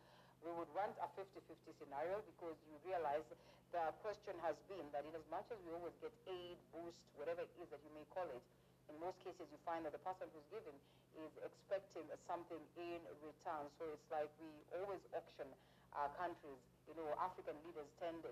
We 0.43 0.51
would 0.51 0.71
want 0.75 0.95
a 0.99 1.07
50-50 1.15 1.39
scenario 1.79 2.19
because 2.35 2.59
you 2.67 2.75
realize 2.83 3.23
the 3.71 3.83
question 4.03 4.35
has 4.43 4.59
been 4.67 4.83
that 4.91 5.07
in 5.07 5.15
as 5.15 5.25
much 5.31 5.47
as 5.49 5.57
we 5.63 5.71
always 5.73 5.95
get 6.03 6.11
aid, 6.27 6.59
boost, 6.75 6.99
whatever 7.15 7.41
it 7.47 7.53
is 7.63 7.67
that 7.71 7.79
you 7.81 7.91
may 7.95 8.03
call 8.11 8.27
it, 8.27 8.43
in 8.91 8.95
most 8.99 9.17
cases 9.23 9.47
you 9.49 9.59
find 9.63 9.87
that 9.87 9.95
the 9.95 10.03
person 10.03 10.27
who's 10.35 10.45
given 10.51 10.75
is 11.15 11.31
expecting 11.41 12.05
something 12.27 12.59
in 12.75 12.99
return. 13.23 13.65
So 13.79 13.87
it's 13.95 14.07
like 14.11 14.29
we 14.43 14.51
always 14.77 15.01
auction 15.15 15.47
our 15.95 16.11
countries. 16.19 16.59
You 16.89 16.93
know, 16.99 17.07
African 17.17 17.55
leaders 17.63 17.87
tend 18.01 18.21
to 18.25 18.31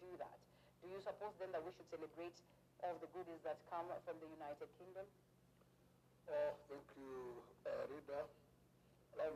do 0.00 0.10
that. 0.18 0.38
Do 0.80 0.88
you 0.88 1.00
suppose 1.02 1.34
then 1.42 1.52
that 1.52 1.62
we 1.62 1.74
should 1.76 1.90
celebrate 1.90 2.34
all 2.86 2.96
the 3.02 3.10
goodies 3.12 3.42
that 3.44 3.58
come 3.68 3.90
from 4.06 4.16
the 4.22 4.30
United 4.30 4.70
Kingdom? 4.78 5.04
Oh, 6.30 6.52
thank 6.70 6.86
you, 6.98 7.42
uh, 7.66 7.88
Rida. 7.90 8.20
Allow 9.16 9.32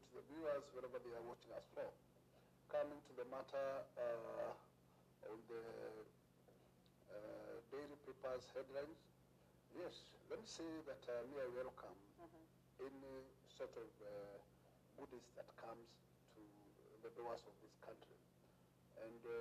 to 0.00 0.06
the 0.16 0.22
viewers 0.32 0.64
wherever 0.72 0.98
they 1.04 1.12
are 1.14 1.26
watching 1.28 1.52
us 1.52 1.66
from. 1.76 1.90
Coming 2.72 3.00
to 3.10 3.12
the 3.18 3.26
matter 3.28 3.68
uh, 3.98 4.52
on 5.28 5.38
the 5.50 5.64
uh, 7.10 7.54
daily 7.70 7.98
papers 8.06 8.46
headlines, 8.54 9.00
yes, 9.74 10.10
let 10.30 10.38
me 10.40 10.48
say 10.48 10.68
that 10.86 11.02
uh, 11.10 11.26
I 11.26 11.46
welcome 11.52 11.98
any 12.80 13.26
sort 13.52 13.74
of 13.76 13.90
uh, 14.00 14.36
goodies 14.96 15.28
that 15.36 15.48
comes 15.60 15.88
to 16.32 16.42
the 17.04 17.10
doors 17.18 17.44
of 17.44 17.54
this 17.60 17.76
country. 17.84 18.16
And 19.04 19.20
uh, 19.26 19.36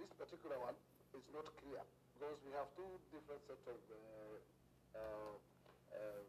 this 0.00 0.10
particular 0.16 0.56
one 0.60 0.76
is 1.12 1.26
not 1.34 1.46
clear 1.60 1.82
because 2.16 2.38
we 2.46 2.52
have 2.56 2.70
two 2.78 2.88
different 3.12 3.42
sets 3.44 3.66
of 3.68 3.80
uh, 3.92 3.98
uh, 4.96 5.34
uh, 5.92 6.22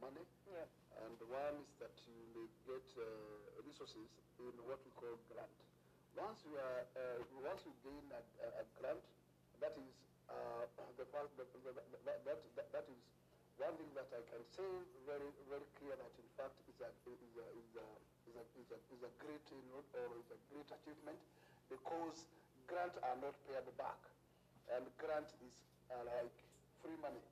money. 0.00 0.24
Yeah. 0.48 0.66
And 1.04 1.18
one 1.30 1.56
is 1.62 1.70
that 1.78 1.94
you 2.06 2.18
may 2.34 2.48
get 2.66 2.86
uh, 2.98 3.04
resources 3.62 4.08
in 4.42 4.54
what 4.66 4.82
we 4.82 4.90
call 4.98 5.14
grant. 5.30 5.58
Once 6.18 6.42
you 6.42 6.58
are, 6.58 6.82
uh, 6.98 7.22
once 7.38 7.62
you 7.62 7.74
gain 7.86 8.02
a, 8.10 8.20
a, 8.42 8.48
a 8.62 8.64
grant, 8.78 9.04
that 9.62 9.74
is 9.78 9.94
uh, 10.30 10.66
the 10.98 11.06
part 11.14 11.30
that, 11.38 11.46
that, 11.62 11.74
that, 12.04 12.18
that, 12.26 12.68
that 12.74 12.86
is 12.90 13.00
one 13.58 13.74
thing 13.74 13.90
that 13.98 14.06
I 14.14 14.22
can 14.30 14.42
say 14.54 14.70
very 15.02 15.34
very 15.50 15.66
clear 15.82 15.98
that 15.98 16.14
in 16.14 16.30
fact 16.38 16.54
is 16.70 16.78
a 16.78 16.90
is 17.10 17.34
a 17.42 17.46
is 17.58 17.70
a 17.74 17.86
is 18.30 18.34
a, 18.38 18.44
is 18.54 18.68
a, 18.70 18.78
is 18.94 19.02
a 19.02 19.12
great 19.18 19.42
know, 19.50 19.82
or 19.98 20.14
is 20.14 20.30
a 20.30 20.38
great 20.54 20.70
achievement 20.70 21.18
because 21.66 22.22
grants 22.70 22.94
are 23.02 23.18
not 23.18 23.34
paid 23.50 23.66
back, 23.74 23.98
and 24.70 24.86
grant 25.02 25.26
is 25.42 25.54
uh, 25.90 26.06
like 26.06 26.38
free 26.78 26.94
money. 27.02 27.22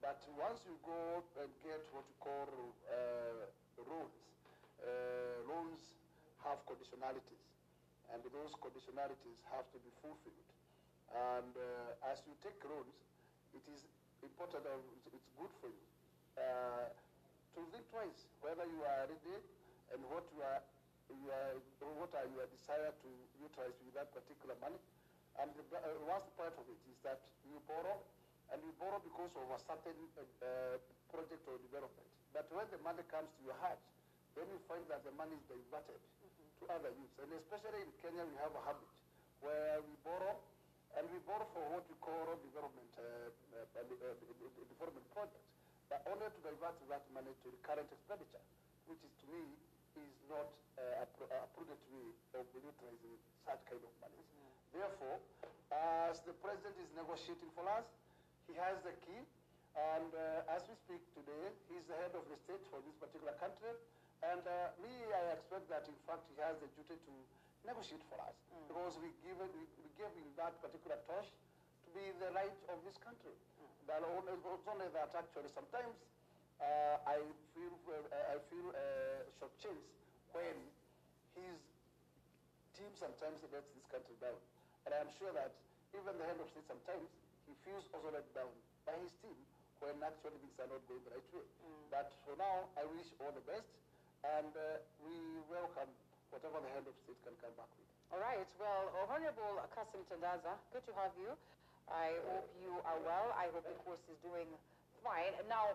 But 0.00 0.16
once 0.32 0.64
you 0.64 0.76
go 0.80 1.20
and 1.40 1.50
get 1.60 1.84
what 1.92 2.08
you 2.08 2.16
call 2.24 2.48
uh, 2.88 3.44
loans, 3.84 4.16
uh, 4.80 5.44
loans 5.44 5.80
have 6.44 6.56
conditionalities, 6.64 7.44
and 8.08 8.24
those 8.32 8.56
conditionalities 8.64 9.38
have 9.52 9.68
to 9.76 9.78
be 9.84 9.92
fulfilled. 10.00 10.50
And 11.12 11.52
uh, 11.52 12.10
as 12.10 12.24
you 12.24 12.32
take 12.40 12.56
loans, 12.64 12.96
it 13.52 13.64
is 13.68 13.84
important, 14.24 14.64
or 14.64 14.80
it's 14.96 15.04
it's 15.12 15.28
good 15.36 15.52
for 15.60 15.68
you 15.68 15.84
uh, 16.40 16.88
to 17.56 17.60
think 17.68 17.84
twice 17.92 18.24
whether 18.40 18.64
you 18.64 18.80
are 18.86 19.04
ready 19.04 19.36
and 19.92 20.00
what 20.08 20.24
you 20.32 20.40
are, 20.40 20.62
you 21.12 21.28
are 21.28 21.52
what 21.98 22.14
are 22.16 22.28
your 22.30 22.46
desire 22.48 22.94
to 23.04 23.08
utilize 23.36 23.76
with 23.84 23.94
that 23.98 24.08
particular 24.16 24.56
money. 24.64 24.78
And 25.38 25.50
the 25.54 25.64
uh, 25.76 25.92
worst 26.08 26.30
part 26.40 26.54
of 26.56 26.64
it 26.66 26.80
is 26.88 26.98
that 27.04 27.20
you 27.44 27.58
borrow, 27.68 28.00
and 28.50 28.58
you 28.66 28.72
borrow 28.78 28.98
because 29.02 29.30
of 29.38 29.46
a 29.50 29.58
certain 29.62 29.98
uh, 30.18 30.22
uh, 30.42 30.76
project 31.10 31.42
or 31.46 31.58
development. 31.62 32.06
But 32.34 32.46
when 32.54 32.66
the 32.70 32.78
money 32.82 33.02
comes 33.10 33.30
to 33.38 33.40
your 33.46 33.58
heart, 33.62 33.78
then 34.38 34.46
you 34.50 34.58
find 34.70 34.82
that 34.90 35.02
the 35.06 35.14
money 35.18 35.34
is 35.34 35.44
diverted 35.50 35.98
to 35.98 36.62
other 36.70 36.90
use. 36.94 37.14
And 37.18 37.30
especially 37.34 37.82
in 37.86 37.90
Kenya, 37.98 38.22
we 38.26 38.36
have 38.38 38.54
a 38.54 38.62
habit 38.62 38.86
where 39.42 39.82
we 39.82 39.94
borrow, 40.06 40.38
and 40.98 41.06
we 41.10 41.18
borrow 41.26 41.46
for 41.54 41.62
what 41.74 41.84
we 41.90 41.96
call 42.02 42.26
development, 42.42 42.90
uh, 42.98 43.30
uh, 43.54 43.80
uh, 43.80 43.86
uh, 43.86 44.14
development 44.70 45.06
projects, 45.14 45.50
but 45.90 46.02
only 46.06 46.26
to 46.30 46.40
divert 46.46 46.78
that 46.86 47.02
money 47.10 47.34
to 47.42 47.46
the 47.50 47.60
current 47.66 47.90
expenditure, 47.90 48.42
which 48.86 49.02
is 49.02 49.12
to 49.22 49.26
me 49.34 49.42
is 49.98 50.14
not 50.30 50.46
uh, 50.78 51.02
a, 51.02 51.06
pr- 51.18 51.26
prudent 51.54 51.82
way 51.90 52.06
of 52.38 52.46
utilizing 52.54 53.18
such 53.42 53.58
kind 53.66 53.82
of 53.82 53.92
money. 53.98 54.22
Therefore, 54.70 55.18
as 55.74 56.22
the 56.22 56.34
president 56.38 56.78
is 56.78 56.90
negotiating 56.94 57.50
for 57.58 57.66
us, 57.66 57.82
he 58.50 58.58
has 58.58 58.82
the 58.82 58.90
key, 59.06 59.22
and 59.78 60.10
uh, 60.10 60.54
as 60.58 60.66
we 60.66 60.74
speak 60.74 60.98
today, 61.14 61.54
he's 61.70 61.86
the 61.86 61.94
head 62.02 62.10
of 62.18 62.26
the 62.26 62.34
state 62.34 62.58
for 62.66 62.82
this 62.82 62.98
particular 62.98 63.30
country, 63.38 63.70
and 64.26 64.42
uh, 64.42 64.74
me, 64.82 64.90
I 64.90 65.38
expect 65.38 65.70
that 65.70 65.86
in 65.86 65.94
fact 66.02 66.26
he 66.26 66.34
has 66.42 66.58
the 66.58 66.66
duty 66.74 66.98
to 66.98 67.12
negotiate 67.62 68.02
for 68.10 68.18
us. 68.26 68.34
Because 68.66 68.98
we 68.98 69.14
give 69.22 69.38
we, 69.38 69.62
we 69.78 69.88
gave 69.94 70.10
him 70.18 70.26
that 70.34 70.58
particular 70.58 70.98
torch 71.06 71.30
to 71.30 71.88
be 71.94 72.10
the 72.18 72.34
right 72.34 72.58
of 72.74 72.82
this 72.82 72.98
country. 72.98 73.32
But 73.86 74.02
only, 74.02 74.34
it's 74.34 74.66
only 74.66 74.90
that 74.98 75.14
actually 75.14 75.50
sometimes 75.54 75.94
uh, 76.58 76.98
I 77.06 77.22
feel 77.54 77.74
uh, 77.86 78.34
I 78.34 78.36
feel 78.50 78.66
uh, 78.74 79.22
shortchanged 79.38 79.94
when 80.34 80.58
his 81.38 81.58
team 82.74 82.90
sometimes 82.98 83.46
lets 83.54 83.70
this 83.78 83.86
country 83.86 84.18
down, 84.18 84.38
and 84.86 84.90
I'm 84.98 85.10
sure 85.22 85.30
that 85.38 85.54
even 85.94 86.18
the 86.18 86.26
head 86.26 86.38
of 86.42 86.50
state 86.50 86.66
sometimes 86.66 87.10
he 87.50 87.54
feels 87.66 87.82
also 87.90 88.14
let 88.14 88.26
down 88.30 88.54
by 88.86 88.94
his 89.02 89.10
team 89.18 89.34
when 89.82 89.98
actually 90.06 90.38
things 90.38 90.54
are 90.62 90.70
not 90.70 90.78
going 90.86 91.02
the 91.02 91.10
right 91.18 91.30
way. 91.34 91.46
But 91.90 92.14
for 92.22 92.38
now, 92.38 92.70
I 92.78 92.86
wish 92.94 93.10
all 93.18 93.34
the 93.34 93.42
best, 93.42 93.66
and 94.22 94.54
uh, 94.54 94.78
we 95.02 95.42
welcome 95.50 95.90
whatever 96.30 96.62
the 96.62 96.70
head 96.70 96.86
of 96.86 96.94
state 97.02 97.18
can 97.26 97.34
come 97.42 97.50
back 97.58 97.66
with. 97.74 97.90
All 98.14 98.22
right. 98.22 98.46
Well, 98.62 98.94
Honorable 99.10 99.58
Kassim 99.74 100.06
Tandaza, 100.06 100.54
good 100.70 100.86
to 100.86 100.94
have 100.94 101.10
you. 101.18 101.34
I 101.90 102.14
hope 102.30 102.46
you 102.62 102.78
are 102.86 103.00
well. 103.02 103.34
I 103.34 103.50
hope 103.50 103.66
the 103.66 103.74
course 103.82 104.02
is 104.06 104.14
doing 104.22 104.46
fine. 105.02 105.34
Now, 105.50 105.74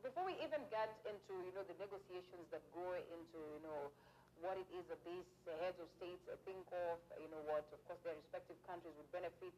before 0.00 0.24
we 0.24 0.32
even 0.40 0.64
get 0.72 0.88
into 1.04 1.36
you 1.44 1.52
know 1.52 1.66
the 1.68 1.76
negotiations 1.76 2.48
that 2.48 2.64
go 2.72 2.96
into 2.96 3.36
you 3.36 3.60
know 3.60 3.92
what 4.40 4.54
it 4.56 4.68
is 4.72 4.86
that 4.86 5.02
these 5.02 5.26
heads 5.58 5.76
of 5.82 5.90
states 5.98 6.22
think 6.46 6.64
of, 6.70 6.96
you 7.18 7.26
know 7.28 7.42
what 7.50 7.66
of 7.74 7.80
course 7.90 7.98
their 8.06 8.14
respective 8.14 8.56
countries 8.64 8.94
would 8.96 9.10
benefit 9.10 9.50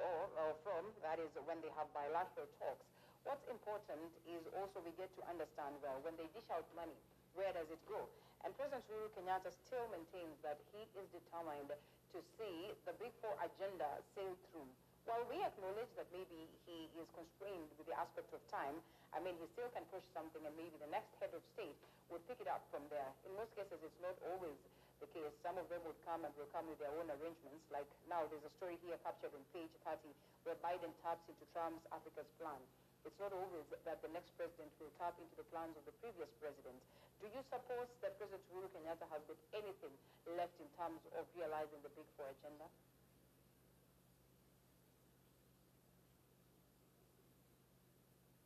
for, 0.00 0.16
uh, 0.40 0.56
from. 0.64 0.88
That 1.04 1.20
is 1.20 1.28
when 1.44 1.60
they 1.60 1.68
have 1.76 1.92
bilateral 1.92 2.48
talks. 2.56 2.88
What's 3.28 3.44
important 3.52 4.08
is 4.24 4.40
also 4.56 4.80
we 4.80 4.96
get 4.96 5.12
to 5.20 5.22
understand 5.28 5.76
well 5.84 6.00
when 6.00 6.16
they 6.16 6.24
dish 6.32 6.48
out 6.48 6.64
money, 6.72 6.96
where 7.36 7.52
does 7.52 7.68
it 7.68 7.82
go? 7.84 8.08
And 8.40 8.56
President 8.56 8.80
Uhuru 8.88 9.12
Kenyatta 9.12 9.52
still 9.52 9.84
maintains 9.92 10.40
that 10.40 10.56
he 10.72 10.88
is 10.96 11.04
determined 11.12 11.68
to 11.68 12.18
see 12.40 12.72
the 12.88 12.96
Big 12.96 13.12
Four 13.20 13.36
agenda 13.44 14.00
sail 14.16 14.32
through. 14.48 14.72
While 15.04 15.28
we 15.28 15.44
acknowledge 15.44 15.92
that 16.00 16.08
maybe 16.16 16.48
he 16.64 16.88
is 16.96 17.08
constrained 17.12 17.68
with 17.76 17.84
the 17.84 17.96
aspect 18.00 18.32
of 18.32 18.40
time, 18.48 18.80
I 19.12 19.20
mean, 19.20 19.36
he 19.36 19.44
still 19.52 19.68
can 19.76 19.84
push 19.92 20.04
something 20.16 20.40
and 20.40 20.54
maybe 20.56 20.80
the 20.80 20.88
next 20.88 21.12
head 21.20 21.36
of 21.36 21.44
state 21.52 21.76
would 22.08 22.24
pick 22.24 22.40
it 22.40 22.48
up 22.48 22.64
from 22.72 22.88
there. 22.88 23.12
In 23.28 23.36
most 23.36 23.52
cases, 23.52 23.76
it's 23.84 24.00
not 24.00 24.16
always 24.32 24.56
the 25.00 25.08
case. 25.16 25.32
some 25.40 25.56
of 25.56 25.66
them 25.72 25.80
would 25.88 25.96
come 26.04 26.22
and 26.22 26.32
will 26.36 26.48
come 26.52 26.68
with 26.68 26.76
their 26.76 26.92
own 27.00 27.08
arrangements. 27.08 27.64
Like 27.72 27.88
now, 28.06 28.28
there's 28.28 28.44
a 28.44 28.52
story 28.60 28.76
here 28.84 29.00
captured 29.00 29.32
on 29.32 29.42
page 29.56 29.72
30 29.82 30.12
where 30.44 30.56
Biden 30.60 30.92
taps 31.00 31.24
into 31.26 31.44
Trump's 31.56 31.84
Africa's 31.88 32.28
plan. 32.36 32.60
It's 33.08 33.16
not 33.16 33.32
always 33.32 33.64
that 33.88 34.04
the 34.04 34.12
next 34.12 34.36
president 34.36 34.68
will 34.76 34.92
tap 35.00 35.16
into 35.16 35.32
the 35.40 35.48
plans 35.48 35.72
of 35.80 35.88
the 35.88 35.96
previous 36.04 36.28
president. 36.36 36.76
Do 37.24 37.32
you 37.32 37.40
suppose 37.48 37.88
that 38.04 38.20
President 38.20 38.44
Uhuru 38.52 38.68
Kenyatta 38.76 39.08
has 39.08 39.24
got 39.24 39.40
anything 39.56 39.92
left 40.36 40.56
in 40.60 40.68
terms 40.76 41.00
of 41.16 41.24
realizing 41.32 41.80
the 41.80 41.92
Big 41.96 42.08
Four 42.16 42.28
agenda? 42.28 42.68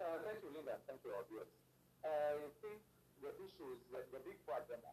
Uh, 0.05 0.21
thank 0.21 0.39
you, 0.45 0.53
Linda. 0.53 0.77
Thank 0.85 1.01
you, 1.01 1.17
audience. 1.17 1.49
I 2.05 2.37
think 2.61 2.77
the 3.25 3.33
issue 3.41 3.73
is 3.73 3.81
that 3.97 4.05
the 4.13 4.21
big 4.21 4.37
four 4.45 4.61
agenda. 4.61 4.93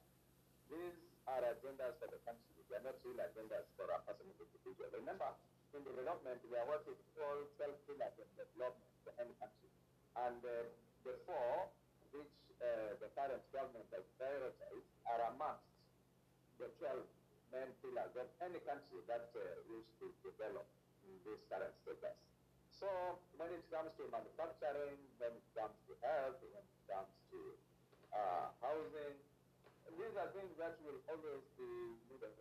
These 0.72 0.95
are 1.30 1.43
agendas 1.45 1.97
for 2.01 2.09
the 2.09 2.19
country. 2.26 2.61
They 2.69 2.78
are 2.80 2.86
not 2.86 2.97
real 3.05 3.19
agendas 3.22 3.67
for 3.78 3.89
a 3.89 3.99
personal 4.07 4.34
individual. 4.38 4.89
Remember, 4.93 5.30
in 5.72 5.84
development, 5.88 6.41
we 6.49 6.55
are 6.59 6.67
what 6.67 6.84
is 6.88 6.99
called 7.15 7.47
12 7.55 7.88
pillars 7.88 8.15
of 8.19 8.28
development 8.36 8.91
for 9.05 9.13
any 9.22 9.32
country. 9.39 9.69
And 10.19 10.41
uh, 10.43 10.67
the 11.07 11.15
four, 11.24 11.72
which 12.11 12.36
uh, 12.59 12.97
the 12.99 13.09
current 13.15 13.43
government 13.55 13.88
has 13.95 14.03
prioritized, 14.19 14.89
are 15.07 15.22
amongst 15.32 15.67
the 16.59 16.67
12 16.78 17.01
main 17.55 17.72
pillars 17.80 18.13
of 18.19 18.28
any 18.43 18.59
country 18.67 18.99
that 19.07 19.32
uh, 19.36 19.41
to 19.99 20.05
develop 20.24 20.67
in 21.07 21.13
this 21.24 21.39
current 21.47 21.76
status. 21.84 22.17
So 22.72 22.88
when 23.38 23.51
it 23.53 23.63
comes 23.69 23.93
to 23.99 24.07
manufacturing, 24.09 24.97
when 25.19 25.34
it 25.36 25.47
comes 25.53 25.76
to 25.86 25.93
health, 26.01 26.39
when 26.41 26.65
it 26.65 26.84
comes 26.89 27.11
to 27.32 27.39
uh, 28.11 28.51
housing, 28.63 29.15
these 29.98 30.16
are 30.16 30.30
things 30.36 30.54
that 30.60 30.76
will 30.84 31.00
always 31.12 31.44
be 31.58 31.70
needed. 32.12 32.34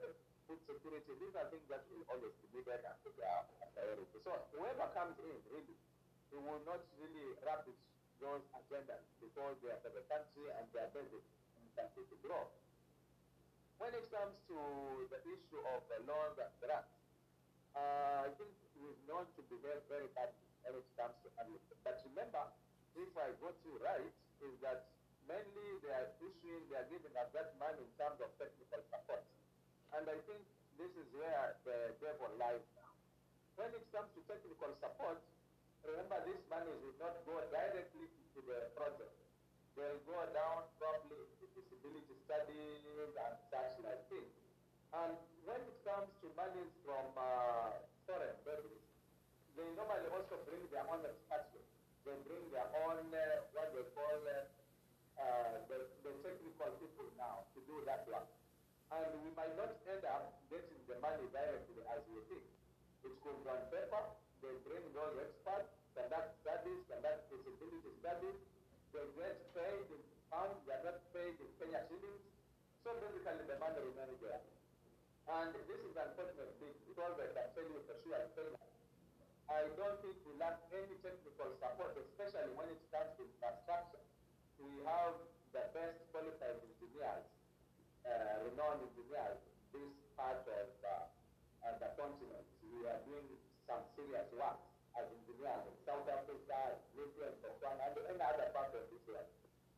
Food 0.49 0.61
security, 0.67 1.13
these 1.23 1.35
are 1.39 1.47
things 1.51 1.67
that 1.71 1.87
will 1.95 2.03
always 2.11 2.35
be 2.43 2.49
needed 2.59 2.83
and 2.83 2.97
they 3.05 3.27
are 3.27 3.45
priority. 3.75 4.19
So 4.27 4.35
whoever 4.55 4.91
comes 4.95 5.15
in, 5.23 5.39
really, 5.51 5.77
he 6.31 6.37
will 6.39 6.63
not 6.67 6.83
really 6.99 7.39
rubbish 7.47 7.79
those 8.21 8.45
agendas 8.53 9.03
because 9.19 9.57
they 9.65 9.73
are 9.73 9.81
for 9.81 9.93
the 9.95 10.05
country 10.11 10.47
and 10.53 10.65
they 10.75 10.81
are 10.85 10.93
basic 10.93 11.23
in 11.57 11.63
the 11.75 11.85
to 11.97 12.17
grow. 12.21 12.45
When 13.81 13.97
it 13.97 14.07
comes 14.13 14.37
to 14.53 14.59
the 15.09 15.21
issue 15.25 15.63
of 15.73 15.81
uh, 15.89 16.05
loans 16.05 16.37
and 16.37 16.53
grants, 16.61 16.93
uh, 17.73 18.29
I 18.29 18.31
think 18.37 18.53
we've 18.77 19.03
known 19.09 19.25
to 19.39 19.41
be 19.49 19.57
very, 19.65 19.81
very 19.89 20.11
bad 20.13 20.37
when 20.67 20.77
it 20.77 20.87
comes 21.01 21.17
to 21.25 21.33
handling. 21.41 21.65
But 21.81 21.97
remember, 22.13 22.45
if 22.99 23.11
I 23.17 23.33
got 23.41 23.57
you 23.65 23.81
right, 23.81 24.13
is 24.45 24.55
that 24.61 24.85
mainly 25.31 25.79
they 25.87 25.95
are 25.95 26.11
issuing, 26.19 26.67
they 26.67 26.79
are 26.83 26.89
giving 26.91 27.15
us 27.15 27.31
that 27.31 27.55
money 27.63 27.79
in 27.79 27.93
terms 27.95 28.19
of 28.19 28.35
technical 28.35 28.83
support. 28.91 29.23
And 29.95 30.03
I 30.11 30.19
think 30.27 30.43
this 30.75 30.91
is 30.99 31.07
where 31.15 31.55
the 31.63 31.95
devil 32.03 32.35
lies 32.35 32.67
now. 32.75 32.91
When 33.55 33.71
it 33.71 33.87
comes 33.95 34.11
to 34.19 34.21
technical 34.27 34.75
support, 34.83 35.23
remember 35.87 36.19
these 36.27 36.43
monies 36.51 36.83
will 36.83 36.99
not 36.99 37.15
go 37.23 37.39
directly 37.55 38.11
to 38.35 38.39
the 38.43 38.75
project. 38.75 39.15
They'll 39.79 40.03
go 40.03 40.19
down 40.35 40.67
probably 40.83 41.23
to 41.39 41.45
disability 41.55 42.15
studies 42.27 42.83
and 43.15 43.35
such 43.55 43.79
like 43.87 44.03
things. 44.11 44.35
And 44.91 45.15
when 45.47 45.63
it 45.63 45.79
comes 45.87 46.11
to 46.27 46.27
monies 46.35 46.75
from 46.83 47.07
uh, 47.15 47.79
foreign 48.03 48.35
bodies, 48.43 48.83
they 49.55 49.67
normally 49.79 50.11
also 50.11 50.43
bring 50.51 50.67
their 50.75 50.83
own 50.91 51.07
expertise. 51.07 51.71
They 52.03 52.19
bring 52.27 52.43
their 52.51 52.67
own, 52.83 53.07
uh, 53.15 53.47
what 53.55 53.71
they 53.71 53.87
call 53.95 54.19
uh, 54.27 54.50
uh, 55.21 55.61
the, 55.69 55.79
the 56.03 56.13
technical 56.25 56.71
people 56.81 57.09
now 57.21 57.45
to 57.53 57.61
do 57.69 57.85
that 57.85 58.09
work. 58.09 58.27
And 58.91 59.07
we 59.23 59.31
might 59.39 59.55
not 59.55 59.77
end 59.87 60.03
up 60.09 60.41
getting 60.51 60.81
the 60.91 60.99
money 60.99 61.29
directly 61.31 61.79
as 61.95 62.01
we 62.11 62.19
think. 62.27 62.43
It 63.07 63.15
could 63.23 63.39
be 63.45 63.49
on 63.49 63.63
paper, 63.71 64.03
they 64.43 64.53
bring 64.67 64.85
those 64.97 65.15
experts, 65.21 65.71
conduct 65.95 66.37
studies, 66.43 66.81
conduct 66.91 67.29
feasibility 67.31 67.93
studies, 68.03 68.39
they 68.91 69.07
get 69.15 69.37
paid 69.55 69.87
in 69.95 70.03
pounds, 70.33 70.59
they 70.67 70.75
are 70.75 70.85
not 70.91 70.99
paid 71.15 71.39
in 71.39 71.51
Kenya 71.63 71.87
shillings. 71.87 72.25
So 72.83 72.97
basically 72.99 73.47
the 73.47 73.57
money 73.63 73.79
remains 73.79 74.19
there. 74.19 74.43
And 75.31 75.55
this 75.55 75.81
is 75.85 75.95
unfortunate 75.95 76.59
thing 76.59 76.75
because 76.91 77.15
I 77.21 77.29
can 77.31 77.47
tell 77.55 77.69
you 77.71 77.79
for 77.87 77.97
sure 78.03 78.25
Kenya, 78.35 78.59
I 79.51 79.67
don't 79.79 79.99
think 80.03 80.17
we 80.27 80.33
lack 80.39 80.59
any 80.75 80.95
technical 81.03 81.51
support, 81.59 81.95
especially 81.95 82.55
when 82.59 82.71
it 82.71 82.81
comes 82.91 83.15
to 83.19 83.23
infrastructure. 83.27 84.00
Have 84.81 85.21
the 85.53 85.65
best 85.77 86.01
qualified 86.09 86.57
engineers, 86.65 87.27
uh, 88.09 88.43
renowned 88.49 88.81
engineers, 88.81 89.39
this 89.77 89.93
part 90.17 90.41
of 90.41 90.69
uh, 90.81 91.05
uh, 91.69 91.77
the 91.77 91.93
continent. 92.01 92.49
We 92.65 92.89
are 92.89 92.99
doing 93.05 93.29
some 93.69 93.85
serious 93.93 94.25
work 94.33 94.57
as 94.97 95.05
engineers 95.21 95.63
in 95.69 95.77
South 95.85 96.09
Africa, 96.09 96.81
Libya, 96.97 97.29
Botswana, 97.45 97.93
and 97.93 97.99
any 98.09 98.25
other 98.25 98.49
part 98.57 98.73
of 98.73 98.89
this 98.89 99.05
world. 99.05 99.29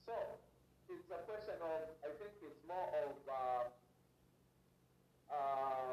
So 0.07 0.15
it's 0.87 1.11
a 1.11 1.21
question 1.27 1.59
of, 1.59 1.81
I 2.07 2.11
think 2.23 2.33
it's 2.39 2.63
more 2.65 2.89
of 3.03 3.15
uh, 3.27 3.65
uh, 5.35 5.93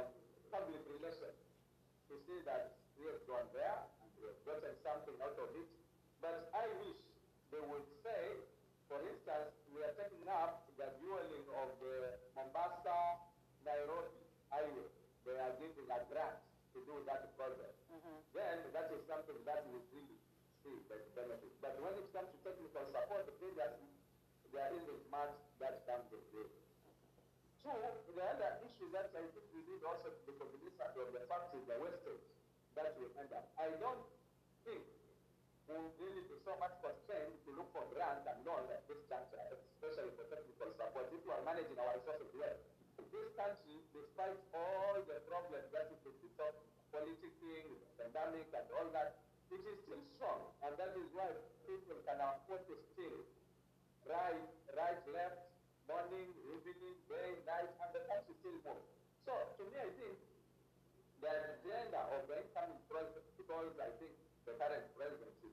public 0.53 0.85
relations 0.85 1.37
to 2.07 2.13
see 2.29 2.39
that 2.45 2.77
we 2.95 3.09
have 3.09 3.23
gone 3.25 3.49
there 3.57 3.79
and 4.05 4.09
we 4.21 4.29
have 4.29 4.39
gotten 4.45 4.73
something 4.85 5.17
out 5.23 5.35
of 5.39 5.49
it. 5.57 5.69
But 6.21 6.51
I 6.53 6.69
wish 6.83 6.99
they 7.49 7.63
would 7.63 7.87
say, 8.05 8.48
for 8.89 8.99
instance, 9.05 9.53
we 9.69 9.85
are 9.85 9.93
taking 9.93 10.25
up 10.25 10.65
the 10.73 10.89
dualling 10.97 11.45
of 11.61 11.69
the 11.77 12.17
Mombasa 12.33 13.21
Nairobi 13.61 14.17
highway. 14.49 14.89
They 15.23 15.37
are 15.37 15.53
giving 15.61 15.85
a 15.93 15.99
grant 16.09 16.41
to 16.73 16.81
do 16.89 16.97
that 17.05 17.29
project. 17.37 17.77
Mm-hmm. 17.93 18.17
Then 18.33 18.57
that 18.73 18.89
is 18.89 19.05
something 19.05 19.37
that 19.45 19.61
we 19.69 19.77
really 19.93 20.17
see 20.65 20.73
the 20.89 20.97
benefit. 21.13 21.53
But 21.61 21.77
when 21.85 21.93
it 22.01 22.09
comes 22.09 22.33
to 22.33 22.37
technical 22.41 22.81
support, 22.89 23.29
previously 23.37 23.93
there 24.49 24.73
isn't 24.73 25.03
much 25.13 25.37
that 25.61 25.85
comes 25.85 26.09
in 26.09 26.21
place. 26.33 26.57
So 27.61 27.69
the 27.69 28.25
other 28.25 28.51
issue 28.65 28.89
that 28.97 29.13
I 29.13 29.21
think 29.29 29.45
we 29.53 29.61
need 29.69 29.85
also 29.85 30.09
to 30.09 30.31
be 30.33 30.73
cognizant 30.81 30.97
of 30.97 31.13
the 31.13 31.21
fact 31.29 31.53
is 31.53 31.61
the 31.69 31.77
wastage 31.77 32.25
that 32.73 32.97
we 32.97 33.05
end 33.21 33.29
up. 33.37 33.53
I 33.61 33.69
don't 33.77 34.01
we 35.69 35.77
really 36.01 36.25
be 36.25 36.37
so 36.41 36.57
much 36.57 36.73
constrained 36.81 37.37
to 37.45 37.53
look 37.53 37.69
for 37.69 37.85
grants 37.93 38.25
and 38.25 38.41
loans 38.41 38.65
at 38.73 38.81
this 38.89 38.97
juncture, 39.05 39.37
uh, 39.37 39.53
especially 39.77 40.09
for 40.17 40.25
technical 40.25 40.73
support, 40.73 41.13
if 41.13 41.21
we 41.21 41.29
are 41.29 41.45
managing 41.45 41.77
our 41.77 41.93
resources 41.93 42.29
well. 42.33 42.57
This 43.13 43.29
country, 43.37 43.77
despite 43.93 44.37
all 44.57 44.97
the 45.05 45.17
problems 45.29 45.69
that 45.69 45.93
it 45.93 46.01
is 46.01 46.17
because 46.25 46.57
uh, 46.57 46.89
politicking, 46.89 47.69
pandemic, 48.01 48.49
and 48.49 48.65
all 48.73 48.89
that, 48.97 49.21
it 49.53 49.61
is 49.61 49.77
still 49.85 50.01
strong. 50.17 50.41
And 50.65 50.73
that 50.81 50.97
is 50.97 51.05
why 51.13 51.29
people 51.69 52.01
can 52.05 52.17
afford 52.17 52.65
to 52.65 52.75
still 52.93 53.17
right, 54.09 54.49
right, 54.73 55.01
left, 55.13 55.53
morning, 55.85 56.33
evening, 56.49 56.97
day, 57.05 57.29
night, 57.45 57.69
and 57.77 57.89
the 57.93 58.01
country 58.09 58.33
still 58.41 58.57
moves. 58.65 58.89
So, 59.25 59.33
to 59.37 59.63
me, 59.69 59.77
I 59.77 59.89
think 59.93 60.17
the 61.21 61.29
agenda 61.29 62.01
of 62.17 62.25
the 62.25 62.41
incoming 62.41 62.81
president, 62.89 63.25
because 63.37 63.73
I 63.77 63.93
think 64.01 64.13
the 64.49 64.57
current 64.57 64.85
president 64.97 65.33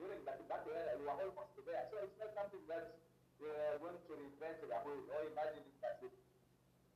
During 0.00 0.24
the 0.24 0.32
Kibaki 0.32 0.72
era, 0.72 0.96
we 0.96 1.04
were 1.04 1.12
almost 1.12 1.52
there. 1.68 1.84
So 1.92 2.00
it's 2.00 2.16
not 2.16 2.32
something 2.32 2.64
that 2.72 2.96
we 3.36 3.52
are 3.52 3.76
going 3.76 4.00
to 4.00 4.12
reinvent 4.16 4.64
the 4.64 4.72
wheel 4.80 5.04
or 5.12 5.28
imagine 5.28 5.60
it 5.60 5.76
that 5.84 6.00
it 6.00 6.16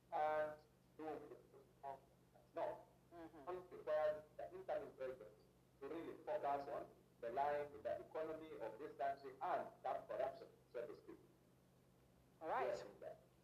and 0.09 0.57
no. 0.97 2.65
Mm-hmm. 3.13 3.45
The 3.45 4.45
incoming 4.57 4.93
president 4.97 5.33
to 5.81 5.83
really 5.85 6.17
focus 6.25 6.65
on 6.65 6.83
the 7.21 7.29
line, 7.37 7.69
the 7.85 7.93
economy 8.09 8.49
of 8.57 8.71
this 8.81 8.93
country 8.97 9.37
and 9.37 9.63
that 9.85 10.09
corruption, 10.09 10.49
so 10.73 10.81
to 10.81 10.93
speak. 11.05 11.21
All 12.41 12.49
right. 12.49 12.73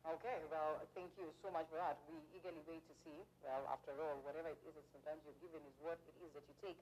Okay, 0.01 0.41
well, 0.49 0.81
thank 0.97 1.13
you 1.21 1.29
so 1.45 1.53
much 1.53 1.69
for 1.69 1.77
that. 1.77 2.01
We 2.09 2.17
eagerly 2.33 2.65
wait 2.65 2.81
to 2.89 2.95
see. 3.05 3.21
Well, 3.45 3.69
after 3.69 3.93
all, 4.01 4.17
whatever 4.25 4.49
it 4.49 4.57
is 4.65 4.73
that 4.73 4.87
sometimes 4.89 5.21
you're 5.21 5.37
given 5.45 5.61
is 5.61 5.77
what 5.77 6.01
it 6.09 6.17
is 6.25 6.33
that 6.33 6.41
you 6.49 6.57
take. 6.57 6.81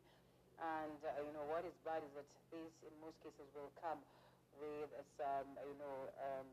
And, 0.60 0.99
uh, 1.07 1.24
you 1.24 1.32
know, 1.32 1.47
what 1.47 1.64
is 1.64 1.76
bad 1.88 2.03
is 2.03 2.12
that 2.20 2.28
this, 2.51 2.74
in 2.84 2.93
most 2.99 3.16
cases, 3.24 3.47
will 3.55 3.72
come 3.80 3.99
with 4.60 4.91
some, 5.16 5.47
you 5.64 5.76
know, 5.80 5.97
um, 6.20 6.49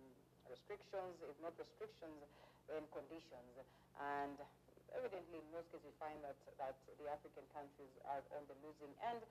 restrictions, 0.46 1.18
if 1.26 1.34
not 1.42 1.54
restrictions, 1.58 2.22
then 2.70 2.86
conditions. 2.94 3.50
And 3.98 4.38
evidently, 4.94 5.42
in 5.42 5.46
most 5.50 5.66
cases, 5.74 5.90
we 5.90 5.94
find 5.98 6.18
that, 6.22 6.38
that 6.62 6.78
the 6.86 7.06
African 7.10 7.42
countries 7.50 7.90
are 8.06 8.22
on 8.38 8.46
the 8.46 8.54
losing 8.62 8.94
end, 9.02 9.26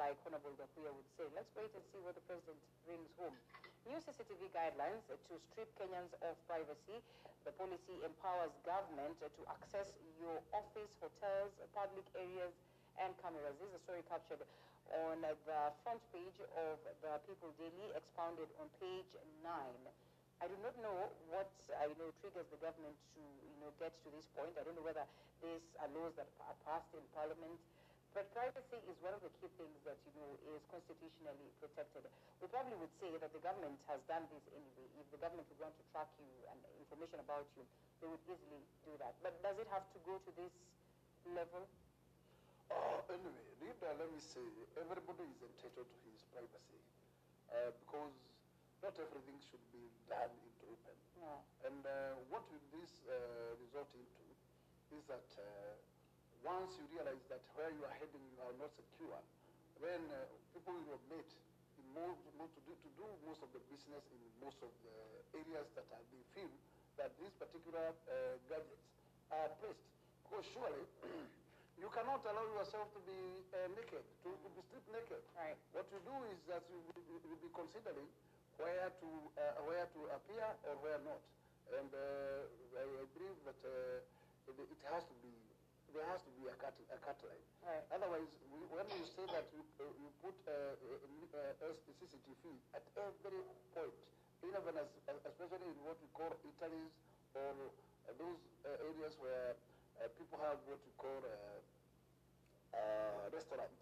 like 0.00 0.16
Honorable 0.24 0.56
Gakuya 0.56 0.88
would 0.88 1.10
say. 1.20 1.28
Let's 1.36 1.52
wait 1.52 1.68
and 1.76 1.84
see 1.92 2.00
what 2.00 2.16
the 2.16 2.24
president 2.24 2.56
brings 2.88 3.12
home. 3.20 3.36
New 3.84 4.00
CCTV 4.00 4.48
guidelines 4.56 5.04
to 5.04 5.34
strip 5.52 5.68
Kenyans 5.76 6.16
of 6.24 6.40
privacy. 6.48 7.04
The 7.44 7.52
policy 7.60 8.00
empowers 8.00 8.56
government 8.64 9.20
to 9.20 9.42
access 9.52 9.92
your 10.16 10.40
office, 10.56 10.88
hotels, 11.04 11.52
public 11.76 12.08
areas, 12.16 12.56
and 13.02 13.10
cameras. 13.22 13.56
This 13.58 13.70
is 13.72 13.76
a 13.78 13.82
story 13.82 14.02
captured 14.06 14.42
on 14.92 15.22
the 15.24 15.34
front 15.82 16.00
page 16.12 16.38
of 16.38 16.76
the 17.00 17.12
People 17.26 17.50
Daily, 17.56 17.88
expounded 17.96 18.46
on 18.60 18.68
page 18.78 19.08
9. 19.42 19.50
I 20.42 20.50
do 20.50 20.56
not 20.60 20.76
know 20.82 21.08
what 21.30 21.48
uh, 21.72 21.88
you 21.88 21.96
know 21.96 22.10
triggers 22.20 22.44
the 22.50 22.60
government 22.60 22.92
to 23.16 23.22
you 23.22 23.58
know 23.62 23.70
get 23.80 23.94
to 24.04 24.08
this 24.12 24.26
point. 24.34 24.52
I 24.58 24.66
don't 24.66 24.76
know 24.76 24.84
whether 24.84 25.06
these 25.40 25.62
are 25.80 25.88
laws 25.94 26.12
that 26.20 26.28
are 26.44 26.58
passed 26.66 26.90
in 26.92 27.04
Parliament. 27.16 27.56
But 28.14 28.30
privacy 28.30 28.78
is 28.86 28.94
one 29.02 29.10
of 29.10 29.26
the 29.26 29.32
key 29.42 29.50
things 29.58 29.74
that 29.82 29.98
you 30.06 30.12
know 30.14 30.30
is 30.54 30.62
constitutionally 30.70 31.50
protected. 31.58 32.06
We 32.38 32.46
probably 32.46 32.78
would 32.78 32.94
say 33.02 33.10
that 33.18 33.34
the 33.34 33.42
government 33.42 33.74
has 33.90 33.98
done 34.06 34.22
this 34.30 34.44
anyway. 34.54 34.86
If 35.02 35.10
the 35.10 35.18
government 35.18 35.50
would 35.50 35.58
want 35.58 35.74
to 35.74 35.84
track 35.90 36.06
you 36.22 36.30
and 36.52 36.58
information 36.78 37.18
about 37.18 37.48
you, 37.58 37.66
they 37.98 38.06
would 38.06 38.22
easily 38.30 38.62
do 38.86 38.94
that. 39.02 39.18
But 39.18 39.34
does 39.42 39.58
it 39.58 39.66
have 39.74 39.82
to 39.82 39.98
go 40.06 40.22
to 40.22 40.30
this 40.38 40.54
level? 41.34 41.66
Uh, 42.70 43.00
anyway, 43.12 43.48
Linda, 43.60 43.90
let 44.00 44.08
me 44.08 44.20
say, 44.20 44.44
everybody 44.80 45.24
is 45.28 45.40
entitled 45.44 45.88
to 45.88 45.98
his 46.08 46.22
privacy 46.32 46.80
uh, 47.52 47.70
because 47.84 48.14
not 48.80 48.94
everything 49.00 49.38
should 49.48 49.64
be 49.72 49.84
done 50.08 50.32
into 50.32 50.62
open. 50.68 50.96
No. 51.20 51.40
And 51.64 51.80
uh, 51.84 52.20
what 52.28 52.44
will 52.48 52.64
this 52.72 52.92
uh, 53.08 53.56
result 53.64 53.88
into 53.96 54.24
is 54.92 55.04
that 55.08 55.28
uh, 55.40 55.44
once 56.44 56.76
you 56.76 56.84
realize 56.92 57.24
that 57.32 57.40
where 57.56 57.72
you 57.72 57.82
are 57.84 57.96
heading 57.96 58.20
you 58.32 58.40
are 58.44 58.56
not 58.60 58.70
secure, 58.76 59.16
then 59.80 60.00
uh, 60.12 60.28
people 60.52 60.76
will 60.84 61.00
meet 61.08 61.28
in 61.80 61.86
more, 61.96 62.12
more 62.36 62.48
to, 62.52 62.60
do, 62.68 62.72
to 62.76 62.90
do 63.00 63.06
most 63.24 63.40
of 63.40 63.50
the 63.56 63.62
business 63.72 64.04
in 64.12 64.20
most 64.44 64.60
of 64.60 64.70
the 64.84 64.96
areas 65.34 65.66
that 65.74 65.88
are 65.96 66.04
being 66.12 66.24
filmed 66.36 66.60
that 67.00 67.10
these 67.18 67.32
particular 67.40 67.90
uh, 68.06 68.38
gadgets 68.46 68.86
are 69.32 69.50
placed. 69.58 69.82
Because 70.22 70.46
surely 70.54 70.84
you 71.78 71.88
cannot 71.90 72.22
allow 72.24 72.46
yourself 72.54 72.90
to 72.94 73.00
be 73.04 73.18
uh, 73.50 73.68
naked, 73.74 74.04
to, 74.22 74.30
to 74.30 74.48
be 74.54 74.60
stripped 74.70 74.90
naked. 74.94 75.22
Right. 75.34 75.58
What 75.74 75.86
you 75.90 76.00
do 76.06 76.16
is 76.30 76.38
that 76.50 76.62
you 76.70 76.78
will 76.86 77.40
be 77.42 77.50
considering 77.50 78.08
where 78.58 78.86
to 78.86 79.10
uh, 79.34 79.60
where 79.66 79.82
to 79.82 80.00
appear 80.14 80.46
or 80.70 80.74
where 80.80 81.00
not. 81.02 81.20
And 81.74 81.90
uh, 81.90 82.78
I, 82.78 82.84
believe 83.16 83.38
that 83.48 83.58
uh, 83.64 84.50
it, 84.52 84.56
it 84.58 84.80
has 84.92 85.02
to 85.08 85.16
be 85.24 85.32
there 85.94 86.06
has 86.10 86.22
to 86.26 86.32
be 86.38 86.50
a 86.50 86.54
cut 86.58 86.74
a 86.90 86.98
cut 87.02 87.18
line. 87.26 87.44
Right. 87.64 87.84
Otherwise, 87.94 88.30
we, 88.50 88.60
when 88.70 88.86
you 88.94 89.06
say 89.08 89.24
that 89.30 89.46
you, 89.54 89.62
uh, 89.80 89.88
you 89.98 90.08
put 90.20 90.36
a, 90.46 90.76
uh, 90.76 91.66
uh, 91.66 91.74
CCTV 91.98 92.44
at 92.76 92.84
every 92.94 93.42
point, 93.74 93.94
even 94.44 94.74
as, 94.76 94.90
especially 95.26 95.70
in 95.70 95.78
what 95.82 95.96
we 95.98 96.08
call 96.12 96.30
Italy's 96.44 96.94
or 97.34 97.50
uh, 97.50 98.14
those 98.20 98.38
uh, 98.62 98.86
areas 98.86 99.16
where 99.18 99.56
uh, 100.00 100.08
people 100.18 100.38
have 100.42 100.58
what 100.66 100.80
we 100.82 100.92
call 100.98 101.20
uh, 101.22 101.58
uh, 102.74 103.24
restaurants. 103.30 103.80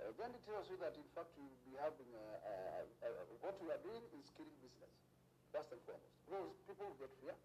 Uh, 0.00 0.10
then 0.20 0.32
it 0.34 0.42
tells 0.44 0.66
you 0.68 0.76
that 0.82 0.92
in 0.96 1.08
fact 1.16 1.30
you 1.38 1.44
will 1.46 1.64
be 1.64 1.74
having 1.80 2.10
uh, 2.12 2.22
uh, 2.44 3.08
uh, 3.08 3.24
what 3.40 3.56
you 3.62 3.68
are 3.72 3.80
doing 3.84 4.02
is 4.18 4.28
killing 4.36 4.56
business, 4.60 4.92
first 5.52 5.70
and 5.72 5.80
foremost. 5.86 6.12
Because 6.26 6.50
people 6.68 6.88
get 7.00 7.12
fear. 7.20 7.36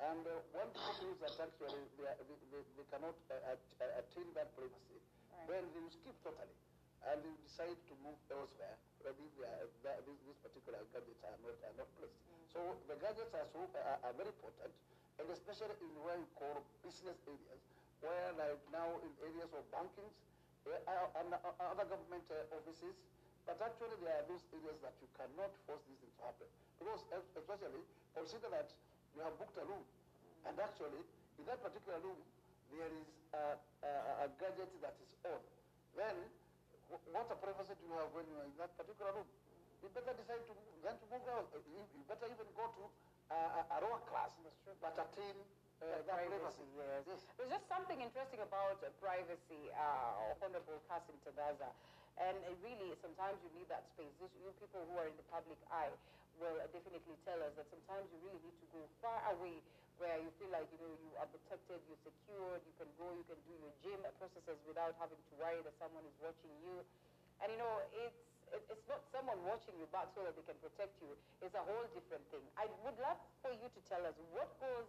And 0.00 0.24
uh, 0.24 0.32
when 0.56 0.64
people 0.72 0.96
feel 0.96 1.16
that 1.20 1.36
actually 1.36 1.84
they, 2.00 2.08
are, 2.08 2.16
they, 2.24 2.38
they, 2.48 2.62
they 2.80 2.86
cannot 2.88 3.12
at, 3.30 3.60
attain 4.00 4.32
that 4.32 4.48
privacy, 4.56 4.96
then 5.44 5.60
they 5.76 5.80
will 5.84 5.92
skip 5.92 6.16
totally. 6.24 6.56
And 7.04 7.20
they 7.20 7.34
decide 7.44 7.76
to 7.76 7.94
move 8.00 8.16
elsewhere, 8.32 8.76
where 9.04 9.12
these, 9.20 10.20
these, 10.24 10.40
particular 10.40 10.80
gadgets 10.92 11.20
are 11.24 11.36
not, 11.44 11.56
are 11.68 11.76
not 11.84 11.88
placed. 12.00 12.16
So 12.52 12.60
the 12.88 12.96
gadgets 12.96 13.32
are, 13.36 13.48
so, 13.52 13.60
uh, 13.76 14.08
are 14.08 14.14
very 14.16 14.32
important, 14.32 14.72
and 15.20 15.28
especially 15.36 15.76
in 15.84 15.92
where 16.00 16.16
you 16.16 16.28
call 16.32 16.64
business 16.80 17.20
areas, 17.28 17.60
where 18.00 18.32
like 18.40 18.56
now 18.72 18.88
in 19.04 19.12
areas 19.20 19.52
of 19.52 19.62
bankings, 19.68 20.16
uh, 20.64 20.72
uh, 20.88 21.20
and 21.20 21.28
uh, 21.36 21.68
other 21.72 21.84
government 21.88 22.24
uh, 22.32 22.56
offices, 22.56 22.96
but 23.44 23.60
actually 23.60 23.96
there 24.00 24.16
are 24.16 24.26
those 24.28 24.44
areas 24.56 24.76
that 24.80 24.96
you 25.04 25.08
cannot 25.16 25.52
force 25.68 25.84
things 25.84 26.00
to 26.00 26.08
happen. 26.24 26.48
Because 26.80 27.04
especially, 27.36 27.84
consider 28.16 28.48
that 28.48 28.72
you 29.12 29.20
have 29.20 29.36
booked 29.36 29.56
a 29.60 29.64
room, 29.68 29.84
and 30.48 30.56
actually, 30.56 31.04
in 31.36 31.44
that 31.44 31.60
particular 31.60 32.00
room, 32.00 32.16
there 32.72 32.88
is 32.88 33.08
a, 33.36 33.60
a, 33.84 33.92
a 34.24 34.26
gadget 34.40 34.72
that 34.80 34.96
is 35.04 35.12
on. 35.28 35.40
Then, 35.96 36.16
wh- 36.88 37.04
what 37.12 37.28
a 37.28 37.36
privacy 37.36 37.76
do 37.76 37.84
you 37.84 37.96
have 38.00 38.08
when 38.16 38.24
you 38.24 38.36
are 38.40 38.48
in 38.48 38.56
that 38.56 38.72
particular 38.80 39.12
room? 39.20 39.28
You 39.84 39.88
better 39.92 40.16
decide 40.16 40.44
to 40.48 40.52
then 40.80 40.96
to 40.96 41.06
move 41.12 41.26
out. 41.28 41.48
Uh, 41.52 41.60
you 41.68 42.04
better 42.08 42.28
even 42.28 42.48
go 42.56 42.64
to 42.68 42.82
uh, 43.30 43.58
a, 43.58 43.62
a 43.70 43.76
lower 43.86 44.02
class, 44.10 44.34
but 44.82 44.94
attain 44.98 45.38
uh, 45.80 46.02
that 46.04 46.28
privacy. 46.28 46.66
yes. 46.76 47.24
There's 47.38 47.52
just 47.54 47.66
something 47.70 47.96
interesting 48.02 48.42
about 48.44 48.82
uh, 48.84 48.92
privacy, 49.00 49.70
uh, 49.72 50.36
Honorable 50.42 50.82
Kassim 50.90 51.16
Tandaza. 51.24 51.70
And 52.20 52.36
uh, 52.44 52.52
really, 52.60 52.92
sometimes 53.00 53.40
you 53.40 53.50
need 53.56 53.70
that 53.72 53.88
space. 53.96 54.12
This, 54.20 54.28
you 54.44 54.52
people 54.60 54.84
who 54.92 54.94
are 55.00 55.08
in 55.08 55.16
the 55.16 55.24
public 55.32 55.56
eye 55.72 55.94
will 56.36 56.58
uh, 56.60 56.68
definitely 56.68 57.16
tell 57.24 57.40
us 57.40 57.54
that 57.56 57.64
sometimes 57.72 58.04
you 58.12 58.18
really 58.28 58.42
need 58.44 58.56
to 58.60 58.68
go 58.76 58.82
far 59.00 59.20
away 59.32 59.62
where 60.00 60.16
you 60.16 60.32
feel 60.40 60.48
like, 60.52 60.64
you 60.72 60.80
know, 60.80 60.92
you 60.96 61.12
are 61.20 61.28
protected, 61.28 61.76
you're 61.84 62.00
secured, 62.00 62.60
you 62.64 62.74
can 62.80 62.88
go, 62.96 63.12
you 63.12 63.24
can 63.28 63.36
do 63.44 63.52
your 63.60 63.72
gym 63.84 64.00
processes 64.16 64.56
without 64.64 64.96
having 64.96 65.20
to 65.28 65.32
worry 65.36 65.60
that 65.60 65.76
someone 65.76 66.00
is 66.08 66.16
watching 66.24 66.52
you. 66.64 66.80
And, 67.44 67.52
you 67.52 67.60
know, 67.60 67.84
it's, 68.00 68.29
it- 68.52 68.66
it's 68.70 68.86
not 68.88 69.02
someone 69.12 69.38
watching 69.44 69.76
you 69.78 69.86
back 69.94 70.08
so 70.14 70.22
that 70.24 70.34
they 70.36 70.42
can 70.42 70.58
protect 70.58 70.94
you. 71.02 71.16
It's 71.42 71.54
a 71.54 71.62
whole 71.62 71.86
different 71.94 72.24
thing. 72.30 72.42
I 72.56 72.66
would 72.84 72.98
love 72.98 73.18
for 73.42 73.52
you 73.52 73.68
to 73.68 73.80
tell 73.88 74.02
us 74.06 74.14
what 74.32 74.48
goes 74.60 74.88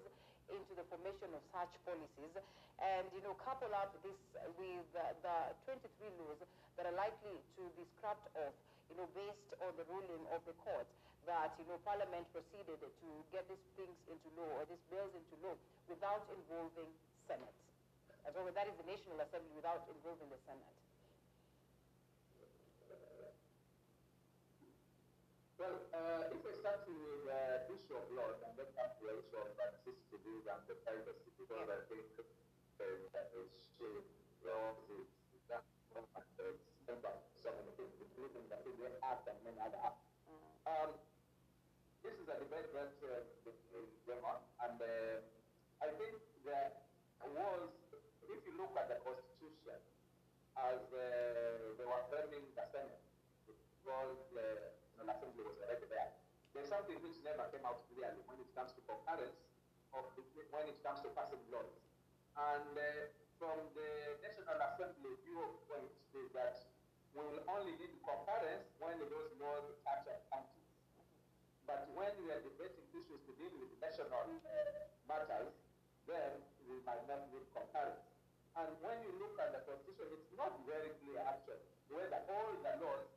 into 0.49 0.73
the 0.75 0.83
formation 0.91 1.31
of 1.33 1.41
such 1.53 1.71
policies 1.85 2.33
and, 2.81 3.05
you 3.13 3.21
know, 3.21 3.33
couple 3.45 3.71
up 3.77 3.93
this 4.03 4.17
with 4.57 4.89
uh, 4.97 5.13
the 5.23 5.37
23 5.69 6.09
laws 6.19 6.39
that 6.75 6.85
are 6.85 6.97
likely 6.97 7.37
to 7.55 7.63
be 7.77 7.85
scrapped 7.97 8.27
off, 8.35 8.55
you 8.89 8.95
know, 8.97 9.07
based 9.13 9.51
on 9.61 9.71
the 9.77 9.85
ruling 9.85 10.25
of 10.33 10.41
the 10.49 10.53
court 10.65 10.87
that, 11.25 11.53
you 11.61 11.65
know, 11.69 11.77
Parliament 11.85 12.25
proceeded 12.33 12.81
to 12.81 13.09
get 13.31 13.45
these 13.47 13.61
things 13.77 13.95
into 14.09 14.27
law 14.35 14.49
or 14.59 14.65
these 14.65 14.81
bills 14.89 15.13
into 15.13 15.35
law 15.45 15.55
without 15.87 16.25
involving 16.33 16.89
Senate. 17.29 17.55
As 18.25 18.33
well, 18.33 18.49
that 18.49 18.67
is 18.67 18.75
the 18.81 18.87
National 18.89 19.21
Assembly 19.21 19.53
without 19.55 19.85
involving 19.87 20.29
the 20.29 20.41
Senate. 20.45 20.75
Well, 25.61 25.77
uh, 25.93 26.33
if 26.33 26.41
we 26.41 26.57
start 26.57 26.81
with 26.89 27.29
uh, 27.29 27.69
issue 27.69 27.93
of 27.93 28.09
laws 28.17 28.41
and 28.41 28.49
then 28.57 28.65
come 28.73 28.89
to 28.97 29.03
the 29.05 29.13
issue 29.21 29.37
of 29.45 29.53
uh, 29.61 29.69
CCTVs 29.85 30.49
and 30.49 30.61
the 30.65 30.73
privacy, 30.81 31.29
because 31.37 31.69
I 31.69 31.85
think 31.85 32.01
uh, 32.17 32.25
that 33.13 33.29
is 33.37 33.53
laws, 34.41 34.81
is 34.89 35.05
that 35.53 35.61
it's 35.93 36.65
member, 36.89 37.13
so 37.45 37.53
many 37.53 37.69
things, 37.77 37.93
including 37.93 38.41
the 38.49 38.57
Indian 38.73 38.89
Act 39.05 39.29
and 39.29 39.37
many 39.45 39.61
other 39.61 39.77
acts. 39.85 40.01
Um, 40.65 40.97
this 42.01 42.17
is 42.17 42.25
a 42.25 42.41
debate 42.41 42.73
that 42.73 42.97
uh, 43.05 43.21
going 44.09 44.25
on, 44.25 44.41
and 44.65 44.81
uh, 44.81 45.21
I 45.85 45.93
think 45.93 46.17
there 46.41 46.73
was, 47.37 47.69
if 48.33 48.41
you 48.49 48.57
look 48.57 48.73
at 48.81 48.89
the 48.89 48.97
Constitution, 49.05 49.77
as 50.57 50.81
uh, 50.89 51.05
they 51.77 51.85
were 51.85 52.01
framing 52.09 52.49
the 52.57 52.65
Senate, 52.73 53.05
because 53.45 54.17
the 54.33 54.80
National 55.01 55.33
Assembly 55.33 55.41
was 55.49 55.57
already 55.65 55.87
there. 55.89 56.13
There's 56.53 56.69
something 56.69 56.93
which 57.01 57.17
never 57.25 57.49
came 57.49 57.65
out 57.65 57.81
clearly 57.89 58.21
when 58.29 58.37
it 58.37 58.49
comes 58.53 58.69
to 58.77 58.81
concurrence, 58.85 59.33
of 59.97 60.05
when 60.53 60.69
it 60.69 60.77
comes 60.85 61.01
to 61.01 61.09
passing 61.17 61.41
laws. 61.49 61.73
And 62.37 62.69
uh, 62.77 63.09
from 63.41 63.57
the 63.73 63.89
National 64.21 64.61
Assembly 64.61 65.17
viewpoint 65.25 65.89
is 66.13 66.29
that 66.37 66.61
we 67.17 67.25
will 67.25 67.41
only 67.49 67.73
need 67.81 67.97
concurrence 68.05 68.69
when 68.77 69.01
those 69.01 69.33
laws 69.41 69.65
touch 69.81 70.05
our 70.05 70.21
counties. 70.29 70.69
But 71.65 71.89
when 71.97 72.13
we 72.21 72.29
are 72.29 72.41
debating 72.45 72.85
issues 72.93 73.25
to 73.25 73.31
deal 73.41 73.53
with 73.57 73.73
national 73.81 74.37
matters, 75.09 75.49
then 76.05 76.45
we 76.69 76.77
might 76.85 77.01
not 77.09 77.25
need 77.33 77.49
concurrence. 77.57 78.05
And 78.53 78.69
when 78.85 79.01
you 79.01 79.17
look 79.17 79.33
at 79.41 79.49
the 79.49 79.65
constitution, 79.65 80.13
it's 80.13 80.29
not 80.37 80.61
very 80.69 80.93
clear 81.01 81.25
actually 81.25 81.65
whether 81.89 82.21
all 82.31 82.53
the 82.61 82.73
laws 82.79 83.10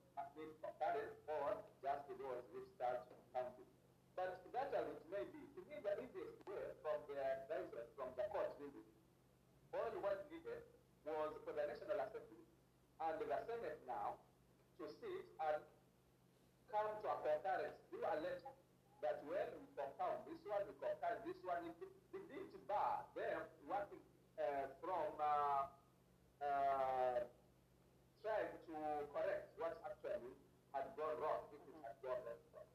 and 13.04 13.20
they 13.20 13.28
were 13.28 13.44
sent 13.44 13.80
now 13.84 14.16
to 14.80 14.84
sit 14.88 15.26
and 15.36 15.60
come 16.72 16.88
to 17.04 17.06
a 17.12 17.16
concurrence, 17.20 17.76
do 17.92 18.00
a 18.00 18.14
letter 18.16 18.52
that 19.04 19.20
when 19.28 19.44
we 19.60 19.68
compound 19.76 20.24
this 20.24 20.40
one, 20.48 20.64
we 20.64 20.72
compound 20.80 21.20
this 21.28 21.36
one. 21.44 21.60
It, 21.68 21.76
it 21.84 22.24
didn't 22.32 22.64
bar 22.64 23.04
them 23.12 23.44
working 23.68 24.00
uh, 24.40 24.72
from 24.80 25.12
uh, 25.20 25.68
uh, 26.40 27.20
trying 28.24 28.56
to 28.72 28.76
correct 29.12 29.52
what 29.60 29.76
actually 29.84 30.32
had 30.72 30.88
gone 30.96 31.20
wrong, 31.20 31.44
if 31.52 31.60
it 31.60 31.76
had 31.84 31.96
gone 32.00 32.20
wrong. 32.24 32.68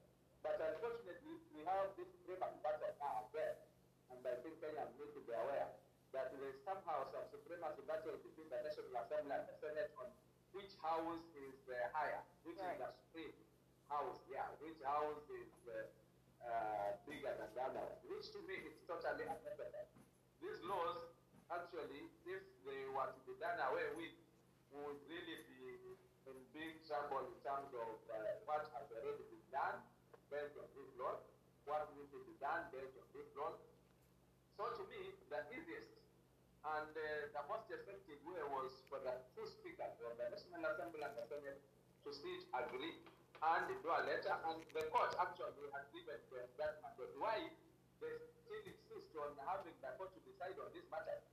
But 0.46 0.62
unfortunately, 0.62 1.42
we 1.58 1.66
have 1.66 1.90
this 1.98 2.08
paper 2.30 2.54
battle 2.62 2.94
now 3.02 3.26
there, 3.34 3.58
and 4.14 4.22
I 4.22 4.38
think 4.46 4.62
Kenyans 4.62 4.94
need 4.94 5.12
to 5.18 5.22
be 5.26 5.34
aware 5.34 5.74
supremacy 7.30 7.86
battle 7.86 8.18
between 8.26 8.50
the 8.50 8.60
National 8.66 8.98
Assembly 8.98 9.34
and 9.36 9.46
the 9.46 9.56
Senate 9.62 9.94
on 10.02 10.10
which 10.58 10.74
house 10.82 11.22
is 11.38 11.58
uh, 11.70 11.78
higher, 11.94 12.26
which 12.42 12.58
Right. 12.58 12.74
is 12.74 12.82
the 12.82 12.90
supreme 12.90 13.36
house, 13.90 14.18
yeah, 14.30 14.50
which 14.58 14.82
house 14.82 15.22
is 15.30 15.54
uh, 15.70 15.86
uh, 16.42 16.90
bigger 17.06 17.34
than 17.38 17.50
the 17.54 17.62
other 17.62 17.84
one, 17.86 18.00
which 18.10 18.34
to 18.34 18.42
me 18.50 18.58
is 18.66 18.74
totally 18.90 19.30
unnecessary. 19.30 19.86
These 20.42 20.62
laws, 20.66 21.14
actually, 21.54 22.10
if 22.26 22.42
they 22.66 22.82
were 22.90 23.10
to 23.14 23.22
be 23.30 23.38
done 23.38 23.60
away 23.70 23.94
with, 23.94 24.16
would 24.74 24.98
really 25.10 25.38
be 25.50 25.94
in 26.30 26.38
big 26.54 26.82
trouble 26.86 27.26
in 27.26 27.38
terms 27.42 27.70
of 27.74 27.98
uh, 28.10 28.18
what 28.46 28.66
has 28.74 28.86
already 28.94 29.26
been 29.30 29.46
done 29.50 29.82
based 30.30 30.58
on 30.58 30.70
this 30.78 30.90
law, 30.98 31.18
what 31.66 31.90
needs 31.98 32.10
to 32.14 32.22
be 32.26 32.34
done 32.42 32.70
based 32.74 32.94
on 32.98 33.06
this 33.14 33.30
law. 33.38 33.58
So 34.58 34.70
to 34.78 34.84
me, 34.94 35.14
the 35.30 35.42
easiest 35.54 35.99
and 36.60 36.92
uh, 36.92 37.32
the 37.32 37.44
most 37.48 37.72
effective 37.72 38.20
way 38.28 38.44
was 38.52 38.84
for 38.92 39.00
the 39.00 39.16
two 39.32 39.48
speakers 39.48 39.96
of 40.04 40.12
the 40.20 40.28
National 40.28 40.68
Assembly 40.68 41.00
and 41.00 41.16
the 41.16 41.26
Senate 41.32 41.60
to 42.04 42.10
sit, 42.12 42.44
agree, 42.52 43.00
and 43.40 43.64
do 43.80 43.88
a 43.88 44.02
letter. 44.04 44.36
And 44.52 44.60
the 44.76 44.84
court 44.92 45.16
actually 45.16 45.72
has 45.72 45.86
given 45.96 46.20
them 46.28 46.48
that 46.60 46.84
mandate. 46.84 47.16
Why 47.16 47.48
they 48.04 48.12
still 48.44 48.64
insist 48.68 49.12
on 49.16 49.40
having 49.48 49.76
the 49.80 49.92
court 49.96 50.12
to 50.16 50.20
decide 50.28 50.60
on 50.60 50.68
this 50.76 50.84
matter? 50.92 51.24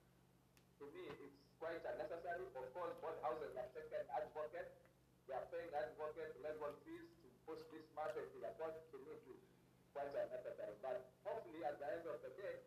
To 0.78 0.84
me, 0.94 1.10
it's 1.10 1.42
quite 1.58 1.82
unnecessary. 1.82 2.46
Of 2.54 2.70
course, 2.70 2.94
both 3.02 3.18
houses 3.24 3.50
have 3.58 3.70
taken 3.74 4.06
advocates. 4.14 4.78
They 5.26 5.34
are 5.34 5.46
paying 5.50 5.74
advocate 5.74 6.38
legal 6.38 6.70
fees 6.86 7.06
to 7.22 7.26
push 7.50 7.62
this 7.74 7.86
matter 7.98 8.22
to 8.22 8.36
the 8.38 8.52
court. 8.62 8.78
To 8.94 8.96
me, 9.02 9.18
it's 9.26 9.46
quite 9.90 10.14
unnecessary. 10.14 10.78
But 10.78 11.02
hopefully, 11.26 11.66
at 11.66 11.82
the 11.82 11.86
end 11.98 12.06
of 12.06 12.22
the 12.22 12.30
day, 12.38 12.62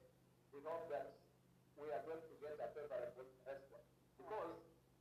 we 0.51 0.59
hope 0.65 0.91
that 0.91 1.18
we 1.79 1.87
are 1.95 2.03
going 2.03 2.19
to 2.19 2.33
get 2.43 2.59
a 2.59 2.67
favorable 2.75 3.27
response. 3.47 3.87
Because 4.19 4.55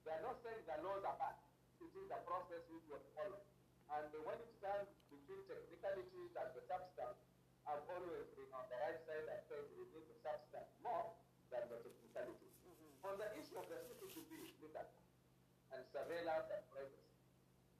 they 0.07 0.15
are 0.15 0.25
not 0.25 0.39
saying 0.47 0.63
the 0.65 0.79
laws 0.87 1.03
are 1.03 1.19
bad. 1.19 1.37
It 1.83 1.91
is 1.95 2.07
the 2.07 2.21
process 2.25 2.63
which 2.71 2.87
was 2.87 3.03
followed. 3.13 3.45
And 3.93 4.11
when 4.23 4.39
it 4.39 4.53
comes 4.63 4.89
between 5.11 5.43
technicalities 5.51 6.33
and 6.39 6.49
the 6.55 6.63
substance, 6.71 7.19
I've 7.67 7.85
always 7.93 8.31
been 8.33 8.49
on 8.55 8.65
the 8.71 8.79
right 8.81 9.01
side 9.05 9.27
and 9.29 9.41
said 9.51 9.65
we 9.77 9.85
need 9.93 10.07
the 10.09 10.17
substance 10.25 10.71
more 10.81 11.13
than 11.53 11.69
the 11.69 11.79
technicalities. 11.85 12.55
Mm-hmm. 12.65 13.07
On 13.11 13.15
the 13.21 13.29
issue 13.37 13.59
of 13.61 13.67
the 13.69 13.79
CCTV, 13.85 14.57
look 14.65 14.73
at 14.79 14.89
and 15.73 15.85
surveillance 15.93 16.49
and 16.49 16.65
privacy. 16.73 17.05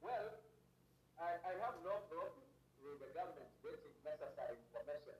Well, 0.05 0.29
I, 1.17 1.41
I 1.41 1.53
have 1.65 1.81
no 1.81 2.05
problem 2.05 2.45
with 2.85 3.01
the 3.01 3.09
government 3.17 3.49
getting 3.65 3.95
necessary 4.05 4.61
information 4.61 5.17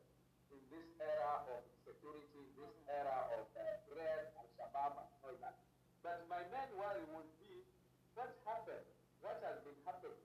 in 0.53 0.61
this 0.69 0.87
era 1.01 1.49
of 1.49 1.65
security, 1.81 2.45
this 2.57 2.75
era 2.89 3.25
of 3.33 3.49
threat, 3.99 4.31
Al 4.39 4.47
Shabaab, 4.55 4.95
and 5.03 5.11
all 5.27 5.35
that. 5.43 5.59
But 5.99 6.23
my 6.31 6.39
main 6.55 6.71
worry 6.79 7.03
would 7.11 7.27
be 7.43 7.67
what 8.15 8.31
happened, 8.47 8.87
what 9.19 9.43
has 9.43 9.59
been 9.67 9.75
happening 9.83 10.15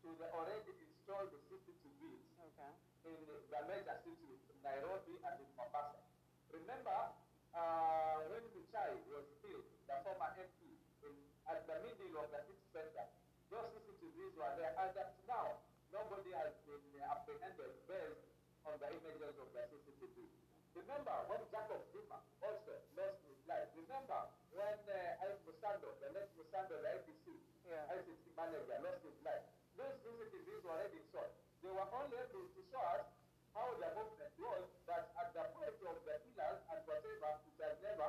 to 0.00 0.08
the 0.16 0.26
already 0.32 0.72
installed 0.80 1.28
CCTVs 1.52 2.24
Okay. 2.40 2.72
in 3.12 3.20
the 3.28 3.60
major 3.68 3.96
cities, 4.00 4.40
in 4.48 4.56
Nairobi 4.64 5.20
and 5.20 5.36
in 5.44 5.50
Mombasa. 5.52 6.00
Remember, 6.48 7.12
uh, 7.52 8.24
when 8.32 8.40
Muchai 8.56 8.96
was 9.12 9.28
killed, 9.44 9.68
the 9.84 9.96
former 10.00 10.32
MP, 10.40 10.80
in, 11.04 11.12
at 11.44 11.68
the 11.68 11.76
middle 11.84 12.16
of 12.24 12.32
the 12.32 12.40
city 12.48 12.64
center, 12.72 13.04
those 13.52 13.68
CCTVs 13.76 14.32
were 14.40 14.54
there, 14.56 14.72
and 14.72 14.90
to 14.96 15.22
now, 15.28 15.60
nobody 15.92 16.32
has 16.32 16.56
been 16.64 16.80
apprehended 17.04 17.76
based 17.84 18.24
on 18.64 18.80
the 18.80 18.88
images 18.88 19.36
of 19.36 19.48
the 19.52 19.62
CCTV. 19.68 20.16
Remember 20.70 21.12
when 21.26 21.42
Jacob 21.50 21.82
Juma 21.90 22.22
also 22.38 22.78
lost 22.94 23.18
his 23.26 23.34
life. 23.50 23.66
Remember 23.74 24.20
when 24.54 24.78
uh, 24.86 25.26
Ike 25.26 25.42
Msando, 25.42 25.90
the 25.98 26.14
late 26.14 26.30
Msando, 26.38 26.78
the 26.78 26.88
IEBC, 26.94 27.26
Yeah. 27.66 27.90
ICT 27.90 28.22
manager, 28.38 28.78
lost 28.78 29.02
his 29.02 29.18
life. 29.26 29.42
Those 29.74 29.98
CCTVs 30.06 30.62
were 30.62 30.70
already 30.78 31.02
installed. 31.02 31.34
They 31.66 31.74
were 31.74 31.90
only 31.90 32.22
to 32.70 32.78
how 33.50 33.66
the 33.82 33.90
movement 33.98 34.34
was, 34.38 34.64
but 34.86 35.10
at 35.18 35.28
the 35.34 35.42
point 35.58 35.74
of 35.82 35.98
the 36.06 36.14
pillars 36.22 36.60
and 36.70 36.80
whatever, 36.86 37.34
it 37.42 37.58
has 37.58 37.76
never 37.82 38.08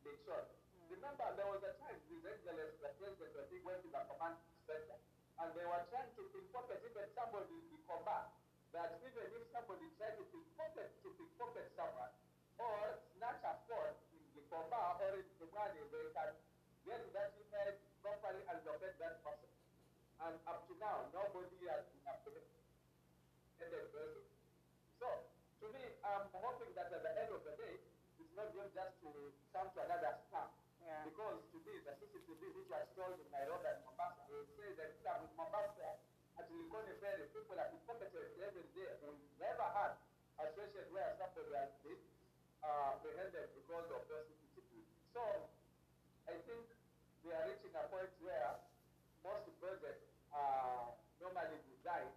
been 0.00 0.16
shown. 0.24 0.48
Hmm. 0.48 0.96
Remember, 0.96 1.26
there 1.36 1.48
was 1.52 1.60
a 1.60 1.76
time 1.76 2.00
His 2.08 2.24
Excellency, 2.24 2.80
the 2.80 2.90
President, 2.96 3.36
I 3.36 3.44
think, 3.52 3.62
went 3.68 3.80
to 3.84 3.90
the 3.92 4.02
command 4.08 4.40
center, 4.64 4.96
and 5.44 5.48
they 5.52 5.66
were 5.68 5.84
trying 5.92 6.08
to 6.16 6.22
pickpocket 6.32 6.80
even 6.88 7.06
somebody 7.12 7.52
in 7.52 7.66
the 7.68 7.80
combat. 7.84 8.32
That 8.72 8.96
even 9.04 9.24
if 9.36 9.44
somebody 9.52 9.86
tried 10.00 10.16
to 10.16 10.24
pickpocket 10.32 10.88
to 11.04 11.08
pickpocket 11.20 11.68
someone, 11.76 12.12
or 12.56 12.96
snatch 13.16 13.44
a 13.44 13.52
phone 13.68 13.92
in 14.16 14.24
the 14.32 14.42
combat 14.48 14.96
or 15.04 15.20
in 15.20 15.28
the 15.36 15.48
money, 15.52 15.84
they 15.92 16.08
can 16.16 16.32
get 16.88 17.04
that 17.12 17.36
image 17.36 17.80
properly 18.00 18.40
and 18.48 18.58
locate 18.64 18.96
that 18.96 19.20
person. 19.20 19.52
And 20.24 20.34
up 20.48 20.64
to 20.64 20.72
now, 20.80 21.12
nobody 21.12 21.60
has 21.68 21.84
been 21.92 22.04
apprehended. 22.08 22.55
So, 23.66 25.08
to 25.58 25.66
me, 25.74 25.82
I'm 26.06 26.30
hoping 26.30 26.70
that 26.78 26.86
at 26.94 27.02
the 27.02 27.12
end 27.18 27.34
of 27.34 27.42
the 27.42 27.50
day, 27.58 27.82
it's 28.22 28.30
not 28.38 28.54
just 28.54 28.94
to 29.02 29.10
come 29.50 29.66
to 29.74 29.78
another 29.82 30.22
scam. 30.30 30.54
Yeah. 30.86 31.02
Because 31.02 31.42
to 31.50 31.58
me, 31.66 31.74
the 31.82 31.98
CCTV 31.98 32.54
which 32.54 32.70
was 32.70 32.86
stored 32.94 33.18
in 33.18 33.26
Nairobi 33.34 33.66
and 33.66 33.82
Mombasa, 33.82 34.22
they 34.30 34.46
say 34.54 34.70
that 34.78 34.94
scam 35.02 35.26
in 35.26 35.34
Mombasa, 35.34 35.98
at 36.38 36.46
Likoni 36.46 36.94
Ferry, 37.02 37.26
people 37.34 37.58
are 37.58 37.66
pickpocketed 37.74 38.38
every 38.38 38.70
day. 38.70 38.86
We 39.02 39.18
never 39.42 39.66
had 39.74 39.98
a 40.38 40.46
situation 40.46 40.86
where 40.94 41.10
somebody 41.18 41.50
has 41.58 41.74
been 41.82 41.98
uh, 42.62 43.02
because 43.02 43.88
of 43.90 44.02
those 44.06 44.30
CCTV. 44.30 44.86
So, 45.10 45.50
I 46.30 46.38
think 46.46 46.70
we 47.26 47.34
are 47.34 47.42
reaching 47.50 47.74
a 47.74 47.82
point 47.90 48.14
where 48.22 48.62
most 49.26 49.50
projects 49.58 50.06
are 50.30 50.94
normally 51.18 51.58
designed 51.66 52.14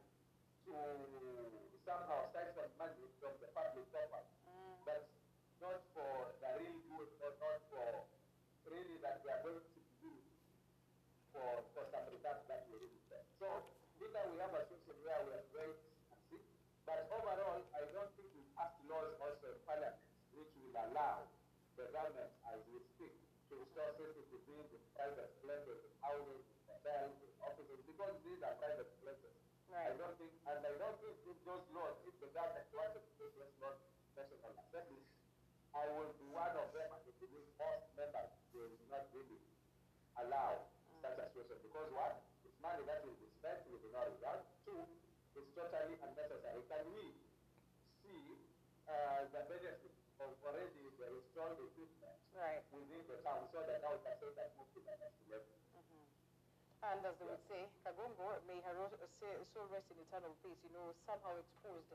to 0.79 1.75
somehow 1.83 2.23
siphon 2.31 2.71
money 2.79 3.03
from 3.19 3.35
the 3.43 3.49
public 3.51 3.83
property, 3.91 4.31
mm. 4.47 4.79
but 4.87 5.11
not 5.59 5.83
for 5.91 6.31
the 6.39 6.49
real 6.55 6.79
good 6.87 7.09
or 7.19 7.31
not 7.43 7.59
for 7.67 8.07
really 8.69 8.95
that 9.03 9.19
we 9.25 9.27
are 9.27 9.43
going 9.43 9.59
to 9.59 9.81
do 9.99 10.11
for, 11.35 11.67
for 11.75 11.83
some 11.91 12.05
returns 12.07 12.45
that 12.47 12.63
we 12.71 12.79
really 12.79 13.01
spend. 13.09 13.25
So 13.41 13.47
either 13.99 14.23
we 14.31 14.39
have 14.39 14.55
a 14.55 14.63
situation 14.71 15.03
where 15.03 15.19
we 15.27 15.31
are 15.35 15.47
going 15.51 15.75
to 15.75 15.89
succeed, 16.07 16.45
but 16.87 17.09
overall, 17.11 17.59
I 17.75 17.83
don't 17.91 18.11
think 18.15 18.31
we 18.31 18.45
passed 18.55 18.79
laws 18.87 19.11
also 19.19 19.51
in 19.51 19.59
parliament 19.67 19.99
which 20.37 20.51
will 20.55 20.75
allow 20.87 21.27
the 21.75 21.91
government, 21.91 22.31
as 22.47 22.59
we 22.71 22.79
speak, 22.95 23.15
to 23.49 23.55
CCTVs 23.75 24.69
in 24.71 24.83
private 24.93 25.31
places, 25.41 25.83
in 25.83 25.93
houses, 25.99 26.43
in 26.47 26.59
hotels, 26.69 27.15
in 27.19 27.31
offices, 27.43 27.79
because 27.83 28.13
these 28.23 28.39
are 28.45 28.55
private 28.61 28.87
places. 29.79 29.95
I 29.95 30.03
don't 30.03 30.15
think, 30.19 30.33
and 30.43 30.59
I 30.59 30.73
don't 30.75 30.97
think 30.99 31.15
if 31.23 31.37
those 31.47 31.65
laws, 31.71 31.95
if 32.03 32.15
the 32.19 32.29
government 32.35 32.67
wanted 32.75 32.99
to 32.99 33.11
take 33.15 33.31
those 33.39 33.55
laws 33.63 33.79
national 34.15 34.51
assembly, 34.59 34.99
I 35.71 35.85
will 35.95 36.11
be 36.17 36.27
one 36.33 36.51
of 36.57 36.67
them 36.75 36.87
and 36.91 37.01
it 37.05 37.15
will 37.21 37.29
most 37.55 37.85
members 37.95 38.31
they 38.51 38.59
will 38.59 38.89
not 38.89 39.05
really 39.13 39.39
allow 40.17 40.65
such 40.99 41.15
a 41.15 41.25
situation 41.31 41.61
because 41.63 41.87
one, 41.93 42.17
it's 42.43 42.57
money 42.59 42.81
that 42.89 43.05
will 43.05 43.15
be 43.21 43.29
spent 43.39 43.63
with 43.71 43.85
no 43.93 44.01
result. 44.09 44.43
Two, 44.65 44.81
it's 45.37 45.51
totally 45.55 45.95
unnecessary. 46.01 46.59
Can 46.67 46.83
we 46.91 47.05
see 48.03 48.19
uh, 48.89 49.23
the 49.31 49.41
benefit 49.47 49.93
of 50.19 50.33
already 50.43 50.83
the 50.99 51.05
installed 51.07 51.55
equipment 51.61 52.17
Right. 52.35 52.63
within 52.71 53.03
the 53.07 53.19
town 53.23 53.47
so 53.51 53.63
that 53.63 53.79
now 53.83 53.95
we 53.95 54.01
can 54.03 54.15
say 54.19 54.31
that 54.35 54.55
move 54.59 54.67
to 54.75 54.79
the 54.83 54.95
next 54.99 55.19
level? 55.29 55.58
And 56.79 57.03
as 57.03 57.11
they 57.19 57.27
would 57.27 57.43
say, 57.51 57.67
Kagongo, 57.83 58.39
may 58.47 58.55
her 58.63 58.75
soul 59.51 59.67
rest 59.67 59.91
in 59.91 59.99
eternal 59.99 60.31
peace, 60.39 60.57
you 60.63 60.71
know, 60.71 60.95
somehow 61.03 61.35
exposed, 61.35 61.91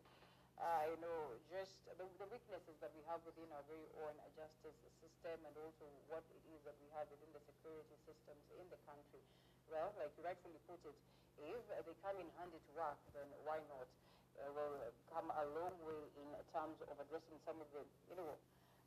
uh, 0.61 0.85
you 0.93 0.99
know, 1.01 1.32
just 1.49 1.72
the, 1.97 2.05
the 2.20 2.28
weaknesses 2.28 2.76
that 2.85 2.93
we 2.93 3.01
have 3.09 3.24
within 3.24 3.49
our 3.57 3.64
very 3.64 3.89
own 4.05 4.12
justice 4.37 4.76
system 5.01 5.41
and 5.41 5.55
also 5.57 5.89
what 6.12 6.20
it 6.28 6.43
is 6.53 6.61
that 6.68 6.76
we 6.85 6.89
have 6.93 7.09
within 7.09 7.32
the 7.32 7.43
security 7.49 7.97
systems 8.05 8.45
in 8.61 8.66
the 8.68 8.78
country. 8.85 9.24
Well, 9.72 9.89
like 9.97 10.12
you 10.20 10.22
rightfully 10.22 10.61
put 10.68 10.78
it, 10.85 10.97
if 11.41 11.64
they 11.64 11.97
come 12.05 12.20
in 12.20 12.28
handy 12.37 12.61
to 12.61 12.72
work, 12.76 13.01
then 13.16 13.26
why 13.49 13.64
not? 13.72 13.89
Uh, 14.35 14.51
will 14.51 14.78
come 15.14 15.30
a 15.30 15.45
long 15.55 15.74
way 15.87 16.03
in 16.18 16.28
terms 16.51 16.74
of 16.91 16.95
addressing 16.99 17.39
some 17.47 17.55
of 17.62 17.70
the, 17.70 17.87
you 18.11 18.18
know, 18.18 18.35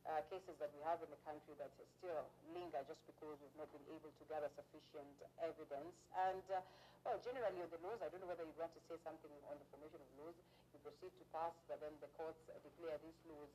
uh, 0.07 0.23
cases 0.31 0.55
that 0.63 0.71
we 0.71 0.81
have 0.87 0.99
in 1.03 1.09
the 1.11 1.21
country 1.27 1.53
that 1.59 1.71
still 1.99 2.23
linger 2.55 2.79
just 2.87 3.01
because 3.07 3.35
we've 3.43 3.59
not 3.59 3.67
been 3.75 3.83
able 3.91 4.11
to 4.11 4.23
gather 4.31 4.47
sufficient 4.55 5.17
evidence. 5.43 5.93
And, 6.15 6.43
uh, 6.47 6.63
well, 7.03 7.19
generally 7.23 7.59
on 7.59 7.69
the 7.71 7.81
laws, 7.83 7.99
I 7.99 8.07
don't 8.11 8.23
know 8.23 8.31
whether 8.31 8.47
you 8.47 8.55
want 8.55 8.71
to 8.75 8.83
say 8.87 8.95
something 9.03 9.31
on 9.51 9.55
the 9.59 9.67
formation 9.71 9.99
of 9.99 10.09
laws. 10.19 10.37
You 10.75 10.79
proceed 10.83 11.11
to 11.11 11.25
pass, 11.35 11.55
but 11.67 11.79
then 11.83 11.95
the 11.99 12.11
courts 12.15 12.39
declare 12.47 12.99
these 13.03 13.19
laws 13.27 13.51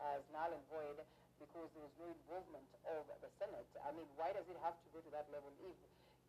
as 0.00 0.20
null 0.32 0.52
and 0.52 0.64
void 0.72 1.00
because 1.40 1.68
there 1.72 1.84
was 1.84 1.96
no 1.96 2.08
involvement 2.08 2.68
of 2.84 3.08
the 3.20 3.30
Senate. 3.40 3.68
I 3.80 3.92
mean, 3.96 4.08
why 4.20 4.32
does 4.36 4.44
it 4.48 4.56
have 4.60 4.76
to 4.76 4.88
go 4.92 5.00
to 5.00 5.10
that 5.16 5.28
level 5.32 5.48
if 5.64 5.76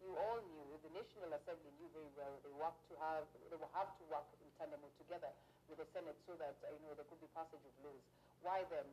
you 0.01 0.17
all 0.17 0.41
knew, 0.41 0.65
the 0.81 0.91
National 0.97 1.29
Assembly 1.29 1.69
knew 1.77 1.85
very 1.93 2.09
well 2.17 2.33
they 2.41 2.53
work 2.57 2.73
to 2.89 2.95
have, 3.05 3.27
they 3.37 3.57
will 3.59 3.69
have 3.77 3.91
to 4.01 4.03
work 4.09 4.25
in 4.41 4.49
tandem 4.57 4.81
together 4.97 5.29
with 5.69 5.77
the 5.77 5.87
Senate 5.93 6.17
so 6.25 6.33
that, 6.41 6.57
you 6.65 6.81
know, 6.89 6.97
there 6.97 7.05
could 7.05 7.21
be 7.21 7.29
passage 7.37 7.61
of 7.61 7.75
laws. 7.85 8.01
Why 8.41 8.65
then 8.73 8.87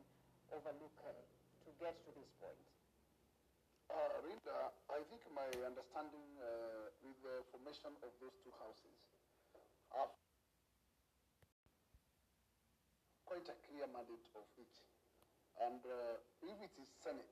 overlook 0.51 0.97
uh, 1.05 1.13
to 1.65 1.69
get 1.79 1.95
to 2.05 2.09
this 2.17 2.29
point? 2.41 2.69
I 4.99 5.01
think 5.07 5.23
my 5.31 5.47
understanding 5.63 6.27
uh, 6.43 6.91
with 7.07 7.15
the 7.23 7.39
formation 7.55 7.95
of 8.03 8.11
those 8.19 8.35
two 8.43 8.51
houses 8.59 8.99
are 9.95 10.11
quite 13.23 13.47
a 13.47 13.55
clear 13.63 13.87
mandate 13.87 14.27
of 14.35 14.43
each. 14.59 14.77
And 15.63 15.79
uh, 15.87 16.19
if 16.43 16.57
it 16.59 16.75
is 16.83 16.89
Senate, 16.99 17.31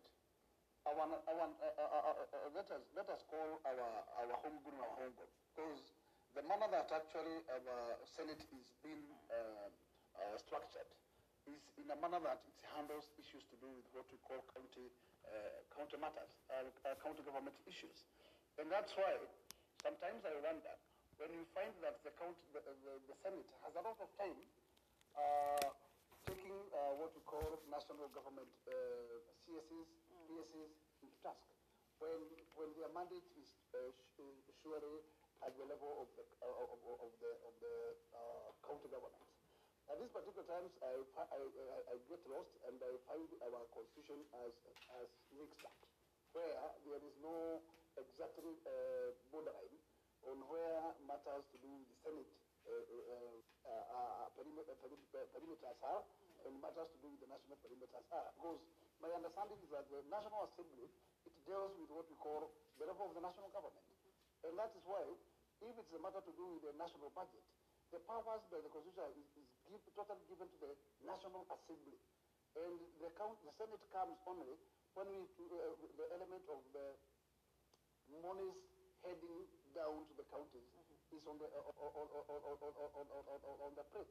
our, 0.88 0.95
our, 0.95 1.20
uh, 1.28 1.65
uh, 1.76 2.13
uh, 2.15 2.49
let, 2.55 2.72
us, 2.72 2.84
let 2.95 3.11
us 3.11 3.22
call 3.28 3.59
our, 3.68 3.84
our 4.24 4.34
home 4.41 4.63
grown 4.63 4.80
our 4.80 4.95
home 4.95 5.11
grown. 5.20 5.34
Because 5.51 5.91
the 6.32 6.47
manner 6.47 6.72
that 6.72 6.88
actually 6.93 7.43
our 7.51 7.99
Senate 8.07 8.47
is 8.55 8.72
being 8.80 9.03
structured 10.39 10.88
is 11.50 11.64
in 11.80 11.88
a 11.89 11.98
manner 11.98 12.20
that 12.24 12.43
it 12.43 12.58
handles 12.76 13.08
issues 13.18 13.43
to 13.52 13.56
do 13.64 13.68
with 13.72 13.88
what 13.95 14.08
we 14.12 14.20
call 14.28 14.43
county, 14.54 14.91
county 15.74 15.98
matters, 16.00 16.32
county 17.04 17.24
government 17.24 17.56
issues. 17.68 18.06
And 18.58 18.68
that's 18.72 18.91
why 18.98 19.14
sometimes 19.84 20.26
I 20.26 20.34
wonder 20.41 20.74
when 21.18 21.34
you 21.34 21.45
find 21.54 21.74
that 21.82 21.98
the, 22.06 22.14
county, 22.18 22.38
the, 22.54 22.62
the, 22.62 22.93
the 23.10 23.16
Senate 23.26 23.50
has 23.66 23.74
a 23.74 23.82
lot 23.82 23.98
of 23.98 24.10
time 24.22 24.38
uh, 25.18 25.66
taking 26.30 26.58
uh, 26.74 26.93
what 27.02 27.10
we 27.18 27.22
call 27.26 27.58
national 27.70 28.10
government 28.14 28.50
uh, 28.70 28.74
CSs, 29.45 29.89
PSs 30.30 30.72
into 31.02 31.18
task, 31.26 31.41
when, 31.98 32.22
when 32.54 32.70
their 32.78 32.89
mandate 32.93 33.26
is 33.41 33.50
uh, 33.74 33.89
surely 34.62 35.02
at 35.45 35.54
the 35.58 35.66
level 35.66 36.06
of 36.06 36.08
the, 36.18 36.26
uh, 36.41 36.66
of, 36.66 36.78
of, 37.02 37.12
the, 37.22 37.32
of 37.45 37.54
the 37.62 37.76
uh, 38.14 38.50
county 38.66 38.89
government. 38.89 39.27
At 39.88 39.96
these 40.04 40.12
particular 40.12 40.44
times, 40.44 40.72
I, 40.84 41.00
I, 41.16 41.42
I, 41.92 41.96
get 42.12 42.20
lost 42.28 42.52
and 42.68 42.76
I 42.76 42.92
find 43.08 43.24
our 43.40 43.64
constitution 43.72 44.20
as, 44.44 44.52
as 45.00 45.08
mixed 45.32 45.64
up, 45.64 45.80
where 46.36 46.52
there 46.84 47.00
is 47.08 47.16
no 47.24 47.64
exactly 47.96 48.52
uh, 48.68 49.16
borderline 49.32 49.80
on 50.28 50.44
where 50.52 50.92
matters 51.08 51.48
to 51.56 51.58
do 51.64 51.72
with 51.72 51.88
the 51.88 51.98
Senate 52.04 52.28
uh, 52.68 52.84
uh, 53.64 53.86
uh, 53.96 54.28
perimeters 54.36 54.76
are 54.84 56.04
and 56.44 56.54
matters 56.60 56.90
to 56.92 56.98
do 57.00 57.08
with 57.08 57.24
the 57.24 57.30
national 57.32 57.56
perimeters 57.64 58.08
are. 58.12 58.28
Because 58.36 58.60
my 59.00 59.12
understanding 59.16 59.60
is 59.64 59.72
that 59.72 59.88
the 59.88 60.04
National 60.12 60.52
Assembly, 60.52 60.92
it 61.24 61.34
deals 61.48 61.72
with 61.80 61.92
what 61.96 62.08
we 62.12 62.18
call 62.20 62.52
the 62.76 62.86
level 62.88 63.08
of 63.08 63.16
the 63.16 63.24
national 63.24 63.52
government. 63.56 63.88
And 64.44 64.52
that 64.60 64.76
is 64.76 64.84
why, 64.84 65.04
if 65.64 65.74
it's 65.80 65.96
a 65.96 66.00
matter 66.04 66.20
to 66.20 66.34
do 66.36 66.60
with 66.60 66.64
the 66.68 66.76
national 66.76 67.08
budget, 67.16 67.44
the 67.92 68.04
powers 68.04 68.44
by 68.52 68.60
the 68.60 68.68
Constitution 68.68 69.16
is, 69.16 69.28
is 69.40 69.48
give, 69.70 69.84
totally 69.93 70.24
given 70.28 70.47
to 70.47 70.57
the 70.63 70.72
National 71.03 71.43
Assembly. 71.51 71.99
And 72.57 72.80
the, 73.03 73.09
count, 73.20 73.38
the 73.45 73.53
Senate 73.53 73.84
comes 73.93 74.18
only 74.26 74.57
when 74.97 75.07
we, 75.13 75.22
uh, 75.45 75.78
the 75.99 76.07
element 76.18 76.45
of 76.49 76.59
the 76.74 76.88
monies 78.24 78.57
heading 79.05 79.45
down 79.78 80.07
to 80.09 80.13
the 80.18 80.26
counties 80.34 80.65
is 81.13 81.24
on 81.30 81.38
the, 81.39 81.47
uh, 81.47 81.86
on, 81.86 82.07
on, 82.11 82.24
on, 82.28 83.05
on, 83.30 83.55
on, 83.63 83.72
the 83.78 83.86
plate. 83.93 84.09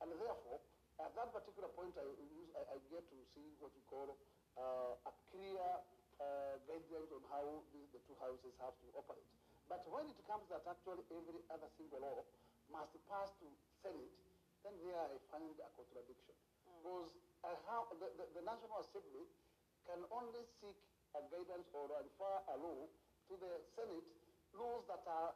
And 0.00 0.08
therefore, 0.14 0.62
at 1.02 1.12
that 1.12 1.28
particular 1.34 1.68
point, 1.76 1.92
I, 1.98 2.06
use, 2.06 2.50
I, 2.56 2.62
I 2.72 2.76
get 2.88 3.04
to 3.04 3.18
see 3.36 3.52
what 3.60 3.74
we 3.76 3.82
call 3.90 4.16
uh, 4.56 4.94
a 5.10 5.12
clear 5.28 5.66
uh, 6.18 6.54
guidelines 6.64 7.10
on 7.12 7.22
how 7.28 7.44
the, 7.74 7.82
the 7.92 8.00
two 8.08 8.16
houses 8.22 8.54
have 8.62 8.74
to 8.80 8.86
operate. 8.96 9.26
But 9.68 9.84
when 9.92 10.08
it 10.08 10.16
comes 10.24 10.48
that 10.48 10.64
actually 10.64 11.04
every 11.12 11.44
other 11.52 11.68
single 11.76 12.00
law 12.00 12.24
must 12.72 12.96
pass 13.04 13.28
to 13.44 13.46
Senate, 13.84 14.12
then 14.66 14.74
there 14.82 14.98
I 14.98 15.16
find 15.30 15.54
a 15.58 15.68
contradiction. 15.74 16.34
Mm. 16.66 16.82
Because 16.82 17.10
have, 17.44 17.86
the, 17.98 18.08
the, 18.18 18.24
the, 18.38 18.42
National 18.42 18.82
Assembly 18.82 19.24
can 19.86 20.02
only 20.10 20.42
seek 20.58 20.78
a 21.14 21.22
guidance 21.30 21.70
or 21.72 21.86
refer 21.88 22.34
a 22.50 22.56
law 22.58 22.90
to 23.30 23.34
the 23.38 23.52
Senate, 23.76 24.08
laws 24.56 24.82
that 24.90 25.04
are, 25.06 25.32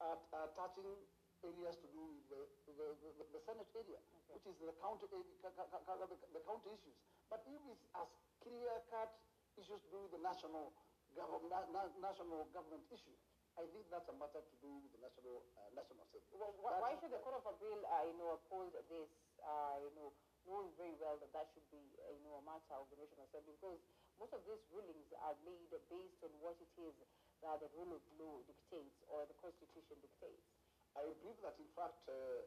are, 0.00 0.18
are 0.32 0.50
touching 0.54 0.94
areas 1.42 1.76
to 1.78 1.86
do 1.94 2.02
with 2.02 2.26
the, 2.30 2.40
the, 2.74 2.86
the, 3.02 3.10
the 3.34 3.40
Senate 3.46 3.68
area, 3.74 3.98
okay. 3.98 4.38
which 4.38 4.46
is 4.50 4.56
the 4.58 4.74
county, 4.82 5.06
the, 5.10 6.42
county 6.46 6.70
issues. 6.74 6.96
But 7.30 7.44
if 7.46 7.60
it's 7.70 7.86
as 7.94 8.08
clear-cut 8.42 9.10
issues 9.58 9.80
to 9.82 9.88
do 9.90 9.98
with 10.06 10.12
the 10.18 10.22
national 10.22 10.74
government, 11.14 11.50
na, 11.70 11.86
national 12.02 12.46
government 12.50 12.86
issue, 12.90 13.14
I 13.58 13.66
think 13.74 13.90
that's 13.90 14.06
a 14.06 14.14
matter 14.14 14.38
to 14.38 14.54
do 14.62 14.70
with 14.70 14.94
the 14.94 15.02
national 15.02 15.42
uh, 15.58 15.66
national 15.74 16.06
assembly. 16.06 16.30
Well, 16.38 16.54
wh 16.62 16.78
why 16.78 16.94
should 17.02 17.10
the 17.10 17.18
Court 17.26 17.42
of 17.42 17.46
Appeal, 17.50 17.82
uh, 17.90 18.06
you 18.06 18.14
know, 18.14 18.38
uphold 18.38 18.70
this, 18.86 19.10
uh, 19.42 19.82
you 19.82 19.90
know, 19.98 20.14
knowing 20.46 20.70
very 20.78 20.94
well 21.02 21.18
that 21.18 21.34
that 21.34 21.50
should 21.50 21.66
be, 21.74 21.82
uh, 21.98 22.14
you 22.14 22.22
know, 22.22 22.38
a 22.38 22.44
matter 22.46 22.78
of 22.78 22.86
the 22.94 22.98
National 23.02 23.26
Assembly? 23.26 23.58
Because 23.58 23.82
most 24.22 24.30
of 24.30 24.46
these 24.46 24.62
rulings 24.70 25.10
are 25.26 25.34
made 25.42 25.66
based 25.90 26.22
on 26.22 26.30
what 26.38 26.54
it 26.62 26.70
is 26.78 26.94
that 27.42 27.58
the 27.58 27.66
rule 27.74 27.98
of 27.98 28.02
law 28.14 28.38
dictates 28.46 29.02
or 29.10 29.26
the 29.26 29.34
Constitution 29.42 29.98
dictates. 30.06 30.46
I 30.94 31.02
believe 31.18 31.42
that, 31.42 31.58
in 31.58 31.70
fact, 31.74 32.06
uh, 32.06 32.46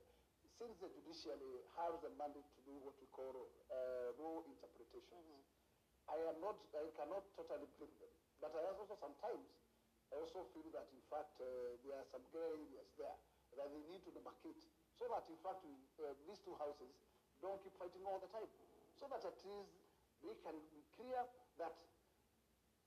since 0.56 0.80
the 0.80 0.96
judiciary 0.96 1.60
has 1.76 1.92
the 2.00 2.12
mandate 2.16 2.48
to 2.56 2.62
do 2.64 2.76
what 2.88 2.96
we 3.04 3.08
call 3.12 3.36
uh, 3.68 4.16
law 4.16 4.48
interpretations, 4.48 5.28
mm 5.28 5.44
-hmm. 5.44 5.60
I 6.08 6.18
am 6.32 6.40
not, 6.40 6.56
I 6.72 6.88
cannot 6.96 7.24
totally 7.36 7.68
blame 7.76 7.96
them. 8.00 8.14
But 8.40 8.52
I 8.56 8.64
also 8.72 8.96
sometimes 9.00 9.61
I 10.12 10.20
also 10.20 10.44
feel 10.52 10.68
that, 10.76 10.92
in 10.92 11.04
fact, 11.08 11.40
uh, 11.40 11.80
there 11.88 11.96
are 11.96 12.08
some 12.12 12.24
gray 12.36 12.44
areas 12.52 12.88
there 13.00 13.16
that 13.56 13.68
they 13.72 13.84
need 13.88 14.04
to 14.04 14.12
demarcate, 14.12 14.60
so 15.00 15.08
that, 15.08 15.24
in 15.32 15.40
fact, 15.40 15.64
we, 15.64 15.72
uh, 16.04 16.12
these 16.28 16.40
two 16.44 16.56
houses 16.60 16.92
don't 17.40 17.60
keep 17.64 17.76
fighting 17.80 18.04
all 18.04 18.20
the 18.20 18.28
time, 18.32 18.48
so 19.00 19.08
that 19.08 19.24
at 19.24 19.40
least 19.48 19.72
we 20.20 20.36
can 20.44 20.56
be 20.72 20.84
clear 21.00 21.20
that 21.60 21.76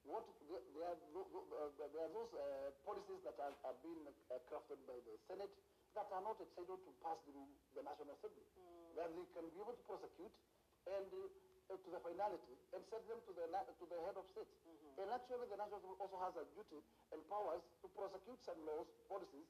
what 0.05 0.29
there 0.45 0.85
are, 0.85 1.01
uh, 1.01 1.73
there 1.81 2.05
are 2.05 2.13
those 2.13 2.33
uh, 2.37 2.69
policies 2.85 3.25
that 3.25 3.41
are, 3.41 3.57
are 3.65 3.77
being 3.81 4.05
uh, 4.05 4.37
crafted 4.45 4.77
by 4.85 5.01
the 5.09 5.17
Senate 5.25 5.53
that 5.97 6.09
are 6.13 6.21
not 6.21 6.37
entitled 6.37 6.85
to 6.85 6.93
pass 7.01 7.17
through 7.25 7.49
the 7.73 7.81
National 7.81 8.13
Assembly, 8.13 8.45
mm. 8.53 9.01
that 9.01 9.09
they 9.17 9.25
can 9.33 9.49
be 9.49 9.59
able 9.65 9.73
to 9.73 9.85
prosecute 9.89 10.35
and 10.85 11.09
uh, 11.71 11.77
to 11.81 11.89
the 11.89 12.01
finality 12.05 12.55
and 12.77 12.83
send 12.93 13.05
them 13.09 13.21
to 13.25 13.33
the 13.33 13.47
to 13.49 13.85
the 13.89 13.99
head 14.05 14.17
of 14.17 14.25
state. 14.33 14.51
Mm 14.65 14.77
-hmm. 14.77 15.01
And 15.01 15.07
actually, 15.17 15.47
the 15.49 15.57
National 15.57 15.79
Assembly 15.81 16.01
also 16.05 16.19
has 16.21 16.35
a 16.37 16.45
duty 16.57 16.81
and 17.13 17.21
powers 17.29 17.65
to 17.83 17.87
prosecute 17.99 18.41
some 18.45 18.61
laws, 18.69 18.89
policies 19.09 19.49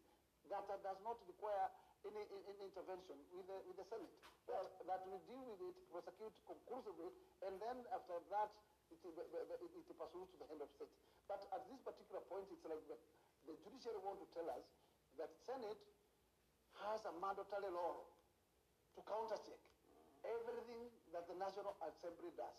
that 0.49 0.65
uh, 0.69 0.77
does 0.85 1.01
not 1.03 1.19
require 1.27 1.67
any, 2.05 2.21
any 2.21 2.65
intervention 2.69 3.17
with 3.33 3.47
the, 3.49 3.59
with 3.65 3.77
the 3.81 3.87
Senate. 3.89 4.13
That, 4.45 4.61
that 4.85 5.01
will 5.09 5.23
deal 5.25 5.45
with 5.49 5.61
it, 5.69 5.77
prosecute 5.89 6.37
conclusively, 6.45 7.09
and 7.47 7.57
then 7.65 7.77
after 7.97 8.21
that, 8.29 8.51
it, 8.93 9.01
it, 9.01 9.73
it 9.89 9.97
pursues 9.97 10.29
to 10.33 10.37
the 10.37 10.47
head 10.53 10.61
of 10.61 10.69
state. 10.77 10.93
But 11.25 11.41
at 11.57 11.63
this 11.65 11.81
particular 11.81 12.21
point, 12.29 12.45
it's 12.53 12.65
like 12.69 12.85
the, 12.85 12.97
the 13.49 13.55
judiciary 13.65 14.01
want 14.05 14.21
to 14.21 14.29
tell 14.37 14.49
us 14.53 14.65
that 15.17 15.33
Senate 15.49 15.81
has 16.85 17.01
a 17.09 17.13
mandatory 17.17 17.73
law 17.73 18.05
to 18.95 19.01
countercheck 19.09 19.61
everything 20.25 20.89
that 21.13 21.29
the 21.29 21.37
National 21.37 21.77
Assembly 21.85 22.33
does, 22.35 22.59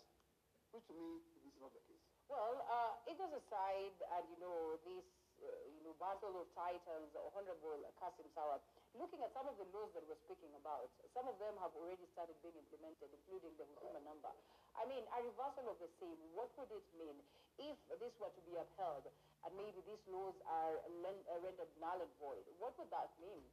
which 0.72 0.86
to 0.88 0.94
me 0.94 1.20
is 1.46 1.54
not 1.58 1.74
the 1.74 1.82
case. 1.84 2.02
Well, 2.26 2.58
uh, 2.66 3.10
it 3.10 3.18
is 3.18 3.32
aside, 3.38 3.96
and 4.18 4.24
you 4.30 4.38
know, 4.42 4.78
this 4.82 5.06
uh, 5.38 5.46
you 5.70 5.82
know, 5.84 5.94
battle 6.00 6.34
of 6.40 6.48
titans, 6.56 7.12
Honorable 7.14 7.78
Kassim 8.00 8.26
Sawa, 8.34 8.58
looking 8.96 9.20
at 9.20 9.30
some 9.36 9.44
of 9.46 9.54
the 9.60 9.68
laws 9.70 9.92
that 9.92 10.02
we're 10.08 10.18
speaking 10.24 10.50
about, 10.56 10.88
some 11.12 11.28
of 11.28 11.36
them 11.36 11.54
have 11.60 11.70
already 11.76 12.08
started 12.16 12.34
being 12.40 12.56
implemented, 12.56 13.12
including 13.12 13.52
the 13.60 13.68
Huduma 13.68 14.00
number. 14.02 14.32
I 14.74 14.88
mean, 14.88 15.04
a 15.12 15.18
reversal 15.22 15.68
of 15.68 15.76
the 15.78 15.92
same, 16.00 16.16
what 16.32 16.48
would 16.56 16.72
it 16.72 16.88
mean 16.96 17.16
if 17.60 17.76
this 18.00 18.12
were 18.20 18.32
to 18.32 18.42
be 18.48 18.56
upheld 18.56 19.08
and 19.44 19.52
maybe 19.56 19.80
these 19.84 20.02
laws 20.08 20.36
are 20.48 20.80
uh, 20.82 21.36
rendered 21.44 21.70
null 21.78 22.00
and 22.00 22.12
void? 22.18 22.44
What 22.58 22.72
would 22.80 22.90
that 22.90 23.12
mean? 23.20 23.44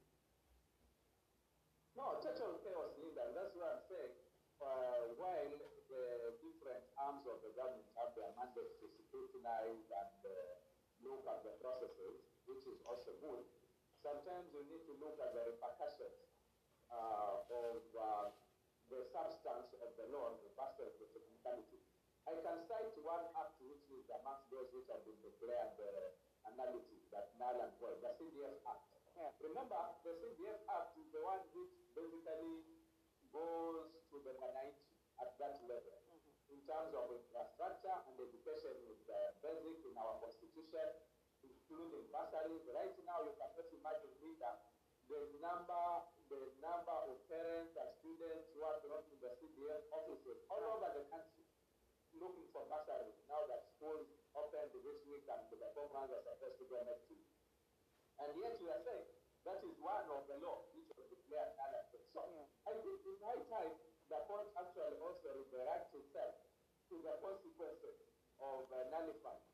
No, 1.94 2.18
total 2.18 2.58
chaos 2.58 2.98
neither. 2.98 3.30
That's 3.38 3.54
what 3.54 3.70
I'm 3.70 3.84
saying. 3.86 4.14
Uh, 4.58 5.14
while 5.14 5.54
the 5.86 6.34
different 6.42 6.82
arms 6.98 7.22
of 7.30 7.38
the 7.46 7.54
government 7.54 7.86
have 7.94 8.10
their 8.18 8.34
mandate 8.34 8.82
to 8.82 8.86
scrutinize 8.90 9.86
and 9.94 10.18
uh, 10.26 10.34
look 11.06 11.22
at 11.30 11.46
the 11.46 11.54
processes, 11.62 12.26
which 12.50 12.66
is 12.66 12.82
also 12.82 13.14
good, 13.22 13.46
sometimes 14.02 14.50
you 14.50 14.66
need 14.66 14.82
to 14.90 14.94
look 14.98 15.22
at 15.22 15.38
the 15.38 15.42
repercussions 15.54 16.18
uh, 16.90 17.46
of 17.46 17.82
uh, 17.94 18.26
the 18.90 19.06
substance 19.14 19.70
of 19.78 19.94
the 19.94 20.10
law 20.10 20.34
versus 20.58 20.98
the 20.98 21.06
technicality. 21.14 21.78
I 22.26 22.34
can 22.42 22.58
cite 22.66 22.96
one 23.06 23.30
act 23.38 23.60
which 23.62 23.86
is 23.94 24.10
amongst 24.10 24.50
those 24.50 24.66
which 24.74 24.90
have 24.90 25.06
been 25.06 25.20
declared 25.22 25.78
uh, 25.78 26.50
annullity, 26.50 27.06
that 27.14 27.36
null 27.38 27.62
and 27.62 27.70
void, 27.78 28.02
the 28.02 28.10
CDF 28.18 28.58
Act. 28.66 28.93
Yeah. 29.14 29.30
Remember, 29.46 29.78
the 30.02 30.10
CDF 30.18 30.66
Act 30.66 30.98
is 30.98 31.06
the 31.14 31.22
one 31.22 31.38
which 31.54 31.70
basically 31.94 32.66
goes 33.30 33.86
to 34.10 34.16
the 34.26 34.34
minority 34.42 34.90
at 35.22 35.38
that 35.38 35.54
level. 35.70 35.94
Mm 36.10 36.18
-hmm. 36.18 36.52
In 36.54 36.60
terms 36.66 36.92
of 36.98 37.04
infrastructure 37.14 37.98
and 38.10 38.16
education 38.18 38.74
is 38.90 39.02
uh, 39.06 39.16
basic 39.42 39.78
in 39.86 39.94
our 40.02 40.18
constitution, 40.18 40.86
including 41.46 42.04
bursaries. 42.10 42.66
Right 42.74 42.96
now, 43.06 43.18
you 43.26 43.34
cannot 43.38 43.68
imagine 43.78 44.14
either 44.28 44.52
the 45.10 45.20
number, 45.46 45.84
the 46.32 46.40
number 46.66 46.96
of 47.10 47.14
parents 47.30 47.74
and 47.80 47.88
students 48.00 48.46
who 48.52 48.60
are 48.68 48.78
brought 48.82 49.06
to 49.10 49.16
the 49.22 49.30
CDF 49.38 49.82
offices 49.98 50.38
all 50.50 50.64
over 50.74 50.88
the 50.98 51.04
country 51.12 51.44
looking 52.22 52.46
for 52.54 52.62
bursaries 52.70 53.18
now 53.26 53.42
that 53.50 53.62
schools 53.74 54.06
opened 54.38 54.70
this 54.86 55.00
week 55.10 55.26
and 55.26 55.42
the 55.50 55.68
form 55.74 55.90
Nyanza 55.94 56.14
are 56.18 56.24
supposed 56.24 56.58
to 56.62 56.66
go 56.70 56.78
next 56.86 57.06
week. 57.10 57.23
And 58.22 58.30
yet 58.38 58.54
you 58.62 58.68
are 58.70 58.82
saying 58.86 59.08
that 59.44 59.58
is 59.64 59.76
one 59.82 60.06
of 60.08 60.22
the 60.30 60.38
law 60.40 60.70
which 60.72 60.86
was 60.94 61.06
declared 61.10 61.50
unlawful. 61.58 62.02
So 62.14 62.20
I 62.64 62.72
think 62.78 63.00
it's 63.02 63.22
high 63.24 63.42
time 63.50 63.74
the 64.08 64.18
court 64.28 64.52
actually 64.54 65.00
also 65.00 65.28
resurrects 65.42 65.92
itself 65.96 66.34
to 66.92 66.94
the 67.00 67.14
consequences 67.18 67.96
of 68.38 68.68
uh, 68.70 68.86
nullifying 68.92 69.48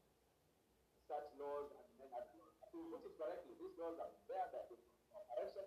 such 1.06 1.26
laws 1.38 1.70
and 1.74 1.86
then 1.98 2.10
laws. 2.12 2.54
To 2.70 2.78
put 2.86 3.02
it 3.02 3.18
correctly, 3.18 3.58
these 3.58 3.74
laws 3.82 3.98
are 3.98 4.14
there, 4.30 4.46
they're 4.54 4.70
in 4.70 4.78
operation, 5.10 5.66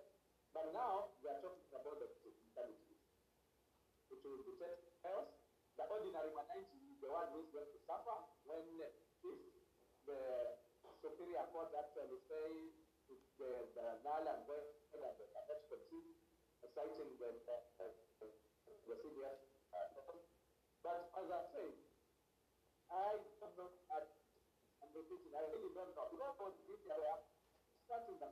but 0.56 0.72
now 0.72 1.12
we 1.20 1.28
are 1.28 1.36
talking 1.44 1.68
about 1.68 2.00
the 2.00 2.08
technicalities. 2.24 3.00
It 4.08 4.24
will 4.24 4.40
detect 4.40 4.88
chaos. 5.04 5.28
The 5.76 5.84
ordinary 5.84 6.32
Mwananchi 6.32 6.80
is 6.88 6.96
the 7.04 7.12
one 7.12 7.28
who 7.34 7.44
is 7.44 7.50
going 7.52 7.68
to 7.68 7.80
suffer 7.84 8.24
when 8.48 8.64
if 8.80 8.94
the 10.06 10.20
superior 11.02 11.44
court 11.52 11.76
actually 11.76 12.20
says 12.24 12.83
the, 13.38 13.50
the 13.74 13.84
null 14.06 14.24
and 14.24 14.42
void 14.46 14.66
and 14.94 15.02
the 15.02 15.56
proceed, 15.66 16.06
citing 16.74 16.98
the, 16.98 17.30
the. 17.48 17.56
Uh, 19.74 19.90
but 20.84 21.10
as 21.16 21.26
I 21.32 21.40
say, 21.50 21.68
I 22.92 23.16
don't 23.40 23.56
know, 23.56 23.70
I, 23.90 24.04
I'm 24.84 24.90
I 24.94 25.40
really 25.50 25.72
don't 25.74 25.92
know. 25.96 26.06
Because 26.12 26.36
on 26.38 26.52
the 26.54 26.64
media, 26.68 26.94
we 26.94 27.06
are 27.08 27.22
starting 27.88 28.18
the 28.20 28.28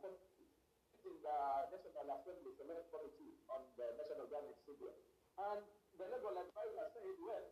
in 1.02 1.18
the 1.18 1.38
National 1.72 2.06
Assembly 2.14 2.52
on 3.50 3.62
the 3.74 3.86
National 3.98 4.26
Government. 4.30 4.54
And 5.32 5.60
the 5.98 6.06
legal 6.12 6.36
advisor 6.36 6.86
said, 6.94 7.16
well, 7.18 7.46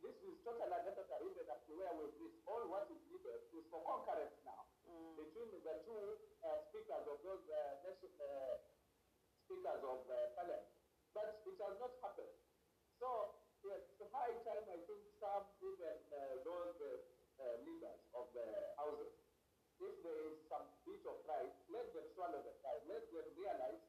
this 0.00 0.16
is 0.24 0.34
totally 0.46 0.72
unnecessary, 0.72 1.28
even 1.28 1.50
up 1.50 1.60
to 1.66 1.72
where 1.76 1.92
we've. 1.92 2.38
All 2.48 2.64
what 2.72 2.88
is 2.88 3.02
needed 3.12 3.40
is 3.52 3.66
for 3.68 3.84
concurrence 3.84 4.38
now 4.46 4.69
between 5.16 5.50
the 5.64 5.74
two 5.84 6.00
uh, 6.44 6.58
speakers 6.68 7.04
of 7.08 7.18
those 7.24 7.44
uh, 7.48 7.84
uh, 7.84 8.54
speakers 9.46 9.82
of 9.82 9.98
uh, 10.06 10.16
parliament. 10.36 10.68
But 11.10 11.42
it 11.42 11.58
has 11.58 11.74
not 11.82 11.92
happened. 12.00 12.34
So 13.00 13.08
yes, 13.66 13.82
it's 13.98 14.12
high 14.12 14.36
time, 14.46 14.64
I 14.68 14.78
think, 14.86 15.02
some 15.20 15.44
even 15.60 15.96
uh, 16.12 16.40
those 16.46 16.76
uh, 16.80 16.90
uh, 17.40 17.56
leaders 17.64 18.00
of 18.12 18.28
the 18.36 18.46
houses, 18.76 19.12
if 19.80 19.94
there 20.04 20.20
is 20.28 20.36
some 20.48 20.68
bit 20.84 21.00
of 21.08 21.24
pride, 21.24 21.52
let 21.72 21.88
them 21.96 22.06
swallow 22.12 22.40
the 22.44 22.54
pride. 22.60 22.84
Let 22.84 23.08
them 23.08 23.26
realize 23.36 23.80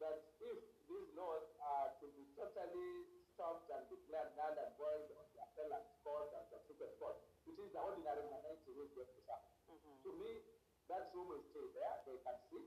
that 0.00 0.18
if 0.40 0.58
these 0.88 1.08
laws 1.16 1.44
are 1.60 1.92
to 2.00 2.06
be 2.16 2.24
totally 2.36 2.92
stopped 3.36 3.68
and 3.72 3.84
declared 3.92 4.32
null 4.36 4.56
and 4.56 4.72
void 4.80 5.06
on 5.20 5.24
the 5.36 5.40
appellate 5.44 5.88
court 6.02 6.32
and 6.34 6.44
the 6.48 6.58
Supreme 6.64 6.96
Court, 6.96 7.20
it 7.44 7.56
is 7.60 7.68
the 7.72 7.80
ordinary 7.80 8.24
Mwananchi 8.28 8.72
who 8.72 8.82
is 8.88 8.92
going 8.96 9.10
to 9.12 9.22
suffer. 9.28 9.52
To 10.04 10.10
me, 10.20 10.32
that 10.92 11.10
room 11.16 11.32
will 11.32 11.44
stay 11.50 11.66
there. 11.72 11.94
They 12.04 12.18
can 12.20 12.38
sit, 12.50 12.66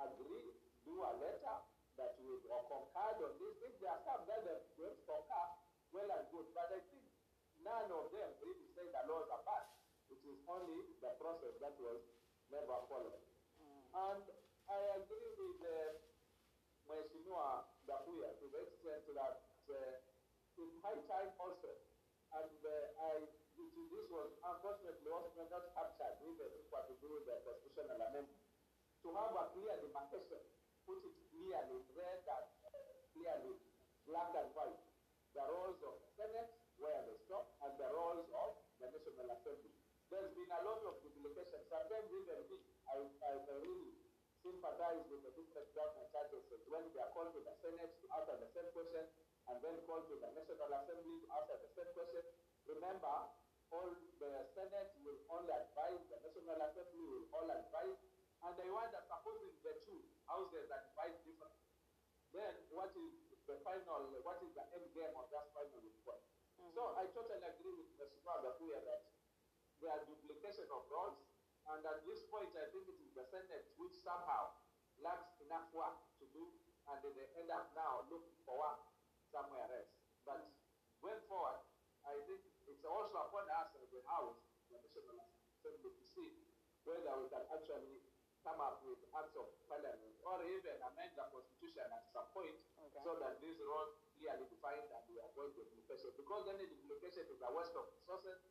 agree, 0.00 0.48
do 0.86 0.94
a 1.04 1.12
letter 1.20 1.56
that 2.00 2.12
will 2.24 2.40
or 2.48 2.62
concur 2.68 3.12
on 3.20 3.32
this. 3.36 3.54
If 3.60 3.74
there 3.80 3.92
are 3.92 4.02
some 4.04 4.24
that 4.24 4.42
going 4.76 4.96
to 4.96 5.04
concur, 5.04 5.46
well 5.92 6.10
and 6.16 6.26
good. 6.32 6.48
But 6.56 6.70
I 6.72 6.80
think 6.88 7.04
none 7.60 7.88
of 7.92 8.08
them 8.14 8.30
really 8.40 8.68
say 8.72 8.88
the 8.88 9.02
laws 9.10 9.28
are 9.28 9.44
bad. 9.44 9.64
It 10.10 10.22
is 10.26 10.40
only 10.48 10.90
the 10.98 11.12
process 11.20 11.54
that 11.62 11.76
was 11.78 12.00
never 12.50 12.78
followed. 12.90 13.22
And 13.94 14.22
I 14.70 14.80
agree 15.02 15.30
with 15.34 15.60
uh, 15.66 15.98
Mheshimiwa 16.86 17.66
Gakuya 17.86 18.30
to 18.38 18.46
the 18.50 18.60
extent 18.70 19.02
that 19.14 19.36
uh, 19.70 20.58
it's 20.58 20.76
high 20.82 21.02
time 21.10 21.30
also. 21.38 21.70
And 22.30 22.58
uh, 22.62 23.02
I, 23.02 23.14
this 23.74 24.06
was 24.10 24.30
unfortunately 24.42 25.10
also 25.10 25.46
not 25.46 25.64
captured 25.74 26.16
even 26.26 26.50
what 26.70 26.90
to 26.90 26.94
do 26.98 27.08
with 27.14 27.24
the 27.26 27.38
constitutional 27.46 27.98
amendment. 27.98 28.42
To 29.00 29.08
have 29.16 29.32
a 29.32 29.44
clear 29.56 29.74
demarcation, 29.80 30.42
put 30.84 31.00
it 31.00 31.16
clearly, 31.32 31.80
red 31.96 32.20
and 32.20 32.46
uh, 32.68 32.92
clearly, 33.16 33.56
black 34.04 34.30
and 34.36 34.50
white, 34.52 34.76
the 35.32 35.44
roles 35.46 35.80
of 35.80 35.94
Senate, 36.20 36.52
where 36.76 37.00
they 37.08 37.16
stop, 37.24 37.48
and 37.64 37.72
the 37.80 37.88
roles 37.88 38.28
of 38.28 38.50
the 38.76 38.88
National 38.92 39.30
Assembly. 39.32 39.72
There's 40.12 40.32
been 40.36 40.50
a 40.52 40.60
lot 40.66 40.82
of 40.84 41.00
duplication. 41.00 41.60
Sometimes 41.70 42.10
even 42.10 42.40
me, 42.50 42.58
I, 42.90 42.98
I, 43.24 43.30
I 43.40 43.54
really 43.62 43.94
sympathize 44.42 45.04
with 45.08 45.22
the 45.22 45.32
different 45.32 45.68
government 45.72 46.10
agencies 46.12 46.64
when 46.68 46.84
they 46.92 47.00
are 47.00 47.12
called 47.14 47.32
to 47.36 47.40
the 47.40 47.54
Senate 47.62 47.92
to 48.02 48.06
answer 48.20 48.36
the 48.36 48.50
same 48.52 48.68
question, 48.74 49.04
and 49.48 49.56
then 49.64 49.80
called 49.88 50.10
to 50.10 50.16
the 50.18 50.28
National 50.34 50.68
Assembly 50.76 51.24
to 51.24 51.28
answer 51.40 51.56
the 51.62 51.70
same 51.72 51.90
question. 51.96 52.24
Remember, 52.68 53.16
all 53.70 53.90
the 54.18 54.32
Senate 54.50 54.90
will 55.06 55.22
only 55.30 55.54
advise, 55.54 56.02
the 56.10 56.18
National 56.20 56.58
Assembly 56.58 57.06
will 57.06 57.26
all 57.30 57.48
advise, 57.48 57.98
and 58.42 58.54
I 58.58 58.68
wonder, 58.74 59.00
supposing 59.06 59.54
the 59.62 59.74
two 59.86 60.00
houses 60.26 60.66
that 60.68 60.90
advise 60.90 61.16
differently, 61.22 61.70
then 62.34 62.54
what 62.70 62.90
is 62.98 63.14
the 63.46 63.58
final, 63.62 64.10
what 64.26 64.42
is 64.42 64.54
the 64.54 64.64
end 64.74 64.90
game 64.94 65.14
of 65.14 65.30
that 65.30 65.50
final 65.54 65.80
report? 65.82 66.22
Mm-hmm. 66.58 66.74
So 66.74 66.82
I 66.98 67.06
totally 67.14 67.42
agree 67.42 67.74
with 67.78 67.90
Mr. 67.98 68.18
Gakuya 68.22 68.80
that 68.86 69.02
there 69.78 69.90
are 69.94 70.02
duplication 70.06 70.68
of 70.70 70.86
roles, 70.90 71.18
and 71.70 71.80
at 71.86 72.02
this 72.02 72.26
point, 72.26 72.50
I 72.58 72.66
think 72.74 72.90
it 72.90 72.98
is 72.98 73.14
the 73.14 73.24
Senate 73.30 73.70
which 73.78 73.94
somehow 74.02 74.58
lacks 74.98 75.38
enough 75.46 75.70
work 75.70 75.96
to 76.18 76.26
do, 76.34 76.50
and 76.90 76.98
they 77.06 77.26
end 77.38 77.50
up 77.54 77.70
now 77.76 78.04
looking 78.10 78.34
for 78.42 78.58
work 78.58 78.82
somewhere 79.30 79.68
else. 79.70 79.94
But 80.26 80.50
going 81.00 81.22
forward, 81.30 81.62
I 82.04 82.18
think 82.26 82.49
it's 82.80 82.88
also 82.88 83.28
upon 83.28 83.44
us 83.60 83.76
the 83.76 83.84
the 83.92 84.00
National 84.00 84.80
Assembly, 84.88 85.92
to 85.92 86.04
see 86.08 86.32
whether 86.88 87.12
we 87.20 87.28
can 87.28 87.44
actually 87.52 88.00
come 88.40 88.56
up 88.56 88.80
with 88.88 88.96
acts 89.12 89.36
of 89.36 89.52
parliament 89.68 90.16
or 90.24 90.40
even 90.40 90.80
amend 90.80 91.12
the 91.12 91.28
constitution 91.28 91.84
at 91.92 92.08
some 92.08 92.24
point 92.32 92.56
so 93.04 93.20
that 93.20 93.36
these 93.44 93.60
roles 93.60 94.00
clearly 94.16 94.48
defined 94.48 94.88
and 94.88 95.04
we 95.12 95.20
avoid 95.20 95.52
duplication. 95.52 96.08
Because 96.16 96.48
any 96.48 96.64
duplication 96.72 97.28
is 97.28 97.44
a 97.44 97.52
waste 97.52 97.76
of 97.76 97.84
resources 98.00 98.48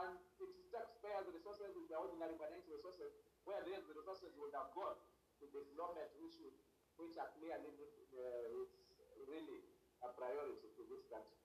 and 0.00 0.16
it 0.16 0.40
is 0.40 0.64
taxpayers' 0.72 1.28
resources, 1.28 1.76
it's 1.76 1.92
the 1.92 2.00
ordinary 2.00 2.40
financial 2.40 2.72
resources, 2.72 3.12
where 3.44 3.60
these 3.68 3.84
resources 3.84 4.32
would 4.40 4.56
have 4.56 4.72
gone 4.72 4.96
to 4.96 5.44
development 5.44 6.08
issues 6.24 6.56
which 6.96 7.20
are 7.20 7.28
clearly 7.36 7.68
uh, 8.16 8.64
it's 8.64 9.12
really 9.28 9.60
a 10.00 10.08
priority 10.16 10.72
to 10.72 10.82
this 10.88 11.04
country. 11.12 11.39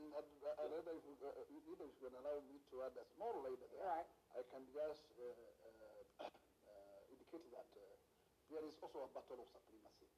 Mm, 0.00 0.16
and, 0.16 0.28
you, 0.32 0.48
uh, 0.48 1.44
you 1.52 1.60
can 2.00 2.16
allow 2.16 2.40
me 2.48 2.56
to 2.72 2.76
add 2.88 2.96
a 2.96 3.04
small 3.12 3.44
later 3.44 3.68
there, 3.68 3.84
I 4.32 4.40
can 4.48 4.64
just 4.72 5.04
uh, 5.20 5.28
uh, 5.28 6.24
uh, 6.24 7.00
indicate 7.12 7.44
that 7.52 7.68
uh, 7.76 7.84
there 8.48 8.64
is 8.64 8.80
also 8.80 9.04
a 9.04 9.10
battle 9.12 9.44
of 9.44 9.48
supremacy. 9.52 10.08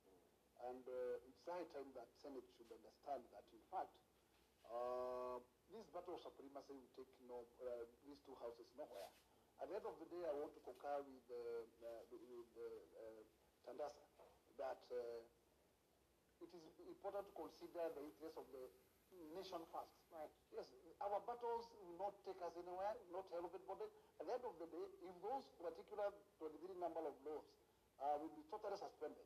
And 0.63 0.87
uh, 0.87 1.27
it's 1.27 1.43
high 1.43 1.67
time 1.75 1.91
that 1.99 2.07
Senate 2.23 2.47
should 2.55 2.71
understand 2.71 3.27
that, 3.35 3.43
in 3.51 3.65
fact, 3.75 3.91
this 5.75 5.91
battle 5.91 6.15
of 6.15 6.23
supremacy 6.23 6.79
will 6.79 6.93
take 6.95 7.11
no, 7.27 7.43
these 8.07 8.23
two 8.23 8.39
houses 8.39 8.71
nowhere. 8.79 9.11
At 9.59 9.67
the 9.67 9.83
end 9.83 9.87
of 9.91 9.99
the 9.99 10.07
day, 10.07 10.23
I 10.23 10.35
want 10.39 10.55
to 10.55 10.63
concur 10.63 11.03
with, 11.03 11.27
with 11.27 12.23
Tandaza 13.67 14.07
that 14.63 14.87
it 16.39 16.51
is 16.55 16.67
important 16.87 17.27
to 17.27 17.35
consider 17.35 17.91
the 17.99 18.07
interests 18.07 18.39
of 18.39 18.47
the 18.55 18.71
nation 19.33 19.63
first. 19.73 19.93
Right. 20.13 20.33
Yes, 20.53 20.69
our 21.01 21.19
battles 21.25 21.73
will 21.81 21.97
not 21.97 22.15
take 22.23 22.39
us 22.45 22.55
anywhere, 22.57 22.93
not 23.11 23.27
help 23.33 23.53
anybody. 23.53 23.89
At 24.21 24.25
the 24.29 24.33
end 24.37 24.45
of 24.45 24.55
the 24.61 24.69
day, 24.69 24.87
if 25.03 25.15
those 25.25 25.45
particular 25.57 26.13
23 26.39 26.77
number 26.79 27.03
of 27.03 27.15
laws 27.25 27.47
uh, 27.99 28.17
will 28.21 28.33
be 28.37 28.45
totally 28.53 28.77
suspended, 28.77 29.25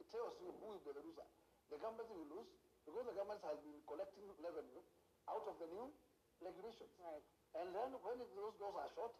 it 0.00 0.08
tells 0.08 0.34
you 0.40 0.50
who 0.62 0.74
is 0.74 0.82
the 0.82 0.96
loser. 0.98 1.28
The 1.68 1.78
government 1.78 2.08
will 2.10 2.28
lose 2.32 2.50
because 2.82 3.04
the 3.06 3.16
government 3.16 3.40
has 3.46 3.60
been 3.62 3.78
collecting 3.86 4.26
revenue 4.40 4.82
out 5.30 5.44
of 5.46 5.54
the 5.62 5.68
new 5.70 5.86
regulations. 6.42 6.90
Right. 6.98 7.24
And 7.62 7.70
then 7.76 7.94
when 8.02 8.18
those 8.18 8.56
laws 8.58 8.74
are 8.76 8.90
short, 8.96 9.14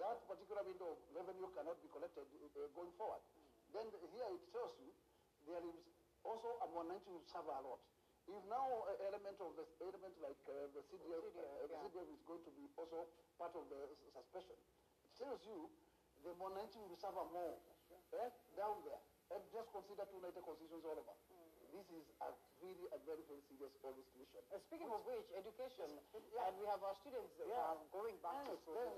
that 0.00 0.24
particular 0.24 0.64
window 0.64 0.96
of 0.96 0.98
revenue 1.12 1.50
cannot 1.52 1.76
be 1.84 1.88
collected 1.92 2.24
uh, 2.24 2.64
going 2.72 2.92
forward. 2.96 3.20
Then 3.76 3.88
here 3.92 4.28
it 4.32 4.44
tells 4.52 4.72
you 4.80 4.88
there 5.48 5.60
is 5.64 5.78
also 6.24 6.48
a 6.62 6.66
Mwananchi 6.70 7.10
will 7.10 7.26
suffer 7.28 7.52
a 7.52 7.62
lot. 7.64 7.80
If 8.30 8.42
now 8.46 8.86
an 8.86 8.98
element 9.10 9.38
of 9.42 9.50
the 9.58 9.66
element 9.82 10.14
like 10.22 10.38
uh, 10.46 10.70
the 10.72 10.82
CDF, 10.86 11.22
uh, 11.26 11.66
the 11.66 11.74
yeah. 11.74 11.82
CDF 11.82 12.06
is 12.06 12.22
going 12.22 12.42
to 12.46 12.52
be 12.54 12.64
also 12.78 13.06
part 13.38 13.52
of 13.58 13.66
the 13.66 13.80
suspension, 14.14 14.56
it 15.02 15.12
tells 15.18 15.42
you 15.42 15.66
the 16.22 16.30
Mwananchi 16.38 16.78
will 16.86 16.98
suffer 17.02 17.26
more 17.34 17.58
eh, 18.14 18.30
down 18.54 18.78
there. 18.86 19.02
And 19.32 19.40
just 19.48 19.72
consider 19.72 20.04
two 20.12 20.20
later 20.20 20.44
constitutions 20.44 20.84
all 20.84 20.98
over. 21.00 21.16
This 21.72 21.88
is 21.88 22.04
a 22.20 22.28
really 22.60 22.84
a 22.92 22.98
very, 23.08 23.24
very 23.24 23.40
serious 23.48 23.72
issue. 23.80 24.22
Uh, 24.52 24.60
speaking 24.68 24.92
of 24.92 25.00
which, 25.08 25.24
education, 25.32 25.88
and 26.12 26.52
we 26.60 26.64
have 26.68 26.84
our 26.84 26.92
students 27.00 27.32
uh, 27.40 27.80
going 27.88 28.12
back 28.20 28.44
to 28.44 28.52
Yes, 28.52 28.60
school. 28.60 28.76
then, 28.76 28.92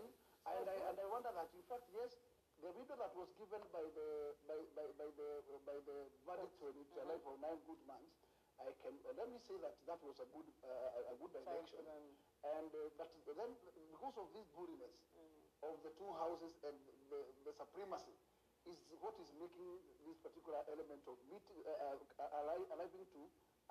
and, 0.59 0.67
I, 0.67 0.77
and 0.91 0.97
I 0.99 1.07
wonder 1.07 1.31
that, 1.39 1.49
in 1.55 1.63
fact, 1.71 1.87
yes, 1.95 2.19
the 2.59 2.75
window 2.75 2.99
that 2.99 3.15
was 3.15 3.31
given 3.39 3.63
by 3.71 3.87
the 3.95 4.35
by, 4.51 4.59
by, 4.75 4.87
by 4.99 5.07
the 5.15 5.31
by 5.63 5.77
the 5.87 5.97
verdict 6.27 6.59
when 6.59 6.75
it 6.83 6.91
uh, 6.99 7.15
for 7.23 7.39
nine 7.39 7.63
good 7.63 7.79
months, 7.87 8.24
I 8.61 8.71
can 8.83 8.95
uh, 9.03 9.13
let 9.19 9.29
me 9.31 9.39
say 9.43 9.57
that 9.63 9.75
that 9.87 10.01
was 10.05 10.17
a 10.23 10.29
good 10.31 10.49
uh, 10.63 11.11
a- 11.11 11.19
good 11.19 11.33
direction. 11.35 11.83
And 12.45 12.71
uh, 12.71 12.93
but 12.99 13.09
then 13.25 13.51
because 13.91 14.17
of 14.21 14.27
this 14.37 14.47
buriness 14.53 14.95
of 15.65 15.75
the 15.81 15.93
two 15.97 16.11
houses 16.21 16.55
and 16.63 16.77
the, 17.09 17.21
the 17.49 17.53
supremacy 17.57 18.13
is 18.69 18.79
what 19.01 19.17
is 19.21 19.33
making 19.37 19.81
this 20.05 20.17
particular 20.21 20.61
element 20.73 21.05
of 21.09 21.17
meeting, 21.29 21.61
uh, 21.65 21.97
uh, 22.21 22.41
arriving 22.45 23.05
to 23.13 23.23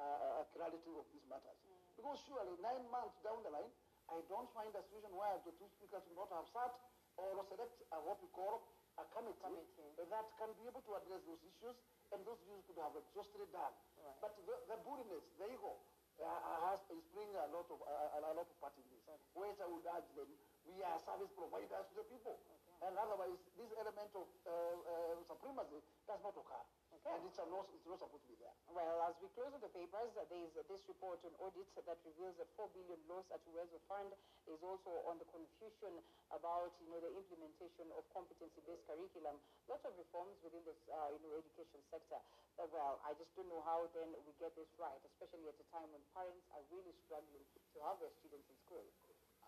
uh, 0.01 0.41
a 0.41 0.45
clarity 0.53 0.93
of 0.93 1.05
these 1.13 1.25
matters. 1.29 1.57
Because 1.97 2.17
surely 2.25 2.57
nine 2.61 2.85
months 2.89 3.17
down 3.21 3.41
the 3.45 3.53
line, 3.53 3.69
I 4.09 4.21
don't 4.29 4.49
find 4.53 4.69
a 4.73 4.81
situation 4.85 5.13
where 5.13 5.37
the 5.45 5.53
two 5.57 5.69
speakers 5.69 6.01
will 6.09 6.25
not 6.25 6.33
have 6.33 6.45
sat 6.49 6.73
or 7.17 7.41
select 7.45 7.77
a, 7.93 7.97
what 8.01 8.17
we 8.21 8.29
call 8.33 8.61
a 8.97 9.05
committee, 9.09 9.57
that 9.97 10.25
can 10.37 10.49
be 10.57 10.69
able 10.69 10.81
to 10.85 10.93
address 10.97 11.21
those 11.25 11.41
issues, 11.45 11.77
and 12.13 12.21
those 12.23 12.37
issues 12.45 12.61
could 12.69 12.77
have 12.77 12.93
exhausted 12.93 13.41
done. 13.49 13.73
But 14.21 14.37
the, 14.37 14.55
the 14.69 14.77
bulliness, 14.85 15.25
the 15.41 15.49
ego, 15.49 15.73
uh, 16.21 16.69
has, 16.69 16.79
is 16.93 17.03
playing 17.11 17.33
a 17.33 17.49
lot 17.49 17.65
of 17.73 17.79
uh, 17.81 18.17
a 18.17 18.33
lot 18.37 18.45
of 18.45 18.57
part 18.61 18.77
in 18.77 18.85
this. 18.93 19.01
Whereas 19.33 19.57
I 19.57 19.67
would 19.67 19.81
urge 19.83 20.09
them, 20.13 20.29
we 20.69 20.77
are 20.85 20.97
service 21.01 21.33
providers 21.33 21.85
to 21.89 21.93
the 21.97 22.05
people, 22.07 22.37
and 22.83 22.93
otherwise 22.99 23.39
this 23.55 23.71
element 23.79 24.11
of 24.11 24.27
uh, 24.43 24.51
uh, 24.51 25.15
supremacy 25.23 25.79
does 26.03 26.19
not 26.19 26.35
occur, 26.35 26.63
and 26.91 27.23
it's 27.23 27.39
a 27.39 27.45
not, 27.47 27.67
it's 27.71 27.87
not 27.87 27.99
supposed 27.99 28.23
to 28.27 28.31
be 28.31 28.39
there. 28.39 28.55
Well, 28.71 29.07
as 29.07 29.15
we 29.23 29.31
close 29.35 29.55
the 29.55 29.71
papers, 29.71 30.11
uh, 30.19 30.27
there 30.27 30.43
is 30.43 30.51
uh, 30.59 30.67
this 30.67 30.83
report 30.91 31.23
on 31.23 31.31
audit 31.39 31.67
that 31.79 31.99
reveals 32.03 32.35
that 32.39 32.47
4 32.59 32.67
billion 32.75 32.99
loss 33.07 33.27
at 33.31 33.39
Uwezo 33.47 33.79
Fund 33.87 34.11
is 34.47 34.59
also 34.59 34.91
on 35.07 35.15
the 35.19 35.27
confusion 35.31 35.99
about, 36.31 36.75
you 36.83 36.89
know, 36.91 36.99
the 36.99 37.11
implementation 37.11 37.87
of 37.95 38.03
competency-based 38.11 38.83
curriculum. 38.87 39.39
Lots 39.71 39.83
of 39.87 39.95
reforms 39.95 40.35
within 40.43 40.63
this, 40.67 40.79
uh, 40.91 41.11
you 41.15 41.19
know, 41.23 41.31
education 41.39 41.79
sector. 41.87 42.19
Uh, 42.59 42.67
well, 42.71 42.99
I 43.07 43.15
just 43.15 43.31
don't 43.35 43.47
know 43.47 43.63
how 43.63 43.87
then 43.95 44.11
we 44.27 44.31
get 44.39 44.51
this 44.59 44.69
right, 44.75 44.99
especially 45.07 45.47
at 45.47 45.55
a 45.55 45.67
time 45.71 45.87
when 45.91 46.03
parents 46.11 46.47
are 46.51 46.63
really 46.71 46.93
struggling 47.07 47.45
to 47.47 47.77
have 47.83 47.99
their 48.03 48.11
students 48.19 48.47
in 48.51 48.57
school. 48.67 48.85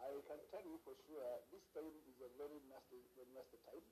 I 0.01 0.11
can 0.27 0.41
tell 0.51 0.65
you 0.67 0.77
for 0.83 0.95
sure, 1.07 1.23
this 1.51 1.63
time 1.71 1.95
is 2.07 2.17
a 2.19 2.29
very 2.35 2.59
nasty, 2.67 2.99
very 3.15 3.31
nasty 3.31 3.59
time, 3.63 3.85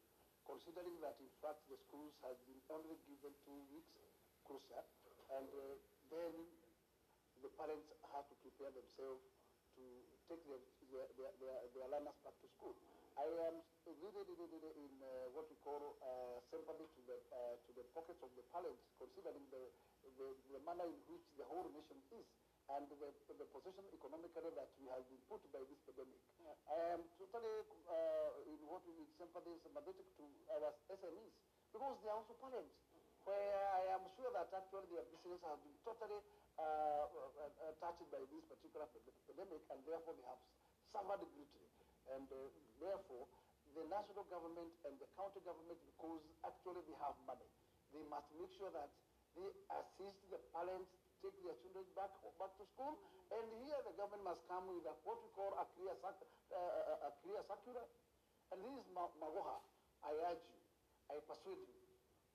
considering 0.44 1.00
that 1.00 1.16
in 1.24 1.32
fact 1.40 1.64
the 1.72 1.80
schools 1.88 2.12
have 2.28 2.36
been 2.44 2.60
only 2.68 3.00
given 3.08 3.32
two 3.48 3.60
weeks 3.72 3.96
closer, 4.44 4.84
and 5.40 5.48
uh, 5.48 5.80
then 6.12 6.34
the 7.40 7.52
parents 7.56 7.88
have 8.12 8.28
to 8.28 8.36
prepare 8.44 8.72
themselves 8.76 9.24
to 9.80 9.84
take 10.28 10.44
their, 10.46 10.62
their, 10.92 11.32
their, 11.40 11.58
their, 11.74 11.88
learners 11.90 12.18
back 12.22 12.36
to 12.44 12.48
school. 12.60 12.76
I 13.18 13.26
am 13.50 13.64
really, 13.88 14.24
really, 14.28 14.48
really 14.54 14.74
in 14.76 14.94
uh, 15.02 15.34
what 15.34 15.50
we 15.50 15.58
call 15.64 15.98
uh, 16.04 16.38
sympathy 16.52 16.86
to 16.86 17.02
the, 17.10 17.18
uh, 17.34 17.56
to 17.64 17.72
the 17.74 17.86
pockets 17.96 18.22
of 18.22 18.30
the 18.38 18.46
parents, 18.54 18.82
considering 19.02 19.46
the, 19.50 19.64
the, 20.20 20.28
the 20.52 20.60
manner 20.62 20.86
in 20.86 21.00
which 21.10 21.26
the 21.40 21.46
whole 21.48 21.66
nation 21.74 21.98
is 22.14 22.28
and 22.72 22.88
the, 22.88 23.10
the 23.36 23.48
position 23.52 23.84
economically 23.92 24.52
that 24.56 24.72
we 24.80 24.88
have 24.88 25.04
been 25.12 25.20
put 25.28 25.44
by 25.52 25.60
this 25.68 25.80
pandemic. 25.84 26.22
I 26.72 26.96
am 26.96 27.04
totally 27.20 27.68
uh, 27.92 28.48
in 28.48 28.60
what 28.64 28.88
we 28.88 29.04
sympathy 29.20 29.52
sympathetic 29.60 30.08
to 30.16 30.26
our 30.56 30.72
SMEs 30.88 31.36
because 31.76 31.96
they 32.00 32.08
are 32.08 32.18
also 32.22 32.38
parents, 32.40 32.72
where 33.28 33.68
I 33.76 33.84
am 33.98 34.08
sure 34.16 34.32
that 34.32 34.48
actually 34.56 34.88
their 34.96 35.04
business 35.12 35.44
have 35.44 35.60
been 35.60 35.76
totally 35.84 36.22
uh, 36.56 37.10
uh, 37.10 37.68
uh, 37.68 37.74
touched 37.84 38.08
by 38.14 38.22
this 38.32 38.46
particular 38.48 38.88
pandemic 39.28 39.62
and 39.68 39.80
therefore 39.84 40.16
they 40.16 40.28
have 40.30 40.40
suffered 40.88 41.26
greatly. 41.36 41.68
And 42.16 42.28
uh, 42.32 42.48
therefore, 42.80 43.28
the 43.76 43.84
national 43.90 44.24
government 44.30 44.72
and 44.86 44.96
the 45.02 45.10
county 45.18 45.42
government, 45.42 45.82
because 45.84 46.22
actually 46.46 46.86
they 46.86 46.98
have 47.02 47.18
money, 47.26 47.50
they 47.92 48.06
must 48.08 48.30
make 48.38 48.54
sure 48.56 48.70
that 48.72 48.92
they 49.34 49.50
assist 49.74 50.20
the 50.30 50.38
parents 50.54 50.94
take 51.24 51.40
their 51.40 51.56
children 51.64 51.88
back 51.96 52.12
back 52.36 52.52
to 52.60 52.66
school. 52.68 53.00
And 53.32 53.48
here 53.64 53.80
the 53.88 53.96
government 53.96 54.28
must 54.28 54.44
come 54.52 54.68
with 54.70 54.84
a, 54.86 54.94
what 55.08 55.24
we 55.24 55.32
call 55.34 55.56
a 55.58 55.66
clear, 55.74 55.96
circ- 55.98 56.28
uh, 56.54 57.08
a 57.08 57.12
clear 57.24 57.40
circular. 57.48 57.88
And 58.52 58.62
this 58.62 58.76
is 58.84 58.86
Ma- 58.94 59.10
Magoha. 59.18 59.58
I 60.04 60.12
urge 60.30 60.44
you, 60.52 60.60
I 61.10 61.18
persuade 61.24 61.64
you, 61.64 61.74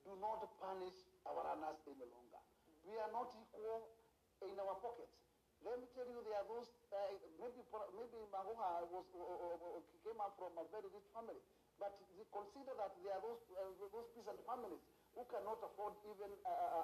do 0.03 0.17
not 0.17 0.41
punish 0.57 0.97
our 1.29 1.45
runners 1.45 1.77
any 1.85 2.09
longer. 2.09 2.41
We 2.83 2.97
are 2.97 3.13
not 3.13 3.29
equal 3.37 3.93
in 4.41 4.57
our 4.57 4.75
pockets. 4.81 5.13
Let 5.61 5.77
me 5.77 5.85
tell 5.93 6.07
you, 6.09 6.19
there 6.25 6.39
are 6.39 6.47
those, 6.49 6.71
uh, 6.89 7.13
maybe, 7.37 7.61
maybe 7.93 8.19
Magoha 8.33 8.89
was, 8.89 9.05
uh, 9.13 9.21
uh, 9.21 9.79
came 10.01 10.17
up 10.17 10.33
from 10.39 10.55
a 10.57 10.65
very 10.73 10.87
rich 10.89 11.07
family, 11.13 11.39
but 11.77 11.93
consider 12.33 12.73
that 12.79 12.91
there 13.03 13.13
are 13.13 13.23
those, 13.23 13.43
uh, 13.53 13.69
those 13.91 14.07
peasant 14.17 14.39
families 14.47 14.81
who 15.15 15.23
cannot 15.27 15.59
afford 15.63 15.93
even 16.05 16.31
a, 16.45 16.53
a, 16.53 16.81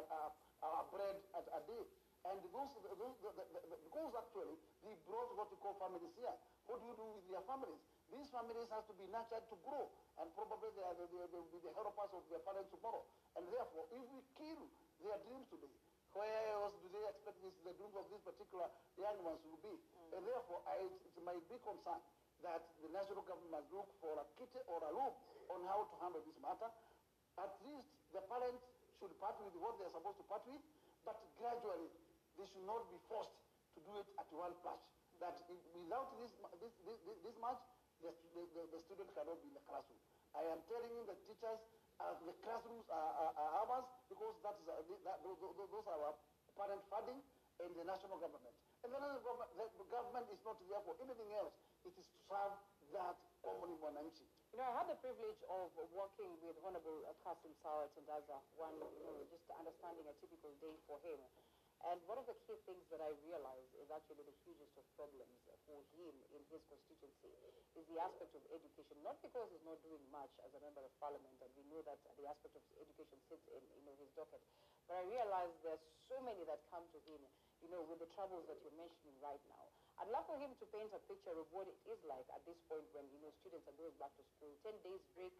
a, 0.00 0.20
a 0.64 0.82
bread 0.90 1.18
a, 1.34 1.40
a 1.40 1.60
day. 1.66 1.84
And 2.24 2.40
those, 2.40 2.72
those 2.80 3.16
the, 3.20 3.32
the, 3.36 3.60
the, 3.68 3.76
because 3.84 4.12
actually 4.16 4.56
they 4.80 4.96
brought 5.04 5.28
what 5.36 5.52
you 5.52 5.60
call 5.60 5.76
families 5.76 6.14
here. 6.16 6.32
What 6.64 6.80
do 6.80 6.88
you 6.88 6.96
do 6.96 7.04
with 7.04 7.26
their 7.28 7.44
families? 7.44 7.76
These 8.08 8.32
families 8.32 8.68
have 8.72 8.88
to 8.88 8.94
be 8.96 9.04
nurtured 9.12 9.44
to 9.52 9.56
grow, 9.60 9.92
and 10.16 10.32
probably 10.32 10.72
they, 10.72 10.84
are, 10.88 10.96
they, 10.96 11.08
they 11.12 11.36
will 11.36 11.52
be 11.52 11.60
the 11.60 11.74
helpers 11.76 12.12
of 12.16 12.24
their 12.32 12.40
parents 12.40 12.72
tomorrow. 12.72 13.04
And 13.36 13.44
therefore, 13.52 13.84
if 13.92 14.04
we 14.08 14.20
kill 14.40 14.64
their 15.04 15.20
dreams 15.28 15.44
today, 15.52 15.72
where 16.16 16.40
else 16.56 16.78
do 16.80 16.88
they 16.94 17.04
expect 17.10 17.42
this, 17.42 17.52
the 17.66 17.74
dreams 17.76 17.92
of 17.98 18.06
these 18.08 18.22
particular 18.24 18.70
young 18.96 19.18
ones 19.20 19.42
will 19.44 19.60
be? 19.60 19.76
And 20.14 20.22
therefore, 20.24 20.64
I, 20.64 20.80
it's 20.80 21.18
my 21.20 21.36
big 21.50 21.60
concern 21.60 22.00
that 22.46 22.62
the 22.80 22.88
national 22.94 23.26
government 23.26 23.50
must 23.50 23.68
look 23.74 23.90
for 24.00 24.14
a 24.16 24.24
kit 24.38 24.52
or 24.64 24.78
a 24.80 24.90
loop 24.94 25.16
on 25.50 25.60
how 25.68 25.84
to 25.84 25.94
handle 26.00 26.22
this 26.24 26.38
matter. 26.40 26.70
At 27.38 27.52
least 27.66 27.90
the 28.14 28.22
parents 28.30 28.62
should 28.98 29.10
part 29.18 29.36
with 29.42 29.54
what 29.58 29.74
they 29.78 29.84
are 29.86 29.94
supposed 29.94 30.18
to 30.22 30.26
part 30.30 30.46
with, 30.46 30.62
but 31.02 31.18
gradually 31.38 31.90
they 32.38 32.46
should 32.46 32.66
not 32.66 32.86
be 32.90 32.98
forced 33.10 33.34
to 33.74 33.78
do 33.82 33.92
it 33.98 34.08
at 34.18 34.28
one 34.30 34.54
flash. 34.62 34.82
That 35.18 35.38
if, 35.50 35.58
without 35.74 36.14
this, 36.18 36.30
this, 36.58 36.74
this, 36.86 37.18
this 37.22 37.36
much, 37.42 37.58
the, 38.02 38.10
the, 38.34 38.62
the, 38.74 38.78
student 38.84 39.08
cannot 39.14 39.38
be 39.40 39.48
in 39.50 39.56
the 39.56 39.64
classroom. 39.64 39.98
I 40.34 40.42
am 40.50 40.60
telling 40.66 40.90
you 40.90 41.02
the 41.06 41.16
teachers, 41.24 41.62
uh, 42.02 42.14
the 42.26 42.34
classrooms 42.42 42.84
are, 42.90 43.12
are, 43.14 43.32
are 43.38 43.50
ours 43.64 43.86
because 44.10 44.34
that 44.42 44.58
is, 44.58 44.66
uh, 44.66 44.82
that, 45.06 45.22
those, 45.22 45.38
those 45.38 45.86
are 45.86 45.98
our 46.02 46.14
parent 46.58 46.82
funding 46.90 47.22
and 47.62 47.70
the 47.78 47.86
national 47.86 48.18
government. 48.18 48.54
And 48.82 48.90
the 48.90 48.98
national 48.98 49.22
government, 49.22 49.50
the 49.54 49.86
government 49.88 50.26
is 50.28 50.40
not 50.42 50.58
there 50.66 50.82
for 50.82 50.94
anything 51.00 51.30
else. 51.38 51.54
It 51.86 51.94
is 51.94 52.06
to 52.10 52.18
serve 52.26 52.54
that 52.92 53.16
common 53.40 53.72
humanity. 53.78 54.26
You 54.54 54.62
know, 54.62 54.70
I 54.70 54.86
had 54.86 54.86
the 54.86 55.02
privilege 55.02 55.42
of 55.50 55.74
working 55.90 56.30
with 56.38 56.54
Honorable 56.62 57.02
Kassim 57.26 57.50
Sawa 57.58 57.90
and 57.90 58.06
as 58.06 58.22
a 58.30 58.38
one, 58.54 58.78
you 58.78 59.02
know, 59.02 59.18
just 59.26 59.50
understanding 59.50 60.06
a 60.06 60.14
typical 60.22 60.54
day 60.62 60.78
for 60.86 61.02
him. 61.02 61.18
And 61.82 61.98
one 62.06 62.22
of 62.22 62.26
the 62.30 62.38
key 62.46 62.54
things 62.62 62.86
that 62.94 63.02
I 63.02 63.10
realized 63.26 63.74
is 63.82 63.90
actually 63.90 64.22
the 64.22 64.38
hugest 64.46 64.78
of 64.78 64.86
problems 64.94 65.42
for 65.66 65.82
him 65.98 66.14
in 66.30 66.46
his 66.54 66.62
constituency 66.70 67.34
is 67.74 67.82
the 67.90 67.98
aspect 67.98 68.30
of 68.38 68.46
education. 68.54 68.94
Not 69.02 69.18
because 69.26 69.50
he's 69.50 69.66
not 69.66 69.82
doing 69.82 70.06
much 70.14 70.30
as 70.46 70.54
a 70.54 70.62
member 70.62 70.86
of 70.86 70.94
parliament, 71.02 71.34
and 71.42 71.50
we 71.58 71.66
know 71.66 71.82
that 71.90 71.98
the 72.14 72.22
aspect 72.30 72.54
of 72.54 72.62
education 72.78 73.18
sits 73.26 73.50
in 73.50 73.62
you 73.74 73.82
know, 73.82 73.98
his 73.98 74.14
docket. 74.14 74.38
But 74.86 75.02
I 75.02 75.10
realized 75.10 75.58
there's 75.66 75.82
so 76.06 76.22
many 76.22 76.46
that 76.46 76.62
come 76.70 76.86
to 76.94 77.00
him, 77.10 77.26
you 77.58 77.74
know, 77.74 77.82
with 77.90 77.98
the 77.98 78.10
troubles 78.14 78.46
that 78.46 78.62
you're 78.62 78.78
mentioning 78.78 79.18
right 79.18 79.42
now. 79.50 79.66
I'd 80.02 80.10
love 80.10 80.26
for 80.26 80.34
him 80.42 80.50
to 80.58 80.64
paint 80.74 80.90
a 80.90 81.00
picture 81.06 81.34
of 81.38 81.46
what 81.54 81.70
it 81.70 81.78
is 81.86 82.00
like 82.04 82.26
at 82.34 82.42
this 82.42 82.58
point 82.66 82.86
when, 82.90 83.06
you 83.14 83.20
know, 83.22 83.30
students 83.38 83.70
are 83.70 83.78
going 83.78 83.94
back 84.02 84.10
to 84.18 84.24
school. 84.34 84.50
Ten 84.66 84.74
days 84.82 85.02
break, 85.14 85.30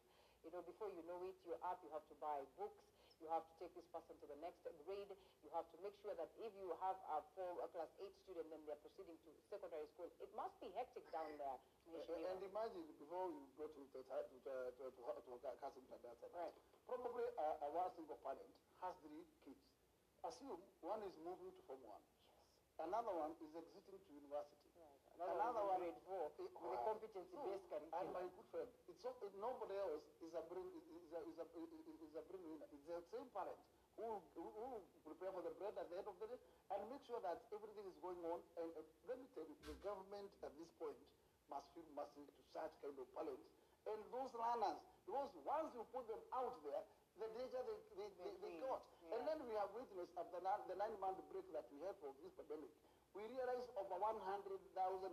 you 0.46 0.50
know, 0.54 0.62
before 0.62 0.94
you 0.94 1.02
know 1.10 1.18
it, 1.26 1.34
you're 1.42 1.58
up, 1.66 1.82
you 1.82 1.90
have 1.90 2.06
to 2.06 2.16
buy 2.22 2.46
books, 2.54 2.78
you 3.18 3.26
have 3.30 3.42
to 3.42 3.54
take 3.58 3.74
this 3.74 3.86
person 3.90 4.14
to 4.22 4.26
the 4.30 4.38
next 4.42 4.62
grade, 4.86 5.10
you 5.42 5.50
have 5.54 5.66
to 5.74 5.78
make 5.82 5.94
sure 6.02 6.14
that 6.14 6.30
if 6.38 6.52
you 6.58 6.70
have 6.82 6.98
a, 7.10 7.18
four, 7.34 7.58
a 7.64 7.68
class 7.72 7.90
8 7.98 8.06
student, 8.26 8.46
then 8.52 8.62
they're 8.68 8.78
proceeding 8.78 9.18
to 9.26 9.30
secondary 9.50 9.88
school. 9.90 10.10
It 10.22 10.30
must 10.38 10.54
be 10.62 10.70
hectic 10.74 11.06
down 11.10 11.34
there. 11.34 11.58
Uh, 11.90 12.30
and 12.30 12.38
imagine 12.42 12.84
before 12.98 13.30
you 13.30 13.42
go 13.58 13.66
to 13.70 13.80
the 13.90 14.02
to, 14.02 14.02
to, 14.02 14.54
to, 14.76 14.84
to, 14.92 15.32
to 15.34 15.50
Kassim 15.62 15.84
right. 15.90 16.54
probably 16.86 17.26
a 17.38 17.68
one 17.70 17.90
single 17.94 18.18
parent 18.22 18.50
has 18.82 18.94
three 19.02 19.24
kids. 19.42 19.62
Assume 20.24 20.60
one 20.80 21.04
is 21.04 21.14
moving 21.20 21.52
to 21.52 21.62
Form 21.68 21.80
1 21.84 22.13
Another 22.78 23.14
one 23.14 23.32
is 23.38 23.52
exiting 23.54 24.02
to 24.02 24.10
university. 24.14 24.68
Another, 25.14 25.38
Another 25.38 25.62
one 25.62 25.78
grade 25.78 26.00
four 26.02 26.26
with 26.42 26.50
a 26.50 26.78
competency-based 26.82 27.70
curriculum. 27.70 27.86
And 27.94 28.06
my 28.10 28.24
good 28.34 28.48
friend, 28.50 28.70
it's 28.90 29.02
not, 29.06 29.14
it, 29.22 29.30
nobody 29.38 29.78
else 29.78 30.02
is 30.18 30.34
a 30.34 30.42
bring 30.50 30.66
is 30.74 31.10
a 31.14 31.20
is 31.22 31.38
a 31.38 31.46
is 32.02 32.14
a 32.18 32.22
bring 32.26 32.42
winner. 32.50 32.66
It's 32.74 32.82
the 32.82 32.98
same 33.14 33.30
parent 33.30 33.54
who 33.94 34.18
who 34.34 34.42
who 34.58 34.82
prepare 35.06 35.30
for 35.30 35.46
the 35.46 35.54
bread 35.54 35.78
at 35.78 35.86
the 35.86 36.02
end 36.02 36.08
of 36.10 36.18
the 36.18 36.26
day 36.34 36.40
and 36.74 36.78
make 36.90 37.06
sure 37.06 37.22
that 37.22 37.46
everything 37.54 37.86
is 37.86 37.94
going 38.02 38.18
on. 38.26 38.42
And 38.58 38.74
uh, 38.74 38.82
let 39.06 39.22
me 39.22 39.26
tell 39.38 39.46
you, 39.46 39.54
the 39.70 39.78
government 39.86 40.34
at 40.42 40.50
this 40.58 40.70
point 40.82 40.98
must 41.46 41.70
feel 41.78 41.86
mercy 41.94 42.26
to 42.26 42.42
such 42.50 42.74
kind 42.82 42.98
of 42.98 43.06
parents 43.14 43.46
and 43.86 44.00
those 44.10 44.32
runners 44.34 44.80
because 45.06 45.30
once 45.44 45.70
you 45.76 45.84
put 45.92 46.08
them 46.10 46.22
out 46.32 46.56
there, 46.64 46.82
the 47.20 47.28
danger 47.34 47.60
they 47.62 47.78
they, 47.94 48.08
they, 48.18 48.32
they 48.42 48.52
got. 48.62 48.82
And 49.14 49.22
then 49.28 49.38
we 49.46 49.54
have 49.54 49.70
witnessed 49.70 50.14
after 50.18 50.40
the 50.42 50.74
nine 50.74 50.96
month 50.98 51.20
break 51.30 51.46
that 51.54 51.66
we 51.70 51.78
had 51.84 51.94
for 52.02 52.10
this 52.18 52.34
pandemic. 52.34 52.72
We 53.14 53.22
realized 53.30 53.70
over 53.78 53.94
100,000 53.94 54.18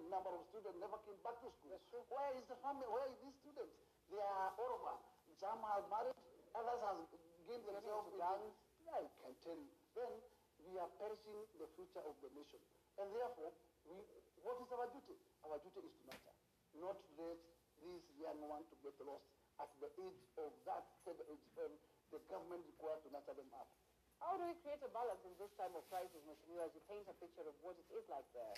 number 0.10 0.32
of 0.34 0.42
students 0.50 0.74
never 0.82 0.98
came 1.06 1.22
back 1.22 1.38
to 1.46 1.54
school. 1.54 1.78
Where 2.10 2.34
is 2.34 2.50
the 2.50 2.58
family? 2.66 2.90
Where 2.90 3.06
are 3.06 3.14
these 3.22 3.38
students? 3.46 3.78
They 4.10 4.18
are 4.18 4.50
all 4.58 4.82
over. 4.82 4.98
Some 5.38 5.62
have 5.70 5.86
married, 5.86 6.18
others 6.58 6.82
have 6.82 6.98
gained 7.46 7.62
themselves 7.70 8.10
gangs. 8.18 8.58
I 8.90 9.06
can 9.22 9.34
tell 9.46 9.60
you. 9.62 9.70
Then 9.94 10.12
we 10.66 10.82
are 10.82 10.90
perishing 10.98 11.46
the 11.62 11.70
future 11.78 12.02
of 12.02 12.18
the 12.26 12.34
nation. 12.34 12.58
And 12.98 13.08
therefore, 13.14 13.54
we, 13.86 14.02
what 14.42 14.58
is 14.66 14.70
our 14.74 14.90
duty? 14.90 15.16
Our 15.46 15.62
duty 15.62 15.86
is 15.86 15.94
to 15.94 16.04
nurture, 16.10 16.38
not 16.82 16.98
let 17.22 17.38
these 17.86 18.06
young 18.18 18.38
young 18.38 18.50
one 18.50 18.64
to 18.70 18.76
get 18.86 18.94
lost 19.06 19.41
at 19.62 19.70
the 19.80 19.90
age 20.02 20.22
of 20.42 20.52
that 20.66 20.84
tender 21.06 21.26
age 21.30 21.46
when 21.56 21.72
the 22.10 22.20
government 22.28 22.66
required 22.66 23.02
to 23.06 23.10
nurture 23.14 23.38
them 23.38 23.54
up. 23.54 23.70
How 24.20 24.38
do 24.38 24.46
we 24.46 24.54
create 24.62 24.82
a 24.86 24.90
balance 24.90 25.22
in 25.26 25.34
this 25.38 25.50
time 25.58 25.74
of 25.78 25.86
crisis, 25.90 26.22
Mheshimiwa, 26.26 26.66
as 26.70 26.74
you 26.74 26.82
paint 26.90 27.06
a 27.10 27.16
picture 27.18 27.46
of 27.46 27.56
what 27.62 27.78
it 27.78 27.90
is 27.94 28.06
like 28.10 28.26
there? 28.34 28.58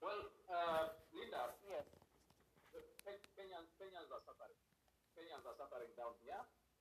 Well, 0.00 0.32
uh, 0.48 0.88
Linda, 1.12 1.54
yes. 1.68 1.84
Ke- 2.72 3.20
Kenyans, 3.36 3.68
Kenyans 3.78 4.10
are 4.10 4.22
suffering. 4.24 4.56
Kenyans 5.14 5.44
are 5.46 5.56
suffering 5.56 5.92
down 5.96 6.14
here. 6.24 6.40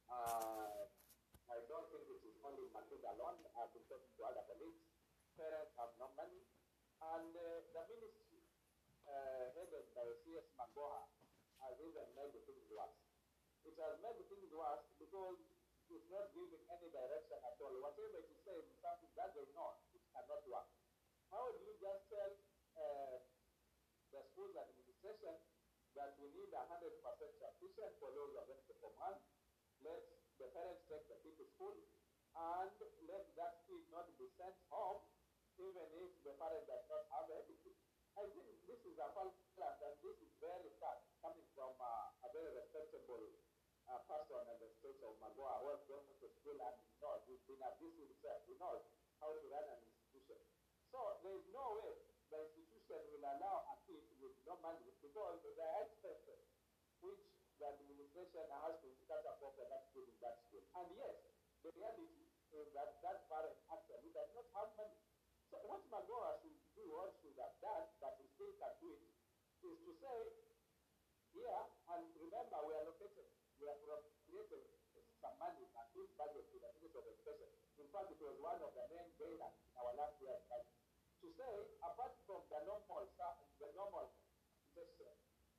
Uh, 0.09 0.87
I 1.49 1.57
don't 1.67 1.87
think 1.91 2.07
it 2.09 2.21
is 2.25 2.35
only 2.43 2.65
Matuga 2.73 3.13
alone. 3.17 3.43
I've 3.57 3.73
been 3.73 3.85
talking 3.89 4.09
to 4.17 4.21
other 4.23 4.43
colleagues. 4.47 4.88
Parents 5.39 5.71
have 5.79 5.95
no 5.95 6.11
money. 6.19 6.43
And 6.99 7.31
uh, 7.31 7.63
the 7.71 7.81
ministry, 7.87 8.43
uh, 9.07 9.55
headed 9.55 9.87
by 9.95 10.03
CS 10.27 10.51
Magoha, 10.59 11.07
has 11.63 11.79
even 11.79 12.07
made 12.11 12.35
things 12.43 12.67
worse. 12.67 12.99
It 13.63 13.79
has 13.79 13.95
made 14.03 14.19
things 14.27 14.51
worse 14.51 14.83
because 14.99 15.39
it's 15.87 16.11
not 16.11 16.35
giving 16.35 16.59
any 16.67 16.91
direction 16.91 17.39
at 17.39 17.55
all. 17.63 17.71
Whatever 17.79 18.19
it 18.19 18.27
is 18.27 18.39
saying 18.43 18.67
is 18.67 18.83
something 18.83 19.11
that 19.15 19.31
they 19.31 19.47
know 19.55 19.79
it 19.95 20.03
cannot 20.11 20.43
work. 20.43 20.67
How 21.31 21.47
do 21.55 21.59
you 21.63 21.75
just 21.79 22.03
tell 22.11 22.31
uh, 22.75 23.17
the 24.11 24.21
school's 24.35 24.59
administration 24.59 25.39
that 25.95 26.15
we 26.21 26.29
need 26.35 26.51
100% 26.53 26.67
sufficient 26.69 27.91
for 27.97 28.09
those 28.13 28.29
who 28.33 28.39
are 28.39 28.47
to 28.47 28.75
form. 28.79 29.17
Let 29.83 30.01
the 30.37 30.47
parents 30.53 30.83
take 30.87 31.05
the 31.07 31.17
kid 31.23 31.35
to 31.39 31.45
school 31.55 31.75
and 31.75 32.71
let 33.09 33.25
that 33.35 33.53
kid 33.65 33.83
not 33.91 34.07
be 34.19 34.27
sent 34.37 34.55
home 34.69 35.03
even 35.59 35.87
if 35.99 36.09
the 36.23 36.33
parent 36.39 36.63
does 36.63 36.85
not 36.87 37.03
have 37.11 37.27
anything. 37.35 37.75
I 38.15 38.23
think 38.31 38.47
this 38.67 38.81
is 38.87 38.95
a 38.99 39.07
false 39.11 39.35
class 39.55 39.75
and 39.83 39.95
this 39.99 40.17
is 40.23 40.31
very 40.39 40.71
sad 40.79 41.03
coming 41.19 41.47
from 41.55 41.75
uh, 41.79 42.11
a 42.23 42.27
very 42.31 42.51
respectable 42.55 43.27
uh, 43.87 43.99
person 44.07 44.43
in 44.55 44.57
the 44.63 44.69
state 44.79 44.99
of 45.03 45.19
Magoha 45.19 45.59
who 45.63 45.67
has 45.75 45.83
gone 45.87 46.03
to 46.07 46.27
school 46.31 46.55
and 46.59 46.75
he 46.83 46.95
knows, 46.99 47.21
he's 47.27 47.43
been 47.47 47.59
at 47.63 47.75
this 47.79 47.95
himself, 47.95 48.39
he 48.47 48.55
knows 48.55 48.83
how 49.19 49.35
to 49.35 49.45
run 49.51 49.67
an 49.67 49.79
institution. 49.83 50.39
So 50.91 51.19
there 51.23 51.35
is 51.35 51.47
no 51.51 51.75
way 51.79 51.91
the 52.31 52.39
institution 52.45 52.99
will 53.11 53.25
allow 53.25 53.65
a 53.67 53.75
kid 53.89 54.03
with 54.21 54.35
no 54.45 54.55
money 54.61 54.89
because 55.01 55.41
are 55.43 55.75
expenses 55.83 56.43
which 57.01 57.23
the 57.59 57.65
administration 57.67 58.45
has 58.63 58.77
to 58.79 58.87
start 59.03 59.25
up 59.27 59.41
for 59.41 59.51
that 59.57 59.91
kid 59.91 60.07
in 60.07 60.17
that 60.23 60.39
school. 60.47 60.63
And 60.77 60.87
yes, 60.95 61.15
the 61.65 61.71
reality 61.75 62.29
is 62.53 62.67
that 62.77 63.01
that 63.03 63.27
parent 63.27 63.57
actually 63.73 64.11
does 64.13 64.29
not 64.35 64.47
have 64.55 64.69
money. 64.79 64.98
So 65.49 65.57
what 65.65 65.81
Magoha 65.89 66.37
should 66.45 66.61
do 66.77 66.85
or 66.93 67.09
should 67.17 67.33
have 67.41 67.57
done, 67.57 67.89
but 67.97 68.21
we 68.21 68.29
still 68.37 68.53
can 68.61 68.73
do 68.77 68.93
it, 68.93 69.01
is 69.65 69.77
to 69.81 69.91
say, 69.97 70.19
here, 71.33 71.61
and 71.89 72.05
remember 72.21 72.57
we 72.69 72.73
are 72.77 72.85
located, 72.85 73.27
we 73.57 73.65
are 73.65 73.77
created 74.29 74.63
some 75.19 75.35
money 75.41 75.65
and 75.65 75.87
this 75.91 76.09
budget 76.15 76.45
to 76.53 76.57
the 76.61 76.69
Ministry 76.79 76.95
of 76.95 77.05
Education. 77.11 77.49
In 77.81 77.87
fact, 77.91 78.13
it 78.13 78.21
was 78.23 78.37
one 78.39 78.61
of 78.61 78.71
the 78.71 78.85
main 78.93 79.09
gainers 79.19 79.57
in 79.67 79.73
our 79.75 79.91
last 79.97 80.15
budget. 80.21 80.77
To 81.19 81.27
say, 81.35 81.53
apart 81.83 82.15
from 82.23 82.47
the 82.47 82.59
normal, 82.63 83.03
the 83.11 83.69
normal 83.75 84.07
gesture, 84.71 85.11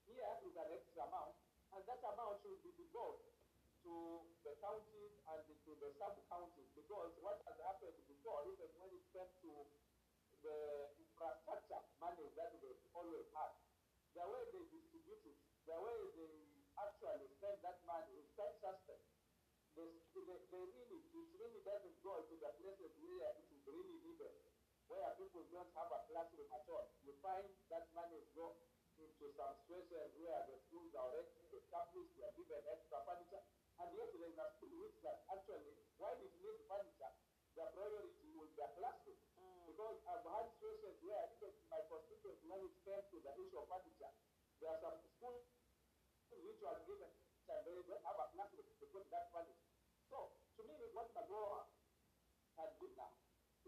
here 0.09 0.33
is 0.49 0.55
an 0.57 0.69
extra 0.73 1.05
amount, 1.05 1.37
and 1.77 1.85
that 1.85 2.01
amount 2.01 2.41
should 2.41 2.63
be 2.65 2.73
devoted 2.81 3.29
to 3.85 4.25
the 4.41 4.57
counties 4.65 5.13
and 5.29 5.41
to 5.45 5.73
the 5.77 5.93
sub-counties, 6.01 6.71
because 6.73 7.13
what 7.21 7.45
has 7.45 7.57
happened 7.61 8.01
before, 8.09 8.49
even 8.49 8.69
when 8.81 8.89
it 8.97 9.05
came 9.13 9.29
to 9.45 9.53
the 10.41 10.59
infrastructure 10.97 11.83
money 12.01 12.27
that 12.37 12.53
they 12.61 12.75
always 12.97 13.29
had, 13.37 13.53
the 14.17 14.25
way 14.25 14.43
they 14.53 14.65
distribute 14.73 15.25
it, 15.29 15.39
the 15.69 15.77
way 15.77 15.97
they 16.17 16.33
actually 16.81 17.29
spend 17.37 17.61
that 17.61 17.79
money 17.85 18.17
is 18.17 18.29
quite 18.35 18.57
suspect. 18.59 19.05
They, 19.77 19.87
they, 19.87 20.41
they 20.51 20.65
really, 20.67 20.99
it 20.99 21.29
really 21.39 21.63
doesn't 21.63 21.99
go 22.03 22.19
to 22.27 22.35
the 22.35 22.51
places 22.59 22.91
where 22.99 23.31
it 23.39 23.47
is 23.55 23.63
really 23.71 23.99
needed, 24.03 24.35
where 24.91 25.15
people 25.15 25.47
don't 25.55 25.71
have 25.79 25.91
a 25.95 26.01
classroom 26.11 26.51
at 26.51 26.67
all. 26.67 26.91
You 27.07 27.15
find 27.23 27.47
that 27.71 27.87
money 27.95 28.19
go 28.35 28.59
into 28.99 29.31
some 29.39 29.55
situations 29.63 30.11
where 30.19 30.43
the 30.51 30.59
schools 30.67 30.91
are 30.99 31.07
already 31.07 31.33
established, 31.55 32.13
they 32.19 32.27
are 32.27 32.35
given 32.35 32.61
extra 32.67 32.99
furniture, 33.07 33.45
and 33.79 33.89
yet 33.95 34.11
there 34.13 34.29
is 34.29 34.37
a 34.37 34.47
school 34.59 34.75
which 34.83 34.99
that 35.07 35.23
actually, 35.31 35.73
while 35.97 36.19
it 36.19 36.35
needs 36.43 36.67
furniture, 36.67 37.13
the 37.55 37.65
priority 37.73 38.29
will 38.35 38.51
be 38.51 38.61
a 38.61 38.69
classroom. 38.75 39.30
Because 39.81 40.05
I've 40.13 40.29
had 40.29 40.45
situations 40.61 41.01
where 41.01 41.25
my 41.73 41.81
constituency, 41.89 42.45
when 42.53 42.61
it 42.69 42.77
came 42.85 43.01
to 43.01 43.17
the 43.17 43.33
issue 43.33 43.57
of 43.57 43.65
furniture, 43.65 44.13
there 44.61 44.77
are 44.77 44.77
some 44.77 45.01
schools 45.09 45.41
which 46.37 46.61
were 46.61 46.85
given 46.85 47.09
and 47.09 47.61
they 47.65 47.73
don't 47.89 48.05
have 48.05 48.21
a 48.21 48.29
classroom 48.37 48.69
to 48.77 48.85
put 48.93 49.09
that 49.09 49.33
furniture. 49.33 49.73
So, 50.13 50.37
to 50.37 50.61
me, 50.69 50.77
what 50.93 51.09
Magoha 51.17 51.65
can 52.61 52.69
do 52.77 52.93
now 52.93 53.09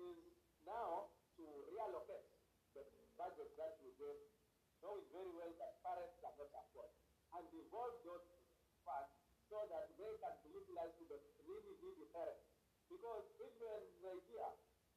is 0.05 0.20
now 0.68 1.16
to 1.40 1.44
reallocate 1.72 2.28
the 2.76 2.84
budget 3.16 3.48
that 3.56 3.80
we 3.80 3.97
gave, 3.97 4.20
knowing 4.84 5.09
very 5.16 5.32
well 5.32 5.52
that 5.64 5.80
parents 5.80 6.20
cannot 6.20 6.52
afford, 6.52 6.93
and 7.40 7.48
devolve 7.56 7.97
those 8.05 8.28
funds 8.84 9.16
so 9.48 9.64
that 9.72 9.89
they 9.97 10.12
can 10.20 10.34
be 10.44 10.60
utilized 10.60 10.93
to 11.01 11.09
the 11.09 11.16
really 11.48 11.72
needy 11.80 12.05
parents. 12.12 12.44
Because 12.93 13.24
even 13.40 13.80
idea 14.05 14.52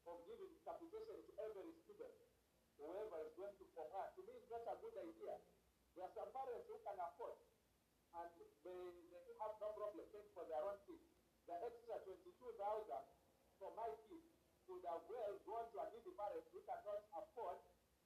of 0.06 0.22
giving 0.30 0.54
capitation 0.62 1.18
to 1.26 1.32
every 1.42 1.74
student, 1.86 2.16
whoever 2.78 3.18
is 3.26 3.34
going 3.34 3.56
to 3.58 3.66
one, 3.74 4.10
to 4.14 4.22
me 4.22 4.34
is 4.38 4.48
not 4.50 4.66
a 4.70 4.76
good 4.78 4.96
idea. 5.02 5.36
There 5.98 6.06
are 6.06 6.14
some 6.14 6.30
parents 6.36 6.68
who 6.70 6.78
can 6.84 6.98
afford, 7.00 7.40
and 8.20 8.30
they, 8.38 8.84
they 9.10 9.34
have 9.42 9.56
no 9.58 9.72
problem 9.74 10.06
paying 10.12 10.30
for 10.36 10.46
their 10.46 10.62
own 10.62 10.78
kids. 10.86 11.08
The 11.48 11.56
extra 11.62 12.02
22,000 12.04 12.28
for 13.58 13.72
my 13.74 13.90
kids 14.10 14.30
would 14.68 14.84
have 14.90 15.06
well 15.08 15.34
gone 15.46 15.68
to 15.72 15.78
a 15.82 15.86
needy 15.94 16.14
parent 16.18 16.46
who 16.52 16.60
cannot 16.66 17.06
afford 17.14 17.62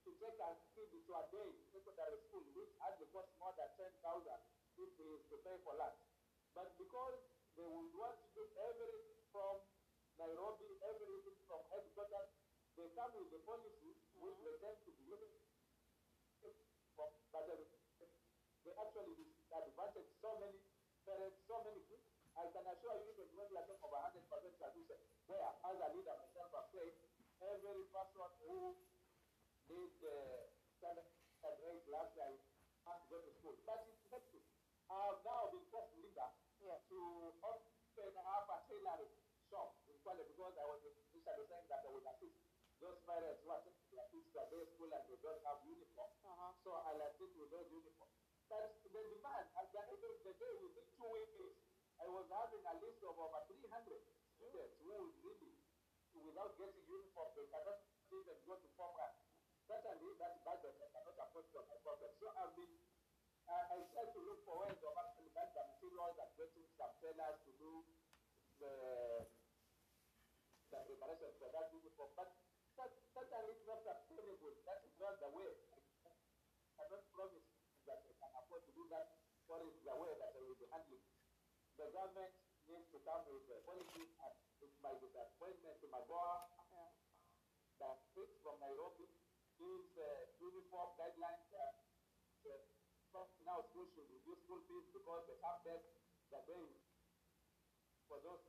to 0.05 0.09
take 0.19 0.39
a 0.39 0.51
kid 0.75 0.91
to 0.91 1.11
a 1.15 1.23
day 1.31 1.49
secondary 1.71 2.19
school, 2.27 2.43
which 2.55 2.71
hardly 2.79 3.07
costs 3.11 3.35
more 3.39 3.55
than 3.55 3.69
10,000 3.75 3.95
if 4.79 4.89
he 4.95 5.05
is 5.11 5.23
to 5.27 5.35
pay 5.43 5.55
for 5.63 5.75
lunch. 5.75 5.99
But 6.55 6.75
because 6.79 7.17
they 7.55 7.67
would 7.67 7.91
want 7.95 8.15
to 8.19 8.27
do 8.35 8.43
everything 8.59 9.19
from 9.31 9.59
Nairobi, 10.19 10.67
everything 10.83 11.39
from 11.47 11.63
headquarters, 11.71 12.29
they 12.75 12.91
come 12.91 13.11
with 13.15 13.31
the 13.31 13.39
policies 13.47 13.95
which 14.19 14.37
they 14.43 14.55
tend 14.59 14.75
to 14.83 14.91
be 14.91 15.03
using. 15.07 15.31
But 16.99 17.47
they, 17.47 17.63
they 18.67 18.73
actually 18.75 19.15
disadvantage 19.15 20.11
so 20.19 20.35
many 20.43 20.59
parents, 21.07 21.39
so 21.47 21.63
many 21.63 21.79
kids. 21.87 22.03
I 22.35 22.51
can 22.51 22.67
assure 22.67 22.99
you, 22.99 23.15
when 23.35 23.47
we 23.47 23.55
are 23.55 23.63
talking 23.63 23.87
about 23.87 24.11
100% 24.11 24.27
solution, 24.59 24.99
where, 25.27 25.43
as 25.43 25.75
a 25.79 25.87
leader 25.95 26.15
myself 26.19 26.51
have 26.51 26.67
said, 26.71 26.91
every 27.39 27.87
person 27.95 28.29
who 28.43 28.75
did 29.71 29.95
uh, 30.03 30.51
standard 30.79 31.07
grade 31.63 31.83
last 31.87 32.11
year 32.19 32.31
has 32.87 32.97
to 33.03 33.07
go 33.07 33.17
to 33.23 33.31
school. 33.39 33.55
But 33.63 33.87
it's 33.87 34.03
hectic. 34.11 34.43
I 34.91 34.99
have 35.15 35.23
now 35.23 35.47
been 35.51 35.63
forced 35.71 35.95
leader 35.99 36.29
to 36.59 36.99
open 37.39 38.25
up 38.25 38.47
a 38.49 38.57
tailoring 38.67 39.15
shop 39.49 39.88
Kwale 40.09 40.25
because 40.25 40.57
I 40.57 40.65
was 40.65 40.81
initially 40.81 41.21
saying 41.21 41.69
that 41.69 41.85
I 41.85 41.89
would 41.93 42.01
assist 42.01 42.41
those 42.81 42.97
parents 43.05 43.45
who 43.45 43.53
are 43.53 43.61
their 43.61 44.09
kids 44.09 44.25
to 44.33 44.41
a 44.41 44.45
day 44.49 44.65
school 44.73 44.89
and 44.89 45.05
they 45.05 45.21
don't 45.21 45.37
have 45.45 45.61
uniform. 45.61 46.09
So 46.65 46.73
I'll 46.81 46.97
assist 47.05 47.37
with 47.37 47.53
those 47.53 47.69
uniforms. 47.69 48.17
But 48.49 48.73
the 48.89 48.89
demand, 48.89 49.45
at 49.53 49.69
the 49.69 49.81
end 49.85 50.01
of 50.01 50.17
the 50.25 50.33
day, 50.33 50.53
within 50.65 50.87
two 50.97 51.09
weeks, 51.13 51.61
I 52.01 52.09
was 52.09 52.25
having 52.25 52.65
a 52.65 52.73
list 52.81 53.05
of 53.05 53.21
over 53.21 53.37
300 53.53 53.69
students 54.33 54.73
who 54.81 54.89
would 54.97 55.13
really, 55.21 55.53
without 56.17 56.57
getting 56.57 56.89
uniform, 56.89 57.29
they 57.37 57.45
cannot 57.53 57.77
even 58.09 58.37
go 58.49 58.57
to 58.57 58.69
form 58.73 58.97
one. 58.97 59.13
Certainly, 59.69 60.09
that 60.17 60.41
budget 60.41 60.73
I 60.73 60.89
cannot 60.89 61.21
afford 61.21 61.45
to 61.53 61.61
my 61.69 61.77
pocket. 61.85 62.17
So 62.17 62.33
I've 62.33 62.57
been, 62.57 62.73
uh, 63.45 63.77
I 63.77 63.85
try 63.93 64.09
to 64.09 64.19
look 64.25 64.41
for 64.41 64.65
ways 64.65 64.81
of 64.81 64.97
actually 64.97 65.29
buying 65.37 65.53
the 65.53 65.61
materials 65.69 66.17
and 66.17 66.33
getting 66.33 66.65
some 66.73 66.93
tailors 66.97 67.37
to 67.45 67.51
do 67.61 67.85
the, 68.57 68.73
the 70.69 70.79
preparation 70.85 71.31
for 71.41 71.49
that 71.49 71.67
uniform. 71.73 72.11
But 72.13 72.29
that, 72.77 72.89
certainly 73.13 73.57
it's 73.57 73.65
not 73.65 73.81
sustainable. 73.81 74.53
That 74.65 74.79
is 74.85 74.93
not 75.01 75.17
the 75.19 75.29
way. 75.33 75.51
I 76.05 76.85
cannot 76.85 77.03
promise 77.11 77.47
that 77.89 77.99
I 78.05 78.13
can 78.13 78.31
afford 78.37 78.63
to 78.69 78.73
do 78.77 78.85
that, 78.93 79.19
or 79.49 79.65
is 79.65 79.77
the 79.81 79.95
way 79.97 80.11
that 80.13 80.31
I 80.33 80.41
will 80.45 80.57
be 80.61 80.69
handling. 80.69 81.05
The 81.75 81.89
government 81.89 82.33
needs 82.69 82.87
to 82.93 82.99
come 83.01 83.23
with 83.33 83.49
a 83.49 83.57
policy, 83.65 84.05
and 84.05 84.33
it's 84.61 84.77
my 84.83 84.93
disappointment 85.01 85.75
to 85.81 85.87
Magoha 85.89 86.49
that 87.79 87.95
fix 88.11 88.27
from 88.43 88.59
Nairobi 88.59 89.07
gives 89.55 89.91
uh, 89.95 90.27
uniform 90.39 90.91
guidelines 90.99 91.47
that 91.47 91.79
uh, 93.15 93.23
now 93.47 93.63
schools 93.71 93.87
should 93.95 94.07
reduce 94.11 94.39
school 94.43 94.59
fees 94.67 94.87
because 94.91 95.23
the 95.31 95.39
cap 95.39 95.63
debt 95.63 95.83
they're 96.27 96.43
paying 96.45 96.75
for 98.07 98.19
those 98.19 98.43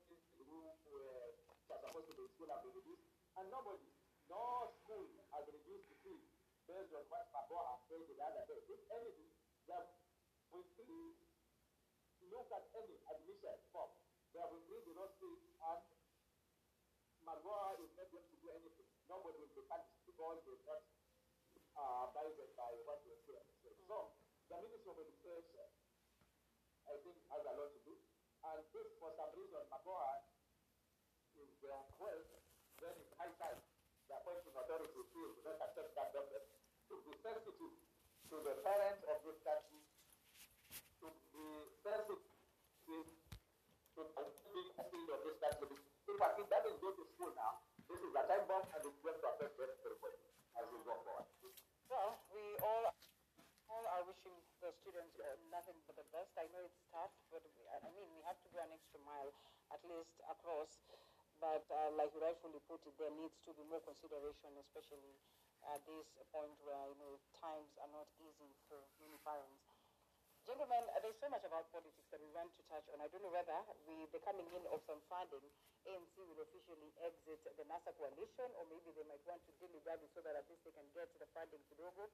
uh, 2.01 2.09
to 2.09 2.13
be 2.17 2.25
school 2.33 2.49
have 2.49 2.65
been 2.65 2.73
reduced. 2.73 3.05
And 3.37 3.45
nobody, 3.53 3.85
no 4.33 4.73
school 4.81 5.05
has 5.37 5.45
reduced 5.53 5.87
the 5.93 5.97
fee 6.01 6.25
based 6.65 6.93
on 6.97 7.05
what 7.13 7.29
Magoha 7.37 7.77
said 7.89 8.01
the 8.09 8.17
other 8.25 8.45
day. 8.49 8.61
If 8.73 8.81
anything, 8.89 9.31
they 9.69 9.77
have 9.77 9.89
increased, 10.57 11.21
look 12.33 12.49
at 12.57 12.65
any 12.73 12.97
admission 13.13 13.57
form. 13.69 13.93
They 14.33 14.41
have 14.41 14.53
increased 14.55 14.89
the 14.89 14.97
road 14.97 15.13
fees 15.21 15.45
and 15.61 15.83
Magoha 17.27 17.77
is 17.85 17.93
not 18.01 18.09
going 18.09 18.25
to 18.25 18.37
do 18.41 18.49
anything. 18.57 18.89
Nobody 19.05 19.37
will 19.45 19.53
be 19.53 19.65
punished 19.69 20.01
because 20.09 20.41
they 20.49 20.57
not 20.65 20.81
uh, 21.77 22.09
abided 22.09 22.51
by 22.57 22.71
what 22.89 23.05
they 23.05 23.17
say. 23.29 23.41
So, 23.91 24.15
the 24.49 24.57
Ministry 24.63 24.89
of 24.89 24.99
Education, 25.03 25.67
I 26.89 26.95
think, 27.03 27.19
has 27.29 27.43
a 27.45 27.53
lot 27.59 27.71
to 27.75 27.81
do. 27.85 27.95
And 28.41 28.59
if 28.73 28.87
for 28.97 29.13
some 29.21 29.31
reason 29.37 29.61
Magoha 29.69 30.30
well, 31.69 32.17
then 32.81 32.97
accept 35.61 35.93
that 35.93 36.25
be 37.05 37.13
sensitive 37.21 37.75
to 38.31 38.37
the 38.41 38.55
parents 38.65 39.03
of 39.05 39.21
be 39.21 39.33
sensitive 41.85 42.23
to 43.93 44.01
the 44.01 44.17
field 44.91 45.11
of 45.13 45.21
this 46.41 46.49
that 46.49 46.65
is 46.65 46.77
go 46.81 46.91
to 46.97 47.05
school 47.15 47.33
now, 47.37 47.61
this 47.87 48.01
is 48.01 48.11
time 48.17 48.45
bomb 48.49 48.65
and 48.73 48.81
it's 48.81 49.01
going 49.05 49.19
to 49.21 49.27
affect 49.31 49.55
everybody 49.61 50.19
as 50.57 50.65
we 50.73 50.79
go 50.83 50.97
forward. 51.05 51.29
Well, 51.93 52.17
we 52.33 52.43
all 52.65 52.89
all 53.71 53.87
are 53.87 54.03
wishing 54.03 54.35
the 54.59 54.75
students 54.83 55.15
uh, 55.23 55.39
nothing 55.53 55.79
but 55.87 55.95
the 55.95 56.07
best. 56.11 56.35
I 56.35 56.51
know 56.51 56.65
it's 56.67 56.83
tough, 56.91 57.15
but 57.31 57.45
we, 57.55 57.63
I 57.71 57.79
mean 57.95 58.09
we 58.11 58.23
have 58.27 58.39
to 58.43 58.49
go 58.51 58.59
an 58.59 58.73
extra 58.75 58.99
mile, 59.07 59.31
at 59.71 59.83
least 59.87 60.19
across. 60.27 60.75
But 61.41 61.65
uh, 61.73 61.97
like 61.97 62.13
you 62.13 62.21
rightfully 62.21 62.61
put 62.69 62.85
it, 62.85 62.93
there 63.01 63.13
needs 63.17 63.33
to 63.49 63.57
be 63.57 63.65
more 63.65 63.81
consideration, 63.81 64.53
especially 64.61 65.17
at 65.73 65.81
this 65.89 66.05
point 66.29 66.53
where 66.69 66.85
you 66.93 66.97
know 67.01 67.17
times 67.41 67.73
are 67.81 67.89
not 67.89 68.05
easy 68.21 68.53
for 68.69 68.77
many 69.01 69.17
parents. 69.25 69.65
Gentlemen, 70.45 70.85
there's 71.01 71.17
so 71.21 71.29
much 71.33 71.45
about 71.45 71.69
politics 71.73 72.09
that 72.13 72.21
we 72.21 72.29
want 72.37 72.53
to 72.57 72.63
touch 72.69 72.85
on. 72.93 73.01
I 73.01 73.09
don't 73.09 73.25
know 73.25 73.33
whether 73.33 73.57
with 73.89 74.13
the 74.13 74.21
coming 74.21 74.49
in 74.53 74.65
of 74.69 74.85
some 74.85 75.01
funding, 75.09 75.45
ANC 75.89 76.17
will 76.17 76.45
officially 76.45 76.93
exit 77.01 77.41
the 77.45 77.65
NASA 77.69 77.93
coalition, 77.97 78.49
or 78.61 78.65
maybe 78.69 78.93
they 78.93 79.05
might 79.09 79.25
want 79.25 79.41
to 79.49 79.53
dilly 79.61 79.81
dally 79.85 80.09
so 80.13 80.21
that 80.21 80.37
at 80.37 80.45
least 80.49 80.65
they 80.65 80.77
can 80.77 80.89
get 80.93 81.09
the 81.17 81.29
funding 81.37 81.61
to 81.73 81.75
Dogo. 81.77 82.09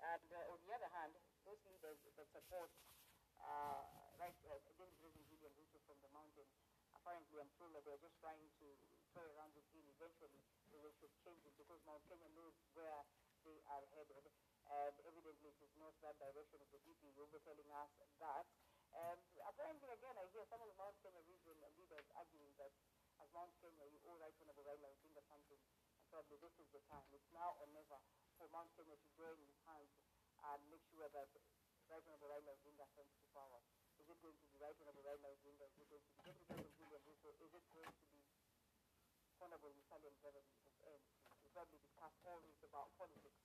And 0.00 0.28
uh, 0.32 0.52
on 0.52 0.60
the 0.64 0.72
other 0.72 0.88
hand, 0.92 1.12
those 1.48 1.60
leaders 1.68 2.00
that 2.16 2.28
support, 2.32 2.68
uh, 3.40 3.80
right, 4.20 4.36
uh, 4.48 4.60
President 4.64 5.68
from 5.84 5.98
the 6.00 6.10
mountain, 6.16 6.48
apparently 7.04 7.36
I'm 7.36 7.52
told 7.60 7.76
that 7.76 7.84
they're 7.84 8.00
just 8.00 8.16
trying 8.16 8.48
to 8.64 8.66
toy 9.12 9.28
around 9.36 9.52
with 9.52 9.68
him. 9.76 9.84
Eventually, 9.92 10.40
they 10.72 10.80
will 10.80 10.96
should 10.96 11.12
change 11.20 11.44
it 11.44 11.52
because 11.60 11.76
Mount 11.84 12.00
Kenya 12.08 12.32
knows 12.32 12.56
where 12.72 13.04
they 13.44 13.60
are 13.68 13.84
headed. 13.92 14.24
And 14.64 14.96
evidently, 15.04 15.52
it 15.52 15.60
is 15.60 15.76
not 15.76 15.92
that 16.00 16.16
direction 16.16 16.64
of 16.64 16.68
the 16.72 16.80
DP. 16.80 17.12
You'll 17.12 17.28
be 17.28 17.44
telling 17.44 17.68
us 17.76 17.92
that. 18.24 18.48
And 18.96 19.20
apparently, 19.44 19.84
again, 19.92 20.16
I 20.16 20.24
hear 20.32 20.48
some 20.48 20.64
of 20.64 20.68
the 20.72 20.80
Mount 20.80 20.96
Kenya 21.04 21.20
region 21.28 21.60
leaders 21.76 22.08
arguing 22.16 22.56
that 22.56 22.72
as 23.20 23.28
Mount 23.36 23.52
Kenya, 23.60 23.84
you 23.84 24.00
owe 24.08 24.16
Right 24.16 24.32
Honorable 24.40 24.64
Raila 24.64 24.88
Odinga 24.96 25.20
something. 25.28 25.60
And 25.60 26.08
probably 26.08 26.40
this 26.40 26.56
is 26.56 26.72
the 26.72 26.80
time. 26.88 27.04
It's 27.12 27.28
now 27.36 27.52
or 27.60 27.68
never 27.76 28.00
for 28.40 28.48
Mount 28.48 28.72
Kenya 28.80 28.96
to 28.96 29.08
join 29.12 29.36
hands 29.68 29.92
and 30.40 30.60
make 30.72 30.80
sure 30.88 31.04
that 31.12 31.28
Right 31.84 32.00
Honorable 32.08 32.32
Raila 32.32 32.56
Odinga 32.56 32.88
comes 32.96 33.12
to 33.20 33.28
power. 33.36 33.60
Is 34.04 34.12
it 34.12 34.20
going 34.20 34.36
to 34.36 34.44
be 34.44 34.60
Right 34.60 34.76
Honorable 34.84 35.00
Raila 35.00 35.32
Odinga? 35.32 35.64
Is 35.64 35.80
it 35.80 35.88
going 35.88 35.96
to 35.96 36.12
be 36.12 36.20
Deputy 36.28 36.44
President 36.44 36.76
William 36.76 37.00
Ruto? 37.08 37.32
Is 37.32 37.40
it 37.40 37.64
going 37.72 37.88
to 37.88 38.04
be 38.12 38.20
Honorable 39.40 39.72
Musalia 39.72 40.12
Mudavadi 40.12 40.44
of 40.68 40.76
ANC? 40.84 41.08
We 41.40 41.48
probably 41.56 41.80
discuss 41.80 42.12
all 42.28 42.44
this 42.44 42.60
about 42.68 42.92
politics 43.00 43.43